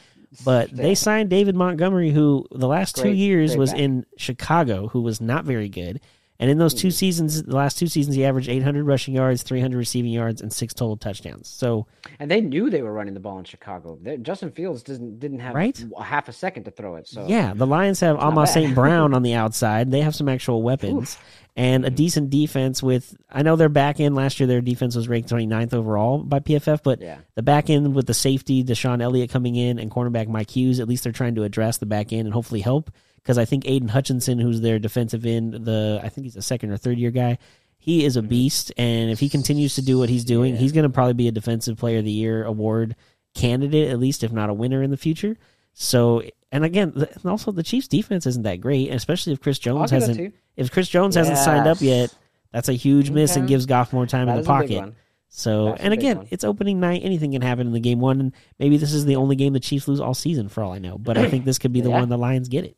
But 0.44 0.70
they 0.76 0.94
signed 0.94 1.30
David 1.30 1.54
Montgomery, 1.54 2.10
who 2.10 2.46
the 2.50 2.68
last 2.68 2.96
two 2.96 3.12
years 3.12 3.56
was 3.56 3.70
back. 3.70 3.80
in 3.80 4.06
Chicago, 4.16 4.88
who 4.88 5.00
was 5.02 5.20
not 5.20 5.44
very 5.44 5.68
good. 5.68 6.00
And 6.40 6.50
in 6.50 6.56
those 6.56 6.72
two 6.72 6.88
hmm. 6.88 6.92
seasons, 6.92 7.42
the 7.42 7.54
last 7.54 7.78
two 7.78 7.86
seasons, 7.86 8.16
he 8.16 8.24
averaged 8.24 8.48
800 8.48 8.84
rushing 8.84 9.14
yards, 9.14 9.42
300 9.42 9.76
receiving 9.76 10.10
yards, 10.10 10.40
and 10.40 10.50
six 10.50 10.72
total 10.72 10.96
touchdowns. 10.96 11.48
So, 11.48 11.86
and 12.18 12.30
they 12.30 12.40
knew 12.40 12.70
they 12.70 12.80
were 12.80 12.94
running 12.94 13.12
the 13.12 13.20
ball 13.20 13.38
in 13.38 13.44
Chicago. 13.44 13.98
They- 14.00 14.16
Justin 14.16 14.50
Fields 14.50 14.82
didn't 14.82 15.20
didn't 15.20 15.40
have 15.40 15.54
Right? 15.54 15.84
a 15.98 16.02
half 16.02 16.30
a 16.30 16.32
second 16.32 16.64
to 16.64 16.70
throw 16.70 16.96
it. 16.96 17.06
So 17.06 17.26
yeah, 17.28 17.52
the 17.54 17.66
Lions 17.66 18.00
have 18.00 18.16
Amos 18.18 18.54
St. 18.54 18.74
Brown 18.74 19.12
on 19.14 19.22
the 19.22 19.34
outside. 19.34 19.90
They 19.90 20.00
have 20.00 20.14
some 20.14 20.30
actual 20.30 20.62
weapons 20.62 21.18
and 21.56 21.84
a 21.84 21.88
mm-hmm. 21.88 21.96
decent 21.96 22.30
defense 22.30 22.82
with, 22.82 23.16
I 23.30 23.42
know 23.42 23.56
their 23.56 23.68
back 23.68 24.00
end 24.00 24.14
last 24.14 24.38
year, 24.38 24.46
their 24.46 24.60
defense 24.60 24.94
was 24.94 25.08
ranked 25.08 25.30
29th 25.30 25.74
overall 25.74 26.18
by 26.18 26.40
PFF, 26.40 26.82
but 26.82 27.00
Yeah. 27.00 27.18
the 27.34 27.42
back 27.42 27.70
end 27.70 27.94
with 27.94 28.06
the 28.06 28.14
safety, 28.14 28.62
Deshaun 28.64 29.02
Elliott 29.02 29.30
coming 29.30 29.56
in, 29.56 29.78
and 29.78 29.90
cornerback 29.90 30.28
Mike 30.28 30.50
Hughes, 30.50 30.80
at 30.80 30.88
least 30.88 31.04
they're 31.04 31.12
trying 31.12 31.34
to 31.34 31.42
address 31.42 31.78
the 31.78 31.86
back 31.86 32.12
end 32.12 32.26
and 32.26 32.32
hopefully 32.32 32.60
help. 32.60 32.90
Because 33.16 33.36
I 33.36 33.44
think 33.44 33.68
Aidan 33.68 33.88
Hutchinson, 33.88 34.38
who's 34.38 34.60
their 34.60 34.78
defensive 34.78 35.26
end, 35.26 35.52
the 35.52 36.00
I 36.02 36.08
think 36.08 36.24
he's 36.24 36.36
a 36.36 36.42
second 36.42 36.70
or 36.70 36.78
third 36.78 36.98
year 36.98 37.10
guy, 37.10 37.38
he 37.78 38.04
is 38.04 38.16
a 38.16 38.20
mm-hmm. 38.20 38.28
beast. 38.28 38.72
And 38.78 39.10
if 39.10 39.20
he 39.20 39.28
continues 39.28 39.74
to 39.74 39.82
do 39.82 39.98
what 39.98 40.08
he's 40.08 40.24
doing, 40.24 40.54
Yeah. 40.54 40.60
he's 40.60 40.72
going 40.72 40.84
to 40.84 40.90
probably 40.90 41.14
be 41.14 41.28
a 41.28 41.32
Defensive 41.32 41.78
Player 41.78 41.98
of 41.98 42.04
the 42.04 42.10
Year 42.10 42.44
award 42.44 42.96
candidate, 43.34 43.90
at 43.90 43.98
least 43.98 44.24
if 44.24 44.32
not 44.32 44.50
a 44.50 44.54
winner 44.54 44.82
in 44.82 44.90
the 44.90 44.96
future. 44.96 45.36
So, 45.72 46.22
and 46.52 46.64
again, 46.64 46.92
the- 46.94 47.10
and 47.14 47.24
also 47.26 47.52
the 47.52 47.62
Chiefs' 47.62 47.88
defense 47.88 48.26
isn't 48.26 48.42
that 48.42 48.60
great, 48.60 48.92
especially 48.92 49.32
if 49.32 49.40
Chris 49.40 49.58
Jones 49.58 49.90
hasn't 49.90 50.34
if 50.56 50.70
Chris 50.70 50.88
Jones 50.88 51.14
hasn't 51.14 51.38
signed 51.38 51.66
up 51.68 51.80
yet. 51.80 52.14
That's 52.52 52.68
a 52.68 52.72
huge 52.72 53.10
miss 53.10 53.36
and 53.36 53.46
gives 53.46 53.66
Goff 53.66 53.92
more 53.92 54.06
time 54.06 54.26
That 54.26 54.38
in 54.38 54.42
the 54.42 54.46
pocket. 54.46 54.94
So, 55.32 55.66
That's 55.66 55.82
and 55.82 55.94
again, 55.94 56.26
it's 56.30 56.42
opening 56.42 56.80
night. 56.80 57.02
Anything 57.04 57.30
can 57.30 57.42
happen 57.42 57.68
in 57.68 57.72
the 57.72 57.78
game 57.78 58.00
one, 58.00 58.18
and 58.18 58.32
maybe 58.58 58.76
this 58.76 58.92
is 58.92 59.04
the 59.04 59.14
only 59.14 59.36
game 59.36 59.52
the 59.52 59.60
Chiefs 59.60 59.86
lose 59.86 60.00
all 60.00 60.12
season, 60.14 60.48
for 60.48 60.64
all 60.64 60.72
I 60.72 60.78
know. 60.80 60.98
But 60.98 61.16
I 61.16 61.28
think 61.30 61.44
this 61.44 61.58
could 61.60 61.72
be 61.72 61.80
the 61.82 61.90
Yeah. 61.90 62.00
one 62.00 62.08
the 62.08 62.18
Lions 62.18 62.48
get 62.48 62.64
it. 62.64 62.76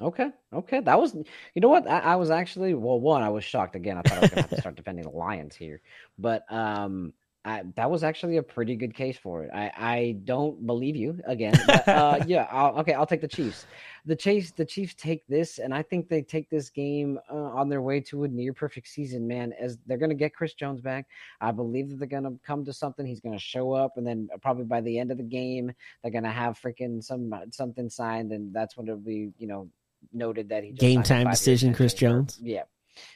Okay, 0.00 0.30
okay, 0.52 0.80
that 0.80 1.00
was. 1.00 1.14
You 1.14 1.60
know 1.60 1.68
what? 1.68 1.88
I, 1.88 1.98
I 2.00 2.16
was 2.16 2.30
actually 2.30 2.74
well. 2.74 3.00
One, 3.00 3.22
I 3.22 3.28
was 3.30 3.42
shocked 3.44 3.74
again. 3.76 3.96
I 3.96 4.02
thought 4.02 4.18
I 4.18 4.20
was 4.20 4.30
gonna 4.30 4.40
have 4.42 4.50
to 4.50 4.60
start 4.60 4.74
defending 4.76 5.04
the 5.04 5.10
Lions 5.10 5.54
here, 5.56 5.80
but 6.18 6.44
um, 6.52 7.12
I, 7.46 7.62
that 7.76 7.90
was 7.90 8.02
actually 8.02 8.38
a 8.38 8.42
pretty 8.42 8.74
good 8.74 8.94
case 8.94 9.18
for 9.18 9.44
it. 9.44 9.50
I 9.52 9.70
I 9.76 10.16
don't 10.24 10.66
believe 10.66 10.96
you 10.96 11.20
again. 11.26 11.54
But, 11.66 11.86
uh, 11.86 12.20
yeah, 12.26 12.46
I'll, 12.50 12.78
okay, 12.78 12.94
I'll 12.94 13.06
take 13.06 13.20
the 13.20 13.28
Chiefs. 13.28 13.66
The 14.06 14.16
Chiefs, 14.16 14.52
the 14.52 14.64
Chiefs 14.64 14.94
take 14.94 15.26
this, 15.26 15.58
and 15.58 15.74
I 15.74 15.82
think 15.82 16.08
they 16.08 16.22
take 16.22 16.48
this 16.48 16.70
game 16.70 17.18
uh, 17.30 17.34
on 17.34 17.68
their 17.68 17.82
way 17.82 18.00
to 18.00 18.24
a 18.24 18.28
near 18.28 18.54
perfect 18.54 18.88
season. 18.88 19.26
Man, 19.28 19.52
as 19.60 19.76
they're 19.86 19.98
gonna 19.98 20.14
get 20.14 20.34
Chris 20.34 20.54
Jones 20.54 20.80
back, 20.80 21.06
I 21.40 21.52
believe 21.52 21.90
that 21.90 21.98
they're 21.98 22.08
gonna 22.08 22.36
come 22.46 22.64
to 22.64 22.72
something. 22.72 23.04
He's 23.04 23.20
gonna 23.20 23.38
show 23.38 23.72
up, 23.72 23.98
and 23.98 24.06
then 24.06 24.28
probably 24.40 24.64
by 24.64 24.80
the 24.80 24.98
end 24.98 25.10
of 25.10 25.18
the 25.18 25.24
game, 25.24 25.70
they're 26.02 26.12
gonna 26.12 26.32
have 26.32 26.58
freaking 26.58 27.04
some 27.04 27.34
something 27.50 27.90
signed, 27.90 28.32
and 28.32 28.54
that's 28.54 28.76
when 28.76 28.86
it'll 28.86 28.98
be 28.98 29.32
you 29.38 29.46
know 29.46 29.68
noted 30.12 30.48
that 30.48 30.64
he 30.64 30.70
just 30.70 30.80
Game 30.80 31.02
time 31.02 31.28
decision, 31.28 31.74
Chris 31.74 31.94
Jones? 31.94 32.38
Yeah, 32.42 32.62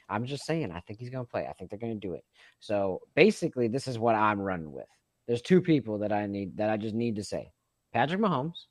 I'm 0.09 0.25
just 0.25 0.45
saying. 0.45 0.73
I 0.73 0.81
think 0.81 0.99
he's 0.99 1.11
gonna 1.11 1.25
play. 1.25 1.47
I 1.47 1.53
think 1.53 1.71
they're 1.71 1.79
gonna 1.79 1.95
do 1.95 2.15
it. 2.15 2.25
So 2.61 3.03
basically, 3.15 3.69
this 3.69 3.89
is 3.89 3.99
what 3.99 4.15
I'm 4.15 4.41
running 4.41 4.73
with. 4.73 4.87
There's 5.27 5.43
two 5.43 5.61
people 5.61 5.99
that 5.99 6.13
I 6.13 6.27
need 6.27 6.57
that 6.57 6.71
I 6.71 6.77
just 6.77 6.95
need 6.95 7.17
to 7.17 7.25
say: 7.25 7.53
Patrick 7.93 8.21
Mahomes 8.21 8.67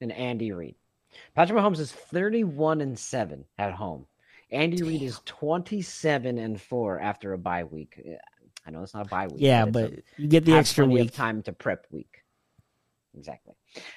and 0.00 0.12
Andy 0.12 0.52
Reid. 0.52 0.76
Patrick 1.34 1.58
Mahomes 1.58 1.78
is 1.78 1.92
31 1.92 2.80
and 2.80 2.98
seven 2.98 3.44
at 3.58 3.72
home. 3.72 4.06
Andy 4.50 4.82
Reid 4.82 5.02
is 5.02 5.20
27 5.26 6.38
and 6.38 6.60
four 6.60 7.00
after 7.00 7.32
a 7.32 7.38
bye 7.38 7.64
week. 7.64 8.00
I 8.66 8.70
know 8.70 8.82
it's 8.82 8.94
not 8.94 9.06
a 9.06 9.08
bye 9.08 9.26
week. 9.26 9.36
Yeah, 9.40 9.66
but 9.66 9.92
a- 9.92 10.02
you 10.16 10.28
get 10.28 10.44
the 10.44 10.54
extra 10.54 10.86
week. 10.86 11.12
time 11.12 11.42
to 11.42 11.52
prep 11.52 11.86
week. 11.90 12.22
Exactly. 13.16 13.54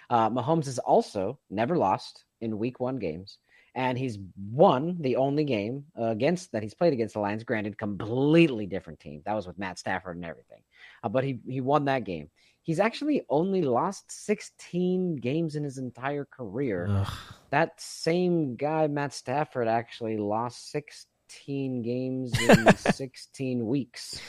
Uh, 0.09 0.29
Mahomes 0.29 0.65
has 0.65 0.77
also 0.79 1.39
never 1.49 1.77
lost 1.77 2.25
in 2.41 2.57
week 2.59 2.79
one 2.79 2.97
games, 2.97 3.39
and 3.78 3.95
he's 3.95 4.17
won 4.51 4.97
the 5.01 5.15
only 5.15 5.43
game 5.43 5.86
against 5.95 6.51
that 6.51 6.63
he's 6.63 6.73
played 6.73 6.93
against 6.93 7.13
the 7.13 7.19
Lions. 7.19 7.43
Granted, 7.43 7.78
completely 7.78 8.65
different 8.65 8.99
team. 8.99 9.21
That 9.23 9.36
was 9.36 9.45
with 9.45 9.59
Matt 9.59 9.78
Stafford 9.78 10.15
and 10.17 10.25
everything, 10.25 10.63
uh, 11.03 11.09
but 11.09 11.23
he 11.23 11.39
he 11.47 11.61
won 11.61 11.86
that 11.86 12.03
game. 12.03 12.30
He's 12.63 12.82
actually 12.82 13.21
only 13.30 13.61
lost 13.61 14.11
16 14.11 15.17
games 15.17 15.55
in 15.55 15.63
his 15.63 15.78
entire 15.78 16.25
career. 16.25 16.88
Ugh. 16.89 17.07
That 17.51 17.80
same 17.80 18.57
guy, 18.57 18.88
Matt 18.88 19.13
Stafford, 19.13 19.69
actually 19.69 20.17
lost 20.17 20.69
16 20.71 21.82
games 21.82 22.38
in 22.38 22.75
16 22.93 23.65
weeks. 23.65 24.19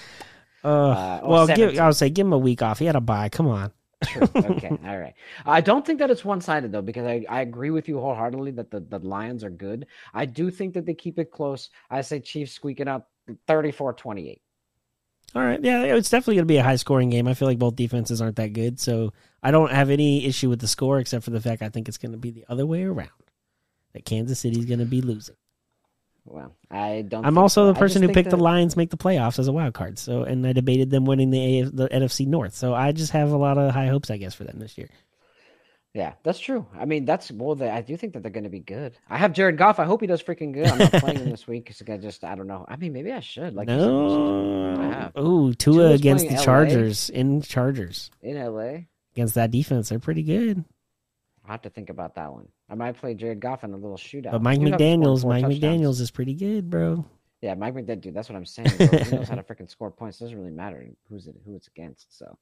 Uh, 0.62 0.68
Uh, 0.68 1.20
well, 1.24 1.46
give, 1.48 1.76
I 1.78 1.86
would 1.86 1.96
say 1.96 2.10
give 2.10 2.26
him 2.26 2.32
a 2.32 2.38
week 2.38 2.62
off. 2.62 2.78
He 2.78 2.84
had 2.84 2.94
a 2.94 3.00
bye. 3.00 3.28
Come 3.28 3.48
on. 3.48 3.72
True. 4.04 4.28
Okay. 4.36 4.70
All 4.86 4.98
right. 4.98 5.14
I 5.44 5.60
don't 5.60 5.84
think 5.84 5.98
that 5.98 6.10
it's 6.10 6.24
one 6.24 6.40
sided 6.40 6.72
though, 6.72 6.82
because 6.82 7.06
I, 7.06 7.24
I 7.28 7.40
agree 7.40 7.70
with 7.70 7.88
you 7.88 7.98
wholeheartedly 7.98 8.52
that 8.52 8.70
the, 8.70 8.80
the 8.80 8.98
Lions 9.00 9.42
are 9.42 9.50
good. 9.50 9.86
I 10.14 10.24
do 10.24 10.50
think 10.50 10.74
that 10.74 10.86
they 10.86 10.94
keep 10.94 11.18
it 11.18 11.30
close. 11.30 11.70
I 11.90 12.00
say 12.02 12.20
Chiefs 12.20 12.52
squeaking 12.52 12.88
out 12.88 13.06
34 13.46 13.94
28. 13.94 14.40
All 15.34 15.42
right. 15.42 15.62
Yeah, 15.62 15.82
it's 15.82 16.08
definitely 16.08 16.36
going 16.36 16.46
to 16.46 16.52
be 16.52 16.56
a 16.56 16.62
high 16.62 16.76
scoring 16.76 17.10
game. 17.10 17.28
I 17.28 17.34
feel 17.34 17.48
like 17.48 17.58
both 17.58 17.76
defenses 17.76 18.22
aren't 18.22 18.36
that 18.36 18.52
good. 18.54 18.80
So 18.80 19.12
I 19.42 19.50
don't 19.50 19.72
have 19.72 19.90
any 19.90 20.24
issue 20.24 20.48
with 20.48 20.60
the 20.60 20.68
score 20.68 20.98
except 21.00 21.24
for 21.24 21.30
the 21.30 21.40
fact 21.40 21.60
I 21.60 21.68
think 21.68 21.88
it's 21.88 21.98
going 21.98 22.12
to 22.12 22.18
be 22.18 22.30
the 22.30 22.44
other 22.48 22.64
way 22.64 22.84
around. 22.84 23.10
That 23.92 24.04
Kansas 24.04 24.38
City's 24.38 24.64
going 24.64 24.78
to 24.78 24.86
be 24.86 25.00
losing. 25.00 25.36
Well, 26.30 26.54
I 26.70 27.04
don't. 27.08 27.24
I'm 27.24 27.38
also 27.38 27.62
so. 27.62 27.72
the 27.72 27.78
person 27.78 28.02
who 28.02 28.08
picked 28.12 28.30
the 28.30 28.36
Lions 28.36 28.76
make 28.76 28.90
the 28.90 28.96
playoffs 28.96 29.38
as 29.38 29.48
a 29.48 29.52
wild 29.52 29.74
card. 29.74 29.98
So, 29.98 30.22
and 30.22 30.46
I 30.46 30.52
debated 30.52 30.90
them 30.90 31.04
winning 31.04 31.30
the 31.30 31.60
AF, 31.60 31.70
the 31.72 31.88
NFC 31.88 32.26
North. 32.26 32.54
So 32.54 32.74
I 32.74 32.92
just 32.92 33.12
have 33.12 33.30
a 33.30 33.36
lot 33.36 33.56
of 33.56 33.72
high 33.72 33.86
hopes, 33.86 34.10
I 34.10 34.18
guess, 34.18 34.34
for 34.34 34.44
them 34.44 34.58
this 34.58 34.76
year. 34.76 34.88
Yeah, 35.94 36.12
that's 36.22 36.38
true. 36.38 36.66
I 36.78 36.84
mean, 36.84 37.06
that's 37.06 37.32
well. 37.32 37.54
They, 37.54 37.70
I 37.70 37.80
do 37.80 37.96
think 37.96 38.12
that 38.12 38.22
they're 38.22 38.30
going 38.30 38.44
to 38.44 38.50
be 38.50 38.60
good. 38.60 38.96
I 39.08 39.16
have 39.16 39.32
Jared 39.32 39.56
Goff. 39.56 39.78
I 39.78 39.84
hope 39.84 40.02
he 40.02 40.06
does 40.06 40.22
freaking 40.22 40.52
good. 40.52 40.66
I'm 40.66 40.78
not 40.78 40.92
playing 40.92 41.18
him 41.18 41.30
this 41.30 41.46
week 41.46 41.64
because 41.64 41.82
I 41.88 41.96
just 41.96 42.24
I 42.24 42.34
don't 42.34 42.46
know. 42.46 42.66
I 42.68 42.76
mean, 42.76 42.92
maybe 42.92 43.10
I 43.10 43.20
should. 43.20 43.54
Like, 43.54 43.68
you 43.68 43.74
said, 43.74 43.80
this 43.80 44.12
is- 44.12 44.78
I 44.78 44.82
no. 44.82 44.90
have. 44.92 45.12
Oh, 45.16 45.52
Tua 45.52 45.88
Tua's 45.88 46.00
against 46.00 46.28
the 46.28 46.34
LA. 46.34 46.44
Chargers 46.44 47.10
in 47.10 47.40
Chargers 47.42 48.10
in 48.22 48.36
LA. 48.36 48.82
against 49.14 49.34
that 49.34 49.50
defense. 49.50 49.88
They're 49.88 49.98
pretty 49.98 50.22
good. 50.22 50.64
I'll 51.48 51.54
have 51.54 51.62
to 51.62 51.70
think 51.70 51.88
about 51.88 52.14
that 52.16 52.30
one. 52.30 52.46
I 52.68 52.74
might 52.74 52.98
play 52.98 53.14
Jared 53.14 53.40
Goff 53.40 53.64
in 53.64 53.72
a 53.72 53.76
little 53.76 53.96
shootout. 53.96 54.32
But 54.32 54.42
Mike 54.42 54.60
You 54.60 54.66
have 54.66 54.74
scored 54.74 55.00
McDaniel's, 55.00 55.24
Mike 55.24 55.44
touchdowns. 55.44 55.80
McDaniel's 55.80 56.00
is 56.00 56.10
pretty 56.10 56.34
good, 56.34 56.68
bro. 56.68 57.06
Yeah, 57.40 57.54
Mike 57.54 57.74
McDaniel, 57.74 58.02
dude. 58.02 58.14
That's 58.14 58.28
what 58.28 58.36
I'm 58.36 58.44
saying. 58.44 58.68
Bro. 58.76 58.86
he 58.98 59.16
knows 59.16 59.30
how 59.30 59.36
to 59.36 59.42
freaking 59.42 59.70
score 59.70 59.90
points. 59.90 60.20
It 60.20 60.24
doesn't 60.24 60.36
really 60.36 60.50
matter 60.50 60.86
who's 61.08 61.26
it, 61.26 61.36
who 61.46 61.56
it's 61.56 61.68
against. 61.68 62.18
So, 62.18 62.36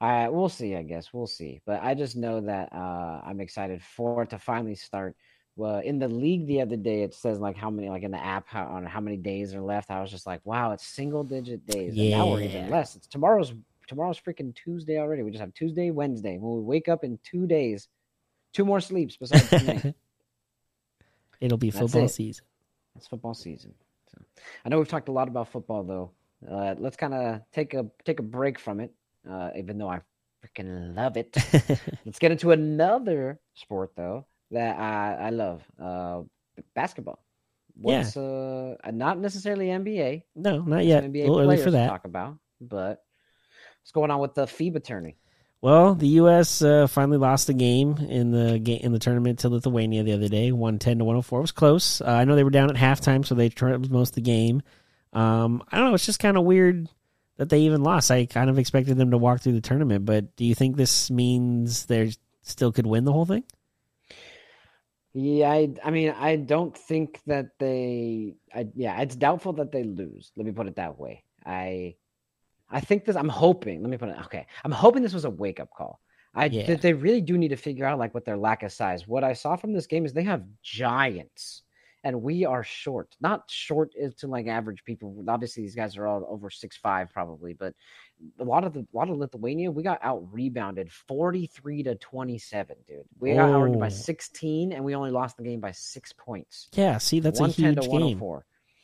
uh, 0.00 0.28
we'll 0.30 0.48
see. 0.48 0.76
I 0.76 0.82
guess 0.82 1.12
we'll 1.12 1.26
see. 1.26 1.60
But 1.66 1.82
I 1.82 1.92
just 1.92 2.16
know 2.16 2.40
that 2.40 2.72
uh, 2.72 3.20
I'm 3.22 3.40
excited 3.40 3.82
for 3.82 4.22
it 4.22 4.30
to 4.30 4.38
finally 4.38 4.76
start. 4.76 5.14
Well, 5.56 5.80
in 5.80 5.98
the 5.98 6.08
league 6.08 6.46
the 6.46 6.62
other 6.62 6.76
day, 6.76 7.02
it 7.02 7.12
says 7.12 7.40
like 7.40 7.56
how 7.56 7.68
many, 7.68 7.90
like 7.90 8.02
in 8.02 8.12
the 8.12 8.24
app, 8.24 8.46
how 8.48 8.64
on 8.64 8.86
how 8.86 9.00
many 9.00 9.18
days 9.18 9.54
are 9.54 9.60
left. 9.60 9.90
I 9.90 10.00
was 10.00 10.10
just 10.10 10.26
like, 10.26 10.40
wow, 10.44 10.72
it's 10.72 10.86
single 10.86 11.22
digit 11.22 11.66
days. 11.66 11.98
And 11.98 12.12
now 12.12 12.30
we're 12.30 12.42
even 12.42 12.70
less. 12.70 12.96
It's 12.96 13.08
tomorrow's 13.08 13.52
tomorrow's 13.88 14.18
freaking 14.18 14.54
Tuesday 14.54 14.98
already. 14.98 15.22
We 15.22 15.32
just 15.32 15.40
have 15.42 15.52
Tuesday, 15.52 15.90
Wednesday. 15.90 16.38
When 16.38 16.56
we 16.56 16.62
wake 16.62 16.88
up 16.88 17.04
in 17.04 17.18
two 17.24 17.46
days, 17.46 17.88
two 18.52 18.64
more 18.64 18.80
sleeps 18.80 19.16
besides 19.16 19.48
tonight. 19.48 19.94
It'll 21.40 21.58
be 21.58 21.70
That's 21.70 21.80
football 21.80 22.06
it. 22.06 22.10
season. 22.10 22.44
It's 22.96 23.06
football 23.06 23.34
season. 23.34 23.74
So 24.12 24.20
I 24.64 24.68
know 24.68 24.78
we've 24.78 24.88
talked 24.88 25.08
a 25.08 25.12
lot 25.12 25.28
about 25.28 25.48
football 25.48 25.84
though. 25.84 26.10
Uh, 26.48 26.74
let's 26.78 26.96
kind 26.96 27.14
of 27.14 27.40
take 27.52 27.74
a 27.74 27.86
take 28.04 28.18
a 28.18 28.22
break 28.22 28.58
from 28.58 28.80
it. 28.80 28.92
Uh, 29.28 29.50
even 29.56 29.78
though 29.78 29.88
I 29.88 30.00
freaking 30.44 30.96
love 30.96 31.16
it. 31.16 31.36
let's 32.04 32.18
get 32.18 32.32
into 32.32 32.50
another 32.52 33.40
sport 33.54 33.92
though 33.96 34.26
that 34.50 34.78
I 34.78 35.26
I 35.26 35.30
love. 35.30 35.62
Uh, 35.80 36.22
basketball. 36.74 37.22
Yeah. 37.80 38.08
Uh 38.16 38.74
not 38.90 39.18
necessarily 39.20 39.66
NBA. 39.66 40.22
no, 40.34 40.62
not 40.62 40.84
yet. 40.84 41.04
A 41.04 41.08
NBA 41.08 41.20
little 41.22 41.38
early 41.38 41.46
players 41.46 41.60
for 41.60 41.66
to 41.66 41.70
that. 41.72 41.86
talk 41.88 42.04
about, 42.04 42.36
but 42.60 43.04
what's 43.80 43.92
going 43.92 44.10
on 44.10 44.18
with 44.18 44.34
the 44.34 44.46
FIBA 44.46 44.82
tourney? 44.82 45.16
Well, 45.60 45.94
the 45.96 46.06
U.S. 46.08 46.62
Uh, 46.62 46.86
finally 46.86 47.18
lost 47.18 47.48
a 47.48 47.52
game 47.52 47.96
in 47.96 48.30
the 48.30 48.58
game 48.60 48.80
in 48.82 48.92
the 48.92 49.00
tournament 49.00 49.40
to 49.40 49.48
Lithuania 49.48 50.04
the 50.04 50.12
other 50.12 50.28
day, 50.28 50.52
one 50.52 50.78
ten 50.78 50.98
to 50.98 51.04
one 51.04 51.16
hundred 51.16 51.22
four. 51.22 51.40
It 51.40 51.42
was 51.42 51.52
close. 51.52 52.00
Uh, 52.00 52.06
I 52.06 52.24
know 52.24 52.36
they 52.36 52.44
were 52.44 52.50
down 52.50 52.70
at 52.70 52.76
halftime, 52.76 53.26
so 53.26 53.34
they 53.34 53.48
tried 53.48 53.90
most 53.90 54.10
of 54.10 54.14
the 54.14 54.20
game. 54.20 54.62
Um, 55.12 55.62
I 55.70 55.78
don't 55.78 55.88
know. 55.88 55.94
It's 55.94 56.06
just 56.06 56.20
kind 56.20 56.36
of 56.36 56.44
weird 56.44 56.88
that 57.38 57.48
they 57.48 57.60
even 57.60 57.82
lost. 57.82 58.10
I 58.10 58.26
kind 58.26 58.50
of 58.50 58.58
expected 58.58 58.98
them 58.98 59.10
to 59.10 59.18
walk 59.18 59.40
through 59.40 59.54
the 59.54 59.60
tournament, 59.60 60.04
but 60.04 60.36
do 60.36 60.44
you 60.44 60.54
think 60.54 60.76
this 60.76 61.10
means 61.10 61.86
they 61.86 62.12
still 62.42 62.70
could 62.70 62.86
win 62.86 63.04
the 63.04 63.12
whole 63.12 63.26
thing? 63.26 63.44
Yeah, 65.14 65.50
I, 65.50 65.74
I 65.84 65.90
mean, 65.90 66.10
I 66.10 66.36
don't 66.36 66.76
think 66.76 67.20
that 67.26 67.58
they. 67.58 68.36
I, 68.54 68.68
yeah, 68.74 69.00
it's 69.00 69.16
doubtful 69.16 69.54
that 69.54 69.72
they 69.72 69.82
lose. 69.82 70.30
Let 70.36 70.46
me 70.46 70.52
put 70.52 70.68
it 70.68 70.76
that 70.76 70.98
way. 71.00 71.24
I, 71.44 71.96
I 72.70 72.80
think 72.80 73.04
this. 73.04 73.16
I'm 73.16 73.28
hoping. 73.28 73.80
Let 73.82 73.90
me 73.90 73.96
put 73.96 74.08
it. 74.10 74.16
Okay, 74.26 74.46
I'm 74.64 74.72
hoping 74.72 75.02
this 75.02 75.14
was 75.14 75.24
a 75.24 75.30
wake 75.30 75.60
up 75.60 75.70
call. 75.76 76.00
I 76.34 76.46
Yeah. 76.46 76.66
that 76.66 76.82
they 76.82 76.92
really 76.92 77.20
do 77.22 77.38
need 77.38 77.48
to 77.48 77.56
figure 77.56 77.86
out 77.86 77.98
like 77.98 78.14
what 78.14 78.24
their 78.24 78.36
lack 78.36 78.62
of 78.62 78.72
size. 78.72 79.08
What 79.08 79.24
I 79.24 79.32
saw 79.32 79.56
from 79.56 79.72
this 79.72 79.86
game 79.86 80.04
is 80.04 80.12
they 80.12 80.22
have 80.24 80.44
giants, 80.62 81.62
and 82.04 82.22
we 82.22 82.44
are 82.44 82.62
short. 82.62 83.16
Not 83.20 83.50
short 83.50 83.92
is 83.96 84.14
to 84.16 84.26
like 84.28 84.46
average 84.46 84.84
people. 84.84 85.24
Obviously, 85.26 85.62
these 85.62 85.74
guys 85.74 85.96
are 85.96 86.06
all 86.06 86.26
over 86.28 86.50
six 86.50 86.76
five 86.76 87.10
probably, 87.12 87.54
but 87.54 87.74
a 88.38 88.44
lot 88.44 88.64
of 88.64 88.72
the 88.74 88.80
a 88.80 88.96
lot 88.96 89.08
of 89.08 89.16
Lithuania, 89.16 89.70
we 89.70 89.82
got 89.82 89.98
out 90.02 90.22
rebounded 90.32 90.92
43 90.92 91.82
to 91.84 91.94
27, 91.96 92.76
dude. 92.86 92.98
We 93.18 93.34
got 93.34 93.48
out 93.50 93.78
by 93.78 93.86
Oh. 93.86 93.88
16 93.90 94.72
and 94.72 94.84
we 94.84 94.94
only 94.94 95.10
lost 95.10 95.36
the 95.38 95.44
game 95.44 95.60
by 95.60 95.70
6 95.72 96.12
points. 96.14 96.68
Yeah, 96.74 96.98
see, 96.98 97.20
that's 97.20 97.40
a 97.40 97.48
huge 97.48 97.76
to 97.76 97.88
oh 97.88 97.98
game. 97.98 98.18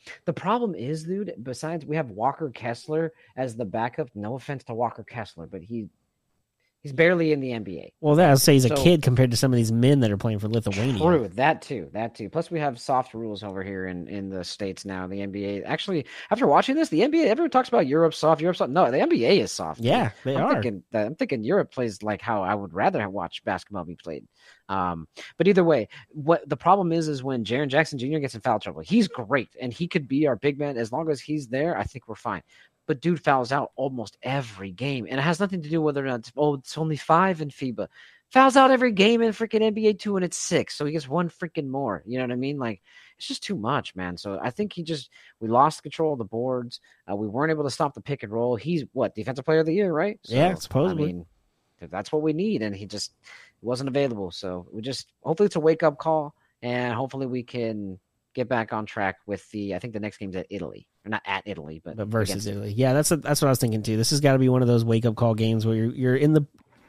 104. 0.05 0.21
The 0.25 0.33
problem 0.33 0.75
is, 0.75 1.03
dude, 1.03 1.33
besides 1.43 1.85
we 1.85 1.95
have 1.95 2.09
Walker 2.09 2.49
Kessler 2.49 3.13
as 3.37 3.55
the 3.55 3.65
backup. 3.65 4.09
No 4.15 4.35
offense 4.35 4.63
to 4.65 4.73
Walker 4.73 5.03
Kessler, 5.03 5.47
but 5.47 5.61
he 5.61 5.87
he's 6.85 6.93
barely 6.93 7.31
in 7.31 7.39
the 7.39 7.49
NBA. 7.49 7.93
Well, 7.99 8.13
that 8.13 8.29
I'll 8.29 8.37
say 8.37 8.53
he's 8.53 8.65
a 8.65 8.75
kid 8.75 9.01
compared 9.01 9.31
to 9.31 9.37
some 9.37 9.51
of 9.51 9.57
these 9.57 9.71
men 9.71 10.01
that 10.01 10.11
are 10.11 10.17
playing 10.17 10.37
for 10.37 10.47
Lithuania. 10.47 10.99
True, 10.99 11.27
that 11.29 11.63
too, 11.63 11.89
that 11.93 12.13
too. 12.13 12.29
Plus, 12.29 12.51
we 12.51 12.59
have 12.59 12.79
soft 12.79 13.15
rules 13.15 13.41
over 13.41 13.63
here 13.63 13.87
in 13.87 14.07
in 14.07 14.29
the 14.29 14.43
states 14.43 14.85
now. 14.85 15.07
The 15.07 15.21
NBA 15.21 15.63
actually, 15.65 16.05
after 16.29 16.45
watching 16.45 16.75
this, 16.75 16.89
the 16.89 17.01
NBA 17.01 17.25
everyone 17.25 17.49
talks 17.49 17.69
about 17.69 17.87
Europe 17.87 18.13
soft, 18.13 18.39
Europe 18.39 18.57
soft. 18.57 18.69
No, 18.69 18.91
the 18.91 18.99
NBA 18.99 19.39
is 19.39 19.51
soft. 19.51 19.81
Yeah, 19.81 20.11
they 20.23 20.35
I'm 20.35 20.43
are. 20.43 20.53
thinking 20.53 20.83
I'm 20.93 21.15
thinking 21.15 21.43
Europe 21.43 21.71
plays 21.71 22.03
like 22.03 22.21
how 22.21 22.43
I 22.43 22.53
would 22.53 22.75
rather 22.75 23.01
have 23.01 23.11
watched 23.11 23.43
basketball 23.45 23.83
be 23.83 23.95
played. 23.95 24.27
Um, 24.69 25.07
but 25.37 25.47
either 25.47 25.63
way, 25.63 25.87
what 26.09 26.47
the 26.47 26.57
problem 26.57 26.91
is 26.91 27.07
is 27.07 27.23
when 27.23 27.43
Jaren 27.43 27.67
Jackson 27.67 27.97
Jr. 27.97 28.19
gets 28.19 28.35
in 28.35 28.41
foul 28.41 28.59
trouble. 28.59 28.81
He's 28.81 29.07
great 29.07 29.49
and 29.59 29.73
he 29.73 29.87
could 29.87 30.07
be 30.07 30.27
our 30.27 30.35
big 30.35 30.59
man 30.59 30.77
as 30.77 30.91
long 30.91 31.09
as 31.09 31.19
he's 31.19 31.47
there. 31.47 31.75
I 31.75 31.83
think 31.83 32.07
we're 32.07 32.15
fine. 32.15 32.43
But 32.87 33.01
dude 33.01 33.23
fouls 33.23 33.51
out 33.51 33.71
almost 33.75 34.17
every 34.21 34.71
game, 34.71 35.07
and 35.09 35.19
it 35.19 35.23
has 35.23 35.39
nothing 35.39 35.61
to 35.63 35.69
do 35.69 35.81
whether 35.81 36.03
or 36.03 36.07
not 36.07 36.19
it's, 36.19 36.31
oh 36.37 36.55
it's 36.55 36.77
only 36.77 36.97
five 36.97 37.41
in 37.41 37.49
FIBA. 37.49 37.87
Fouls 38.29 38.57
out 38.57 38.71
every 38.71 38.91
game 38.91 39.21
in 39.21 39.31
freaking 39.31 39.61
NBA 39.61 39.99
two, 39.99 40.17
and 40.17 40.25
it's 40.25 40.37
six, 40.37 40.75
so 40.75 40.85
he 40.85 40.91
gets 40.91 41.07
one 41.07 41.29
freaking 41.29 41.67
more. 41.67 42.03
You 42.05 42.17
know 42.17 42.25
what 42.25 42.31
I 42.31 42.35
mean? 42.35 42.57
Like 42.57 42.81
it's 43.17 43.27
just 43.27 43.43
too 43.43 43.55
much, 43.55 43.95
man. 43.95 44.17
So 44.17 44.39
I 44.41 44.49
think 44.49 44.73
he 44.73 44.83
just 44.83 45.09
we 45.39 45.47
lost 45.47 45.83
control 45.83 46.13
of 46.13 46.19
the 46.19 46.25
boards. 46.25 46.79
Uh, 47.09 47.15
we 47.15 47.27
weren't 47.27 47.51
able 47.51 47.63
to 47.63 47.69
stop 47.69 47.93
the 47.93 48.01
pick 48.01 48.23
and 48.23 48.31
roll. 48.31 48.55
He's 48.55 48.83
what 48.93 49.15
defensive 49.15 49.45
player 49.45 49.59
of 49.59 49.65
the 49.65 49.73
year, 49.73 49.91
right? 49.91 50.19
Yeah, 50.25 50.53
supposedly. 50.55 51.03
I 51.03 51.07
mean, 51.07 51.25
that's 51.89 52.11
what 52.11 52.21
we 52.21 52.33
need, 52.33 52.61
and 52.61 52.75
he 52.75 52.85
just 52.85 53.13
wasn't 53.61 53.89
available. 53.89 54.31
So 54.31 54.67
we 54.71 54.81
just 54.81 55.11
hopefully 55.23 55.47
it's 55.47 55.55
a 55.55 55.59
wake 55.59 55.83
up 55.83 55.97
call, 55.97 56.35
and 56.61 56.93
hopefully 56.93 57.25
we 57.25 57.43
can 57.43 57.99
get 58.33 58.49
back 58.49 58.73
on 58.73 58.85
track 58.85 59.17
with 59.25 59.49
the. 59.51 59.75
I 59.75 59.79
think 59.79 59.93
the 59.93 59.99
next 59.99 60.17
game's 60.17 60.35
at 60.35 60.47
Italy, 60.49 60.87
not 61.09 61.21
at 61.25 61.43
Italy, 61.45 61.81
but, 61.83 61.95
but 61.97 62.07
versus 62.07 62.45
Italy. 62.47 62.73
Yeah, 62.75 62.93
that's 62.93 63.09
that's 63.09 63.41
what 63.41 63.47
I 63.47 63.51
was 63.51 63.59
thinking 63.59 63.83
too. 63.83 63.97
This 63.97 64.09
has 64.11 64.21
got 64.21 64.33
to 64.33 64.39
be 64.39 64.49
one 64.49 64.61
of 64.61 64.67
those 64.67 64.83
wake 64.85 65.05
up 65.05 65.15
call 65.15 65.33
games 65.35 65.65
where 65.65 65.75
you're 65.75 65.91
you're 65.91 66.15
in 66.15 66.33
the 66.33 66.45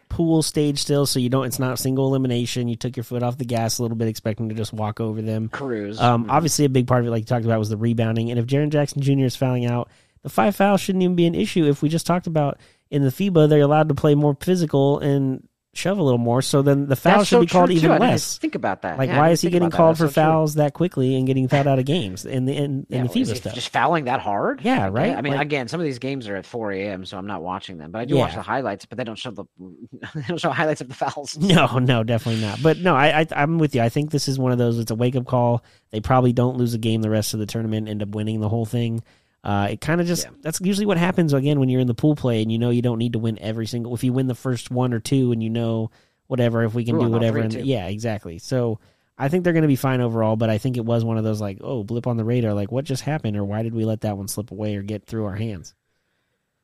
pool 0.08 0.40
stage 0.42 0.78
still, 0.78 1.04
so 1.04 1.18
you 1.18 1.28
don't. 1.28 1.46
It's 1.46 1.58
not 1.58 1.78
single 1.78 2.06
elimination. 2.06 2.68
You 2.68 2.76
took 2.76 2.96
your 2.96 3.04
foot 3.04 3.22
off 3.22 3.38
the 3.38 3.44
gas 3.44 3.78
a 3.78 3.82
little 3.82 3.96
bit, 3.96 4.08
expecting 4.08 4.48
to 4.50 4.54
just 4.54 4.72
walk 4.72 5.00
over 5.00 5.20
them. 5.20 5.48
Cruise. 5.48 6.00
Um, 6.00 6.26
Mhm. 6.26 6.30
obviously, 6.30 6.64
a 6.64 6.68
big 6.68 6.86
part 6.86 7.00
of 7.02 7.08
it, 7.08 7.10
like 7.10 7.22
you 7.22 7.26
talked 7.26 7.44
about, 7.44 7.58
was 7.58 7.68
the 7.70 7.76
rebounding. 7.76 8.30
And 8.30 8.38
if 8.38 8.46
Jaren 8.46 8.70
Jackson 8.70 9.02
Jr. 9.02 9.24
is 9.24 9.34
fouling 9.36 9.66
out, 9.66 9.88
the 10.22 10.28
five 10.28 10.54
fouls 10.56 10.80
shouldn't 10.80 11.02
even 11.02 11.16
be 11.16 11.26
an 11.26 11.34
issue. 11.34 11.64
If 11.66 11.82
we 11.82 11.88
just 11.88 12.06
talked 12.06 12.26
about 12.28 12.58
in 12.90 13.02
the 13.02 13.10
FIBA, 13.10 13.48
they're 13.48 13.60
allowed 13.62 13.88
to 13.88 13.94
play 13.94 14.14
more 14.14 14.36
physical 14.40 15.00
and 15.00 15.46
shove 15.76 15.98
a 15.98 16.02
little 16.02 16.18
more. 16.18 16.42
So 16.42 16.62
then 16.62 16.86
the 16.86 16.96
foul 16.96 17.18
That's 17.18 17.28
should 17.28 17.36
so 17.36 17.40
be 17.40 17.46
called 17.46 17.66
true, 17.70 17.78
too. 17.80 17.86
even 17.86 17.98
less. 17.98 18.38
Think 18.38 18.54
about 18.54 18.82
that. 18.82 18.98
Like, 18.98 19.08
Yeah, 19.10 19.18
why 19.18 19.30
is 19.30 19.40
he 19.40 19.50
getting 19.50 19.70
called 19.70 19.96
for 19.96 20.04
so 20.04 20.12
true. 20.12 20.12
fouls 20.22 20.54
that 20.54 20.72
quickly 20.74 21.14
and 21.16 21.26
getting 21.26 21.48
fouled 21.48 21.66
out 21.66 21.78
of 21.78 21.84
games 21.84 22.24
in 22.24 22.44
the 22.46 22.54
in, 22.56 22.64
in 22.64 22.86
Yeah, 22.88 23.02
the 23.06 23.22
well, 23.24 23.34
stuff? 23.34 23.54
Just 23.54 23.68
fouling 23.70 24.04
that 24.04 24.20
hard? 24.20 24.60
Yeah, 24.62 24.88
right? 24.90 25.16
I 25.16 25.20
mean, 25.22 25.34
Like- 25.34 25.42
again, 25.42 25.68
some 25.68 25.78
of 25.80 25.84
these 25.84 25.98
games 25.98 26.28
are 26.28 26.36
at 26.36 26.46
4 26.46 26.72
a.m., 26.72 27.04
so 27.04 27.18
I'm 27.18 27.26
not 27.26 27.42
watching 27.42 27.78
them. 27.78 27.90
But 27.92 28.00
I 28.00 28.04
do 28.06 28.16
watch 28.16 28.34
the 28.34 28.42
highlights, 28.42 28.86
but 28.86 28.98
they 28.98 29.04
don't 29.04 29.18
show 29.18 29.30
the 29.30 29.44
they 30.14 30.22
don't 30.28 30.40
show 30.40 30.50
highlights 30.50 30.80
of 30.80 30.88
the 30.88 30.94
fouls. 30.94 31.36
No, 31.46 31.78
no, 31.78 32.02
definitely 32.04 32.40
not. 32.42 32.62
But 32.62 32.78
no, 32.78 32.94
I, 32.96 33.20
I 33.20 33.26
I'm 33.36 33.58
with 33.58 33.74
you. 33.74 33.82
I 33.82 33.88
think 33.88 34.10
this 34.10 34.28
is 34.28 34.38
one 34.38 34.52
of 34.52 34.58
those. 34.58 34.78
It's 34.78 34.90
a 34.90 34.94
wake 34.94 35.16
up 35.16 35.26
call. 35.26 35.62
They 35.90 36.00
probably 36.00 36.32
don't 36.32 36.56
lose 36.56 36.74
a 36.74 36.78
game 36.78 37.02
the 37.02 37.10
rest 37.10 37.34
of 37.34 37.40
the 37.40 37.46
tournament, 37.46 37.88
end 37.88 38.02
up 38.02 38.08
winning 38.10 38.40
the 38.40 38.48
whole 38.48 38.66
thing. 38.66 39.02
Uh, 39.46 39.68
it 39.70 39.80
kind 39.80 40.00
of 40.00 40.08
just 40.08 40.24
Yeah. 40.24 40.30
that's 40.42 40.60
usually 40.60 40.86
what 40.86 40.98
happens 40.98 41.32
again 41.32 41.60
when 41.60 41.68
you're 41.68 41.80
in 41.80 41.86
the 41.86 41.94
pool 41.94 42.16
play 42.16 42.42
and 42.42 42.50
you 42.50 42.58
know 42.58 42.70
you 42.70 42.82
don't 42.82 42.98
need 42.98 43.12
to 43.12 43.20
win 43.20 43.38
every 43.40 43.66
single. 43.66 43.94
If 43.94 44.02
you 44.02 44.12
win 44.12 44.26
the 44.26 44.34
first 44.34 44.72
one 44.72 44.92
or 44.92 44.98
two 44.98 45.30
and 45.30 45.40
you 45.40 45.50
know 45.50 45.92
whatever, 46.26 46.64
if 46.64 46.74
we 46.74 46.84
can 46.84 46.98
We 46.98 47.04
do 47.04 47.10
whatever, 47.10 47.38
and 47.38 47.54
yeah, 47.54 47.86
exactly. 47.86 48.38
So 48.40 48.80
I 49.16 49.28
think 49.28 49.44
they're 49.44 49.52
going 49.52 49.62
to 49.62 49.68
be 49.68 49.76
fine 49.76 50.00
overall. 50.00 50.34
But 50.34 50.50
I 50.50 50.58
think 50.58 50.76
it 50.76 50.84
was 50.84 51.04
one 51.04 51.16
of 51.16 51.22
those 51.22 51.40
like 51.40 51.58
oh 51.60 51.84
blip 51.84 52.08
on 52.08 52.16
the 52.16 52.24
radar, 52.24 52.54
like 52.54 52.72
what 52.72 52.84
just 52.84 53.04
happened 53.04 53.36
or 53.36 53.44
why 53.44 53.62
did 53.62 53.72
we 53.72 53.84
let 53.84 54.00
that 54.00 54.16
one 54.16 54.26
slip 54.26 54.50
away 54.50 54.74
or 54.74 54.82
get 54.82 55.06
through 55.06 55.26
our 55.26 55.36
hands? 55.36 55.76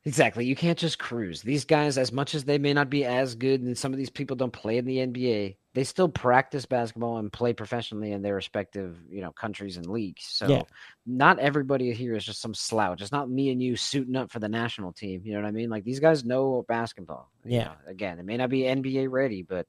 Exactly. 0.05 0.45
You 0.45 0.57
can't 0.57 0.79
just 0.79 0.99
cruise. 0.99 1.43
These 1.43 1.65
guys, 1.65 1.97
as 1.97 2.11
much 2.11 2.35
as 2.35 2.43
they 2.43 2.59
may 2.59 2.73
not 2.75 2.91
be 2.91 3.05
as 3.05 3.37
good, 3.37 3.63
and 3.63 3.79
some 3.79 3.93
of 3.93 3.99
these 3.99 4.11
people 4.11 4.35
don't 4.35 4.53
play 4.53 4.77
in 4.79 4.85
the 4.87 4.97
NBA, 4.99 5.55
they 5.75 5.85
still 5.85 6.09
practice 6.09 6.67
basketball 6.67 7.17
and 7.17 7.33
play 7.33 7.53
professionally 7.55 8.13
in 8.13 8.21
their 8.21 8.35
respective, 8.35 8.99
you 9.09 9.23
know, 9.23 9.33
countries 9.33 9.79
and 9.79 9.87
leagues. 9.87 10.25
So 10.25 10.47
Yeah. 10.49 10.63
not 11.07 11.39
everybody 11.39 11.93
here 11.93 12.15
is 12.15 12.25
just 12.25 12.43
some 12.43 12.55
slouch. 12.55 13.01
It's 13.01 13.13
not 13.13 13.31
me 13.31 13.51
and 13.51 13.63
you 13.63 13.77
suiting 13.77 14.17
up 14.17 14.31
for 14.31 14.39
the 14.39 14.49
national 14.49 14.93
team. 14.93 15.23
You 15.25 15.33
know 15.33 15.41
what 15.41 15.49
I 15.49 15.53
mean? 15.53 15.71
Like 15.71 15.85
these 15.85 16.01
guys 16.01 16.25
know 16.25 16.65
basketball. 16.69 17.31
you 17.45 17.57
Yeah. 17.57 17.65
know. 17.65 17.75
Again, 17.87 18.19
it 18.19 18.25
may 18.25 18.37
not 18.37 18.51
be 18.51 18.63
NBA 18.63 19.11
ready, 19.11 19.43
but 19.43 19.67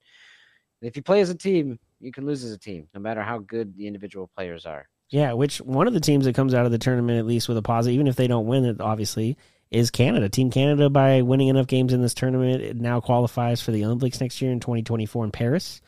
if 0.81 0.95
you 0.97 1.01
play 1.01 1.21
as 1.21 1.29
a 1.29 1.35
team, 1.35 1.79
you 2.01 2.11
can 2.11 2.25
lose 2.25 2.43
as 2.43 2.51
a 2.51 2.57
team, 2.59 2.89
no 2.93 2.99
matter 2.99 3.21
how 3.21 3.39
good 3.39 3.75
the 3.75 3.87
individual 3.87 4.29
players 4.35 4.65
are. 4.65 4.89
Yeah, 5.09 5.33
which 5.33 5.59
one 5.59 5.87
of 5.87 5.93
the 5.93 5.99
teams 5.99 6.25
that 6.25 6.35
comes 6.35 6.53
out 6.53 6.65
of 6.65 6.71
the 6.71 6.77
tournament 6.77 7.19
at 7.19 7.25
least 7.25 7.47
with 7.47 7.57
a 7.57 7.61
positive, 7.61 7.93
even 7.95 8.07
if 8.07 8.15
they 8.15 8.27
don't 8.27 8.47
win 8.47 8.65
it, 8.65 8.81
obviously, 8.81 9.37
is 9.73 9.91
Canada. 9.91 10.29
Team 10.29 10.49
Canada, 10.51 10.89
by 10.89 11.21
winning 11.21 11.47
enough 11.49 11.67
games 11.67 11.93
in 11.93 12.01
this 12.01 12.13
tournament, 12.13 12.61
it 12.61 12.77
now 12.79 12.99
qualifies 13.01 13.61
for 13.61 13.71
the 13.71 13.83
Olympics 13.85 14.21
next 14.21 14.41
year 14.41 14.51
in 14.51 14.59
2024 14.59 15.25
in 15.25 15.31
Paris. 15.31 15.81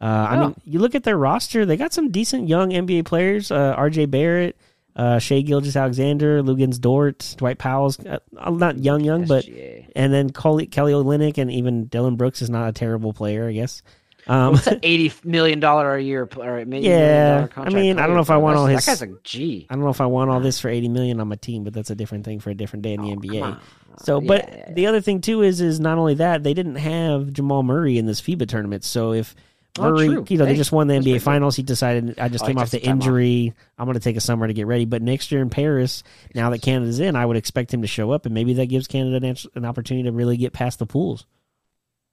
Uh, 0.00 0.04
I 0.04 0.36
Oh. 0.36 0.40
mean, 0.46 0.54
you 0.64 0.78
look 0.80 0.94
at 0.94 1.04
their 1.04 1.16
roster; 1.16 1.64
they 1.66 1.76
got 1.76 1.92
some 1.92 2.10
decent 2.10 2.48
young 2.48 2.70
NBA 2.72 3.04
players. 3.04 3.50
Uh, 3.52 3.74
R.J. 3.76 4.06
Barrett, 4.06 4.56
uh, 4.96 5.18
Shea 5.20 5.42
Gilgis 5.44 5.80
Alexander, 5.80 6.42
Luguentz 6.42 6.80
Dort, 6.80 7.34
Dwight 7.38 7.58
Powell's 7.58 7.98
uh, 8.04 8.18
not 8.50 8.78
young, 8.78 9.02
young, 9.04 9.26
but 9.26 9.44
SGA. 9.44 9.86
and 9.94 10.12
then 10.12 10.30
Kelly, 10.30 10.66
Kelly 10.66 10.92
Olynyk 10.92 11.38
and 11.38 11.50
even 11.52 11.84
Dillon 11.84 12.16
Brooks 12.16 12.42
is 12.42 12.50
not 12.50 12.68
a 12.68 12.72
terrible 12.72 13.12
player, 13.12 13.48
I 13.48 13.52
guess. 13.52 13.82
Um, 14.26 14.52
What's 14.52 14.66
an 14.66 14.80
eighty 14.84 15.12
million 15.24 15.58
dollar 15.60 15.94
a 15.96 16.00
year? 16.02 16.28
Or 16.36 16.58
Yeah, 16.60 17.48
I 17.56 17.70
mean, 17.70 17.98
I 17.98 18.06
don't 18.06 18.14
know 18.14 18.22
if 18.22 18.30
I 18.30 18.36
want 18.36 18.56
all 18.56 18.66
his- 18.66 18.84
That 18.86 18.98
guy's 18.98 19.02
a 19.02 19.14
G. 19.24 19.66
I 19.68 19.74
don't 19.74 19.82
know 19.84 19.90
if 19.90 20.00
I 20.00 20.06
want 20.06 20.30
all 20.30 20.40
this 20.40 20.60
for 20.60 20.68
eighty 20.68 20.88
million 20.88 21.20
on 21.20 21.28
my 21.28 21.36
team, 21.36 21.64
but 21.64 21.72
that's 21.72 21.90
a 21.90 21.94
different 21.94 22.24
thing 22.24 22.40
for 22.40 22.50
a 22.50 22.54
different 22.54 22.82
day 22.82 22.94
in 22.94 23.02
the 23.02 23.10
Oh, 23.12 23.16
NBA. 23.16 23.60
So, 23.98 24.20
Yeah, 24.20 24.26
but 24.28 24.48
yeah, 24.48 24.72
the 24.72 24.86
other 24.86 25.00
thing 25.00 25.20
too 25.20 25.42
is, 25.42 25.60
is 25.60 25.78
not 25.80 25.98
only 25.98 26.14
that 26.14 26.42
they 26.42 26.54
didn't 26.54 26.76
have 26.76 27.32
Jamal 27.32 27.62
Murray 27.62 27.98
in 27.98 28.06
this 28.06 28.20
FIBA 28.20 28.48
tournament. 28.48 28.84
So 28.84 29.12
if 29.12 29.34
Oh, 29.78 29.90
Murray, 29.90 30.06
true. 30.08 30.24
you 30.28 30.36
know, 30.36 30.44
they 30.44 30.50
Hey, 30.52 30.56
just 30.58 30.70
won 30.70 30.86
the 30.86 30.94
NBA. 30.94 31.22
Finals. 31.22 31.56
He 31.56 31.62
decided 31.62 32.18
I 32.18 32.28
just 32.28 32.44
Oh, 32.44 32.46
came 32.46 32.58
off 32.58 32.70
the 32.70 32.78
time 32.78 32.98
off. 32.98 33.06
injury. 33.06 33.54
I'm 33.78 33.86
going 33.86 33.94
to 33.94 34.00
take 34.00 34.16
a 34.16 34.20
summer 34.20 34.46
to 34.46 34.52
get 34.52 34.66
ready. 34.66 34.84
But 34.84 35.00
next 35.00 35.32
year 35.32 35.40
in 35.40 35.48
Paris, 35.48 36.02
now 36.34 36.50
that 36.50 36.60
Canada's 36.60 37.00
in, 37.00 37.16
I 37.16 37.24
would 37.24 37.38
expect 37.38 37.72
him 37.72 37.80
to 37.80 37.88
show 37.88 38.10
up, 38.10 38.26
and 38.26 38.34
maybe 38.34 38.52
that 38.54 38.66
gives 38.66 38.86
Canada 38.86 39.26
an, 39.26 39.34
an 39.54 39.64
opportunity 39.64 40.04
to 40.04 40.12
really 40.12 40.36
get 40.36 40.52
past 40.52 40.78
the 40.78 40.84
pools. 40.84 41.24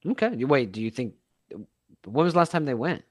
Okay. 0.07 0.41
Wait, 0.45 0.72
do 0.72 0.82
you 0.82 0.89
think? 0.89 1.16
When 2.06 2.26
was 2.26 2.34
the 2.34 2.39
last 2.39 2.52
time 2.52 2.66
they 2.66 2.74
went? 2.74 3.04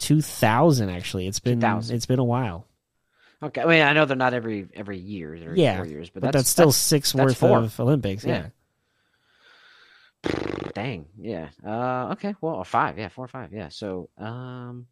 2000 0.00 0.90
actually. 0.90 1.26
It's 1.26 1.40
been 1.40 1.60
2000. 1.60 1.96
it's 1.96 2.06
been 2.06 2.18
a 2.18 2.24
while. 2.24 2.66
Okay. 3.42 3.60
I 3.62 3.66
mean, 3.66 3.82
I 3.82 3.92
know 3.92 4.04
they're 4.04 4.16
not 4.16 4.34
every 4.34 4.68
every 4.74 4.98
year 4.98 5.32
or 5.32 5.54
Yeah, 5.54 5.76
four 5.76 5.86
years, 5.86 6.10
but, 6.10 6.22
But, 6.22 6.32
that's, 6.32 6.48
still 6.48 6.66
that's 6.66 6.76
six 6.76 7.12
that's 7.12 7.24
worth 7.24 7.36
four. 7.38 7.58
of 7.58 7.78
Olympics. 7.80 8.24
Yeah. 8.24 8.48
Dang. 10.74 11.06
Yeah. 11.18 11.48
Uh. 11.64 12.12
Okay. 12.12 12.34
Well, 12.40 12.64
five. 12.64 12.98
Yeah. 12.98 13.08
Four 13.08 13.26
or 13.26 13.28
five. 13.28 13.52
Yeah. 13.52 13.68
So. 13.68 14.10
Um. 14.18 14.86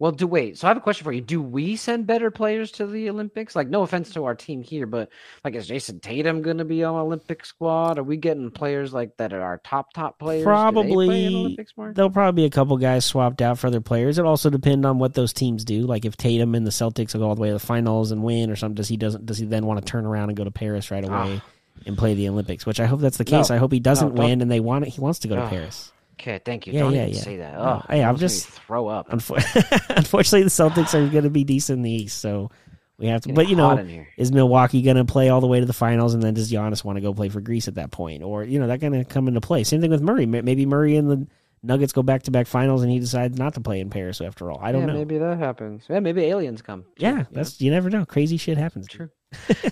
Well, 0.00 0.10
do 0.10 0.26
wait. 0.26 0.58
So 0.58 0.66
I 0.66 0.70
have 0.70 0.76
a 0.76 0.80
question 0.80 1.04
for 1.04 1.12
you. 1.12 1.20
Do 1.20 1.40
we 1.40 1.76
send 1.76 2.06
better 2.06 2.30
players 2.32 2.72
to 2.72 2.86
the 2.86 3.08
Olympics? 3.08 3.54
Like, 3.54 3.68
no 3.68 3.82
offense 3.82 4.12
to 4.14 4.24
our 4.24 4.34
team 4.34 4.60
here, 4.62 4.86
but 4.86 5.08
like, 5.44 5.54
is 5.54 5.68
Jayson 5.68 6.00
Tatum 6.00 6.42
going 6.42 6.58
to 6.58 6.64
be 6.64 6.82
on 6.82 6.96
Olympic 6.96 7.46
squad? 7.46 7.98
Are 7.98 8.02
we 8.02 8.16
getting 8.16 8.50
players 8.50 8.92
like 8.92 9.16
that 9.18 9.32
are 9.32 9.40
our 9.40 9.58
top 9.58 9.92
top 9.92 10.18
players? 10.18 10.42
Probably. 10.42 10.82
they 10.88 10.94
play 10.94 11.24
in 11.24 11.30
Probably 11.30 11.36
Olympics 11.36 11.72
more? 11.76 11.92
there'll 11.92 12.10
probably 12.10 12.42
be 12.42 12.46
a 12.46 12.50
couple 12.50 12.76
guys 12.76 13.04
swapped 13.04 13.40
out 13.40 13.58
for 13.58 13.68
other 13.68 13.80
players. 13.80 14.18
It 14.18 14.24
also 14.24 14.50
depend 14.50 14.84
on 14.84 14.98
what 14.98 15.14
those 15.14 15.32
teams 15.32 15.64
do. 15.64 15.82
Like 15.82 16.04
if 16.04 16.16
Tatum 16.16 16.56
and 16.56 16.66
the 16.66 16.70
Celtics 16.72 17.14
will 17.14 17.20
go 17.20 17.28
all 17.28 17.34
the 17.36 17.40
way 17.42 17.48
to 17.48 17.54
the 17.54 17.60
finals 17.60 18.10
and 18.10 18.22
win, 18.24 18.50
or 18.50 18.56
something, 18.56 18.74
does 18.74 18.88
he 18.88 18.96
doesn't 18.96 19.24
does 19.26 19.38
he 19.38 19.46
then 19.46 19.64
want 19.64 19.78
to 19.78 19.90
turn 19.90 20.04
around 20.06 20.28
and 20.30 20.36
go 20.36 20.42
to 20.44 20.50
Paris 20.50 20.90
right 20.90 21.04
away 21.04 21.40
and 21.86 21.96
play 21.96 22.14
the 22.14 22.28
Olympics? 22.28 22.66
Which 22.66 22.80
I 22.80 22.86
hope 22.86 22.98
that's 23.00 23.16
the 23.16 23.24
case. 23.24 23.48
Ah. 23.48 23.54
No. 23.54 23.56
I 23.56 23.58
hope 23.60 23.70
he 23.72 23.80
doesn't 23.80 24.14
No, 24.16 24.22
win 24.24 24.42
and 24.42 24.50
they 24.50 24.58
want 24.60 24.86
it. 24.86 24.90
He 24.90 25.00
wants 25.00 25.20
to 25.20 25.28
go 25.28 25.36
to 25.36 25.42
Ah. 25.42 25.48
Paris. 25.48 25.92
Okay. 26.20 26.40
Thank 26.44 26.66
you. 26.66 26.72
Yeah, 26.72 26.80
Don't 26.80 26.94
yeah, 26.94 27.02
even 27.02 27.14
yeah. 27.14 27.20
say 27.20 27.36
that. 27.38 27.54
Oh, 27.56 27.82
hey, 27.88 28.02
I'm 28.02 28.08
almost 28.08 28.20
made 28.20 28.26
me 28.26 28.28
just- 28.28 28.48
throw 28.50 28.88
up. 28.88 29.08
Unfor- 29.10 29.90
Unfortunately, 29.96 30.42
the 30.42 30.48
Celtics 30.48 30.94
are 30.94 31.08
going 31.10 31.24
to 31.24 31.30
be 31.30 31.44
decent 31.44 31.78
in 31.78 31.82
the 31.82 31.90
East, 31.90 32.20
so 32.20 32.50
we 32.98 33.06
have 33.08 33.22
to. 33.22 33.32
But 33.32 33.48
you 33.48 33.56
know, 33.56 33.84
is 34.16 34.32
Milwaukee 34.32 34.82
going 34.82 34.96
to 34.96 35.04
play 35.04 35.28
all 35.28 35.40
the 35.40 35.46
way 35.46 35.60
to 35.60 35.66
the 35.66 35.72
finals, 35.72 36.14
and 36.14 36.22
then 36.22 36.34
does 36.34 36.50
Giannis 36.52 36.84
want 36.84 36.96
to 36.96 37.02
go 37.02 37.12
play 37.12 37.28
for 37.28 37.40
Greece 37.40 37.68
at 37.68 37.74
that 37.74 37.90
point, 37.90 38.22
or 38.22 38.44
you 38.44 38.58
know 38.60 38.68
that 38.68 38.80
going 38.80 38.92
to 38.92 39.04
come 39.04 39.28
into 39.28 39.40
play? 39.40 39.64
Same 39.64 39.80
thing 39.80 39.90
with 39.90 40.02
Murray. 40.02 40.26
Maybe 40.26 40.66
Murray 40.66 40.96
and 40.96 41.10
the 41.10 41.26
Nuggets 41.64 41.92
go 41.92 42.02
back 42.02 42.24
to 42.24 42.30
back 42.30 42.46
finals, 42.46 42.82
and 42.82 42.92
he 42.92 42.98
decides 43.00 43.38
not 43.38 43.54
to 43.54 43.60
play 43.60 43.80
in 43.80 43.90
Paris 43.90 44.20
after 44.20 44.50
all. 44.50 44.60
I 44.62 44.70
don't 44.70 44.82
yeah, 44.82 44.86
know. 44.88 44.92
maybe 44.94 45.18
that 45.18 45.38
happens. 45.38 45.84
Yeah, 45.88 46.00
maybe 46.00 46.22
aliens 46.24 46.62
come. 46.62 46.82
too, 46.82 46.88
yeah, 46.98 47.10
you 47.10 47.16
know? 47.18 47.26
that's 47.32 47.60
you 47.60 47.70
never 47.70 47.90
know. 47.90 48.04
Crazy 48.04 48.36
shit 48.36 48.58
happens. 48.58 48.86
True. 48.86 49.10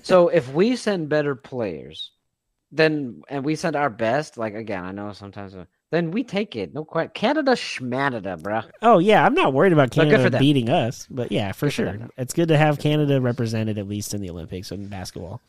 so 0.02 0.28
if 0.28 0.52
we 0.52 0.74
send 0.74 1.08
better 1.08 1.34
players, 1.34 2.10
then 2.72 3.22
and 3.28 3.44
we 3.44 3.54
send 3.54 3.76
our 3.76 3.90
best, 3.90 4.36
like 4.38 4.54
again, 4.54 4.84
I 4.84 4.92
know 4.92 5.12
sometimes, 5.12 5.54
uh, 5.54 5.66
then 5.92 6.10
we 6.10 6.24
take 6.24 6.56
it. 6.56 6.72
No 6.72 6.84
question. 6.84 7.12
Canada, 7.14 7.52
schmanada, 7.52 8.40
bruh. 8.40 8.68
Oh 8.80 8.98
yeah, 8.98 9.24
I'm 9.24 9.34
not 9.34 9.52
worried 9.52 9.74
about 9.74 9.90
Canada 9.90 10.22
for 10.22 10.38
beating 10.38 10.70
us, 10.70 11.06
but 11.10 11.30
yeah, 11.30 11.52
for 11.52 11.66
Good 11.66 11.72
sure, 11.72 11.92
though. 11.92 12.08
it's 12.16 12.32
good 12.32 12.48
to 12.48 12.56
have 12.56 12.78
Canada 12.78 13.20
represented 13.20 13.76
at 13.76 13.86
least 13.86 14.14
in 14.14 14.22
the 14.22 14.30
Olympics 14.30 14.70
and 14.70 14.88
basketball. 14.88 15.42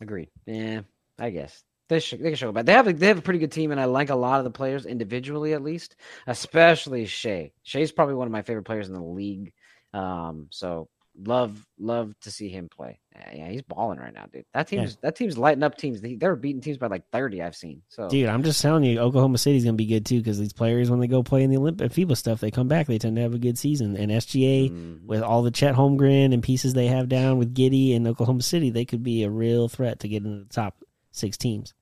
Agreed. 0.00 0.28
Yeah, 0.46 0.82
I 1.18 1.30
guess 1.30 1.64
they 1.88 1.98
should. 1.98 2.20
They 2.20 2.28
can 2.28 2.36
show 2.36 2.50
about. 2.50 2.66
They 2.66 2.72
have 2.72 2.86
a, 2.86 2.92
they 2.92 3.08
have 3.08 3.18
a 3.18 3.22
pretty 3.22 3.40
good 3.40 3.50
team, 3.50 3.72
and 3.72 3.80
I 3.80 3.86
like 3.86 4.10
a 4.10 4.14
lot 4.14 4.38
of 4.38 4.44
the 4.44 4.50
players 4.50 4.86
individually, 4.86 5.54
at 5.54 5.62
least, 5.62 5.96
especially 6.28 7.04
Shai. 7.06 7.50
Shai's 7.64 7.90
probably 7.90 8.14
one 8.14 8.28
of 8.28 8.32
my 8.32 8.42
favorite 8.42 8.62
players 8.64 8.86
in 8.86 8.94
the 8.94 9.02
league. 9.02 9.52
Um, 9.92 10.46
so 10.50 10.88
love 11.24 11.66
love 11.78 12.14
to 12.20 12.30
see 12.30 12.48
him 12.48 12.68
play. 12.68 12.98
Yeah, 13.14 13.30
yeah, 13.34 13.48
he's 13.48 13.62
balling 13.62 13.98
right 13.98 14.12
now, 14.12 14.26
dude. 14.30 14.44
That 14.52 14.70
Yeah. 14.70 14.80
team's 14.80 14.96
that 15.02 15.16
team's 15.16 15.38
lighting 15.38 15.62
up 15.62 15.76
teams. 15.78 16.00
They, 16.00 16.14
they're 16.14 16.36
beating 16.36 16.60
teams 16.60 16.76
by 16.76 16.88
like 16.88 17.08
thirty. 17.10 17.40
I've 17.42 17.56
seen. 17.56 17.82
So 17.88 18.08
Dude, 18.08 18.28
I'm 18.28 18.42
just 18.42 18.60
telling 18.60 18.84
you, 18.84 18.98
Oklahoma 18.98 19.38
City's 19.38 19.64
gonna 19.64 19.76
be 19.76 19.86
good 19.86 20.04
too 20.04 20.18
because 20.18 20.38
these 20.38 20.52
players, 20.52 20.90
when 20.90 21.00
they 21.00 21.06
go 21.06 21.22
play 21.22 21.42
in 21.42 21.50
the 21.50 21.56
Olympic 21.56 21.90
FIBA 21.92 22.16
stuff, 22.16 22.40
they 22.40 22.50
come 22.50 22.68
back. 22.68 22.86
They 22.86 22.98
tend 22.98 23.16
to 23.16 23.22
have 23.22 23.34
a 23.34 23.38
good 23.38 23.56
season. 23.58 23.96
And 23.96 24.12
SGA, 24.12 24.70
Mhm. 24.70 25.04
with 25.06 25.22
all 25.22 25.42
the 25.42 25.50
Chet 25.50 25.74
Holmgren 25.74 26.34
and 26.34 26.42
pieces 26.42 26.74
they 26.74 26.88
have 26.88 27.08
down 27.08 27.38
with 27.38 27.54
Giddey 27.54 27.96
and 27.96 28.06
Oklahoma 28.06 28.42
City, 28.42 28.68
they 28.70 28.84
could 28.84 29.02
be 29.02 29.22
a 29.22 29.30
real 29.30 29.68
threat 29.68 30.00
to 30.00 30.08
get 30.08 30.22
into 30.24 30.40
the 30.44 30.52
top 30.52 30.76
six 31.12 31.36
teams. 31.38 31.72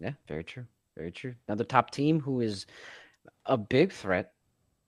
Yeah, 0.00 0.12
very 0.26 0.44
true. 0.44 0.64
Very 0.96 1.12
true. 1.12 1.34
Another 1.46 1.64
top 1.64 1.90
team 1.90 2.20
who 2.20 2.40
is 2.40 2.66
a 3.44 3.56
big 3.56 3.92
threat, 3.92 4.32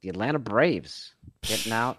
the 0.01 0.09
Atlanta 0.09 0.39
Braves, 0.39 1.15
getting 1.43 1.73
out. 1.73 1.99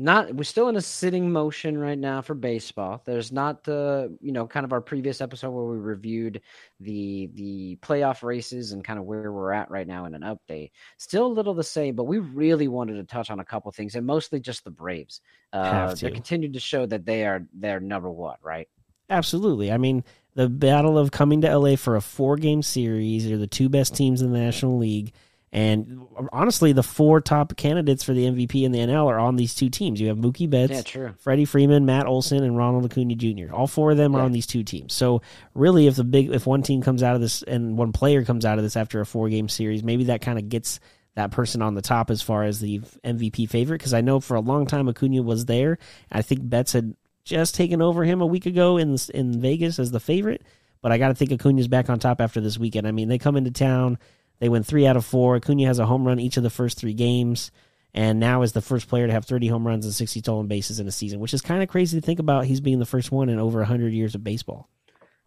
Not 0.00 0.32
we're 0.32 0.44
still 0.44 0.68
in 0.68 0.76
a 0.76 0.80
sitting 0.80 1.32
motion 1.32 1.76
right 1.76 1.98
now 1.98 2.22
for 2.22 2.34
baseball. 2.34 3.02
There's 3.04 3.32
not 3.32 3.64
the 3.64 4.16
you 4.20 4.30
know 4.30 4.46
kind 4.46 4.64
of 4.64 4.72
our 4.72 4.80
previous 4.80 5.20
episode 5.20 5.50
where 5.50 5.64
we 5.64 5.76
reviewed 5.76 6.40
the 6.78 7.28
the 7.34 7.76
playoff 7.82 8.22
races 8.22 8.70
and 8.70 8.84
kind 8.84 9.00
of 9.00 9.06
where 9.06 9.32
we're 9.32 9.52
at 9.52 9.72
right 9.72 9.88
now 9.88 10.04
in 10.04 10.14
an 10.14 10.22
update. 10.22 10.70
Still 10.98 11.26
a 11.26 11.34
little 11.34 11.52
the 11.52 11.64
same, 11.64 11.96
but 11.96 12.04
we 12.04 12.18
really 12.18 12.68
wanted 12.68 12.94
to 12.94 13.04
touch 13.04 13.28
on 13.28 13.40
a 13.40 13.44
couple 13.44 13.72
things 13.72 13.96
and 13.96 14.06
mostly 14.06 14.38
just 14.38 14.62
the 14.62 14.70
Braves. 14.70 15.20
Uh, 15.52 15.88
they 15.88 16.08
to. 16.08 16.10
continue 16.12 16.52
to 16.52 16.60
show 16.60 16.86
that 16.86 17.04
they 17.04 17.26
are 17.26 17.44
they're 17.52 17.80
number 17.80 18.10
one, 18.10 18.36
right? 18.40 18.68
Absolutely. 19.10 19.72
I 19.72 19.78
mean, 19.78 20.04
the 20.34 20.48
battle 20.48 20.96
of 20.96 21.10
coming 21.10 21.40
to 21.40 21.58
LA 21.58 21.74
for 21.74 21.96
a 21.96 22.00
four 22.00 22.36
game 22.36 22.62
series 22.62 23.28
are 23.30 23.38
the 23.38 23.46
two 23.46 23.68
best 23.68 23.96
teams 23.96 24.22
in 24.22 24.32
the 24.32 24.38
National 24.38 24.78
League. 24.78 25.12
And 25.50 26.06
honestly, 26.30 26.72
the 26.72 26.82
four 26.82 27.20
top 27.22 27.56
candidates 27.56 28.04
for 28.04 28.12
the 28.12 28.24
MVP 28.26 28.64
in 28.64 28.72
the 28.72 28.80
NL 28.80 29.06
are 29.06 29.18
on 29.18 29.36
these 29.36 29.54
two 29.54 29.70
teams. 29.70 30.00
You 30.00 30.08
have 30.08 30.18
Mookie 30.18 30.48
Betts, 30.48 30.72
Yeah, 30.72 30.82
true. 30.82 31.14
Freddie 31.18 31.46
Freeman, 31.46 31.86
Matt 31.86 32.06
Olson, 32.06 32.44
and 32.44 32.56
Ronald 32.56 32.84
Acuna 32.84 33.14
Jr. 33.14 33.52
All 33.54 33.66
four 33.66 33.92
of 33.92 33.96
them 33.96 34.14
are 34.14 34.20
on 34.20 34.32
these 34.32 34.46
two 34.46 34.62
teams. 34.62 34.92
So 34.92 35.22
really, 35.54 35.86
if 35.86 35.96
the 35.96 36.04
big 36.04 36.30
if 36.30 36.46
one 36.46 36.62
team 36.62 36.82
comes 36.82 37.02
out 37.02 37.14
of 37.14 37.22
this 37.22 37.42
and 37.42 37.78
one 37.78 37.92
player 37.92 38.24
comes 38.24 38.44
out 38.44 38.58
of 38.58 38.64
this 38.64 38.76
after 38.76 39.00
a 39.00 39.06
four 39.06 39.28
game 39.30 39.48
series, 39.48 39.82
maybe 39.82 40.04
that 40.04 40.20
kind 40.20 40.38
of 40.38 40.48
gets 40.50 40.80
that 41.14 41.30
person 41.30 41.62
on 41.62 41.74
the 41.74 41.82
top 41.82 42.10
as 42.10 42.20
far 42.20 42.44
as 42.44 42.60
the 42.60 42.80
MVP 43.02 43.48
favorite. 43.48 43.78
Because 43.78 43.94
I 43.94 44.02
know 44.02 44.20
for 44.20 44.34
a 44.36 44.40
long 44.40 44.66
time 44.66 44.86
Acuna 44.88 45.22
was 45.22 45.46
there. 45.46 45.78
I 46.12 46.20
think 46.22 46.48
Betts 46.48 46.74
had 46.74 46.94
just 47.24 47.54
taken 47.54 47.80
over 47.82 48.04
him 48.04 48.20
a 48.20 48.26
week 48.26 48.44
ago 48.44 48.76
in 48.76 48.98
in 49.14 49.40
Vegas 49.40 49.78
as 49.78 49.90
the 49.92 50.00
favorite. 50.00 50.42
But 50.80 50.92
I 50.92 50.98
got 50.98 51.08
to 51.08 51.14
think 51.14 51.32
Acuna's 51.32 51.66
back 51.68 51.90
on 51.90 51.98
top 51.98 52.20
after 52.20 52.40
this 52.40 52.56
weekend. 52.56 52.86
I 52.86 52.92
mean, 52.92 53.08
they 53.08 53.18
come 53.18 53.36
into 53.36 53.50
town. 53.50 53.98
They 54.38 54.48
win 54.48 54.62
three 54.62 54.86
out 54.86 54.96
of 54.96 55.04
four. 55.04 55.36
Acuna 55.36 55.66
has 55.66 55.78
a 55.78 55.86
home 55.86 56.06
run 56.06 56.20
each 56.20 56.36
of 56.36 56.42
the 56.42 56.50
first 56.50 56.78
three 56.78 56.94
games, 56.94 57.50
and 57.94 58.20
now 58.20 58.42
is 58.42 58.52
the 58.52 58.60
first 58.60 58.88
player 58.88 59.06
to 59.06 59.12
have 59.12 59.24
30 59.24 59.48
home 59.48 59.66
runs 59.66 59.84
and 59.84 59.94
60 59.94 60.20
stolen 60.20 60.46
bases 60.46 60.78
in 60.80 60.86
a 60.86 60.92
season, 60.92 61.20
which 61.20 61.34
is 61.34 61.42
kind 61.42 61.62
of 61.62 61.68
crazy 61.68 62.00
to 62.00 62.06
think 62.06 62.18
about. 62.18 62.44
He's 62.44 62.60
being 62.60 62.78
the 62.78 62.86
first 62.86 63.10
one 63.10 63.28
in 63.28 63.38
over 63.38 63.58
100 63.58 63.92
years 63.92 64.14
of 64.14 64.22
baseball. 64.22 64.68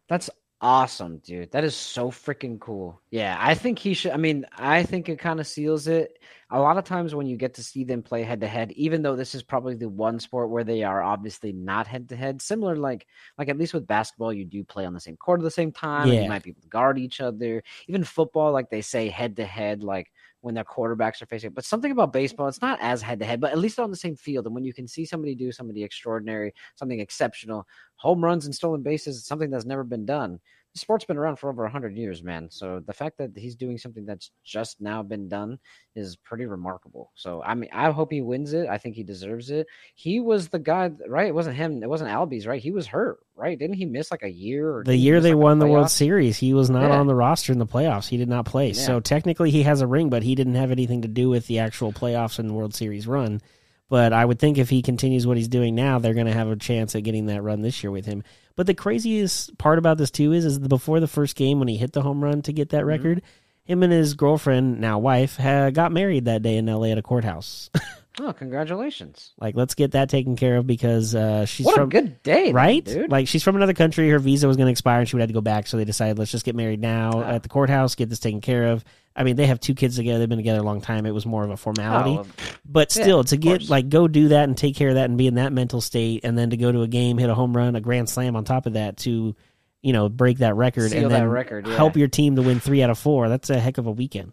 That's 0.08 0.30
awesome, 0.62 1.18
dude. 1.18 1.52
That 1.52 1.64
is 1.64 1.76
so 1.76 2.12
freaking 2.12 2.60
cool. 2.60 3.02
Yeah, 3.10 3.38
I 3.40 3.56
think 3.56 3.80
he 3.80 3.94
should. 3.94 4.12
I 4.12 4.18
mean, 4.18 4.46
I 4.58 4.84
think 4.84 5.10
it 5.10 5.20
kind 5.20 5.40
of 5.40 5.48
seals 5.48 5.88
it. 5.88 6.20
A 6.54 6.60
lot 6.60 6.78
of 6.78 6.84
times 6.84 7.16
when 7.16 7.28
you 7.28 7.38
get 7.38 7.54
to 7.56 7.64
see 7.64 7.84
them 7.84 8.04
play 8.04 8.24
head 8.24 8.42
to 8.42 8.48
head, 8.48 8.72
even 8.74 9.02
though 9.02 9.16
this 9.16 9.34
is 9.36 9.42
probably 9.42 9.76
the 9.76 9.90
one 9.90 10.20
sport 10.20 10.50
where 10.50 10.64
they 10.64 10.84
are 10.84 11.02
obviously 11.02 11.54
not 11.54 11.88
head 11.88 12.10
to 12.10 12.16
head, 12.16 12.42
similar 12.42 12.76
like 12.76 13.08
like 13.38 13.50
at 13.50 13.58
least 13.58 13.74
with 13.74 13.88
basketball, 13.88 14.34
you 14.34 14.46
do 14.46 14.64
play 14.64 14.86
on 14.86 14.94
the 14.94 15.00
same 15.00 15.18
court 15.18 15.40
at 15.40 15.44
the 15.44 15.52
same 15.52 15.72
time. 15.72 16.10
Yeah. 16.10 16.24
you 16.24 16.30
might 16.30 16.44
be 16.44 16.52
able 16.52 16.62
to 16.62 16.68
guard 16.68 17.00
each 17.00 17.22
other. 17.22 17.64
Even 17.88 18.04
football, 18.04 18.52
like 18.52 18.70
they 18.70 18.82
say 18.82 19.08
head 19.08 19.38
to 19.38 19.46
head, 19.46 19.84
like 19.84 20.12
when 20.42 20.56
their 20.56 20.64
quarterbacks 20.64 21.22
are 21.22 21.28
facing. 21.28 21.52
But 21.52 21.66
something 21.66 21.92
about 21.92 22.14
baseball, 22.14 22.48
it's 22.48 22.62
not 22.62 22.80
as 22.82 23.02
head 23.02 23.20
to 23.20 23.26
head, 23.26 23.40
but 23.40 23.52
at 23.52 23.58
least 23.58 23.80
on 23.80 23.92
the 23.92 23.98
same 23.98 24.16
field. 24.16 24.46
And 24.46 24.56
when 24.56 24.64
you 24.64 24.74
can 24.74 24.88
see 24.88 25.06
somebody 25.06 25.36
do 25.36 25.52
somebody 25.52 25.84
extraordinary, 25.84 26.54
something 26.76 27.00
exceptional, 27.00 27.68
home 27.96 28.24
runs 28.24 28.46
and 28.46 28.54
stolen 28.54 28.82
bases, 28.82 29.18
it's 29.18 29.28
something 29.28 29.50
that's 29.50 29.66
never 29.66 29.84
been 29.84 30.06
done. 30.06 30.40
Sport's 30.74 31.04
been 31.04 31.18
around 31.18 31.36
for 31.38 31.50
over 31.50 31.64
100 31.64 31.98
years, 31.98 32.24
man. 32.24 32.50
So 32.50 32.82
the 32.86 32.94
fact 32.94 33.18
that 33.18 33.32
he's 33.36 33.56
doing 33.56 33.78
something 33.78 34.06
that's 34.06 34.32
just 34.44 34.80
now 34.80 35.04
been 35.04 35.28
done 35.28 35.60
is 35.96 36.16
pretty 36.16 36.46
remarkable. 36.46 37.12
So 37.16 37.44
I 37.44 37.56
mean, 37.56 37.70
I 37.74 37.92
hope 37.92 38.12
he 38.12 38.22
wins 38.22 38.54
it. 38.54 38.70
I 38.70 38.78
think 38.78 38.96
he 38.96 39.04
deserves 39.04 39.52
it. 39.52 39.68
He 39.96 40.22
was 40.22 40.48
the 40.48 40.60
guy, 40.60 40.92
right? 41.08 41.28
It 41.28 41.36
wasn't 41.36 41.58
him. 41.58 41.84
It 41.84 41.90
wasn't 41.90 42.10
Albies, 42.10 42.48
right? 42.48 42.62
He 42.62 42.72
was 42.72 42.88
hurt, 42.88 43.20
right? 43.36 43.60
Didn't 43.60 43.76
he 43.76 43.86
miss 43.86 44.12
like 44.12 44.24
a 44.24 44.32
year? 44.32 44.78
Or 44.78 44.84
The 44.86 44.96
year 44.96 45.20
they 45.20 45.34
like, 45.34 45.44
won 45.44 45.60
the 45.60 45.68
World? 45.68 45.90
Series, 45.92 46.38
he 46.38 46.54
was 46.54 46.70
not 46.70 46.90
Yeah. 46.90 47.00
on 47.00 47.08
the 47.08 47.16
roster 47.16 47.52
in 47.52 47.60
the 47.60 47.68
playoffs. 47.68 48.08
He 48.08 48.16
did 48.18 48.30
not 48.30 48.46
play. 48.46 48.68
Yeah. 48.68 48.74
So 48.74 49.00
technically, 49.02 49.52
he 49.52 49.64
has 49.64 49.82
a 49.82 49.88
ring, 49.88 50.10
but 50.10 50.24
he 50.24 50.36
didn't 50.36 50.56
have 50.56 50.72
anything 50.72 51.02
to 51.02 51.10
do 51.10 51.30
with 51.30 51.48
the 51.48 51.60
actual 51.60 51.92
playoffs 51.92 52.40
and 52.40 52.56
World 52.56 52.74
Series 52.74 53.08
run. 53.08 53.42
But 53.90 54.14
I 54.14 54.24
would 54.24 54.40
think 54.40 54.58
if 54.58 54.70
he 54.70 54.82
continues 54.82 55.28
what 55.28 55.36
he's 55.36 55.50
doing 55.50 55.76
now, 55.76 56.00
they're 56.00 56.14
going 56.14 56.28
to 56.28 56.32
have 56.32 56.48
a 56.48 56.56
chance 56.56 56.96
at 56.96 57.04
getting 57.04 57.26
that 57.26 57.42
run 57.42 57.62
this 57.62 57.84
year 57.84 57.92
with 57.92 58.06
him. 58.06 58.24
But 58.56 58.68
the 58.68 58.74
craziest 58.74 59.58
part 59.58 59.78
about 59.80 59.98
this 59.98 60.12
too 60.12 60.34
is, 60.34 60.46
is 60.46 60.60
before 60.60 61.00
the 61.00 61.08
first 61.08 61.36
game 61.36 61.60
when 61.60 61.68
he 61.68 61.78
hit 61.78 61.94
the 61.94 62.02
home 62.02 62.24
run 62.24 62.42
to 62.44 62.54
get 62.54 62.70
Mm-hmm. 62.70 62.78
that 62.78 62.86
record, 62.86 63.22
him 63.64 63.84
and 63.84 63.92
his 63.94 64.14
girlfriend, 64.16 64.80
now 64.82 65.00
wife, 65.00 65.38
had, 65.38 65.74
got 65.76 65.92
married 65.92 66.26
that 66.26 66.42
day 66.42 66.58
in 66.58 66.68
L.A. 66.70 66.92
at 66.92 66.98
a 66.98 67.02
courthouse. 67.02 67.70
Oh, 68.20 68.34
congratulations! 68.34 69.32
Like, 69.40 69.56
let's 69.56 69.74
get 69.74 69.92
that 69.92 70.10
taken 70.10 70.36
care 70.36 70.58
of 70.58 70.68
because 70.68 71.16
uh, 71.16 71.46
she's 71.46 71.66
what 71.66 71.76
from 71.76 71.86
a 71.86 71.88
good 71.88 72.22
day, 72.24 72.48
then, 72.48 72.54
right? 72.54 72.84
dude. 72.84 73.10
Like 73.10 73.30
she's 73.30 73.42
from 73.42 73.56
another 73.56 73.74
country. 73.74 74.10
Her 74.10 74.20
visa 74.20 74.50
was 74.50 74.58
going 74.58 74.68
to 74.68 74.72
expire, 74.72 75.00
and 75.00 75.08
she 75.08 75.16
would 75.16 75.22
have 75.22 75.30
to 75.30 75.34
go 75.34 75.40
back. 75.40 75.66
So 75.66 75.78
they 75.78 75.86
decided, 75.86 76.20
let's 76.20 76.30
just 76.30 76.44
get 76.44 76.54
married 76.54 76.82
now 76.82 77.12
Ah. 77.16 77.32
at 77.36 77.44
the 77.44 77.50
courthouse, 77.50 77.96
get 77.96 78.10
this 78.10 78.20
taken 78.20 78.42
care 78.42 78.68
of. 78.68 78.84
I 79.16 79.24
mean, 79.24 79.36
they 79.36 79.46
have 79.48 79.60
two 79.60 79.74
kids 79.74 79.98
together. 79.98 80.20
They've 80.20 80.30
been 80.30 80.38
together 80.38 80.60
a 80.60 80.64
long 80.64 80.80
time. 80.82 81.06
It 81.06 81.12
was 81.12 81.26
more 81.26 81.44
of 81.44 81.50
a 81.50 81.58
formality, 81.58 82.18
Oh, 82.20 82.26
but 82.66 82.96
yeah, 82.96 83.04
still, 83.04 83.24
to 83.26 83.38
get 83.38 83.60
course. 83.60 83.70
like 83.70 83.90
go 83.90 84.08
do 84.08 84.30
that 84.30 84.46
and 84.46 84.58
take 84.58 84.76
care 84.76 84.90
of 84.90 84.96
that 84.96 85.06
and 85.10 85.18
be 85.18 85.28
in 85.28 85.36
that 85.36 85.52
mental 85.52 85.82
state, 85.82 86.22
and 86.24 86.38
then 86.38 86.52
to 86.52 86.58
go 86.58 86.72
to 86.72 86.82
a 86.82 86.88
game, 86.88 87.18
hit 87.18 87.30
a 87.30 87.36
home 87.36 87.56
run, 87.56 87.76
a 87.76 87.82
grand 87.82 88.08
slam 88.10 88.36
on 88.36 88.46
top 88.46 88.66
of 88.66 88.74
that 88.74 88.98
to, 88.98 89.36
you 89.82 89.94
know, 89.94 90.08
break 90.10 90.38
that 90.38 90.56
record 90.56 90.92
Seal 90.92 91.04
and 91.06 91.12
then 91.12 91.28
record, 91.28 91.68
yeah. 91.68 91.76
help 91.76 91.98
your 91.98 92.08
team 92.08 92.36
to 92.38 92.42
win 92.42 92.60
three 92.62 92.82
out 92.84 92.90
of 92.90 92.98
four. 92.98 93.28
That's 93.28 93.50
a 93.50 93.60
heck 93.60 93.78
of 93.78 93.86
a 93.88 93.92
weekend. 93.92 94.32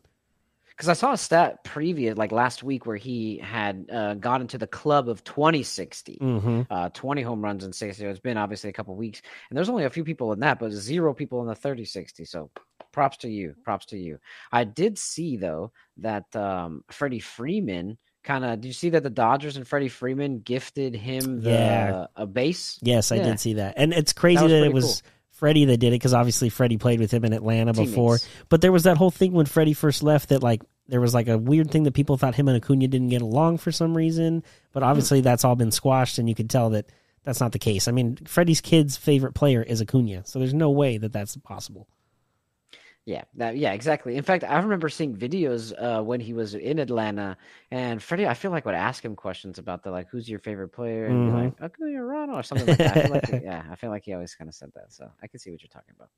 Because 0.70 0.88
I 0.90 0.92
saw 0.92 1.12
a 1.12 1.16
stat 1.18 1.64
previous, 1.64 2.16
like 2.16 2.30
last 2.30 2.62
week, 2.62 2.86
where 2.86 2.96
he 2.96 3.38
had 3.38 3.86
uh, 3.92 4.14
got 4.14 4.40
into 4.40 4.58
the 4.58 4.68
club 4.68 5.08
of 5.08 5.24
2060, 5.24 6.18
Mm-hmm. 6.22 6.62
uh, 6.70 6.90
20 6.90 7.22
home 7.22 7.42
runs 7.42 7.64
in 7.64 7.72
60. 7.72 8.04
It's 8.04 8.20
been 8.20 8.36
obviously 8.36 8.70
a 8.70 8.72
couple 8.72 8.94
weeks, 8.94 9.20
and 9.50 9.56
there's 9.56 9.68
only 9.68 9.86
a 9.86 9.90
few 9.90 10.04
people 10.04 10.32
in 10.32 10.38
that, 10.40 10.60
but 10.60 10.70
zero 10.70 11.12
people 11.14 11.40
in 11.42 11.48
the 11.48 11.56
30 11.56 11.84
60. 11.84 12.24
So 12.24 12.50
props 12.92 13.18
to 13.18 13.28
you. 13.28 13.54
Props 13.64 13.86
to 13.86 13.98
you. 13.98 14.18
I 14.52 14.64
did 14.64 14.98
see, 14.98 15.36
though, 15.36 15.72
that 15.98 16.34
um, 16.36 16.84
Freddie 16.90 17.20
Freeman 17.20 17.98
kind 18.24 18.44
of, 18.44 18.60
did 18.60 18.68
you 18.68 18.74
see 18.74 18.90
that 18.90 19.02
the 19.02 19.10
Dodgers 19.10 19.56
and 19.56 19.66
Freddie 19.66 19.88
Freeman 19.88 20.40
gifted 20.40 20.94
him 20.94 21.40
the, 21.42 21.50
Yeah. 21.50 22.06
a 22.16 22.26
base? 22.26 22.78
Yes, 22.82 23.12
I 23.12 23.16
Yeah. 23.16 23.24
did 23.24 23.40
see 23.40 23.54
that, 23.54 23.74
and 23.76 23.92
it's 23.92 24.12
crazy 24.12 24.42
was 24.42 24.52
that, 24.52 24.62
it 24.64 24.72
was 24.72 25.02
Freddie 25.30 25.66
that 25.66 25.76
did 25.78 25.88
it 25.88 25.90
because 25.92 26.14
obviously 26.14 26.48
Freddie 26.48 26.78
played 26.78 26.98
with 27.00 27.12
him 27.12 27.24
in 27.24 27.32
Atlanta 27.32 27.72
before. 27.72 28.18
Teammates. 28.18 28.28
But 28.48 28.60
there 28.60 28.72
was 28.72 28.82
that 28.82 28.96
whole 28.96 29.10
thing 29.12 29.32
when 29.32 29.46
Freddie 29.46 29.72
first 29.72 30.02
left 30.02 30.30
that 30.30 30.42
like 30.42 30.62
there 30.88 31.00
was 31.00 31.14
like 31.14 31.28
a 31.28 31.38
weird 31.38 31.70
thing 31.70 31.84
that 31.84 31.94
people 31.94 32.16
thought 32.16 32.34
him 32.34 32.48
and 32.48 32.56
Acuna 32.56 32.88
didn't 32.88 33.10
get 33.10 33.22
along 33.22 33.58
for 33.58 33.70
some 33.70 33.96
reason. 33.96 34.42
But 34.72 34.82
Hmm. 34.82 34.88
obviously 34.88 35.20
that's 35.20 35.44
all 35.44 35.54
been 35.54 35.70
squashed, 35.70 36.18
and 36.18 36.28
you 36.28 36.34
could 36.34 36.50
tell 36.50 36.70
that 36.70 36.86
that's 37.22 37.40
not 37.40 37.52
the 37.52 37.58
case. 37.60 37.86
I 37.88 37.92
mean, 37.92 38.16
Freddie's 38.24 38.60
kid's 38.60 38.96
favorite 38.96 39.34
player 39.34 39.62
is 39.62 39.80
Acuna, 39.80 40.22
so 40.26 40.38
there's 40.40 40.54
no 40.54 40.70
way 40.70 40.98
that 40.98 41.12
that's 41.12 41.36
possible. 41.36 41.86
Yeah, 43.08 43.24
that, 43.36 43.56
yeah, 43.56 43.72
exactly. 43.72 44.16
In 44.18 44.22
fact, 44.22 44.44
I 44.44 44.58
remember 44.58 44.90
seeing 44.90 45.16
videos 45.16 45.72
uh, 45.82 46.02
when 46.02 46.20
he 46.20 46.34
was 46.34 46.54
in 46.54 46.78
Atlanta, 46.78 47.38
and 47.70 48.02
Freddie, 48.02 48.26
I 48.26 48.34
feel 48.34 48.50
like 48.50 48.66
would 48.66 48.74
ask 48.74 49.02
him 49.02 49.16
questions 49.16 49.58
about 49.58 49.82
the 49.82 49.90
like, 49.90 50.08
"Who's 50.10 50.28
your 50.28 50.40
favorite 50.40 50.68
player?" 50.68 51.08
and 51.08 51.24
be 51.24 51.30
Mhm. 51.30 51.32
like, 51.32 51.54
"Acuna 51.58 52.00
Rano" 52.00 52.34
or 52.34 52.42
something 52.42 52.68
like 52.68 52.82
that. 52.82 52.98
I 52.98 53.06
like, 53.06 53.24
he- 53.24 53.32
yeah, 53.42 53.64
I 53.70 53.76
feel 53.76 53.88
like 53.88 54.04
he 54.04 54.12
always 54.12 54.34
kind 54.34 54.46
of 54.46 54.54
said 54.54 54.72
that. 54.74 54.92
So 54.92 55.10
I 55.22 55.26
can 55.26 55.40
see 55.40 55.50
what 55.50 55.62
you're 55.62 55.70
talking 55.70 55.94
about. 55.96 56.10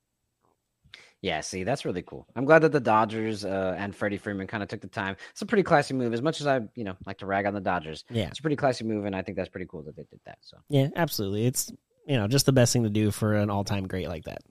Yeah, 1.21 1.39
see, 1.41 1.63
that's 1.63 1.85
really 1.85 2.01
cool. 2.01 2.27
I'm 2.35 2.43
glad 2.43 2.59
that 2.63 2.73
the 2.73 2.79
Dodgers 2.81 3.45
uh, 3.45 3.75
and 3.77 3.95
Freddie 3.95 4.17
Freeman 4.17 4.47
kind 4.47 4.61
of 4.61 4.67
took 4.67 4.81
the 4.81 4.87
time. 4.89 5.15
It's 5.29 5.41
a 5.41 5.45
pretty 5.45 5.63
classy 5.63 5.93
move. 5.93 6.13
As 6.13 6.21
much 6.21 6.41
as 6.41 6.47
I, 6.47 6.59
you 6.75 6.83
know, 6.83 6.97
like 7.05 7.19
to 7.19 7.25
rag 7.25 7.45
on 7.45 7.53
the 7.53 7.61
Dodgers, 7.61 8.03
Yeah, 8.09 8.27
it's 8.27 8.39
a 8.39 8.41
pretty 8.41 8.57
classy 8.57 8.83
move, 8.83 9.05
and 9.05 9.15
I 9.15 9.21
think 9.21 9.37
that's 9.37 9.49
pretty 9.49 9.67
cool 9.67 9.83
that 9.83 9.95
they 9.95 10.03
did 10.03 10.19
that. 10.25 10.39
So 10.41 10.57
yeah, 10.67 10.89
absolutely. 10.95 11.45
It's 11.45 11.71
you 12.05 12.17
know 12.17 12.27
just 12.27 12.45
the 12.47 12.51
best 12.51 12.73
thing 12.73 12.83
to 12.83 12.89
do 12.89 13.11
for 13.11 13.35
an 13.35 13.49
all-time 13.49 13.87
great 13.87 14.09
like 14.09 14.25
that. 14.25 14.41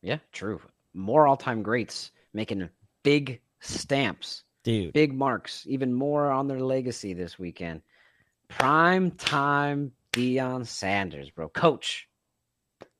yeah, 0.00 0.18
true. 0.32 0.60
More 0.94 1.26
all-time 1.26 1.62
greats 1.62 2.10
making 2.32 2.68
big 3.02 3.40
stamps. 3.60 4.44
Dude, 4.64 4.92
big 4.92 5.12
marks, 5.12 5.64
even 5.68 5.92
more 5.92 6.30
on 6.30 6.46
their 6.46 6.60
legacy 6.60 7.14
this 7.14 7.38
weekend. 7.38 7.82
Prime 8.48 9.10
time 9.10 9.92
Deion 10.12 10.66
Sanders, 10.66 11.30
bro. 11.30 11.48
Coach 11.48 12.08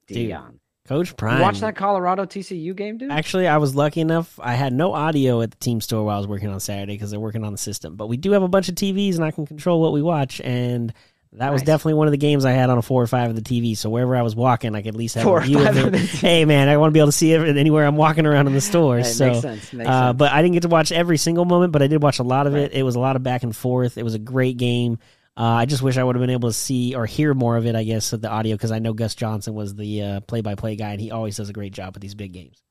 Dude, 0.08 0.30
Deion. 0.30 0.54
Coach 0.86 1.16
Prime. 1.16 1.36
You 1.36 1.42
watch 1.42 1.60
that 1.60 1.76
Colorado 1.76 2.24
TCU 2.24 2.74
game, 2.74 2.98
dude? 2.98 3.12
Actually, 3.12 3.46
I 3.46 3.58
was 3.58 3.76
lucky 3.76 4.00
enough. 4.00 4.40
I 4.42 4.54
had 4.54 4.72
no 4.72 4.92
audio 4.92 5.40
at 5.40 5.52
the 5.52 5.56
team 5.58 5.80
store 5.80 6.04
while 6.04 6.16
I 6.16 6.18
was 6.18 6.26
working 6.26 6.48
on 6.48 6.58
Saturday 6.58 6.94
because 6.94 7.12
they're 7.12 7.20
working 7.20 7.44
on 7.44 7.52
the 7.52 7.58
system. 7.58 7.94
But 7.94 8.08
we 8.08 8.16
do 8.16 8.32
have 8.32 8.42
a 8.42 8.48
bunch 8.48 8.68
of 8.68 8.74
TVs, 8.74 9.14
and 9.14 9.24
I 9.24 9.30
can 9.30 9.46
control 9.46 9.80
what 9.80 9.92
we 9.92 10.02
watch. 10.02 10.40
And 10.40 10.92
that 11.34 11.52
was 11.52 11.62
definitely 11.62 11.94
one 11.94 12.06
of 12.06 12.10
the 12.12 12.18
games 12.18 12.44
I 12.44 12.52
had 12.52 12.68
on 12.68 12.76
a 12.78 12.82
four 12.82 13.02
or 13.02 13.06
five 13.06 13.30
of 13.30 13.36
the 13.36 13.42
TV. 13.42 13.76
So 13.76 13.88
wherever 13.88 14.14
I 14.14 14.22
was 14.22 14.36
walking, 14.36 14.74
I 14.74 14.82
could 14.82 14.88
at 14.88 14.96
least 14.96 15.14
have 15.14 15.24
Four 15.24 15.38
a 15.40 15.44
view 15.44 15.66
of 15.66 15.76
it. 15.76 15.94
Hey, 16.10 16.44
man, 16.44 16.68
I 16.68 16.76
want 16.76 16.90
to 16.90 16.92
be 16.92 16.98
able 17.00 17.08
to 17.08 17.12
see 17.12 17.32
it 17.32 17.56
anywhere 17.56 17.86
I'm 17.86 17.96
walking 17.96 18.26
around 18.26 18.48
in 18.48 18.52
the 18.52 18.60
store. 18.60 18.98
Hey, 18.98 19.04
so, 19.04 19.26
makes 19.28 19.40
sense. 19.40 19.72
Makes 19.72 19.88
uh, 19.88 20.08
sense. 20.08 20.18
but 20.18 20.30
I 20.32 20.42
didn't 20.42 20.54
get 20.54 20.62
to 20.62 20.68
watch 20.68 20.92
every 20.92 21.16
single 21.16 21.44
moment, 21.44 21.72
but 21.72 21.80
I 21.82 21.86
did 21.86 22.02
watch 22.02 22.18
a 22.18 22.22
lot 22.22 22.46
of 22.46 22.52
Right. 22.52 22.64
it. 22.64 22.72
It 22.72 22.82
was 22.82 22.96
a 22.96 23.00
lot 23.00 23.16
of 23.16 23.22
back 23.22 23.42
and 23.42 23.56
forth. 23.56 23.96
It 23.96 24.02
was 24.02 24.14
a 24.14 24.18
great 24.18 24.56
game. 24.58 24.98
Uh, 25.34 25.44
I 25.44 25.64
just 25.64 25.82
wish 25.82 25.96
I 25.96 26.04
would 26.04 26.14
have 26.14 26.20
been 26.20 26.28
able 26.28 26.50
to 26.50 26.52
see 26.52 26.94
or 26.94 27.06
hear 27.06 27.32
more 27.32 27.56
of 27.56 27.64
it, 27.64 27.74
I 27.74 27.84
guess, 27.84 28.12
of 28.12 28.20
the 28.20 28.28
audio 28.28 28.54
because 28.54 28.70
I 28.70 28.80
know 28.80 28.92
Gus 28.92 29.14
Johnson 29.14 29.54
was 29.54 29.74
the 29.74 30.02
uh, 30.02 30.20
play-by-play 30.20 30.76
guy, 30.76 30.90
and 30.90 31.00
he 31.00 31.10
always 31.10 31.38
does 31.38 31.48
a 31.48 31.54
great 31.54 31.72
job 31.72 31.94
with 31.94 32.02
these 32.02 32.14
big 32.14 32.32
games. 32.32 32.62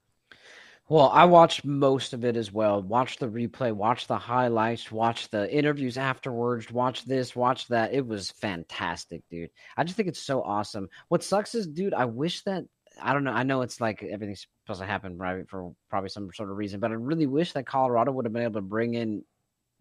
Well, 0.91 1.09
I 1.13 1.23
watched 1.23 1.63
most 1.63 2.11
of 2.11 2.25
it 2.25 2.35
as 2.35 2.51
well. 2.51 2.81
Watch 2.81 3.15
the 3.15 3.29
replay, 3.29 3.71
watch 3.71 4.07
the 4.07 4.17
highlights, 4.17 4.91
watch 4.91 5.29
the 5.29 5.49
interviews 5.49 5.97
afterwards, 5.97 6.69
watch 6.69 7.05
this, 7.05 7.33
watch 7.33 7.69
that. 7.69 7.93
It 7.93 8.05
was 8.05 8.31
fantastic, 8.31 9.23
dude. 9.29 9.51
I 9.77 9.85
just 9.85 9.95
think 9.95 10.09
it's 10.09 10.21
so 10.21 10.43
awesome. 10.43 10.89
What 11.07 11.23
sucks 11.23 11.55
is, 11.55 11.65
dude, 11.65 11.93
I 11.93 12.03
wish 12.03 12.43
that 12.43 12.65
I 13.01 13.13
don't 13.13 13.23
know. 13.23 13.31
I 13.31 13.43
know 13.43 13.61
it's 13.61 13.79
like 13.79 14.03
everything's 14.03 14.45
supposed 14.65 14.81
to 14.81 14.85
happen 14.85 15.17
right 15.17 15.47
for 15.47 15.73
probably 15.89 16.09
some 16.09 16.29
sort 16.33 16.51
of 16.51 16.57
reason, 16.57 16.81
but 16.81 16.91
I 16.91 16.95
really 16.95 17.25
wish 17.25 17.53
that 17.53 17.65
Colorado 17.65 18.11
would 18.11 18.25
have 18.25 18.33
been 18.33 18.43
able 18.43 18.55
to 18.55 18.61
bring 18.61 18.95
in 18.95 19.23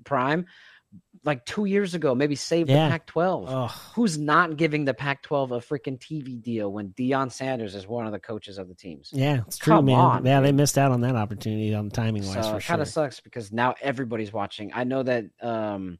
Prime 0.04 0.46
like 1.24 1.44
two 1.44 1.66
years 1.66 1.94
ago, 1.94 2.14
maybe 2.14 2.34
save 2.34 2.68
Yeah. 2.68 2.86
the 2.86 2.92
Pac 2.92 3.06
12. 3.06 3.48
Oh, 3.48 3.66
Who's 3.94 4.16
not 4.16 4.56
giving 4.56 4.86
the 4.86 4.94
Pac 4.94 5.22
12 5.22 5.52
a 5.52 5.58
freaking 5.58 5.98
TV 5.98 6.40
deal 6.40 6.72
when 6.72 6.90
Deion 6.90 7.30
Sanders 7.30 7.74
is 7.74 7.86
one 7.86 8.06
of 8.06 8.12
the 8.12 8.18
coaches 8.18 8.56
of 8.56 8.68
the 8.68 8.74
teams? 8.74 9.10
Yeah, 9.12 9.42
it's 9.46 9.58
true, 9.58 9.74
Come 9.74 9.86
man. 9.86 9.98
on, 9.98 10.24
yeah, 10.24 10.40
they 10.40 10.52
missed 10.52 10.78
out 10.78 10.92
on 10.92 11.02
that 11.02 11.16
opportunity 11.16 11.74
on 11.74 11.90
timing 11.90 12.24
wise 12.24 12.34
So 12.34 12.42
for 12.52 12.56
it 12.56 12.62
sure. 12.62 12.72
kind 12.72 12.80
of 12.82 12.88
sucks 12.88 13.20
because 13.20 13.52
now 13.52 13.74
everybody's 13.82 14.32
watching. 14.32 14.70
I 14.74 14.84
know 14.84 15.02
that 15.02 15.26
um, 15.42 15.98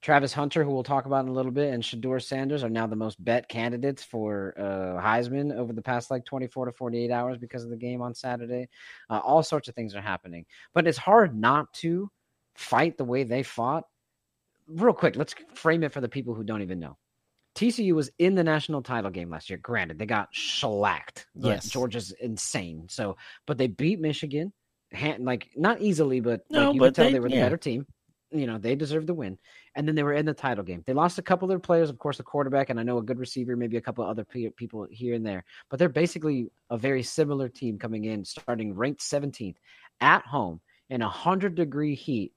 Travis 0.00 0.32
Hunter, 0.32 0.64
who 0.64 0.70
we'll 0.70 0.82
talk 0.84 1.04
about 1.04 1.24
in 1.26 1.28
a 1.28 1.34
little 1.34 1.52
bit, 1.52 1.72
and 1.74 1.82
Shedeur 1.82 2.20
Sanders 2.22 2.64
are 2.64 2.70
now 2.70 2.86
the 2.86 2.96
most 2.96 3.22
bet 3.22 3.48
candidates 3.50 4.02
for 4.02 4.54
uh, 4.58 5.00
Heisman 5.02 5.54
over 5.54 5.74
the 5.74 5.82
past 5.82 6.10
like 6.10 6.24
24 6.24 6.66
to 6.66 6.72
48 6.72 7.10
hours 7.10 7.36
because 7.36 7.62
of 7.62 7.68
the 7.70 7.76
game 7.76 8.00
on 8.00 8.14
Saturday. 8.14 8.68
Uh, 9.10 9.18
all 9.18 9.42
sorts 9.42 9.68
of 9.68 9.74
things 9.74 9.94
are 9.94 10.00
happening, 10.00 10.46
but 10.72 10.86
it's 10.86 10.98
hard 10.98 11.36
not 11.38 11.72
to 11.74 12.10
fight 12.56 12.96
the 12.96 13.04
way 13.04 13.24
they 13.24 13.42
fought. 13.42 13.84
Real 14.74 14.94
quick, 14.94 15.16
let's 15.16 15.34
frame 15.54 15.82
it 15.82 15.92
for 15.92 16.00
the 16.00 16.08
people 16.08 16.34
who 16.34 16.44
don't 16.44 16.62
even 16.62 16.78
know. 16.78 16.96
TCU 17.54 17.92
was 17.94 18.10
in 18.18 18.34
the 18.34 18.44
national 18.44 18.82
title 18.82 19.10
game 19.10 19.30
last 19.30 19.50
year. 19.50 19.58
Granted, 19.62 19.98
they 19.98 20.06
got 20.06 20.28
shellacked. 20.32 21.26
Yes. 21.34 21.68
Georgia's 21.68 22.12
insane. 22.20 22.86
So, 22.88 23.16
but 23.46 23.58
they 23.58 23.66
beat 23.66 24.00
Michigan, 24.00 24.52
hand, 24.90 25.24
like 25.24 25.50
not 25.56 25.80
easily, 25.82 26.20
but 26.20 26.40
No, 26.50 26.66
like, 26.66 26.74
you 26.74 26.80
but 26.80 26.86
could 26.86 26.94
tell 26.94 27.04
they- 27.06 27.12
they, 27.12 27.20
were 27.20 27.28
the 27.28 27.36
yeah. 27.36 27.44
better 27.44 27.58
team. 27.58 27.86
You 28.30 28.46
know, 28.46 28.56
they 28.56 28.74
deserved 28.74 29.06
the 29.06 29.12
win. 29.12 29.36
And 29.76 29.86
then 29.86 29.94
they 29.94 30.02
were 30.02 30.14
in 30.14 30.24
the 30.24 30.32
title 30.32 30.64
game. 30.64 30.82
They 30.86 30.94
lost 30.94 31.18
a 31.18 31.22
couple 31.22 31.44
of 31.44 31.50
their 31.50 31.58
players, 31.58 31.90
of 31.90 31.98
course, 31.98 32.16
the 32.16 32.22
quarterback, 32.22 32.70
and 32.70 32.80
I 32.80 32.82
know 32.82 32.96
a 32.96 33.02
good 33.02 33.18
receiver, 33.18 33.56
maybe 33.56 33.76
a 33.76 33.80
couple 33.82 34.04
of 34.04 34.10
other 34.10 34.24
people 34.24 34.86
here 34.90 35.14
and 35.14 35.26
there. 35.26 35.44
But 35.68 35.78
they're 35.78 35.90
basically 35.90 36.50
a 36.70 36.78
very 36.78 37.02
similar 37.02 37.50
team 37.50 37.78
coming 37.78 38.06
in, 38.06 38.24
starting 38.24 38.74
ranked 38.74 39.02
17th 39.02 39.56
at 40.00 40.24
home 40.24 40.62
in 40.88 41.02
100 41.02 41.54
degree 41.54 41.94
heat. 41.94 42.32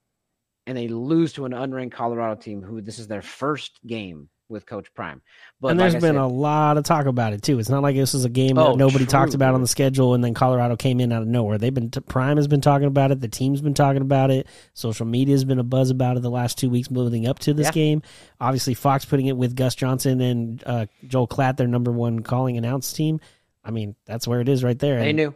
And 0.68 0.78
they 0.78 0.88
lose 0.88 1.34
to 1.34 1.45
an 1.45 1.51
unranked 1.51 1.91
Colorado 1.91 2.39
team 2.39 2.61
who 2.63 2.82
this 2.82 2.97
is 2.99 3.07
their 3.07 3.22
first 3.22 3.80
game 3.86 4.30
with 4.47 4.66
Coach 4.68 4.93
Prime. 4.93 5.22
But 5.59 5.70
and 5.70 5.80
like 5.80 5.91
there's 5.91 6.03
I 6.03 6.07
been 6.07 6.16
said, 6.16 6.22
a 6.22 6.28
lot 6.28 6.78
of 6.78 6.84
talk 6.84 7.05
about 7.07 7.34
it 7.34 7.41
too. 7.41 7.57
It's 7.59 7.70
not 7.70 7.82
like 7.84 7.95
this 7.95 8.13
is 8.13 8.26
a 8.26 8.30
game 8.30 8.57
Oh, 8.59 8.72
that 8.72 8.78
nobody 8.78 9.05
talked 9.05 9.34
about 9.34 9.53
on 9.55 9.61
the 9.61 9.68
schedule, 9.68 10.13
and 10.13 10.24
then 10.24 10.34
Colorado 10.36 10.76
came 10.76 10.99
in 10.99 11.11
out 11.11 11.24
of 11.24 11.28
nowhere. 11.28 11.57
They've 11.57 11.74
been 11.74 11.89
Prime 11.89 12.38
has 12.38 12.47
been 12.47 12.61
talking 12.61 12.88
about 12.88 13.11
it. 13.11 13.22
The 13.22 13.28
team's 13.28 13.61
been 13.61 13.74
talking 13.74 14.01
about 14.03 14.30
it. 14.32 14.47
Social 14.74 15.05
media's 15.07 15.43
been 15.45 15.57
a 15.59 15.63
buzz 15.63 15.89
about 15.89 16.18
it 16.18 16.22
the 16.24 16.30
last 16.32 16.57
two 16.59 16.70
weeks 16.70 16.89
leading 16.91 17.28
up 17.28 17.39
to 17.39 17.53
this 17.55 17.68
Yeah. 17.68 17.72
game. 17.72 18.01
Obviously, 18.39 18.74
Fox 18.76 19.03
putting 19.05 19.26
it 19.28 19.38
with 19.38 19.55
Gus 19.55 19.74
Johnson 19.76 20.22
and 20.22 20.63
uh, 20.66 20.86
Joel 21.07 21.28
Klatt, 21.28 21.57
their 21.57 21.68
number 21.68 21.91
one 21.91 22.20
calling 22.22 22.57
announce 22.57 22.93
team. 22.93 23.20
I 23.63 23.72
mean, 23.72 23.95
that's 24.05 24.28
where 24.28 24.41
it 24.41 24.49
is 24.49 24.63
right 24.63 24.78
there. 24.78 24.99
they 24.99 25.09
And- 25.09 25.18
knew. 25.18 25.36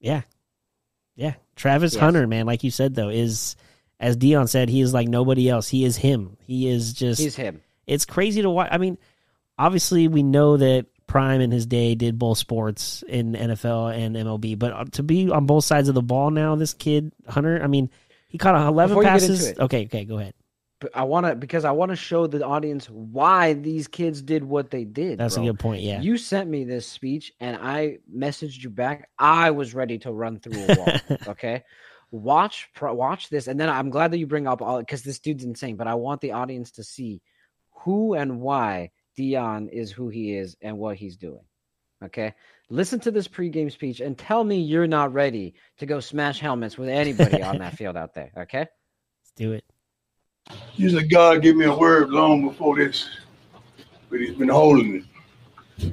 Yeah. 0.00 0.22
Yeah. 1.16 1.34
Travis 1.56 1.94
Yes. 1.94 2.00
Hunter, 2.00 2.26
man, 2.26 2.44
like 2.46 2.62
you 2.64 2.70
said 2.70 2.94
though, 2.94 3.08
is 3.10 3.56
as 4.00 4.16
Deion 4.16 4.48
said, 4.48 4.70
he 4.70 4.80
is 4.80 4.94
like 4.94 5.08
nobody 5.08 5.48
else. 5.48 5.68
He 5.68 5.84
is 5.84 5.96
him. 5.96 6.38
He 6.46 6.68
is 6.68 6.94
just 6.94 7.20
He's 7.20 7.36
him. 7.36 7.60
it's 7.86 8.06
crazy 8.06 8.40
to 8.42 8.50
watch. 8.50 8.68
I 8.72 8.78
mean, 8.78 8.96
obviously 9.58 10.08
we 10.08 10.22
know 10.22 10.56
that 10.56 10.86
Prime 11.06 11.40
in 11.40 11.50
his 11.50 11.66
day 11.66 11.94
did 11.94 12.18
both 12.18 12.38
sports 12.38 13.04
in 13.06 13.34
NFL 13.34 13.94
and 13.94 14.16
MLB, 14.16 14.58
but 14.58 14.72
uh, 14.72 14.84
to 14.92 15.02
be 15.02 15.30
on 15.30 15.44
both 15.44 15.64
sides 15.64 15.88
of 15.88 15.94
the 15.94 16.02
ball 16.02 16.30
now, 16.30 16.56
this 16.56 16.72
kid 16.72 17.12
Hunter, 17.28 17.62
I 17.62 17.66
mean, 17.66 17.90
he 18.28 18.38
caught 18.38 18.54
11 18.54 18.96
Before 18.96 19.02
passes. 19.02 19.48
it. 19.48 19.58
Okay, 19.58 19.84
okay, 19.84 20.04
go 20.04 20.18
ahead. 20.18 20.34
But 20.78 20.96
I 20.96 21.02
want 21.02 21.26
to 21.26 21.34
because 21.34 21.66
I 21.66 21.72
want 21.72 21.90
to 21.90 21.96
show 21.96 22.26
the 22.26 22.42
audience 22.42 22.88
why 22.88 23.52
these 23.52 23.86
kids 23.86 24.22
did 24.22 24.42
what 24.42 24.70
they 24.70 24.84
did. 24.84 25.18
That's 25.18 25.34
bro. 25.34 25.44
a 25.44 25.46
good 25.48 25.58
point. 25.58 25.82
Yeah. 25.82 26.00
You 26.00 26.16
sent 26.16 26.48
me 26.48 26.64
this 26.64 26.86
speech 26.86 27.34
and 27.38 27.58
I 27.60 27.98
messaged 28.10 28.62
you 28.62 28.70
back. 28.70 29.10
I 29.18 29.50
was 29.50 29.74
ready 29.74 29.98
to 29.98 30.12
run 30.12 30.38
through 30.38 30.64
a 30.64 30.78
wall. 30.78 31.18
okay. 31.28 31.64
Watch 32.12 32.68
watch 32.80 33.28
this 33.28 33.46
and 33.46 33.58
then 33.58 33.68
I'm 33.68 33.90
glad 33.90 34.10
that 34.10 34.18
you 34.18 34.26
bring 34.26 34.48
up 34.48 34.62
all 34.62 34.80
because 34.80 35.02
this 35.02 35.20
dude's 35.20 35.44
insane, 35.44 35.76
but 35.76 35.86
I 35.86 35.94
want 35.94 36.20
the 36.20 36.32
audience 36.32 36.72
to 36.72 36.84
see 36.84 37.22
who 37.70 38.14
and 38.14 38.40
why 38.40 38.90
Deion 39.18 39.68
is 39.70 39.90
who 39.92 40.08
he 40.08 40.34
is 40.34 40.56
and 40.60 40.78
what 40.78 40.96
he's 40.96 41.16
doing. 41.16 41.44
Okay. 42.04 42.34
Listen 42.70 42.98
to 43.00 43.10
this 43.10 43.28
pregame 43.28 43.70
speech 43.70 44.00
and 44.00 44.16
tell 44.16 44.42
me 44.42 44.60
you're 44.60 44.86
not 44.86 45.12
ready 45.12 45.54
to 45.78 45.86
go 45.86 46.00
smash 46.00 46.40
helmets 46.40 46.78
with 46.78 46.88
anybody 46.88 47.42
on 47.42 47.58
that 47.58 47.74
field 47.76 47.96
out 47.96 48.14
there. 48.14 48.30
Okay. 48.36 48.60
Let's 48.60 49.32
do 49.36 49.52
it. 49.52 49.64
Usually 50.76 51.06
God 51.06 51.42
give 51.42 51.56
me 51.56 51.66
a 51.66 51.74
word 51.74 52.10
long 52.10 52.46
before 52.48 52.76
this, 52.76 53.08
but 54.08 54.20
he's 54.20 54.34
been 54.34 54.48
holding 54.48 55.04
it. 55.80 55.92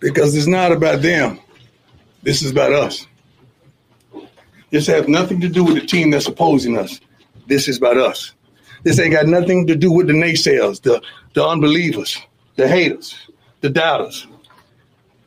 Because 0.00 0.36
it's 0.36 0.46
not 0.46 0.72
about 0.72 1.02
them. 1.02 1.40
This 2.22 2.42
is 2.42 2.50
about 2.50 2.72
us. 2.72 3.06
This 4.76 4.88
has 4.88 5.08
nothing 5.08 5.40
to 5.40 5.48
do 5.48 5.64
with 5.64 5.76
the 5.76 5.86
team 5.86 6.10
that's 6.10 6.26
opposing 6.26 6.76
us. 6.76 7.00
This 7.46 7.66
is 7.66 7.78
about 7.78 7.96
us. 7.96 8.34
This 8.82 9.00
ain't 9.00 9.12
got 9.12 9.26
nothing 9.26 9.66
to 9.68 9.74
do 9.74 9.90
with 9.90 10.06
the 10.06 10.12
naysayers, 10.12 10.82
the, 10.82 11.00
the 11.32 11.42
unbelievers, 11.42 12.20
the 12.56 12.68
haters, 12.68 13.16
the 13.62 13.70
doubters. 13.70 14.26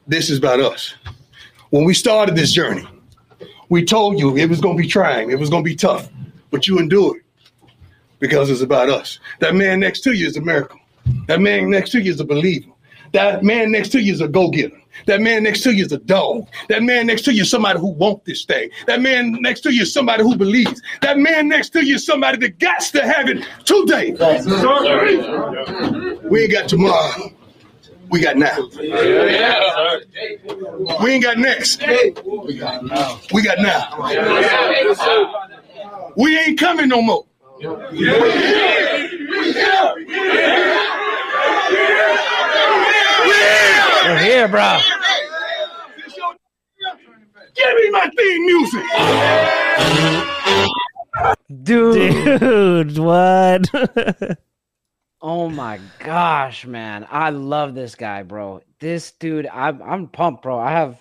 This 0.06 0.30
is 0.30 0.38
about 0.38 0.60
us. 0.60 0.94
When 1.72 1.84
we 1.84 1.96
started 1.96 2.36
this 2.36 2.54
journey, 2.54 2.88
we 3.70 3.84
told 3.84 4.20
you 4.20 4.38
it 4.38 4.52
was 4.52 4.62
going 4.62 4.78
to 4.78 4.84
be 4.84 4.88
trying, 4.88 5.32
it 5.32 5.40
was 5.40 5.50
going 5.50 5.64
to 5.64 5.68
be 5.68 5.76
tough, 5.76 6.08
but 6.52 6.68
you 6.68 6.78
endured 6.78 7.24
because 8.20 8.52
it's 8.52 8.62
about 8.62 8.92
us. 8.92 9.18
That 9.40 9.56
man 9.56 9.80
next 9.80 10.02
to 10.02 10.12
you 10.12 10.28
is 10.28 10.38
a 10.38 10.42
miracle. 10.42 10.80
That 11.26 11.42
man 11.42 11.72
next 11.72 11.90
to 11.94 12.00
you 12.00 12.12
is 12.12 12.20
a 12.20 12.26
believer. 12.26 12.70
That 13.14 13.44
man 13.44 13.72
next 13.72 13.90
to 13.94 14.00
you 14.00 14.14
is 14.14 14.22
a 14.22 14.28
go-getter. 14.28 14.80
That 15.06 15.22
man 15.22 15.44
next 15.44 15.62
to 15.64 15.74
you 15.74 15.86
is 15.86 15.92
a 15.92 15.98
dog. 15.98 16.48
That 16.70 16.84
man 16.84 17.08
next 17.08 17.24
to 17.24 17.34
you 17.34 17.42
is 17.44 17.50
somebody 17.50 17.80
who 17.80 17.90
wants 17.92 18.26
this 18.26 18.46
thing. 18.46 18.70
That 18.88 19.02
man 19.02 19.38
next 19.42 19.62
to 19.62 19.74
you 19.74 19.84
is 19.84 19.94
somebody 19.94 20.24
who 20.24 20.36
believes. 20.36 20.82
That 21.02 21.18
man 21.18 21.48
next 21.48 21.70
to 21.70 21.86
you 21.86 21.96
is 21.96 22.06
somebody 22.06 22.38
that 22.40 22.60
got 22.60 22.82
to 22.82 23.06
have 23.06 23.30
it 23.30 23.46
today. 23.66 24.12
We 26.30 26.44
ain't 26.44 26.52
got 26.52 26.68
tomorrow. 26.70 27.34
We 28.10 28.22
got 28.22 28.38
now. 28.38 28.58
We 31.04 31.12
ain't 31.12 31.24
got 31.24 31.38
next. 31.38 31.82
We 31.82 32.58
got 32.58 32.84
now. 32.84 33.20
We 36.18 36.38
ain't 36.40 36.60
coming 36.60 36.90
no 36.90 37.02
more. 37.02 37.26
We're 44.04 44.18
here, 44.20 44.48
bro. 44.48 44.80
Give 47.56 47.76
me 47.76 47.90
my 47.92 48.10
theme 48.18 48.46
music. 48.46 48.84
Dude. 51.64 52.40
Dude, 52.40 52.98
what? 52.98 53.68
Oh 55.22 55.50
my 55.50 55.82
gosh, 56.00 56.66
man. 56.66 57.06
I 57.12 57.32
love 57.32 57.76
this 57.76 57.96
guy, 57.96 58.24
bro. 58.24 58.62
This 58.80 59.12
dude, 59.12 59.48
I'm 59.48 59.82
I'm 59.82 60.08
pumped, 60.08 60.44
bro. 60.44 60.58
I 60.58 60.72
have 60.72 60.98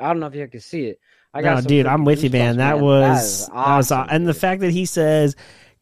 I 0.00 0.08
don't 0.08 0.18
know 0.18 0.26
if 0.26 0.34
you 0.34 0.48
can 0.48 0.58
see 0.58 0.86
it. 0.86 0.98
I 1.32 1.40
got 1.40 1.62
no, 1.62 1.68
dude, 1.68 1.86
I'm 1.86 2.04
with 2.04 2.24
you, 2.24 2.30
man. 2.30 2.56
goosebumps, 2.56 2.58
That 2.58 2.74
That 2.78 2.80
was, 2.80 3.22
is 3.22 3.46
that 3.46 3.54
was 3.54 3.66
awesome, 3.92 3.98
aw- 4.00 4.06
and 4.10 4.26
the 4.26 4.34
fact 4.34 4.62
that 4.62 4.72
he 4.72 4.86
says, 4.86 5.36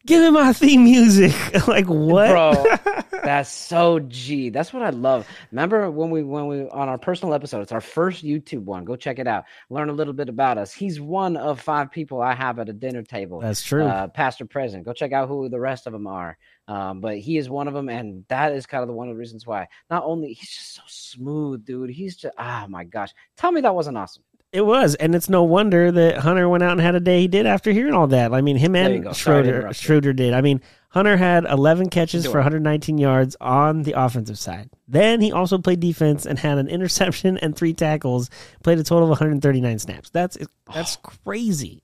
"Give 0.05 0.21
me 0.21 0.29
my 0.29 0.53
theme 0.53 0.83
music," 0.83 1.33
like 1.67 1.87
what, 1.87 2.29
bro 2.29 2.51
that's 3.23 3.49
so 3.49 3.99
g 3.99 4.49
that's 4.49 4.71
what 4.73 4.83
i 4.83 4.89
love 4.89 5.27
remember 5.51 5.89
when 5.91 6.09
we 6.09 6.23
when 6.23 6.47
we 6.47 6.61
on 6.69 6.89
our 6.89 6.97
personal 6.97 7.33
episode 7.33 7.61
it's 7.61 7.71
our 7.71 7.81
first 7.81 8.23
youtube 8.23 8.63
one 8.63 8.83
go 8.85 8.95
check 8.95 9.19
it 9.19 9.27
out 9.27 9.45
learn 9.69 9.89
a 9.89 9.93
little 9.93 10.13
bit 10.13 10.29
about 10.29 10.57
us 10.57 10.73
he's 10.73 10.99
one 10.99 11.37
of 11.37 11.59
five 11.59 11.91
people 11.91 12.21
i 12.21 12.33
have 12.33 12.59
at 12.59 12.69
a 12.69 12.73
dinner 12.73 13.03
table 13.03 13.39
That's 13.39 13.63
true. 13.63 13.83
uh, 13.85 14.07
pastor 14.07 14.45
present 14.45 14.85
go 14.85 14.93
check 14.93 15.11
out 15.11 15.27
who 15.27 15.49
the 15.49 15.59
rest 15.59 15.87
of 15.87 15.93
them 15.93 16.07
are 16.07 16.37
um, 16.67 17.01
but 17.01 17.17
he 17.17 17.37
is 17.37 17.49
one 17.49 17.67
of 17.67 17.73
them 17.73 17.89
and 17.89 18.25
that 18.27 18.53
is 18.53 18.65
kind 18.65 18.81
of 18.83 18.87
the 18.87 18.93
one 18.93 19.09
of 19.09 19.15
the 19.15 19.19
reasons 19.19 19.45
why 19.47 19.67
not 19.89 20.03
only 20.05 20.33
he's 20.33 20.49
just 20.49 20.75
so 20.75 20.81
smooth 20.87 21.65
dude 21.65 21.89
he's 21.89 22.15
just 22.15 22.33
oh 22.37 22.65
my 22.67 22.83
gosh 22.83 23.09
tell 23.37 23.51
me 23.51 23.61
that 23.61 23.73
wasn't 23.75 23.97
awesome 23.97 24.23
It 24.51 24.65
was, 24.65 24.95
and 24.95 25.13
it's 25.13 25.29
no 25.29 25.43
wonder 25.43 25.91
that 25.91 26.17
Hunter 26.17 26.49
went 26.49 26.63
out 26.63 26.71
and 26.71 26.81
had 26.81 26.95
a 26.95 26.99
day 26.99 27.21
he 27.21 27.27
did 27.27 27.45
after 27.45 27.71
hearing 27.71 27.93
all 27.93 28.07
that. 28.07 28.33
I 28.33 28.41
mean, 28.41 28.57
him 28.57 28.75
and 28.75 29.03
go. 29.03 29.11
Sorry 29.13 29.43
to 29.43 29.51
Shedeur. 29.51 30.01
Shedeur 30.01 30.15
did. 30.15 30.33
I 30.33 30.41
mean, 30.41 30.61
Hunter 30.89 31.17
had 31.17 31.45
11 31.45 31.89
catches 31.89 32.25
for 32.25 32.39
119 32.39 32.97
yards 32.97 33.35
on 33.39 33.83
the 33.83 33.93
offensive 33.93 34.39
side. 34.39 34.71
Then 34.87 35.21
he 35.21 35.31
also 35.31 35.57
played 35.59 35.79
defense 35.79 36.25
and 36.25 36.39
had 36.39 36.57
an 36.57 36.67
interception 36.67 37.37
and 37.37 37.55
three 37.55 37.73
tackles. 37.73 38.29
Played 38.63 38.79
a 38.79 38.83
total 38.83 39.03
of 39.03 39.09
139 39.09 39.77
snaps. 39.79 40.09
That's 40.09 40.37
that's 40.73 40.95
crazy. 41.03 41.83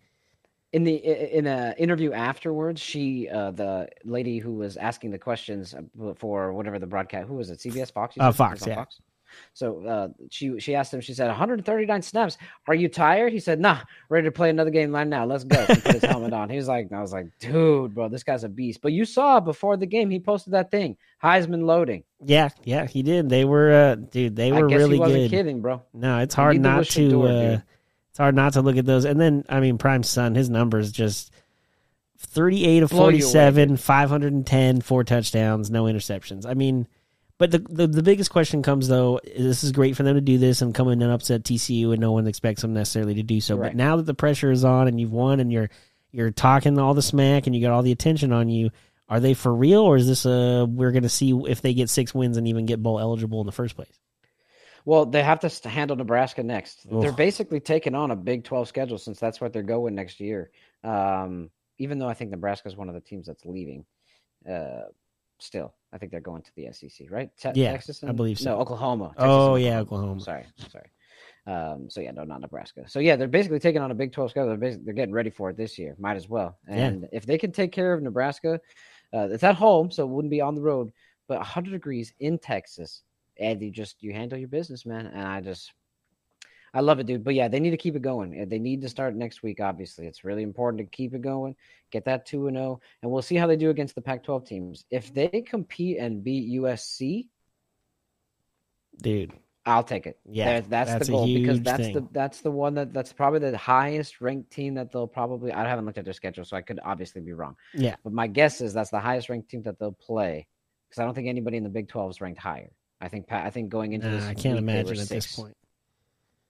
in 0.73 0.83
the 0.83 0.95
in 1.37 1.45
a 1.47 1.75
interview 1.77 2.11
afterwards 2.13 2.81
she 2.81 3.29
uh 3.29 3.51
the 3.51 3.87
lady 4.03 4.39
who 4.39 4.53
was 4.55 4.75
asking 4.75 5.11
the 5.11 5.19
questions 5.19 5.75
for 6.17 6.51
whatever 6.51 6.79
the 6.79 6.87
broadcast 6.87 7.27
who 7.29 7.35
was 7.35 7.49
it 7.49 7.59
cbs 7.59 7.93
fox 7.93 8.15
Uh. 8.19 8.31
Fox, 8.31 8.49
It 8.49 8.53
was 8.53 8.63
on 8.63 8.69
yeah. 8.69 8.75
So 9.53 9.85
uh 9.85 10.07
she 10.29 10.59
she 10.59 10.75
asked 10.75 10.93
him 10.93 11.01
she 11.01 11.13
said 11.13 11.27
139 11.27 12.01
snaps 12.01 12.37
are 12.67 12.75
you 12.75 12.87
tired 12.87 13.31
he 13.33 13.39
said 13.39 13.59
nah 13.59 13.79
ready 14.09 14.25
to 14.25 14.31
play 14.31 14.49
another 14.49 14.69
game 14.69 14.91
right 14.93 15.07
now 15.07 15.25
let's 15.25 15.43
go 15.43 15.59
he 15.65 15.75
put 15.75 15.93
his 15.93 16.03
helmet 16.03 16.33
on 16.33 16.49
he 16.49 16.57
was 16.57 16.67
like 16.67 16.91
i 16.91 17.01
was 17.01 17.11
like 17.13 17.27
dude 17.39 17.93
bro 17.93 18.07
this 18.09 18.23
guy's 18.23 18.43
a 18.43 18.49
beast 18.49 18.81
but 18.81 18.91
you 18.91 19.05
saw 19.05 19.39
before 19.39 19.77
the 19.77 19.85
game 19.85 20.09
he 20.09 20.19
posted 20.19 20.53
that 20.53 20.71
thing 20.71 20.95
heisman 21.23 21.65
loading 21.65 22.03
Yeah, 22.23 22.49
yeah, 22.63 22.85
he 22.87 23.03
did. 23.03 23.29
They 23.29 23.45
were, 23.45 23.71
uh, 23.71 23.95
dude, 23.95 24.35
they 24.35 24.51
were 24.51 24.67
really 24.67 24.95
he 24.95 24.99
wasn't 24.99 25.23
good. 25.23 25.29
kidding 25.31 25.61
bro 25.61 25.81
No, 25.93 26.19
it's 26.19 26.33
hard 26.35 26.59
not 26.59 26.85
to. 26.85 27.09
door, 27.09 27.27
uh, 27.27 27.59
it's 28.09 28.17
hard 28.17 28.35
not 28.35 28.53
to 28.53 28.61
look 28.61 28.77
at 28.77 28.85
those. 28.85 29.03
And 29.05 29.19
then, 29.19 29.43
I 29.49 29.59
mean, 29.59 29.77
Prime 29.77 30.03
son, 30.03 30.35
his 30.35 30.49
numbers 30.49 30.91
just 30.91 31.31
thirty-eight 32.17 32.83
of 32.83 32.89
Blow 32.89 32.99
you 32.99 33.05
away, 33.07 33.19
forty-seven, 33.19 33.77
five 33.77 34.09
hundred 34.09 34.33
and 34.33 34.45
ten, 34.47 34.81
four 34.81 35.03
touchdowns, 35.03 35.69
no 35.69 35.83
interceptions. 35.85 36.45
I 36.45 36.53
mean, 36.53 36.87
but 37.37 37.51
the, 37.51 37.59
the 37.59 37.87
the 37.87 38.03
biggest 38.03 38.31
question 38.31 38.61
comes 38.61 38.87
though. 38.87 39.19
This 39.23 39.63
is 39.63 39.71
great 39.71 39.95
for 39.95 40.03
them 40.03 40.15
to 40.15 40.21
do 40.21 40.37
this 40.37 40.61
and 40.61 40.73
come 40.73 40.89
in 40.89 41.01
and 41.01 41.11
upset 41.11 41.43
TCU, 41.43 41.91
and 41.91 41.99
no 41.99 42.11
one 42.11 42.27
expects 42.27 42.61
them 42.61 42.73
necessarily 42.73 43.15
to 43.15 43.23
do 43.23 43.41
so. 43.41 43.57
But 43.57 43.75
now 43.75 43.97
that 43.97 44.05
the 44.05 44.13
pressure 44.13 44.51
is 44.51 44.63
on 44.63 44.87
and 44.87 44.99
you've 44.99 45.11
won 45.11 45.39
and 45.39 45.51
you're 45.51 45.69
you're 46.11 46.31
talking 46.31 46.79
all 46.79 46.93
the 46.93 47.01
smack 47.01 47.45
and 47.45 47.55
you 47.55 47.61
got 47.61 47.73
all 47.73 47.83
the 47.83 47.91
attention 47.91 48.31
on 48.31 48.49
you. 48.49 48.71
Are 49.07 49.19
they 49.19 49.35
for 49.35 49.53
real, 49.53 49.81
or 49.81 49.97
is 49.97 50.07
this 50.07 50.25
a 50.25 50.65
we're 50.67 50.91
going 50.91 51.03
to 51.03 51.09
see 51.09 51.31
if 51.47 51.61
they 51.61 51.75
get 51.75 51.91
six 51.91 52.15
wins 52.15 52.37
and 52.37 52.47
even 52.47 52.65
get 52.65 52.81
bowl 52.81 52.99
eligible 52.99 53.39
in 53.41 53.45
the 53.45 53.51
first 53.51 53.75
place? 53.75 53.99
Well, 54.85 55.05
they 55.05 55.23
have 55.23 55.39
to 55.41 55.69
handle 55.69 55.95
Nebraska 55.95 56.43
next. 56.43 56.87
They're 56.89 57.11
basically 57.11 57.59
taking 57.59 57.95
on 57.95 58.11
a 58.11 58.15
Big 58.15 58.43
12 58.43 58.67
schedule 58.67 58.99
since 58.99 59.19
that's 59.19 59.41
what 59.41 59.51
they're 59.51 59.63
going 59.63 59.95
next 59.95 60.19
year. 60.19 60.51
Um, 60.83 61.49
even 61.79 61.97
though 61.97 62.07
I 62.07 62.13
think 62.13 62.29
Nebraska 62.29 62.67
is 62.67 62.75
one 62.75 62.87
of 62.87 62.93
the 62.93 63.01
teams 63.01 63.25
that's 63.25 63.45
leaving, 63.45 63.85
uh, 64.47 64.83
still, 65.39 65.73
I 65.93 65.97
think 65.97 66.11
they're 66.11 66.21
going 66.21 66.41
to 66.43 66.51
the 66.55 66.71
SEC, 66.71 67.07
right? 67.09 67.29
Te- 67.37 67.51
Yeah, 67.55 67.71
Texas 67.71 68.03
I 68.03 68.11
believe 68.11 68.39
so. 68.39 68.51
No, 68.51 68.59
Oklahoma. 68.61 69.07
Texas 69.09 69.25
Oh, 69.27 69.55
and 69.55 69.63
yeah, 69.63 69.79
Oklahoma. 69.79 70.19
Sorry, 70.21 70.45
sorry. 70.69 70.89
Um, 71.47 71.89
so 71.89 72.01
yeah, 72.01 72.11
no, 72.11 72.23
not 72.23 72.41
Nebraska. 72.41 72.85
So 72.87 72.99
yeah, 72.99 73.15
they're 73.15 73.27
basically 73.27 73.59
taking 73.59 73.81
on 73.81 73.91
a 73.91 73.95
Big 73.95 74.11
12 74.11 74.31
schedule. 74.31 74.47
They're, 74.49 74.57
basically, 74.57 74.85
they're 74.85 74.93
getting 74.95 75.13
ready 75.13 75.29
for 75.29 75.49
it 75.51 75.57
this 75.57 75.77
year. 75.77 75.95
Might 75.99 76.15
as 76.17 76.27
well. 76.27 76.57
Yeah. 76.67 76.75
And 76.87 77.07
if 77.11 77.25
they 77.25 77.37
can 77.37 77.51
take 77.51 77.71
care 77.71 77.93
of 77.93 78.01
Nebraska, 78.01 78.59
uh, 79.13 79.27
it's 79.31 79.43
at 79.43 79.55
home, 79.55 79.91
so 79.91 80.03
it 80.03 80.09
wouldn't 80.09 80.31
be 80.31 80.41
on 80.41 80.55
the 80.55 80.61
road. 80.61 80.91
But 81.27 81.37
100 81.37 81.71
degrees 81.71 82.13
in 82.19 82.37
Texas, 82.39 83.03
and 83.39 83.61
you 83.61 83.71
just 83.71 84.01
you 84.01 84.13
handle 84.13 84.37
your 84.39 84.47
business, 84.47 84.85
man. 84.85 85.07
And 85.07 85.27
I 85.27 85.41
just 85.41 85.71
I 86.75 86.81
love 86.81 86.99
it, 86.99 87.07
dude. 87.07 87.23
But 87.23 87.33
yeah, 87.35 87.47
they 87.47 87.59
need 87.59 87.71
to 87.71 87.77
keep 87.77 87.95
it 87.95 88.01
going. 88.01 88.47
They 88.49 88.59
need 88.59 88.81
to 88.81 88.89
start 88.89 89.15
next 89.15 89.41
week. 89.41 89.61
Obviously, 89.61 90.05
it's 90.05 90.23
really 90.23 90.43
important 90.43 90.79
to 90.79 90.95
keep 90.95 91.13
it 91.15 91.21
going. 91.21 91.55
Get 91.91 92.05
that 92.05 92.25
two 92.25 92.47
and 92.47 92.57
zero, 92.57 92.81
and 93.01 93.11
we'll 93.11 93.21
see 93.21 93.35
how 93.35 93.47
they 93.47 93.55
do 93.55 93.69
against 93.69 93.95
the 93.95 94.01
Pac-12 94.01 94.45
teams. 94.45 94.85
If 94.91 95.13
mm-hmm. 95.13 95.31
they 95.31 95.41
compete 95.41 95.97
and 95.97 96.23
beat 96.23 96.59
USC, 96.59 97.27
Dude, 99.01 99.33
I'll 99.65 99.83
take 99.83 100.05
it. 100.05 100.19
Yeah, 100.29 100.61
that's, 100.61 100.91
that's 100.91 101.07
the 101.07 101.11
goal 101.11 101.25
because 101.25 101.61
that's 101.61 101.87
the 101.87 102.07
that's 102.11 102.41
the 102.41 102.51
one 102.51 102.75
that 102.75 102.93
that's 102.93 103.13
probably 103.13 103.39
the 103.39 103.57
highest 103.57 104.21
ranked 104.21 104.51
team 104.51 104.75
that 104.75 104.91
they'll 104.91 105.07
probably. 105.07 105.51
I 105.51 105.67
haven't 105.67 105.85
looked 105.85 105.97
at 105.97 106.05
their 106.05 106.13
schedule, 106.13 106.45
so 106.45 106.55
I 106.55 106.61
could 106.61 106.79
obviously 106.83 107.21
be 107.21 107.33
wrong. 107.33 107.55
Yeah. 107.73 107.95
but 108.03 108.13
my 108.13 108.27
guess 108.27 108.61
is 108.61 108.73
that's 108.73 108.91
the 108.91 108.99
highest 108.99 109.29
ranked 109.29 109.49
team 109.49 109.63
that 109.63 109.79
they'll 109.79 109.91
play 109.91 110.47
because 110.89 111.01
I 111.01 111.05
don't 111.05 111.13
think 111.13 111.27
anybody 111.27 111.57
in 111.57 111.63
the 111.63 111.69
Big 111.69 111.87
12 111.87 112.11
is 112.11 112.21
ranked 112.21 112.39
higher. 112.39 112.71
I 113.01 113.07
think 113.07 113.31
I 113.31 113.49
think 113.49 113.69
going 113.69 113.93
into 113.93 114.07
Nah, 114.07 114.17
this, 114.17 114.25
I 114.25 114.33
can't 114.33 114.57
imagine 114.57 114.99
at 114.99 115.09
this 115.09 115.35
point. 115.35 115.55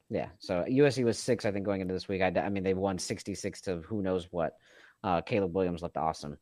Yeah, 0.10 0.28
so 0.40 0.64
USC 0.70 1.04
was 1.04 1.18
six, 1.18 1.46
I 1.46 1.52
think, 1.52 1.66
going 1.66 1.82
into 1.82 1.94
this 1.94 2.08
week. 2.08 2.22
I, 2.22 2.28
I 2.40 2.50
mean, 2.50 2.64
they 2.64 2.74
won 2.76 2.98
sixty-six 3.00 3.62
to 3.62 3.78
who 3.88 4.02
knows 4.02 4.28
what. 4.32 4.56
Uh, 5.04 5.22
Caleb 5.22 5.54
Williams 5.56 5.82
looked 5.82 5.98
awesome. 5.98 6.38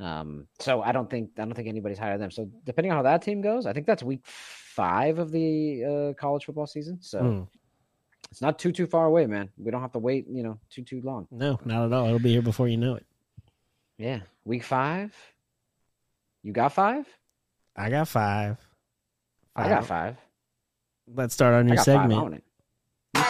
Um, 0.00 0.46
so 0.58 0.82
I 0.82 0.90
don't 0.92 1.08
think 1.08 1.30
I 1.38 1.42
don't 1.44 1.54
think 1.54 1.68
anybody's 1.68 1.98
higher 1.98 2.12
than 2.14 2.22
them. 2.22 2.30
So 2.32 2.50
depending 2.64 2.90
on 2.90 2.96
how 2.98 3.02
that 3.04 3.22
team 3.22 3.40
goes, 3.40 3.66
I 3.66 3.72
think 3.72 3.86
that's 3.86 4.02
week 4.02 4.20
five 4.24 5.18
of 5.20 5.30
the 5.30 5.84
uh, 5.84 6.20
college 6.20 6.44
football 6.44 6.66
season. 6.66 6.98
So 7.00 7.20
Hmm. 7.20 7.42
it's 8.30 8.42
not 8.42 8.58
too 8.58 8.72
too 8.72 8.86
far 8.88 9.06
away, 9.06 9.26
man. 9.26 9.50
We 9.56 9.70
don't 9.70 9.80
have 9.80 9.92
to 9.92 10.00
wait, 10.00 10.26
you 10.28 10.42
know, 10.42 10.58
too 10.70 10.82
too 10.82 11.00
long. 11.02 11.28
No, 11.30 11.60
not 11.64 11.86
at 11.86 11.92
all. 11.92 12.06
It'll 12.06 12.18
be 12.18 12.32
here 12.32 12.42
before 12.42 12.66
you 12.66 12.76
know 12.76 12.96
it. 12.96 13.06
Yeah, 13.96 14.20
week 14.44 14.64
five. 14.64 15.14
You 16.42 16.52
got 16.52 16.72
five? 16.72 17.06
I 17.76 17.90
got 17.90 18.08
five. 18.08 18.58
five. 19.56 19.66
I 19.66 19.68
got 19.68 19.86
five. 19.86 20.16
Let's 21.14 21.34
start 21.34 21.54
on 21.54 21.68
your 21.68 21.76
segment. 21.78 22.12
on 22.20 22.34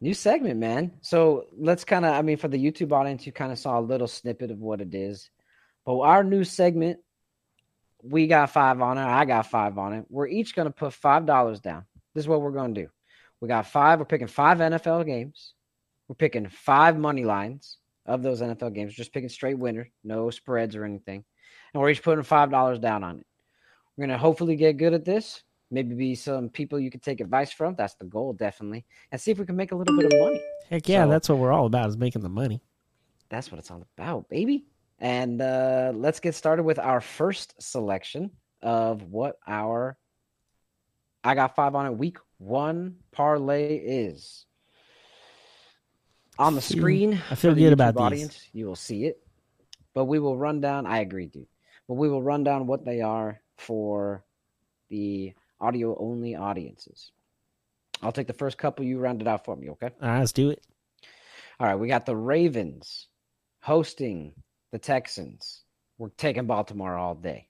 New 0.00 0.14
segment, 0.14 0.58
man. 0.58 0.92
So 1.02 1.46
let's 1.58 1.84
kind 1.84 2.06
of, 2.06 2.14
I 2.14 2.22
mean, 2.22 2.38
for 2.38 2.48
the 2.48 2.62
YouTube 2.62 2.92
audience, 2.92 3.26
you 3.26 3.32
kind 3.32 3.52
of 3.52 3.58
saw 3.58 3.78
a 3.78 3.82
little 3.82 4.06
snippet 4.06 4.50
of 4.50 4.58
what 4.58 4.80
it 4.80 4.94
is. 4.94 5.30
But 5.84 5.98
our 6.00 6.24
new 6.24 6.44
segment, 6.44 7.00
we 8.02 8.26
got 8.26 8.50
five 8.50 8.80
on 8.80 8.96
it. 8.96 9.04
I 9.04 9.26
got 9.26 9.46
five 9.46 9.76
on 9.76 9.92
it. 9.92 10.06
We're 10.08 10.26
each 10.26 10.54
going 10.56 10.66
to 10.66 10.72
put 10.72 10.94
five 10.94 11.26
dollars 11.26 11.60
down. 11.60 11.84
This 12.14 12.24
is 12.24 12.28
what 12.28 12.40
we're 12.40 12.50
going 12.50 12.74
to 12.74 12.82
do. 12.82 12.88
We 13.40 13.48
got 13.48 13.66
five. 13.66 13.98
We're 13.98 14.06
picking 14.06 14.26
five 14.26 14.58
NFL 14.58 15.04
games. 15.04 15.54
We're 16.08 16.14
picking 16.14 16.48
five 16.48 16.98
money 16.98 17.24
lines 17.24 17.76
of 18.06 18.22
those 18.22 18.40
NFL 18.40 18.74
games. 18.74 18.92
We're 18.92 19.02
Just 19.02 19.12
picking 19.12 19.28
straight 19.28 19.58
winner, 19.58 19.90
no 20.02 20.30
spreads 20.30 20.76
or 20.76 20.84
anything. 20.84 21.24
And 21.72 21.80
we're 21.80 21.90
each 21.90 22.02
putting 22.02 22.24
five 22.24 22.50
dollars 22.50 22.78
down 22.78 23.04
on 23.04 23.18
it. 23.18 23.26
We're 23.96 24.06
gonna 24.06 24.18
hopefully 24.18 24.56
get 24.56 24.78
good 24.78 24.94
at 24.94 25.04
this. 25.04 25.42
Maybe 25.70 25.94
be 25.94 26.14
some 26.14 26.48
people 26.48 26.80
you 26.80 26.90
can 26.90 27.00
take 27.00 27.20
advice 27.20 27.52
from. 27.52 27.74
That's 27.76 27.94
the 27.94 28.04
goal, 28.04 28.32
definitely. 28.32 28.84
And 29.12 29.20
see 29.20 29.30
if 29.30 29.38
we 29.38 29.46
can 29.46 29.56
make 29.56 29.72
a 29.72 29.76
little 29.76 29.96
bit 29.96 30.12
of 30.12 30.18
money. 30.20 30.40
Heck 30.68 30.88
yeah, 30.88 31.04
So- 31.04 31.10
that's 31.10 31.28
what 31.28 31.38
we're 31.38 31.52
all 31.52 31.66
about 31.66 31.88
is 31.88 31.96
making 31.96 32.22
the 32.22 32.28
money. 32.28 32.60
That's 33.28 33.52
what 33.52 33.58
it's 33.60 33.70
all 33.70 33.86
about, 33.96 34.28
baby. 34.28 34.66
And 34.98 35.40
uh, 35.40 35.92
let's 35.94 36.18
get 36.20 36.34
started 36.34 36.64
with 36.64 36.78
our 36.78 37.00
first 37.00 37.54
selection 37.62 38.30
of 38.62 39.02
what 39.04 39.38
our 39.46 39.96
I 41.22 41.34
got 41.34 41.54
five 41.54 41.74
on 41.74 41.86
it 41.86 41.96
week 41.96 42.18
one 42.38 42.96
parlay 43.12 43.76
is. 43.76 44.46
On 46.38 46.54
the 46.54 46.60
screen, 46.62 47.20
I 47.30 47.34
feel 47.34 47.54
good 47.54 47.72
about 47.72 47.94
these. 47.94 48.00
audience, 48.00 48.48
you 48.52 48.66
will 48.66 48.76
see 48.76 49.04
it. 49.04 49.22
But 49.92 50.06
we 50.06 50.18
will 50.18 50.36
run 50.36 50.60
down. 50.60 50.86
I 50.86 51.00
agree, 51.00 51.26
dude. 51.26 51.46
But 51.86 51.94
we 51.94 52.08
will 52.08 52.22
run 52.22 52.44
down 52.44 52.66
what 52.66 52.84
they 52.84 53.00
are 53.02 53.40
for 53.58 54.24
the 54.88 55.34
audio 55.60 55.96
only 55.98 56.34
audiences. 56.34 57.12
I'll 58.02 58.12
take 58.12 58.26
the 58.26 58.32
first 58.32 58.58
couple. 58.58 58.84
You 58.84 58.98
round 58.98 59.20
it 59.20 59.28
out 59.28 59.44
for 59.44 59.56
me, 59.56 59.70
okay? 59.70 59.90
All 60.00 60.08
right, 60.08 60.18
let's 60.20 60.32
do 60.32 60.50
it. 60.50 60.64
All 61.58 61.66
right, 61.66 61.76
we 61.76 61.88
got 61.88 62.06
the 62.06 62.16
Ravens 62.16 63.08
hosting 63.60 64.32
the 64.72 64.78
Texans. 64.78 65.62
We're 65.98 66.08
taking 66.08 66.46
Baltimore 66.46 66.96
all 66.96 67.14
day. 67.14 67.48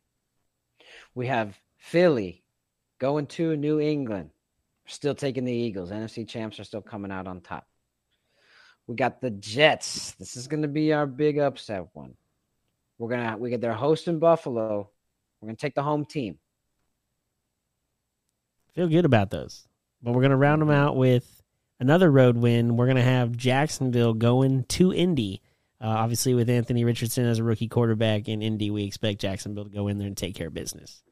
We 1.14 1.28
have 1.28 1.56
Philly 1.78 2.42
going 2.98 3.26
to 3.28 3.56
New 3.56 3.78
England. 3.78 4.30
Still 4.86 5.14
taking 5.14 5.44
the 5.44 5.52
Eagles. 5.52 5.90
NFC 5.90 6.26
champs 6.26 6.58
are 6.58 6.64
still 6.64 6.82
coming 6.82 7.12
out 7.12 7.28
on 7.28 7.40
top. 7.40 7.64
We 8.88 8.96
got 8.96 9.20
the 9.20 9.30
Jets. 9.30 10.12
This 10.12 10.36
is 10.36 10.48
going 10.48 10.62
to 10.62 10.68
be 10.68 10.92
our 10.92 11.06
big 11.06 11.38
upset 11.38 11.86
one. 11.92 12.14
We're 13.00 13.08
gonna 13.08 13.38
we 13.38 13.48
get 13.48 13.62
their 13.62 13.72
host 13.72 14.08
in 14.08 14.18
Buffalo. 14.18 14.90
We're 15.40 15.46
gonna 15.46 15.56
take 15.56 15.74
the 15.74 15.82
home 15.82 16.04
team. 16.04 16.38
Feel 18.80 18.88
good 18.88 19.04
about 19.04 19.28
those. 19.28 19.68
But 20.02 20.12
we're 20.12 20.22
going 20.22 20.30
to 20.30 20.38
round 20.38 20.62
them 20.62 20.70
out 20.70 20.96
with 20.96 21.42
another 21.80 22.10
road 22.10 22.38
win. 22.38 22.78
We're 22.78 22.86
going 22.86 22.96
to 22.96 23.02
have 23.02 23.36
Jacksonville 23.36 24.14
going 24.14 24.64
to 24.68 24.90
Indy. 24.94 25.42
Uh, 25.78 25.88
obviously, 25.88 26.32
with 26.32 26.48
Anthony 26.48 26.86
Richardson 26.86 27.26
as 27.26 27.38
a 27.38 27.44
rookie 27.44 27.68
quarterback 27.68 28.26
in 28.26 28.40
Indy, 28.40 28.70
we 28.70 28.84
expect 28.84 29.20
Jacksonville 29.20 29.64
to 29.64 29.70
go 29.70 29.88
in 29.88 29.98
there 29.98 30.06
and 30.06 30.16
take 30.16 30.34
care 30.34 30.46
of 30.46 30.54
business. 30.54 31.02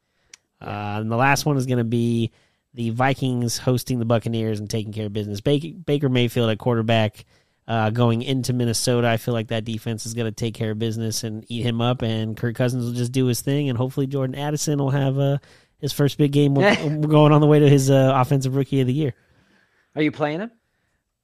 Uh, 0.59 0.97
and 0.99 1.11
the 1.11 1.15
last 1.15 1.45
one 1.45 1.57
is 1.57 1.67
going 1.67 1.77
to 1.77 1.83
be 1.83 2.31
the 2.73 2.89
Vikings 2.89 3.59
hosting 3.59 3.99
the 3.99 4.05
Buccaneers 4.05 4.59
and 4.59 4.67
taking 4.67 4.91
care 4.91 5.05
of 5.05 5.13
business. 5.13 5.39
Baker, 5.39 5.77
Baker 5.85 6.09
Mayfield 6.09 6.49
at 6.49 6.57
quarterback 6.57 7.23
uh, 7.67 7.91
going 7.91 8.23
into 8.23 8.51
Minnesota. 8.51 9.07
I 9.07 9.17
feel 9.17 9.35
like 9.35 9.49
that 9.49 9.63
defense 9.63 10.07
is 10.07 10.15
going 10.15 10.25
to 10.25 10.31
take 10.31 10.55
care 10.55 10.71
of 10.71 10.79
business 10.79 11.23
and 11.23 11.45
eat 11.49 11.63
him 11.63 11.81
up, 11.81 12.01
and 12.01 12.35
Kirk 12.35 12.55
Cousins 12.55 12.85
will 12.85 12.93
just 12.93 13.11
do 13.11 13.27
his 13.27 13.41
thing, 13.41 13.69
and 13.69 13.77
hopefully 13.77 14.07
Jordan 14.07 14.35
Addison 14.35 14.79
will 14.79 14.89
have 14.89 15.19
uh, 15.19 15.37
his 15.79 15.93
first 15.93 16.17
big 16.17 16.31
game. 16.31 16.55
We're, 16.55 16.75
we're 16.83 17.07
going 17.07 17.31
on 17.31 17.41
the 17.41 17.47
way 17.47 17.59
to 17.59 17.69
his 17.69 17.89
uh, 17.89 18.13
offensive 18.15 18.55
rookie 18.55 18.81
of 18.81 18.87
the 18.87 18.93
year. 18.93 19.13
Are 19.95 20.01
you 20.01 20.11
playing 20.11 20.41
him? 20.41 20.51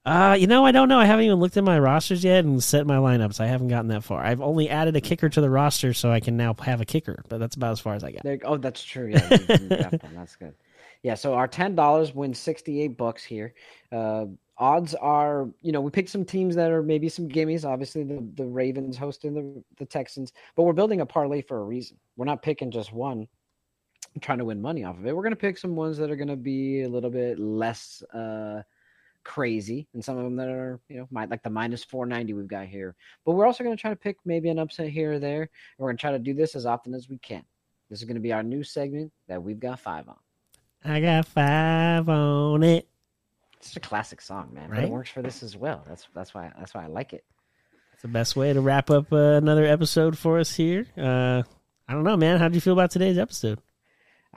Uh, 0.06 0.36
you 0.38 0.46
know, 0.46 0.64
I 0.64 0.70
don't 0.70 0.88
know. 0.88 1.00
I 1.00 1.04
haven't 1.04 1.24
even 1.24 1.40
looked 1.40 1.56
at 1.56 1.64
my 1.64 1.78
rosters 1.80 2.22
yet 2.22 2.44
and 2.44 2.62
set 2.62 2.86
my 2.86 2.96
lineups. 2.96 3.40
I 3.40 3.46
haven't 3.46 3.68
gotten 3.68 3.88
that 3.88 4.04
far. 4.04 4.22
I've 4.22 4.40
only 4.40 4.68
added 4.70 4.94
a 4.94 5.00
kicker 5.00 5.28
to 5.28 5.40
the 5.40 5.50
roster, 5.50 5.92
so 5.92 6.12
I 6.12 6.20
can 6.20 6.36
now 6.36 6.54
have 6.62 6.80
a 6.80 6.84
kicker. 6.84 7.24
But 7.28 7.38
that's 7.38 7.56
about 7.56 7.72
as 7.72 7.80
far 7.80 7.96
as 7.96 8.04
I 8.04 8.12
got. 8.12 8.22
There, 8.22 8.38
oh, 8.44 8.56
that's 8.56 8.84
true. 8.84 9.08
Yeah, 9.08 9.28
you, 9.30 9.38
you 9.62 9.68
got 9.68 9.90
them. 9.90 10.12
That's 10.14 10.36
good. 10.36 10.54
Yeah, 11.02 11.14
so 11.14 11.34
our 11.34 11.48
ten 11.48 11.74
dollars 11.74 12.14
wins 12.14 12.38
sixty 12.38 12.80
eight 12.82 12.96
bucks 12.96 13.24
here. 13.24 13.54
Uh, 13.90 14.26
odds 14.58 14.94
are, 14.94 15.48
you 15.60 15.72
know, 15.72 15.80
we 15.80 15.90
picked 15.90 16.08
some 16.08 16.24
teams 16.24 16.54
that 16.54 16.70
are 16.70 16.84
maybe 16.84 17.08
some 17.08 17.28
gimmies. 17.28 17.64
Obviously, 17.64 18.04
the 18.04 18.24
the 18.34 18.46
Ravens 18.46 18.96
hosting 18.96 19.34
the 19.34 19.64
the 19.76 19.86
Texans, 19.86 20.32
but 20.54 20.62
we're 20.62 20.72
building 20.72 21.00
a 21.00 21.06
parlay 21.06 21.42
for 21.42 21.58
a 21.58 21.64
reason. 21.64 21.96
We're 22.16 22.26
not 22.26 22.42
picking 22.42 22.70
just 22.70 22.92
one, 22.92 23.26
trying 24.20 24.38
to 24.38 24.44
win 24.44 24.60
money 24.60 24.84
off 24.84 24.98
of 24.98 25.06
it. 25.06 25.14
We're 25.14 25.22
gonna 25.22 25.36
pick 25.36 25.58
some 25.58 25.76
ones 25.76 25.98
that 25.98 26.10
are 26.10 26.16
gonna 26.16 26.36
be 26.36 26.82
a 26.82 26.88
little 26.88 27.10
bit 27.10 27.38
less 27.38 28.02
uh 28.14 28.62
crazy, 29.24 29.88
and 29.92 30.04
some 30.04 30.16
of 30.16 30.24
them 30.24 30.36
that 30.36 30.48
are, 30.48 30.80
you 30.88 30.98
know, 30.98 31.08
might 31.10 31.30
like 31.30 31.42
the 31.42 31.50
minus 31.50 31.84
four 31.84 32.06
ninety 32.06 32.32
we've 32.32 32.46
got 32.46 32.66
here. 32.66 32.94
But 33.24 33.32
we're 33.32 33.46
also 33.46 33.64
gonna 33.64 33.76
try 33.76 33.90
to 33.90 33.96
pick 33.96 34.18
maybe 34.24 34.48
an 34.48 34.58
upset 34.58 34.88
here 34.88 35.12
or 35.14 35.18
there. 35.18 35.42
And 35.42 35.50
we're 35.78 35.90
gonna 35.90 35.98
try 35.98 36.12
to 36.12 36.18
do 36.18 36.34
this 36.34 36.54
as 36.54 36.66
often 36.66 36.94
as 36.94 37.08
we 37.08 37.18
can. 37.18 37.44
This 37.88 38.00
is 38.00 38.04
going 38.04 38.16
to 38.16 38.20
be 38.20 38.32
our 38.32 38.42
new 38.42 38.64
segment 38.64 39.12
that 39.28 39.42
we've 39.42 39.60
got 39.60 39.78
five 39.78 40.08
on. 40.08 40.16
I 40.84 41.00
got 41.00 41.24
five 41.26 42.08
on 42.08 42.64
it. 42.64 42.88
It's 43.58 43.76
a 43.76 43.80
classic 43.80 44.20
song, 44.20 44.50
man. 44.52 44.70
But 44.70 44.84
it 44.84 44.90
works 44.90 45.10
for 45.10 45.22
this 45.22 45.42
as 45.42 45.56
well. 45.56 45.84
That's 45.88 46.06
that's 46.12 46.34
why 46.34 46.52
that's 46.58 46.74
why 46.74 46.84
I 46.84 46.88
like 46.88 47.12
it. 47.12 47.24
It's 47.92 48.02
the 48.02 48.08
best 48.08 48.36
way 48.36 48.52
to 48.52 48.60
wrap 48.60 48.90
up 48.90 49.12
uh, 49.12 49.16
another 49.16 49.64
episode 49.64 50.18
for 50.18 50.38
us 50.38 50.54
here. 50.54 50.86
Uh, 50.96 51.44
I 51.88 51.92
don't 51.92 52.02
know, 52.04 52.16
man. 52.16 52.38
How 52.38 52.48
did 52.48 52.56
you 52.56 52.60
feel 52.60 52.72
about 52.72 52.90
today's 52.90 53.18
episode? 53.18 53.60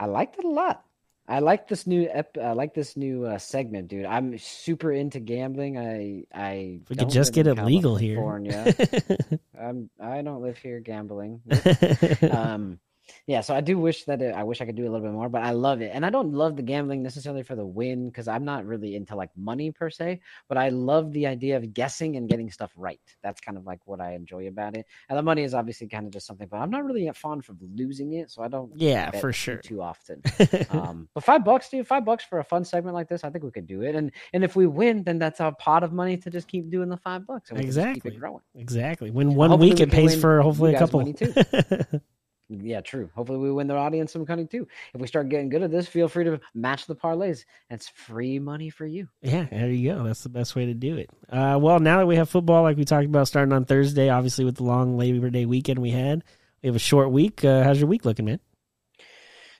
I 0.00 0.06
liked 0.06 0.38
it 0.38 0.46
a 0.46 0.48
lot. 0.48 0.82
I 1.28 1.38
like 1.40 1.68
this 1.68 1.86
new 1.86 2.08
ep- 2.10 2.38
I 2.38 2.52
like 2.52 2.74
this 2.74 2.96
new 2.96 3.24
uh, 3.26 3.38
segment, 3.38 3.86
dude. 3.88 4.06
I'm 4.06 4.36
super 4.38 4.90
into 4.90 5.20
gambling. 5.20 5.78
I 5.78 6.24
I 6.34 6.80
we 6.88 6.96
could 6.96 7.10
just 7.10 7.34
get 7.34 7.46
it 7.46 7.54
legal 7.62 7.94
here. 7.96 8.16
California. 8.16 8.74
I'm 9.60 9.90
I 10.00 10.22
don't 10.22 10.42
live 10.42 10.58
here 10.58 10.80
gambling. 10.80 11.42
um 12.32 12.80
yeah 13.26 13.40
so 13.40 13.54
i 13.54 13.60
do 13.60 13.78
wish 13.78 14.04
that 14.04 14.20
it, 14.20 14.34
i 14.34 14.42
wish 14.42 14.60
i 14.60 14.64
could 14.64 14.76
do 14.76 14.82
a 14.82 14.90
little 14.90 15.00
bit 15.00 15.12
more 15.12 15.28
but 15.28 15.42
i 15.42 15.50
love 15.50 15.80
it 15.80 15.90
and 15.94 16.04
i 16.04 16.10
don't 16.10 16.32
love 16.32 16.56
the 16.56 16.62
gambling 16.62 17.02
necessarily 17.02 17.42
for 17.42 17.54
the 17.54 17.64
win 17.64 18.08
because 18.08 18.28
i'm 18.28 18.44
not 18.44 18.64
really 18.66 18.96
into 18.96 19.14
like 19.14 19.30
money 19.36 19.70
per 19.70 19.90
se 19.90 20.20
but 20.48 20.58
i 20.58 20.68
love 20.68 21.12
the 21.12 21.26
idea 21.26 21.56
of 21.56 21.72
guessing 21.74 22.16
and 22.16 22.28
getting 22.28 22.50
stuff 22.50 22.72
right 22.76 23.00
that's 23.22 23.40
kind 23.40 23.56
of 23.56 23.64
like 23.64 23.80
what 23.86 24.00
i 24.00 24.14
enjoy 24.14 24.46
about 24.48 24.76
it 24.76 24.86
and 25.08 25.18
the 25.18 25.22
money 25.22 25.42
is 25.42 25.54
obviously 25.54 25.86
kind 25.86 26.06
of 26.06 26.12
just 26.12 26.26
something 26.26 26.48
but 26.48 26.58
i'm 26.58 26.70
not 26.70 26.84
really 26.84 27.10
fond 27.14 27.44
of 27.48 27.56
losing 27.74 28.14
it 28.14 28.30
so 28.30 28.42
i 28.42 28.48
don't 28.48 28.70
yeah, 28.76 29.10
for 29.10 29.32
sure. 29.32 29.56
too 29.58 29.82
often 29.82 30.22
um 30.70 31.08
but 31.14 31.24
five 31.24 31.44
bucks 31.44 31.68
dude 31.68 31.86
five 31.86 32.04
bucks 32.04 32.24
for 32.24 32.38
a 32.38 32.44
fun 32.44 32.64
segment 32.64 32.94
like 32.94 33.08
this 33.08 33.24
i 33.24 33.30
think 33.30 33.44
we 33.44 33.50
could 33.50 33.66
do 33.66 33.82
it 33.82 33.94
and 33.94 34.12
and 34.32 34.44
if 34.44 34.56
we 34.56 34.66
win 34.66 35.02
then 35.04 35.18
that's 35.18 35.40
our 35.40 35.54
pot 35.56 35.82
of 35.82 35.92
money 35.92 36.16
to 36.16 36.30
just 36.30 36.48
keep 36.48 36.70
doing 36.70 36.88
the 36.88 36.96
five 36.96 37.26
bucks 37.26 37.50
and 37.50 37.58
we 37.58 37.64
can 37.64 37.72
just 37.72 37.78
keep 37.78 37.96
Exactly. 37.96 38.16
it 38.16 38.20
growing 38.20 38.42
exactly. 38.54 39.10
When 39.10 39.34
one 39.34 39.50
Hopefully 39.50 39.70
week, 39.70 39.78
we 39.78 39.84
it 39.84 39.90
pays 39.90 40.20
for 40.20 40.42
hopefully 40.42 40.74
a 40.74 40.78
couple. 40.78 41.00
Yeah, 42.50 42.80
true. 42.80 43.10
Hopefully, 43.14 43.38
we 43.38 43.52
win 43.52 43.68
the 43.68 43.76
audience 43.76 44.12
some 44.12 44.24
money 44.28 44.44
too. 44.44 44.66
If 44.92 45.00
we 45.00 45.06
start 45.06 45.28
getting 45.28 45.48
good 45.48 45.62
at 45.62 45.70
this, 45.70 45.86
feel 45.86 46.08
free 46.08 46.24
to 46.24 46.40
match 46.52 46.86
the 46.86 46.96
parlays. 46.96 47.44
It's 47.70 47.88
free 47.88 48.40
money 48.40 48.70
for 48.70 48.86
you. 48.86 49.08
Yeah, 49.22 49.46
there 49.50 49.70
you 49.70 49.92
go. 49.92 50.02
That's 50.02 50.24
the 50.24 50.30
best 50.30 50.56
way 50.56 50.66
to 50.66 50.74
do 50.74 50.96
it. 50.96 51.10
Uh, 51.28 51.58
well, 51.60 51.78
now 51.78 51.98
that 51.98 52.06
we 52.06 52.16
have 52.16 52.28
football, 52.28 52.64
like 52.64 52.76
we 52.76 52.84
talked 52.84 53.06
about, 53.06 53.28
starting 53.28 53.52
on 53.52 53.66
Thursday, 53.66 54.08
obviously 54.08 54.44
with 54.44 54.56
the 54.56 54.64
long 54.64 54.98
Labor 54.98 55.30
Day 55.30 55.46
weekend 55.46 55.78
we 55.78 55.90
had, 55.90 56.24
we 56.62 56.66
have 56.66 56.76
a 56.76 56.80
short 56.80 57.12
week. 57.12 57.44
Uh, 57.44 57.62
how's 57.62 57.78
your 57.78 57.88
week 57.88 58.04
looking, 58.04 58.24
man? 58.24 58.40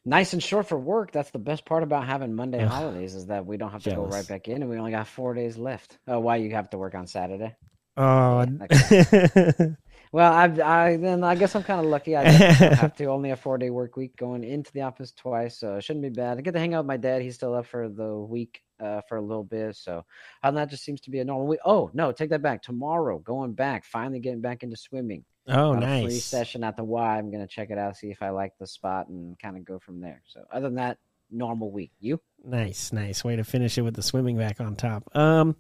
Nice 0.04 0.32
and 0.32 0.42
short 0.42 0.66
for 0.66 0.78
work. 0.78 1.12
That's 1.12 1.30
the 1.30 1.38
best 1.38 1.64
part 1.64 1.82
about 1.82 2.06
having 2.06 2.34
Monday 2.34 2.64
holidays 2.64 3.14
is 3.14 3.26
that 3.26 3.46
we 3.46 3.56
don't 3.56 3.70
have 3.70 3.82
to 3.84 3.94
go 3.94 4.06
right 4.06 4.26
back 4.26 4.48
in, 4.48 4.62
and 4.62 4.70
we 4.70 4.78
only 4.78 4.90
got 4.90 5.06
four 5.06 5.34
days 5.34 5.56
left. 5.56 5.98
Oh, 6.08 6.18
why 6.20 6.36
you 6.36 6.50
have 6.52 6.70
to 6.70 6.78
work 6.78 6.94
on 6.94 7.06
Saturday? 7.06 7.54
Oh, 7.96 8.46
Well, 10.12 10.32
I, 10.32 10.44
I 10.44 10.96
then 10.96 11.22
I 11.22 11.36
guess 11.36 11.54
I'm 11.54 11.62
kind 11.62 11.80
of 11.80 11.86
lucky. 11.86 12.16
I 12.16 12.22
have 12.30 12.96
to 12.96 13.04
only 13.04 13.30
a 13.30 13.36
four 13.36 13.58
day 13.58 13.70
work 13.70 13.96
week 13.96 14.16
going 14.16 14.42
into 14.42 14.72
the 14.72 14.82
office 14.82 15.12
twice, 15.12 15.58
so 15.58 15.76
it 15.76 15.84
shouldn't 15.84 16.02
be 16.02 16.08
bad. 16.08 16.38
I 16.38 16.40
get 16.40 16.52
to 16.52 16.58
hang 16.58 16.74
out 16.74 16.80
with 16.80 16.88
my 16.88 16.96
dad. 16.96 17.22
He's 17.22 17.36
still 17.36 17.54
up 17.54 17.66
for 17.66 17.88
the 17.88 18.16
week 18.16 18.62
uh, 18.80 19.02
for 19.08 19.18
a 19.18 19.22
little 19.22 19.44
bit, 19.44 19.76
so 19.76 20.04
and 20.42 20.56
that 20.56 20.68
just 20.68 20.84
seems 20.84 21.00
to 21.02 21.10
be 21.10 21.20
a 21.20 21.24
normal 21.24 21.46
week. 21.46 21.60
Oh 21.64 21.90
no, 21.94 22.10
take 22.10 22.30
that 22.30 22.42
back. 22.42 22.62
Tomorrow, 22.62 23.18
going 23.20 23.52
back, 23.52 23.84
finally 23.84 24.18
getting 24.18 24.40
back 24.40 24.64
into 24.64 24.76
swimming. 24.76 25.24
oh, 25.46 25.74
Got 25.74 25.84
a 25.84 25.86
free 25.86 26.02
nice. 26.04 26.24
session 26.24 26.64
at 26.64 26.76
the 26.76 26.84
Y. 26.84 27.16
I'm 27.18 27.30
gonna 27.30 27.46
check 27.46 27.70
it 27.70 27.78
out, 27.78 27.96
see 27.96 28.10
if 28.10 28.20
I 28.20 28.30
like 28.30 28.52
the 28.58 28.66
spot, 28.66 29.08
and 29.08 29.38
kind 29.38 29.56
of 29.56 29.64
go 29.64 29.78
from 29.78 30.00
there. 30.00 30.22
So 30.26 30.42
other 30.52 30.66
than 30.66 30.74
that, 30.76 30.98
normal 31.30 31.70
week. 31.70 31.92
You? 32.00 32.20
Nice, 32.44 32.92
nice 32.92 33.22
way 33.22 33.36
to 33.36 33.44
finish 33.44 33.78
it 33.78 33.82
with 33.82 33.94
the 33.94 34.02
swimming 34.02 34.36
back 34.36 34.60
on 34.60 34.74
top. 34.74 35.04
Um, 35.14 35.54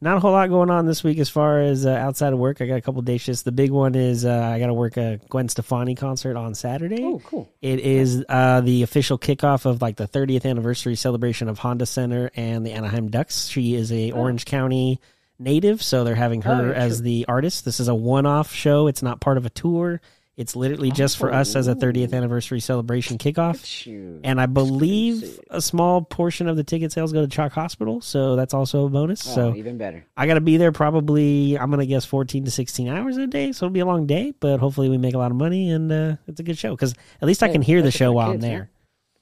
not 0.00 0.16
a 0.16 0.20
whole 0.20 0.32
lot 0.32 0.48
going 0.50 0.70
on 0.70 0.84
this 0.86 1.02
week 1.02 1.18
as 1.18 1.28
far 1.28 1.60
as 1.60 1.86
uh, 1.86 1.90
outside 1.90 2.32
of 2.32 2.38
work. 2.38 2.60
I 2.60 2.66
got 2.66 2.76
a 2.76 2.80
couple 2.80 3.00
day 3.02 3.16
shifts. 3.18 3.42
The 3.42 3.52
big 3.52 3.70
one 3.70 3.94
is 3.94 4.24
uh, 4.24 4.40
I 4.52 4.58
got 4.58 4.66
to 4.66 4.74
work 4.74 4.96
a 4.96 5.18
Gwen 5.28 5.48
Stefani 5.48 5.94
concert 5.94 6.36
on 6.36 6.54
Saturday. 6.54 7.02
Oh, 7.02 7.20
cool. 7.24 7.48
It 7.62 7.80
is 7.80 8.24
uh, 8.28 8.60
the 8.60 8.82
official 8.82 9.18
kickoff 9.18 9.64
of 9.64 9.80
like 9.80 9.96
the 9.96 10.06
30th 10.08 10.44
anniversary 10.44 10.96
celebration 10.96 11.48
of 11.48 11.58
Honda 11.58 11.86
Center 11.86 12.30
and 12.36 12.66
the 12.66 12.72
Anaheim 12.72 13.08
Ducks. 13.10 13.46
She 13.48 13.74
is 13.74 13.90
a 13.92 14.12
Orange 14.12 14.44
County 14.44 15.00
native, 15.38 15.82
so 15.82 16.04
they're 16.04 16.14
having 16.14 16.42
her 16.42 16.70
Oh, 16.70 16.72
as 16.72 17.02
the 17.02 17.24
artist. 17.28 17.64
This 17.64 17.78
is 17.80 17.88
a 17.88 17.94
one-off 17.94 18.52
show. 18.52 18.86
It's 18.86 19.02
not 19.02 19.20
part 19.20 19.36
of 19.38 19.44
a 19.46 19.50
tour. 19.50 20.00
It's 20.36 20.54
literally 20.54 20.90
just 20.90 21.16
for 21.16 21.32
us 21.32 21.56
as 21.56 21.66
a 21.66 21.74
30th 21.74 22.12
anniversary 22.12 22.60
celebration 22.60 23.16
kickoff. 23.16 24.20
And 24.22 24.38
I 24.38 24.44
believe 24.44 25.40
a 25.48 25.62
small 25.62 26.02
portion 26.02 26.46
of 26.46 26.56
the 26.58 26.62
ticket 26.64 26.92
sales 26.92 27.10
go 27.14 27.24
to 27.24 27.28
CHOC 27.28 27.52
Hospital, 27.52 28.02
so 28.02 28.36
that's 28.36 28.52
also 28.52 28.84
a 28.84 28.90
bonus. 28.90 29.26
Oh, 29.30 29.34
so 29.34 29.54
even 29.54 29.78
better. 29.78 30.04
I 30.14 30.26
got 30.26 30.34
to 30.34 30.42
be 30.42 30.58
there 30.58 30.72
probably, 30.72 31.58
I'm 31.58 31.70
going 31.70 31.80
to 31.80 31.86
guess 31.86 32.04
14 32.04 32.44
to 32.44 32.50
16 32.50 32.86
hours 32.88 33.16
a 33.16 33.26
day. 33.26 33.52
So 33.52 33.64
it'll 33.64 33.72
be 33.72 33.80
a 33.80 33.86
long 33.86 34.06
day, 34.06 34.34
but 34.38 34.60
hopefully 34.60 34.90
we 34.90 34.98
make 34.98 35.14
a 35.14 35.18
lot 35.18 35.30
of 35.30 35.38
money 35.38 35.70
and 35.70 35.90
uh, 35.90 36.16
it's 36.26 36.38
a 36.38 36.42
good 36.42 36.58
show 36.58 36.72
because 36.72 36.92
at 37.22 37.26
least 37.26 37.42
I 37.42 37.48
can 37.48 37.62
hear 37.62 37.80
the 37.80 37.90
show 37.90 38.12
while 38.12 38.32
kids, 38.32 38.44
I'm 38.44 38.50
there. 38.50 38.70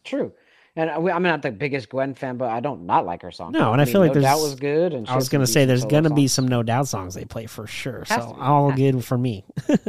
True. 0.03 0.33
And 0.75 0.91
I- 0.91 0.97
I'm 0.97 1.23
not 1.23 1.43
the 1.43 1.53
biggest 1.53 1.91
Gwen 1.91 2.15
fan, 2.15 2.39
but 2.39 2.49
I 2.51 2.59
don't 2.59 2.87
not 2.87 3.07
like 3.07 3.23
her 3.23 3.31
song. 3.31 3.53
No, 3.53 3.71
and 3.73 3.81
I 3.81 3.85
mean, 3.85 3.93
feel 3.93 4.01
like 4.01 4.09
no 4.17 4.21
there's- 4.21 4.37
Doubt 4.37 4.43
was 4.43 4.55
good. 4.57 4.93
And 4.95 5.09
I 5.09 5.15
was 5.15 5.29
going 5.29 5.43
to 5.43 5.47
say 5.47 5.65
there's 5.65 5.85
going 5.85 6.03
to 6.05 6.11
be 6.11 6.27
some 6.27 6.49
No 6.49 6.65
Doubt 6.65 6.89
songs 6.89 7.15
they 7.15 7.25
play 7.25 7.47
for 7.47 7.69
sure. 7.69 8.05
So 8.05 8.37
all 8.41 8.73
good 8.73 9.05
for 9.05 9.17
me. 9.17 9.45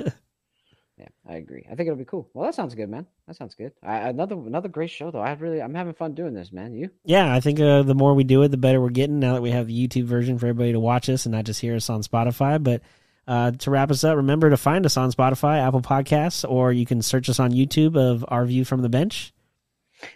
I 1.28 1.36
agree. 1.36 1.66
I 1.70 1.76
think 1.76 1.88
it'll 1.88 1.98
be 1.98 2.06
cool. 2.06 2.30
Well, 2.34 2.46
that 2.46 2.54
sounds 2.54 2.76
good, 2.76 2.90
man. 2.90 3.08
That 3.26 3.36
sounds 3.36 3.56
good. 3.56 3.72
I, 3.82 4.10
another 4.10 4.36
another 4.36 4.70
great 4.70 4.92
show 4.92 5.10
though. 5.10 5.22
I 5.22 5.34
really 5.34 5.62
I'm 5.62 5.74
having 5.74 5.94
fun 5.94 6.14
doing 6.14 6.34
this, 6.36 6.52
man. 6.52 6.76
You? 6.76 6.92
Yeah, 7.04 7.34
I 7.34 7.40
think 7.40 7.60
uh, 7.60 7.82
the 7.82 7.96
more 7.96 8.14
we 8.14 8.24
do 8.24 8.44
it, 8.44 8.50
the 8.50 8.58
better 8.58 8.80
we're 8.80 8.90
getting. 8.90 9.20
Now 9.20 9.34
that 9.34 9.42
we 9.42 9.50
have 9.50 9.68
the 9.68 9.88
YouTube 9.88 10.06
version 10.06 10.38
for 10.38 10.46
everybody 10.46 10.74
to 10.74 10.80
watch 10.80 11.10
us 11.10 11.26
and 11.26 11.34
not 11.34 11.46
just 11.46 11.62
hear 11.62 11.76
us 11.76 11.90
on 11.90 12.04
Spotify. 12.04 12.62
But 12.62 12.82
uh, 13.28 13.52
to 13.52 13.72
wrap 13.72 13.90
us 13.90 14.04
up, 14.04 14.18
remember 14.18 14.52
to 14.52 14.58
find 14.58 14.86
us 14.86 14.98
on 14.98 15.12
Spotify, 15.12 15.66
Apple 15.66 15.82
Podcasts, 15.82 16.48
or 16.48 16.72
you 16.72 16.86
can 16.86 17.02
search 17.02 17.28
us 17.28 17.40
on 17.40 17.52
YouTube 17.52 17.98
of 17.98 18.24
Our 18.28 18.46
View 18.46 18.64
from 18.64 18.84
the 18.84 18.90
Bench. 18.90 19.34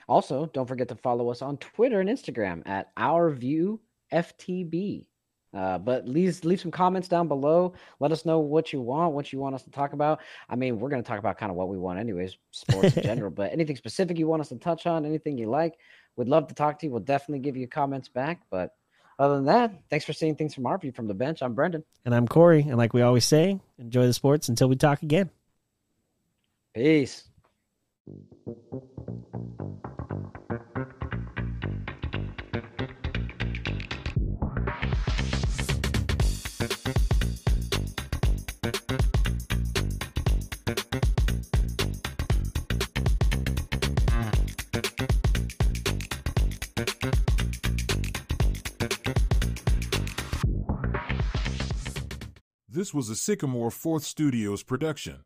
Also, 0.08 0.46
don't 0.54 0.68
forget 0.68 0.90
to 0.90 0.96
follow 0.96 1.30
us 1.30 1.42
on 1.42 1.58
Twitter 1.58 2.00
and 2.00 2.10
Instagram 2.10 2.62
at 2.68 2.92
Our 2.98 3.32
View 3.32 3.80
FTB. 4.14 5.06
Uh, 5.54 5.80
but 5.80 6.08
leave 6.08 6.44
leave 6.46 6.60
some 6.60 6.72
comments 6.72 7.08
down 7.08 7.28
below. 7.28 7.74
Let 8.00 8.12
us 8.12 8.26
know 8.26 8.40
what 8.40 8.72
you 8.72 8.82
want, 8.82 9.14
what 9.14 9.34
you 9.34 9.40
want 9.40 9.56
us 9.56 9.64
to 9.64 9.72
talk 9.72 9.94
about. 9.94 10.20
I 10.48 10.56
mean, 10.56 10.80
we're 10.80 10.90
going 10.90 11.02
to 11.02 11.08
talk 11.08 11.18
about 11.18 11.38
kind 11.38 11.50
of 11.50 11.56
what 11.56 11.70
we 11.70 11.78
want, 11.78 12.00
anyways, 12.00 12.38
sports 12.52 12.96
in 12.96 13.04
general. 13.04 13.32
But 13.40 13.52
anything 13.52 13.76
specific 13.76 14.18
you 14.20 14.28
want 14.28 14.42
us 14.42 14.50
to 14.50 14.58
touch 14.58 14.86
on, 14.86 15.06
anything 15.06 15.38
you 15.38 15.50
like, 15.50 15.78
we'd 16.16 16.28
love 16.28 16.48
to 16.48 16.54
talk 16.54 16.80
to 16.80 16.86
you. 16.86 16.92
We'll 16.92 17.02
definitely 17.02 17.40
give 17.40 17.58
you 17.58 17.68
comments 17.68 18.10
back. 18.10 18.42
But 18.50 18.76
other 19.18 19.36
than 19.36 19.46
that, 19.46 19.74
thanks 19.90 20.06
for 20.06 20.14
seeing 20.14 20.36
things 20.36 20.54
from 20.54 20.66
our 20.66 20.78
view 20.78 20.92
from 20.92 21.08
the 21.08 21.14
bench. 21.14 21.42
I'm 21.42 21.54
Brendan. 21.54 21.84
And 22.06 22.14
I'm 22.14 22.28
Corey. 22.28 22.62
And 22.62 22.78
like 22.78 22.94
we 22.94 23.02
always 23.02 23.26
say, 23.26 23.60
enjoy 23.78 24.06
the 24.06 24.14
sports 24.14 24.50
until 24.50 24.70
we 24.70 24.76
talk 24.76 25.02
again. 25.04 25.30
Peace. 26.74 27.24
This 52.80 52.94
was 52.94 53.10
a 53.10 53.16
Sycamore 53.18 53.72
Fourth 53.72 54.06
Studios 54.06 54.64
production. 54.64 55.26